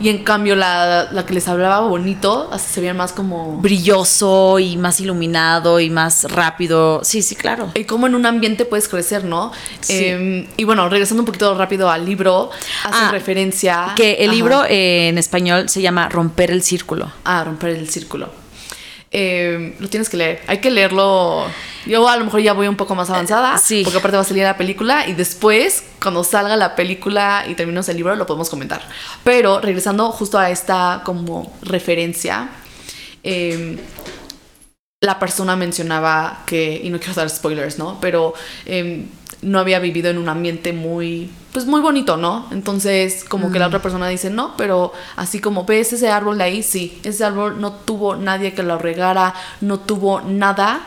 Y 0.01 0.09
en 0.09 0.25
cambio, 0.25 0.57
la, 0.57 1.09
la 1.11 1.27
que 1.27 1.35
les 1.35 1.49
hablaba 1.49 1.87
bonito, 1.87 2.49
hasta 2.53 2.69
se 2.69 2.81
veía 2.81 2.95
más 2.95 3.13
como. 3.13 3.59
Brilloso 3.59 4.59
y 4.59 4.77
más 4.77 5.01
iluminado 5.01 5.81
y 5.81 5.91
más 5.91 6.25
rápido. 6.25 7.01
Sí, 7.05 7.23
sí, 7.23 7.35
claro. 7.35 7.71
Y 7.75 7.85
como 7.85 8.07
en 8.07 8.15
un 8.15 8.27
ambiente 8.27 8.65
puedes 8.65 8.89
crecer, 8.89 9.25
¿no? 9.25 9.53
Sí. 9.81 10.07
Em, 10.07 10.47
y 10.57 10.65
bueno, 10.65 10.89
regresando 10.89 11.23
un 11.23 11.27
poquito 11.27 11.57
rápido 11.57 11.91
al 11.91 12.05
libro, 12.05 12.51
hace 12.85 13.05
ah, 13.05 13.11
referencia. 13.11 13.93
Que 13.97 14.15
el 14.15 14.31
libro 14.31 14.65
eh, 14.65 15.09
en 15.09 15.19
español 15.19 15.69
se 15.69 15.83
llama 15.83 16.09
Romper 16.09 16.51
el 16.51 16.63
Círculo. 16.63 17.11
Ah, 17.25 17.45
Romper 17.45 17.71
el 17.71 17.89
Círculo. 17.89 18.31
Eh, 19.11 19.75
lo 19.79 19.89
tienes 19.89 20.09
que 20.09 20.17
leer. 20.17 20.43
Hay 20.47 20.59
que 20.59 20.71
leerlo. 20.71 21.47
Yo 21.89 22.07
a 22.09 22.17
lo 22.17 22.27
mejor 22.27 22.41
ya 22.41 22.53
voy 22.53 22.69
un 22.69 22.77
poco 22.77 22.95
más 22.95 23.09
avanzada. 23.11 23.59
Sí. 23.59 23.83
Porque 23.83 23.99
aparte 23.99 24.17
va 24.17 24.23
a 24.23 24.27
salir 24.27 24.45
la 24.45 24.57
película 24.57 25.09
y 25.09 25.15
después, 25.15 25.83
cuando 26.01 26.23
salga 26.23 26.57
la 26.57 26.77
película 26.77 27.45
y 27.49 27.55
terminemos 27.55 27.89
el 27.89 27.97
libro, 27.97 28.15
lo 28.15 28.27
podemos 28.27 28.51
comentar. 28.51 28.83
Pero 29.25 29.61
regresando 29.61 30.13
justo 30.13 30.39
a 30.39 30.51
esta 30.51 31.01
como 31.05 31.53
referencia, 31.63 32.51
em, 33.23 33.79
la 35.01 35.19
persona 35.19 35.57
mencionaba 35.57 36.43
que, 36.45 36.81
y 36.83 36.91
no 36.91 36.99
quiero 36.99 37.15
dar 37.15 37.31
spoilers, 37.31 37.79
¿no? 37.79 37.99
Pero 38.01 38.35
em, 38.67 39.07
no 39.43 39.59
había 39.59 39.79
vivido 39.79 40.11
en 40.11 40.19
un 40.19 40.29
ambiente 40.29 40.73
muy, 40.73 41.31
pues 41.53 41.67
muy 41.67 41.81
bonito, 41.81 42.17
¿no? 42.17 42.49
Entonces, 42.51 43.25
como 43.25 43.53
que 43.53 43.59
la 43.59 43.67
mm. 43.67 43.69
otra 43.69 43.83
persona 43.83 44.09
dice, 44.09 44.31
no, 44.31 44.57
pero 44.57 44.93
así 45.17 45.41
como 45.41 45.65
ves 45.65 45.93
ese 45.93 46.11
árbol 46.11 46.39
de 46.39 46.45
ahí, 46.45 46.63
sí, 46.63 47.01
ese 47.05 47.25
árbol 47.25 47.61
no 47.61 47.73
tuvo 47.73 48.17
nadie 48.17 48.55
que 48.55 48.63
lo 48.63 48.79
regara, 48.79 49.35
no 49.61 49.81
tuvo 49.81 50.21
nada. 50.21 50.81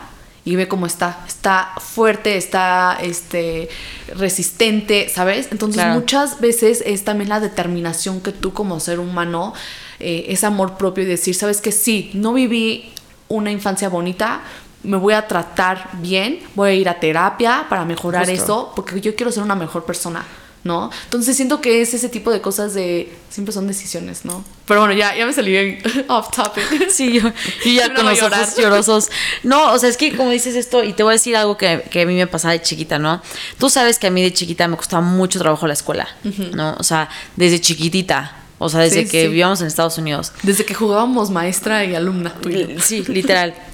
Y 0.44 0.56
ve 0.56 0.68
cómo 0.68 0.88
está, 0.88 1.20
está 1.28 1.70
fuerte, 1.78 2.36
está 2.36 2.98
este, 3.00 3.70
resistente, 4.16 5.08
¿sabes? 5.08 5.50
Entonces 5.52 5.86
muchas 5.88 6.40
veces 6.42 6.84
es 6.86 7.04
también 7.04 7.30
la 7.30 7.40
determinación 7.40 8.22
que 8.22 8.32
tú 8.32 8.52
como 8.52 8.80
ser 8.80 9.00
humano, 9.00 9.54
eh, 10.00 10.26
es 10.30 10.44
amor 10.44 10.78
propio 10.78 11.04
y 11.04 11.08
decir, 11.08 11.36
¿sabes 11.36 11.62
que 11.62 11.72
Sí, 11.72 12.10
no 12.16 12.34
viví 12.34 12.92
una 13.28 13.52
infancia 13.52 13.88
bonita, 13.88 14.42
me 14.84 14.98
voy 14.98 15.14
a 15.14 15.28
tratar 15.28 15.90
bien, 15.94 16.40
voy 16.56 16.70
a 16.70 16.74
ir 16.74 16.90
a 16.90 17.00
terapia 17.00 17.66
para 17.70 17.86
mejorar 17.86 18.30
eso, 18.30 18.72
porque 18.76 19.00
yo 19.00 19.16
quiero 19.16 19.32
ser 19.32 19.44
una 19.44 19.56
mejor 19.56 19.86
persona, 19.86 20.26
¿no? 20.64 20.92
Entonces 21.06 21.36
siento 21.36 21.60
que 21.60 21.82
es 21.82 21.94
ese 21.94 22.10
tipo 22.10 22.32
de 22.32 22.42
cosas 22.42 22.74
de, 22.74 23.12
siempre 23.30 23.54
son 23.54 23.68
decisiones, 23.68 24.26
¿no? 24.26 24.46
Pero 24.66 24.82
bueno, 24.82 24.94
ya, 24.94 25.16
ya 25.16 25.26
me 25.26 25.34
salí 25.34 25.56
en 25.56 25.82
off 26.08 26.30
topic. 26.32 26.64
Sí, 26.92 27.14
yo, 27.14 27.32
ya 27.66 27.94
con 27.94 28.06
los 28.06 28.22
ojos 28.22 28.56
llorosos. 28.58 29.10
No, 29.44 29.74
o 29.74 29.80
sea, 29.80 29.90
es 29.90 29.98
que 29.98 30.16
como 30.16 30.30
dices 30.30 30.56
esto, 30.56 30.84
y 30.84 30.94
te 30.94 31.04
voy 31.04 31.12
a 31.12 31.14
decir 31.14 31.36
algo 31.36 31.58
que, 31.58 31.84
que, 31.90 32.02
a 32.02 32.06
mí 32.06 32.16
me 32.16 32.28
pasaba 32.28 32.52
de 32.54 32.62
chiquita, 32.62 33.00
¿no? 33.00 33.22
Tú 33.58 33.70
sabes 33.70 33.98
que 33.98 34.08
a 34.08 34.12
mí 34.12 34.22
de 34.22 34.34
chiquita 34.34 34.68
me 34.68 34.78
costaba 34.78 35.02
mucho 35.02 35.40
trabajo 35.40 35.68
la 35.68 35.74
escuela, 35.74 36.08
¿no? 36.54 36.76
O 36.78 36.84
sea, 36.84 37.10
desde 37.36 37.60
chiquitita. 37.60 38.38
O 38.64 38.70
sea, 38.70 38.82
desde 38.82 39.08
que 39.08 39.28
vivíamos 39.28 39.60
en 39.62 39.68
Estados 39.68 39.98
Unidos. 39.98 40.34
Desde 40.44 40.66
que 40.66 40.76
jugábamos 40.76 41.32
maestra 41.32 41.84
y 41.84 41.96
alumna. 41.96 42.36
Sí, 42.80 43.04
literal. 43.08 43.56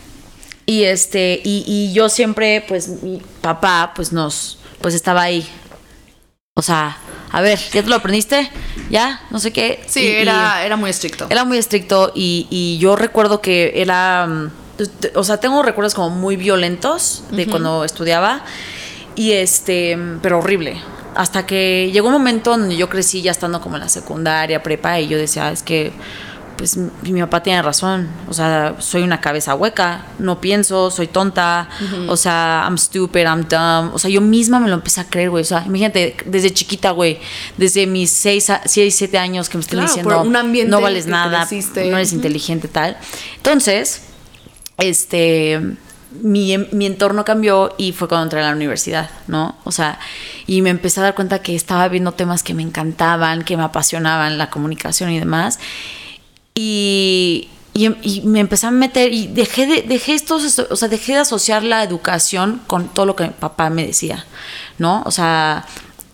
Y 0.70 0.84
este, 0.84 1.40
y, 1.46 1.64
y 1.66 1.94
yo 1.94 2.10
siempre, 2.10 2.62
pues, 2.68 2.90
mi 3.02 3.22
papá, 3.40 3.94
pues 3.96 4.12
nos, 4.12 4.60
pues 4.82 4.96
estaba 4.96 5.22
ahí. 5.22 5.48
O 6.58 6.64
sea, 6.64 6.98
a 7.32 7.42
ver, 7.42 7.60
¿ya 7.72 7.84
te 7.84 7.88
lo 7.88 7.96
aprendiste? 7.96 8.50
¿Ya? 8.90 9.22
No 9.30 9.40
sé 9.40 9.54
qué. 9.54 9.84
Sí, 9.86 10.08
era, 10.08 10.66
era 10.66 10.76
muy 10.76 10.90
estricto. 10.90 11.28
Era 11.30 11.46
muy 11.46 11.60
estricto 11.60 12.12
y, 12.16 12.48
y 12.50 12.80
yo 12.80 12.96
recuerdo 12.96 13.42
que 13.42 13.74
era, 13.76 14.28
o 15.14 15.24
sea, 15.24 15.38
tengo 15.38 15.62
recuerdos 15.62 15.94
como 15.94 16.10
muy 16.10 16.36
violentos 16.36 17.26
de 17.30 17.46
cuando 17.46 17.84
estudiaba 17.84 18.42
y 19.16 19.34
este, 19.34 20.00
pero 20.24 20.40
horrible. 20.40 20.82
Hasta 21.14 21.46
que 21.46 21.92
llegó 21.94 22.08
un 22.08 22.14
momento 22.14 22.50
donde 22.50 22.76
yo 22.76 22.90
crecí 22.90 23.22
ya 23.22 23.30
estando 23.30 23.62
como 23.62 23.76
en 23.76 23.82
la 23.82 23.90
secundaria, 23.90 24.64
prepa, 24.64 25.00
y 25.00 25.08
yo 25.08 25.20
decía, 25.20 25.52
es 25.52 25.62
que 25.62 25.92
pues 26.58 26.78
mi 26.78 27.22
papá 27.22 27.44
tiene 27.44 27.62
razón, 27.62 28.10
o 28.28 28.34
sea, 28.34 28.76
soy 28.80 29.04
una 29.04 29.22
cabeza 29.22 29.56
hueca, 29.56 30.06
no 30.20 30.42
pienso, 30.42 30.92
soy 30.92 31.08
tonta, 31.08 31.70
o 32.08 32.18
sea, 32.18 32.64
I'm 32.66 32.78
stupid, 32.78 33.22
I'm 33.22 33.48
dumb, 33.48 33.94
o 33.94 34.00
sea, 34.00 34.10
yo 34.10 34.22
misma 34.22 34.60
me 34.60 34.68
lo 34.68 34.76
empecé 34.76 35.02
a 35.02 35.06
creer, 35.06 35.30
güey, 35.30 35.44
o 35.44 35.46
sea, 35.46 35.64
imagínate, 35.66 36.16
desde 36.26 36.52
chiquita, 36.52 36.92
güey, 36.92 37.20
desde 37.58 37.86
mis 37.88 38.10
6, 38.10 38.52
7 38.66 39.18
años 39.18 39.50
que 39.50 39.58
me 39.58 39.62
estén 39.62 39.82
diciendo, 39.82 40.24
no 40.24 40.82
vales 40.82 41.08
nada, 41.08 41.48
no 41.50 41.98
eres 41.98 42.14
inteligente, 42.14 42.68
tal. 42.68 42.98
Entonces, 43.38 44.02
este, 44.78 45.60
mi, 46.22 46.58
mi, 46.58 46.86
entorno 46.86 47.26
cambió 47.26 47.74
y 47.78 47.92
fue 47.92 48.08
cuando 48.08 48.24
entré 48.24 48.42
a 48.42 48.48
la 48.48 48.56
universidad, 48.56 49.10
¿no? 49.28 49.58
O 49.64 49.72
sea, 49.72 50.00
y 50.46 50.62
me 50.62 50.70
empecé 50.70 51.00
a 51.00 51.04
dar 51.04 51.16
cuenta 51.16 51.40
que 51.40 51.56
estaba 51.56 51.88
viendo 51.88 52.14
temas 52.14 52.44
que 52.44 52.54
me 52.54 52.64
encantaban, 52.64 53.44
que 53.44 53.58
me 53.58 53.64
apasionaban, 53.64 54.38
la 54.38 54.50
comunicación 54.50 55.12
y 55.12 55.20
demás. 55.20 55.60
Y, 56.60 57.50
y, 57.76 58.22
me 58.22 58.40
empecé 58.40 58.66
a 58.66 58.72
meter 58.72 59.14
y 59.14 59.28
dejé 59.28 59.68
de, 59.68 59.82
dejé 59.84 60.16
estos, 60.16 60.58
o 60.58 60.76
sea, 60.76 60.88
dejé 60.88 61.14
de 61.14 61.20
asociar 61.20 61.62
la 61.62 61.84
educación 61.84 62.60
con 62.66 62.88
todo 62.88 63.06
lo 63.06 63.16
que 63.16 63.26
mi 63.26 63.30
papá 63.30 63.70
me 63.70 63.86
decía, 63.86 64.26
¿no? 64.80 65.04
O 65.06 65.12
sea, 65.12 65.68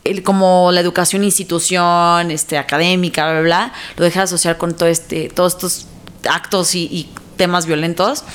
el, 0.04 0.22
como 0.22 0.74
la 0.74 0.82
educación 0.82 1.24
institución, 1.24 2.30
este, 2.30 2.58
académica, 2.58 3.24
bla, 3.24 3.34
bla, 3.34 3.42
bla, 3.42 3.74
lo 3.96 4.04
dejé 4.04 4.20
de 4.20 4.24
asociar 4.24 4.58
con 4.58 4.76
todo 4.76 4.90
este, 4.90 5.30
todos 5.30 5.54
estos 5.54 5.86
actos 6.30 6.76
y, 6.76 7.10
temas 7.38 7.66
violentos. 7.66 8.26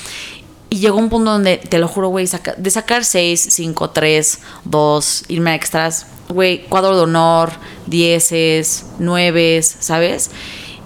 Y 0.70 0.78
llegó 0.78 0.96
un 0.96 1.10
punto 1.10 1.30
donde, 1.32 1.58
te 1.58 1.78
lo 1.78 1.88
juro, 1.88 2.08
güey, 2.08 2.26
de 2.56 2.70
sacar 2.70 3.04
6, 3.04 3.48
5, 3.50 3.90
3, 3.90 4.38
2, 4.64 5.24
irme 5.28 5.50
a 5.50 5.54
extras, 5.54 6.06
güey, 6.30 6.64
cuadro 6.64 6.96
de 6.96 7.02
honor, 7.02 7.52
dieces, 7.86 8.86
nueves, 8.98 9.76
¿sabes? 9.80 10.30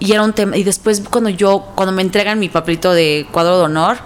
Y 0.03 0.12
era 0.12 0.22
un 0.22 0.32
tema. 0.32 0.57
Y 0.57 0.64
después, 0.64 1.00
cuando 1.09 1.30
yo, 1.30 1.64
cuando 1.76 1.92
me 1.92 2.03
entregan 2.03 2.40
mi 2.40 2.48
papelito 2.48 2.92
de 2.92 3.26
cuadro 3.30 3.59
de 3.59 3.64
honor, 3.64 3.98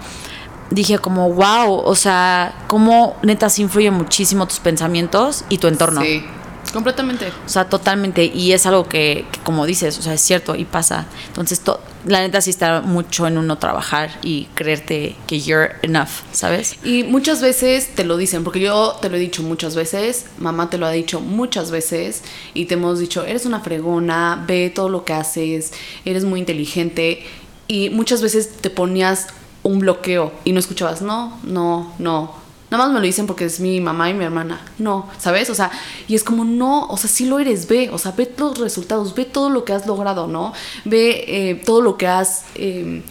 dije 0.69 0.99
como, 0.99 1.31
wow, 1.31 1.73
o 1.73 1.95
sea, 1.95 2.53
cómo 2.67 3.15
neta 3.23 3.49
se 3.49 3.63
influye 3.63 3.89
muchísimo 3.89 4.47
tus 4.47 4.59
pensamientos 4.59 5.43
y 5.49 5.57
tu 5.57 5.67
entorno. 5.67 6.01
Sí, 6.01 6.23
completamente. 6.71 7.27
O 7.45 7.49
sea, 7.49 7.69
totalmente. 7.69 8.25
Y 8.25 8.53
es 8.53 8.65
algo 8.65 8.87
que, 8.87 9.25
como 9.43 9.65
dices, 9.65 9.97
o 9.97 10.01
sea, 10.01 10.13
es 10.13 10.21
cierto 10.21 10.55
y 10.55 10.65
pasa. 10.65 11.05
Entonces, 11.27 11.61
la 12.05 12.21
neta 12.21 12.41
sí 12.41 12.49
está 12.49 12.81
mucho 12.81 13.27
en 13.27 13.37
uno 13.37 13.57
trabajar 13.57 14.11
y 14.21 14.45
creerte 14.55 15.15
que 15.27 15.41
you're 15.41 15.75
enough, 15.81 16.09
¿sabes? 16.31 16.77
Y 16.83 17.03
muchas 17.03 17.41
veces 17.41 17.93
te 17.95 18.03
lo 18.03 18.17
dicen, 18.17 18.43
porque 18.43 18.59
yo 18.59 18.95
te 19.01 19.09
lo 19.09 19.17
he 19.17 19.19
dicho 19.19 19.43
muchas 19.43 19.75
veces, 19.75 20.25
mamá 20.37 20.69
te 20.69 20.77
lo 20.77 20.85
ha 20.85 20.91
dicho 20.91 21.19
muchas 21.19 21.71
veces 21.71 22.23
y 22.53 22.65
te 22.65 22.75
hemos 22.75 22.99
dicho, 22.99 23.25
eres 23.25 23.45
una 23.45 23.59
fregona, 23.59 24.43
ve 24.47 24.71
todo 24.73 24.89
lo 24.89 25.03
que 25.03 25.13
haces, 25.13 25.73
eres 26.05 26.23
muy 26.23 26.39
inteligente 26.39 27.25
y 27.67 27.89
muchas 27.89 28.21
veces 28.21 28.49
te 28.49 28.69
ponías 28.69 29.27
un 29.63 29.79
bloqueo 29.79 30.31
y 30.45 30.53
no 30.53 30.59
escuchabas, 30.59 31.01
no, 31.01 31.37
no, 31.43 31.93
no, 31.99 32.46
Nada 32.69 32.83
más 32.83 32.93
me 32.93 32.99
lo 32.99 33.05
dicen 33.05 33.27
porque 33.27 33.45
es 33.45 33.59
mi 33.59 33.79
mamá 33.79 34.09
y 34.09 34.13
mi 34.13 34.25
hermana. 34.25 34.61
No, 34.77 35.09
¿sabes? 35.19 35.49
O 35.49 35.55
sea, 35.55 35.71
y 36.07 36.15
es 36.15 36.23
como, 36.23 36.43
no, 36.43 36.85
o 36.87 36.97
sea, 36.97 37.09
sí 37.09 37.25
lo 37.25 37.39
eres, 37.39 37.67
ve, 37.67 37.89
o 37.91 37.97
sea, 37.97 38.11
ve 38.11 38.31
los 38.37 38.57
resultados, 38.57 39.15
ve 39.15 39.25
todo 39.25 39.49
lo 39.49 39.63
que 39.63 39.73
has 39.73 39.87
logrado, 39.87 40.27
¿no? 40.27 40.53
Ve 40.83 41.23
eh, 41.27 41.55
todo 41.65 41.81
lo 41.81 41.97
que 41.97 42.07
has 42.07 42.43
eh, 42.55 43.03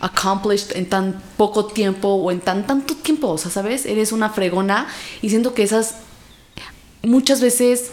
accomplished 0.00 0.74
en 0.76 0.88
tan 0.88 1.22
poco 1.36 1.66
tiempo 1.66 2.08
o 2.08 2.30
en 2.30 2.40
tan 2.40 2.66
tanto 2.66 2.96
tiempo, 2.96 3.28
o 3.28 3.38
sea, 3.38 3.50
¿sabes? 3.50 3.84
Eres 3.84 4.12
una 4.12 4.30
fregona 4.30 4.86
y 5.20 5.28
siento 5.28 5.52
que 5.52 5.62
esas 5.62 5.96
muchas 7.02 7.40
veces, 7.40 7.90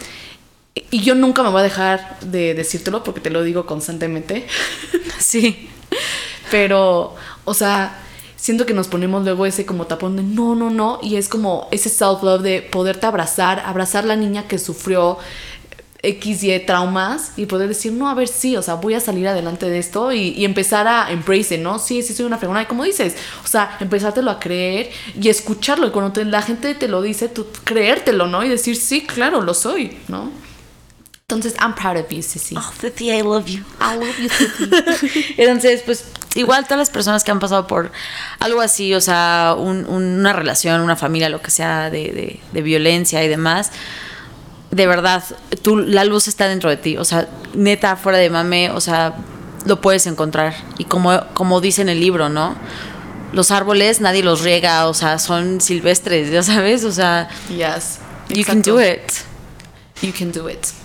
y 0.89 1.01
yo 1.01 1.16
nunca 1.16 1.43
me 1.43 1.49
voy 1.49 1.62
a 1.62 1.64
dejar 1.64 2.20
de 2.22 2.54
decírtelo 2.54 3.04
porque 3.04 3.22
te 3.22 3.30
lo 3.30 3.43
digo 3.43 3.66
constantemente. 3.66 4.47
Sí. 5.20 5.70
Pero, 6.51 7.16
o 7.45 7.54
sea, 7.54 8.03
siento 8.43 8.65
que 8.65 8.73
nos 8.73 8.89
ponemos 8.89 9.23
luego 9.23 9.45
ese 9.45 9.65
como 9.65 9.87
tapón 9.87 10.17
de 10.17 10.23
no, 10.23 10.53
no, 10.53 10.69
no, 10.69 10.99
y 11.01 11.15
es 11.15 11.29
como 11.29 11.69
ese 11.71 11.89
self-love 11.89 12.41
de 12.41 12.61
poderte 12.61 13.05
abrazar, 13.05 13.61
abrazar 13.65 14.03
la 14.03 14.17
niña 14.17 14.49
que 14.49 14.59
sufrió 14.59 15.17
X, 16.01 16.43
Y 16.43 16.59
traumas 16.59 17.31
y 17.37 17.45
poder 17.45 17.69
decir, 17.69 17.93
no, 17.93 18.09
a 18.09 18.13
ver, 18.13 18.27
sí, 18.27 18.57
o 18.57 18.61
sea, 18.61 18.73
voy 18.73 18.95
a 18.95 18.99
salir 18.99 19.29
adelante 19.29 19.69
de 19.69 19.79
esto 19.79 20.11
y, 20.11 20.43
empezar 20.43 20.89
a 20.89 21.09
embrace, 21.09 21.57
¿no? 21.57 21.79
Sí, 21.79 22.01
sí, 22.01 22.13
soy 22.13 22.25
una 22.25 22.37
fregona, 22.37 22.63
y 22.63 22.65
como 22.65 22.83
dices, 22.83 23.15
o 23.45 23.47
sea, 23.47 23.77
empezártelo 23.79 24.29
a 24.29 24.41
creer 24.41 24.89
y 25.17 25.29
escucharlo, 25.29 25.87
y 25.87 25.91
cuando 25.91 26.21
la 26.25 26.41
gente 26.41 26.75
te 26.75 26.89
lo 26.89 27.01
dice, 27.01 27.29
tú 27.29 27.47
creértelo, 27.63 28.27
¿no? 28.27 28.43
Y 28.43 28.49
decir, 28.49 28.75
sí, 28.75 29.05
claro, 29.05 29.39
lo 29.39 29.53
soy, 29.53 29.97
¿no? 30.09 30.29
Entonces, 31.34 31.59
I'm 31.59 31.73
proud 31.75 31.97
of 31.97 32.09
you, 32.09 32.19
Sissy. 32.19 32.55
Oh, 32.57 32.73
Sissy, 32.79 33.11
I 33.11 33.21
love 33.21 33.47
you. 33.47 33.63
I 33.79 33.95
love 33.97 34.17
you, 34.19 34.29
Sissy. 34.29 35.36
Entonces, 35.38 35.81
pues, 35.86 36.05
igual 36.36 36.63
todas 36.65 36.79
las 36.79 36.89
personas 36.89 37.23
que 37.23 37.31
han 37.31 37.39
pasado 37.39 37.67
por 37.67 37.91
algo 38.39 38.61
así, 38.61 38.93
o 38.93 39.01
sea, 39.01 39.55
una 39.57 40.34
relación, 40.34 40.81
una 40.81 40.95
familia, 40.95 41.29
lo 41.29 41.41
que 41.41 41.51
sea, 41.51 41.89
de, 41.89 42.39
violencia 42.53 43.23
y 43.23 43.27
demás, 43.27 43.71
de 44.71 44.88
verdad, 44.88 45.23
tú, 45.61 45.77
la 45.77 46.03
luz 46.03 46.27
está 46.27 46.47
dentro 46.47 46.69
de 46.69 46.77
ti. 46.77 46.97
O 46.97 47.05
sea, 47.05 47.27
neta, 47.53 47.95
fuera 47.95 48.17
de 48.17 48.29
mame, 48.29 48.71
o 48.71 48.81
sea, 48.81 49.15
lo 49.65 49.81
puedes 49.81 50.07
encontrar. 50.07 50.55
Y 50.77 50.86
como, 50.86 51.25
como 51.34 51.61
dice 51.61 51.81
en 51.81 51.89
el 51.89 51.99
libro, 51.99 52.29
¿no? 52.29 52.55
Los 53.34 53.51
árboles 53.51 53.99
nadie 54.01 54.23
los 54.23 54.41
riega, 54.41 54.88
o 54.88 54.93
sea, 54.93 55.17
son 55.19 55.59
silvestres, 55.61 56.31
ya 56.31 56.43
sabes, 56.43 56.84
o 56.84 56.91
sea. 56.91 57.29
Yes. 57.49 57.99
You 58.29 58.43
can 58.43 58.61
do 58.61 58.81
it. 58.81 59.11
You 60.01 60.11
can 60.11 60.31
do 60.31 60.49
it. 60.49 60.82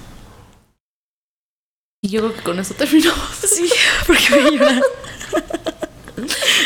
Y 2.01 2.11
yo 2.11 2.21
creo 2.21 2.35
que 2.35 2.43
con 2.43 2.59
eso 2.61 2.75
terminamos. 2.75 3.19
Sí, 3.43 3.69
porque 4.07 4.25
me 4.31 4.51
llorar. 4.53 4.83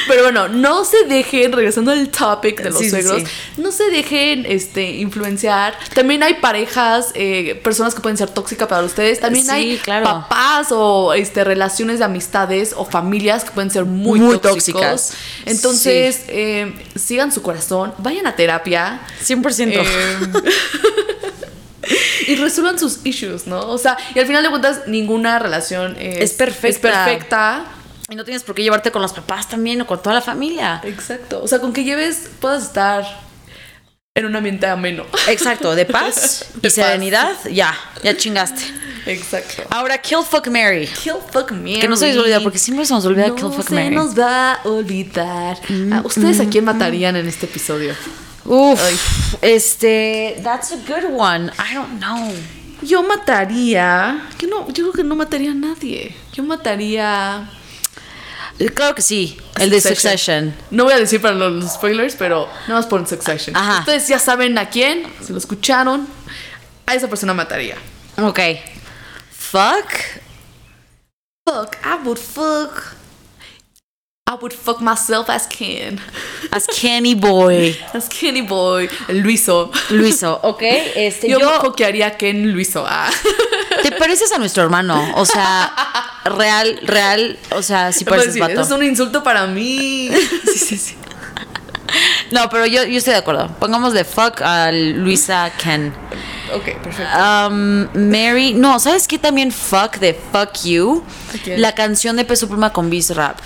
Pero 0.09 0.23
bueno, 0.25 0.49
no 0.49 0.85
se 0.85 1.05
dejen, 1.05 1.53
regresando 1.53 1.91
al 1.91 2.09
topic 2.09 2.63
de 2.63 2.71
los 2.71 2.87
suegros, 2.89 3.23
no 3.57 3.73
se 3.73 3.85
dejen 3.91 4.45
este, 4.47 4.91
influenciar. 4.97 5.75
También 5.95 6.23
hay 6.23 6.35
parejas, 6.35 7.13
eh, 7.15 7.59
personas 7.63 7.95
que 7.95 8.01
pueden 8.01 8.19
ser 8.19 8.29
tóxicas 8.31 8.69
para 8.69 8.83
ustedes. 8.83 9.21
También 9.21 9.49
hay 9.51 9.81
papás 9.87 10.69
o 10.71 11.15
este, 11.15 11.45
relaciones 11.45 11.99
de 11.99 12.05
amistades 12.05 12.75
o 12.77 12.85
familias 12.85 13.45
que 13.45 13.53
pueden 13.53 13.71
ser 13.71 13.85
muy, 13.87 14.21
tóxicas. 14.39 15.15
Entonces, 15.47 16.25
eh, 16.29 16.75
sigan 16.95 17.33
su 17.33 17.41
corazón, 17.41 17.95
vayan 17.99 18.27
a 18.27 18.37
terapia. 18.37 19.01
100%. 19.23 19.83
y 22.27 22.37
resuelvan 22.37 22.79
sus 22.79 23.01
issues, 23.05 23.47
¿no? 23.47 23.61
O 23.69 23.79
sea, 23.79 23.97
y 24.15 24.19
al 24.19 24.27
final 24.27 24.43
de 24.43 24.51
cuentas, 24.51 24.83
ninguna 24.87 25.39
relación 25.39 25.97
es, 25.99 26.33
perfecta. 26.33 26.69
Es 26.69 26.79
perfecta. 26.79 27.65
Y 28.09 28.17
no 28.17 28.25
tienes 28.25 28.43
por 28.43 28.55
qué 28.55 28.63
llevarte 28.63 28.91
con 28.91 29.01
los 29.01 29.13
papás 29.13 29.49
también 29.49 29.81
o 29.81 29.87
con 29.87 30.03
toda 30.03 30.15
la 30.15 30.21
familia. 30.21 30.81
Exacto. 30.85 31.43
O 31.43 31.49
sea, 31.49 31.61
con 31.61 31.73
que 31.73 31.85
lleves, 31.85 32.31
puedas 32.41 32.65
estar 32.65 33.05
en 34.15 34.27
un 34.27 34.37
ambiente 34.37 34.67
ameno. 34.67 35.07
Exacto, 35.29 35.75
de 35.75 35.87
paz 35.87 36.47
y 36.63 36.71
serenidad, 36.71 37.37
ya, 37.51 37.75
ya 38.03 38.17
chingaste. 38.17 38.63
Exacto. 39.07 39.65
Ahora, 39.71 39.99
Kill 39.99 40.23
Fuck 40.23 40.49
Mary. 40.49 40.87
Kill 40.87 41.17
Fuck 41.31 41.53
Mary. 41.53 41.81
Que 41.81 41.89
no 41.89 41.97
se 41.97 42.07
les 42.07 42.17
olvida, 42.17 42.41
porque 42.41 42.59
siempre 42.59 42.87
se 42.87 42.95
nos 42.95 43.05
olvida 43.05 43.35
Kill 43.35 43.51
Fuck 43.51 43.71
Mary. 43.71 43.89
Se 43.89 43.95
nos 43.95 44.19
va 44.19 44.55
a 44.55 44.63
olvidar. 44.65 45.59
Ah, 45.91 46.03
¿Ustedes 46.05 46.39
a 46.41 46.47
quién 46.47 46.65
matarían 46.65 47.17
en 47.17 47.27
este 47.27 47.47
episodio? 47.47 47.95
Uf, 48.45 48.81
este, 49.41 50.41
that's 50.43 50.73
a 50.73 50.77
good 50.77 51.11
one. 51.17 51.51
I 51.59 51.75
don't 51.75 51.99
know. 52.01 52.33
Yo 52.83 53.03
mataría, 53.03 54.29
que 54.39 54.47
no, 54.47 54.67
yo 54.69 54.85
creo 54.85 54.93
que 54.93 55.05
no 55.05 55.15
mataría 55.15 55.53
a 55.53 55.55
nadie. 55.55 56.17
Yo 56.33 56.43
mataría. 56.43 57.49
Claro 58.75 58.95
que 58.95 59.03
sí, 59.03 59.39
el 59.59 59.71
de 59.71 59.81
Succession. 59.81 60.55
No 60.71 60.85
voy 60.85 60.93
a 60.93 60.99
decir 60.99 61.21
para 61.21 61.35
los 61.35 61.65
spoilers, 61.75 62.17
pero 62.17 62.49
nada 62.67 62.81
más 62.81 62.87
por 62.87 63.07
Succession. 63.07 63.57
Ajá. 63.57 63.81
Ustedes 63.81 64.09
ya 64.09 64.19
saben 64.19 64.59
a 64.59 64.69
quién, 64.69 65.07
si 65.21 65.33
lo 65.33 65.39
escucharon, 65.39 66.07
a 66.87 66.95
esa 66.95 67.09
persona 67.09 67.35
mataría. 67.35 67.77
Ok. 68.19 68.41
Fuck. 69.31 70.21
Fuck, 71.47 71.77
I 71.85 72.05
would 72.05 72.19
fuck. 72.19 72.97
I 74.33 74.35
would 74.41 74.55
fuck 74.55 74.81
myself 74.81 75.29
as 75.29 75.47
Ken. 75.47 76.01
As 76.51 76.67
Kenny 76.67 77.15
Boy. 77.15 77.77
As 77.93 78.09
Kenny 78.09 78.41
Boy. 78.41 78.89
Luiso. 79.09 79.71
Luiso, 79.91 80.41
ok. 80.43 80.63
Este, 80.97 81.29
yo, 81.29 81.39
yo 81.39 81.73
que 81.75 82.03
a 82.03 82.17
Ken 82.17 82.51
Luiso. 82.51 82.83
Ah. 82.89 83.11
Te 83.83 83.93
pareces 83.93 84.33
a 84.33 84.39
nuestro 84.39 84.63
hermano. 84.63 85.13
O 85.17 85.27
sea, 85.27 85.71
real, 86.25 86.81
real. 86.85 87.39
O 87.51 87.61
sea, 87.61 87.93
si 87.93 88.07
pareces 88.07 88.39
vato. 88.39 88.55
Eso 88.55 88.63
es 88.63 88.71
un 88.71 88.83
insulto 88.83 89.23
para 89.23 89.47
mí. 89.47 90.09
sí, 90.45 90.59
sí, 90.59 90.79
sí. 90.79 90.97
No, 92.31 92.49
pero 92.49 92.65
yo, 92.65 92.85
yo 92.85 92.97
estoy 92.97 93.13
de 93.13 93.19
acuerdo. 93.19 93.49
Pongamos 93.61 93.93
de 93.93 94.07
fuck 94.07 94.41
a 94.41 94.73
Luisa 94.73 95.53
Ken. 95.63 95.93
Ok, 96.55 96.83
perfecto. 96.83 97.19
Um, 97.19 98.11
Mary, 98.11 98.55
no, 98.55 98.79
¿sabes 98.79 99.07
qué 99.07 99.19
también 99.19 99.53
fuck 99.53 99.99
de 99.99 100.15
fuck 100.15 100.55
you? 100.65 101.05
La 101.59 101.75
canción 101.75 102.17
de 102.17 102.25
Peso 102.25 102.49
Pluma 102.49 102.73
con 102.73 102.89
Biz 102.89 103.15
Rap. 103.15 103.39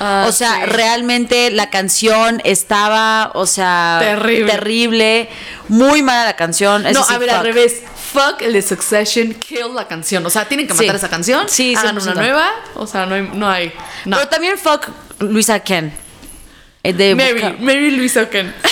Ah, 0.00 0.26
o 0.28 0.32
sea, 0.32 0.66
realmente 0.66 1.50
la 1.50 1.70
canción 1.70 2.40
estaba, 2.44 3.30
o 3.34 3.46
sea, 3.46 3.98
terrible. 4.00 4.52
terrible 4.52 5.28
muy 5.68 6.02
mala 6.02 6.24
la 6.24 6.36
canción. 6.36 6.82
no, 6.82 7.04
a 7.08 7.18
ver, 7.18 7.30
al 7.30 7.44
revés. 7.44 7.82
Fuck 8.12 8.42
el 8.42 8.52
de 8.52 8.62
Succession, 8.62 9.34
kill 9.34 9.74
la 9.74 9.88
canción. 9.88 10.24
O 10.24 10.30
sea, 10.30 10.46
tienen 10.46 10.68
que 10.68 10.74
matar 10.74 10.94
esa 10.94 11.08
canción. 11.08 11.48
Sí, 11.48 11.74
hagan 11.74 11.98
una 11.98 12.14
nueva. 12.14 12.48
O 12.74 12.86
sea, 12.86 13.06
no 13.06 13.14
hay. 13.14 13.22
No 13.34 13.48
hay 13.48 13.72
Pero 14.04 14.28
también 14.28 14.58
fuck 14.58 14.88
Luisa 15.18 15.60
Ken. 15.60 15.92
Eh, 16.82 16.92
de 16.92 17.14
Mary, 17.14 17.56
Mary 17.60 17.90
Luisa 17.90 18.28
Ken. 18.28 18.54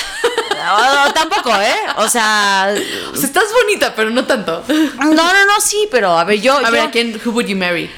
No, 0.62 1.12
tampoco, 1.12 1.50
¿eh? 1.60 1.74
O 1.96 2.08
sea, 2.08 2.72
o 3.12 3.16
sea, 3.16 3.26
estás 3.26 3.46
bonita, 3.52 3.94
pero 3.96 4.10
no 4.10 4.24
tanto. 4.24 4.62
No, 4.68 5.12
no, 5.12 5.46
no, 5.46 5.60
sí, 5.60 5.88
pero 5.90 6.16
a 6.16 6.22
ver, 6.22 6.40
yo. 6.40 6.56
A 6.64 6.70
ver, 6.70 6.90
quién? 6.92 7.20
Who 7.24 7.32
would 7.32 7.46
you 7.46 7.56
marry? 7.56 7.90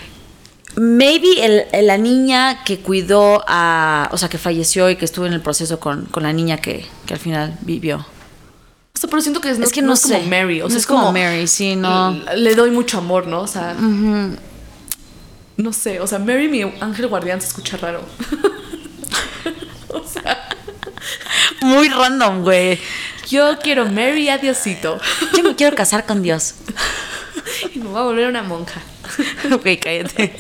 Maybe 0.77 1.45
el, 1.45 1.87
la 1.87 1.99
niña 1.99 2.65
que 2.65 2.81
cuidó 2.81 3.45
a. 3.47 4.09
O 4.13 4.19
sea, 4.19 4.29
que 4.29 4.39
falleció 4.39 4.91
y 4.91 4.97
que 4.97 5.05
estuvo 5.05 5.27
en 5.27 5.33
el 5.33 5.41
proceso 5.41 5.79
con, 5.79 6.09
la 6.17 6.33
niña 6.33 6.59
que, 6.59 6.87
al 7.11 7.19
final 7.19 7.59
vivió. 7.63 7.99
O 7.99 8.99
sea, 8.99 9.09
pero 9.09 9.23
siento 9.23 9.41
que 9.41 9.51
es, 9.51 9.59
no, 9.59 9.65
es 9.65 9.73
que 9.73 9.83
no, 9.83 9.95
es 9.95 10.03
como 10.03 10.23
Mary. 10.23 10.63
O 10.63 10.69
sea, 10.69 10.79
es, 10.79 10.87
como, 10.87 11.13
Mary, 11.13 11.47
sí, 11.47 11.77
no. 11.77 12.13
Le 12.37 12.55
doy 12.55 12.71
mucho 12.71 12.99
amor, 12.99 13.27
¿no? 13.27 13.43
O 13.43 13.47
sea. 13.47 13.75
No 15.57 15.73
sé, 15.73 16.01
o 16.01 16.07
sea, 16.07 16.19
Mary, 16.19 16.49
mi 16.49 16.63
ángel 16.63 17.07
guardián, 17.07 17.41
se 17.41 17.49
escucha 17.49 17.77
raro. 17.77 18.05
o 19.89 20.03
sea. 20.05 20.49
Muy 21.61 21.89
random, 21.89 22.43
güey. 22.43 22.81
Yo 23.29 23.59
quiero 23.63 23.87
Mary 23.87 24.29
a 24.29 24.39
Diosito. 24.39 25.01
Yo 25.37 25.43
me 25.43 25.55
quiero 25.55 25.77
casar 25.77 26.05
con 26.07 26.23
Dios. 26.23 26.55
y 27.75 27.79
me 27.79 27.89
voy 27.89 28.01
a 28.01 28.03
volver 28.03 28.29
una 28.29 28.43
monja. 28.43 28.81
ok, 29.53 29.67
cállate. 29.81 30.37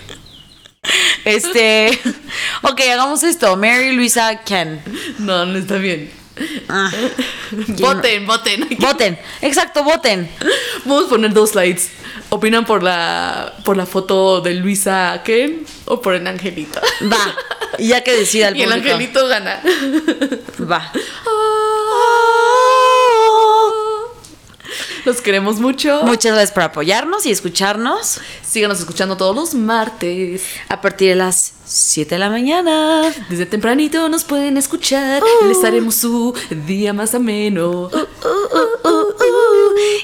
Este. 1.25 1.99
Ok, 2.63 2.81
hagamos 2.81 3.23
esto. 3.23 3.57
Mary, 3.57 3.93
Luisa, 3.93 4.43
Ken. 4.45 4.83
No, 5.19 5.45
no 5.47 5.59
está 5.59 5.77
bien. 5.77 6.11
Ah, 6.69 6.91
voten, 7.79 8.27
voten. 8.27 8.67
Voten, 8.79 9.19
exacto, 9.41 9.85
voten. 9.85 10.29
Vamos 10.85 11.07
a 11.07 11.09
poner 11.09 11.33
dos 11.33 11.51
slides. 11.51 11.91
¿Opinan 12.31 12.65
por 12.65 12.83
la, 12.83 13.55
por 13.65 13.77
la 13.77 13.87
foto 13.87 14.41
de 14.41 14.55
Luisa 14.55 15.21
Ken 15.25 15.65
o 15.85 16.01
por 16.01 16.15
el 16.15 16.27
angelito? 16.27 16.81
Va, 17.03 17.37
y 17.79 17.89
ya 17.89 18.03
que 18.03 18.13
decida 18.13 18.49
el 18.49 18.57
Y 18.57 18.63
el 18.63 18.73
angelito 18.73 19.27
gana. 19.29 19.63
Va. 20.61 20.91
Los 25.07 25.21
queremos 25.21 25.61
mucho. 25.61 26.03
Muchas 26.05 26.33
gracias 26.33 26.53
por 26.53 26.63
apoyarnos 26.63 27.27
y 27.27 27.31
escucharnos 27.31 28.21
Síganos 28.43 28.79
escuchando 28.81 29.17
todos 29.17 29.35
los 29.35 29.55
martes. 29.55 30.43
a 30.69 30.81
partir 30.81 31.11
de 31.11 31.15
las 31.17 31.53
7 31.67 32.15
de 32.15 32.19
la 32.19 32.31
mañana. 32.31 33.13
Desde 33.29 33.47
tempranito 33.47 34.09
nos 34.09 34.25
pueden 34.25 34.57
escuchar. 34.57 35.23
Les 35.47 35.63
haremos 35.65 35.95
su 35.97 36.35
día 36.67 36.93
más 36.93 37.15
ameno. 37.15 37.91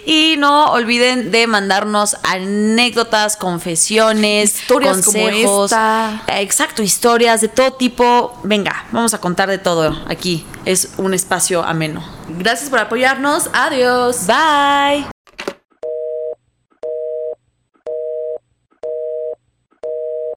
Y 0.06 0.35
no 0.39 0.72
olviden 0.72 1.31
de 1.31 1.47
mandarnos 1.47 2.16
anécdotas, 2.24 3.36
confesiones, 3.36 4.60
Historias 4.60 5.05
como 5.05 5.20
consejos. 5.20 5.70
esta. 5.72 6.22
Exacto, 6.40 6.82
historias 6.82 7.40
de 7.40 7.48
todo 7.48 7.72
tipo. 7.74 8.39
Venga, 8.43 8.86
vamos 8.90 9.14
a 9.14 9.18
contar 9.18 9.48
de 9.48 9.59
todo 9.59 9.97
aquí. 10.09 10.44
Es 10.64 10.90
un 10.97 11.14
espacio 11.14 11.62
ameno. 11.62 12.19
Gracias 12.39 12.70
por 12.70 12.78
apoyarnos. 12.78 13.51
Adiós. 13.52 14.27
Bye. 14.27 15.19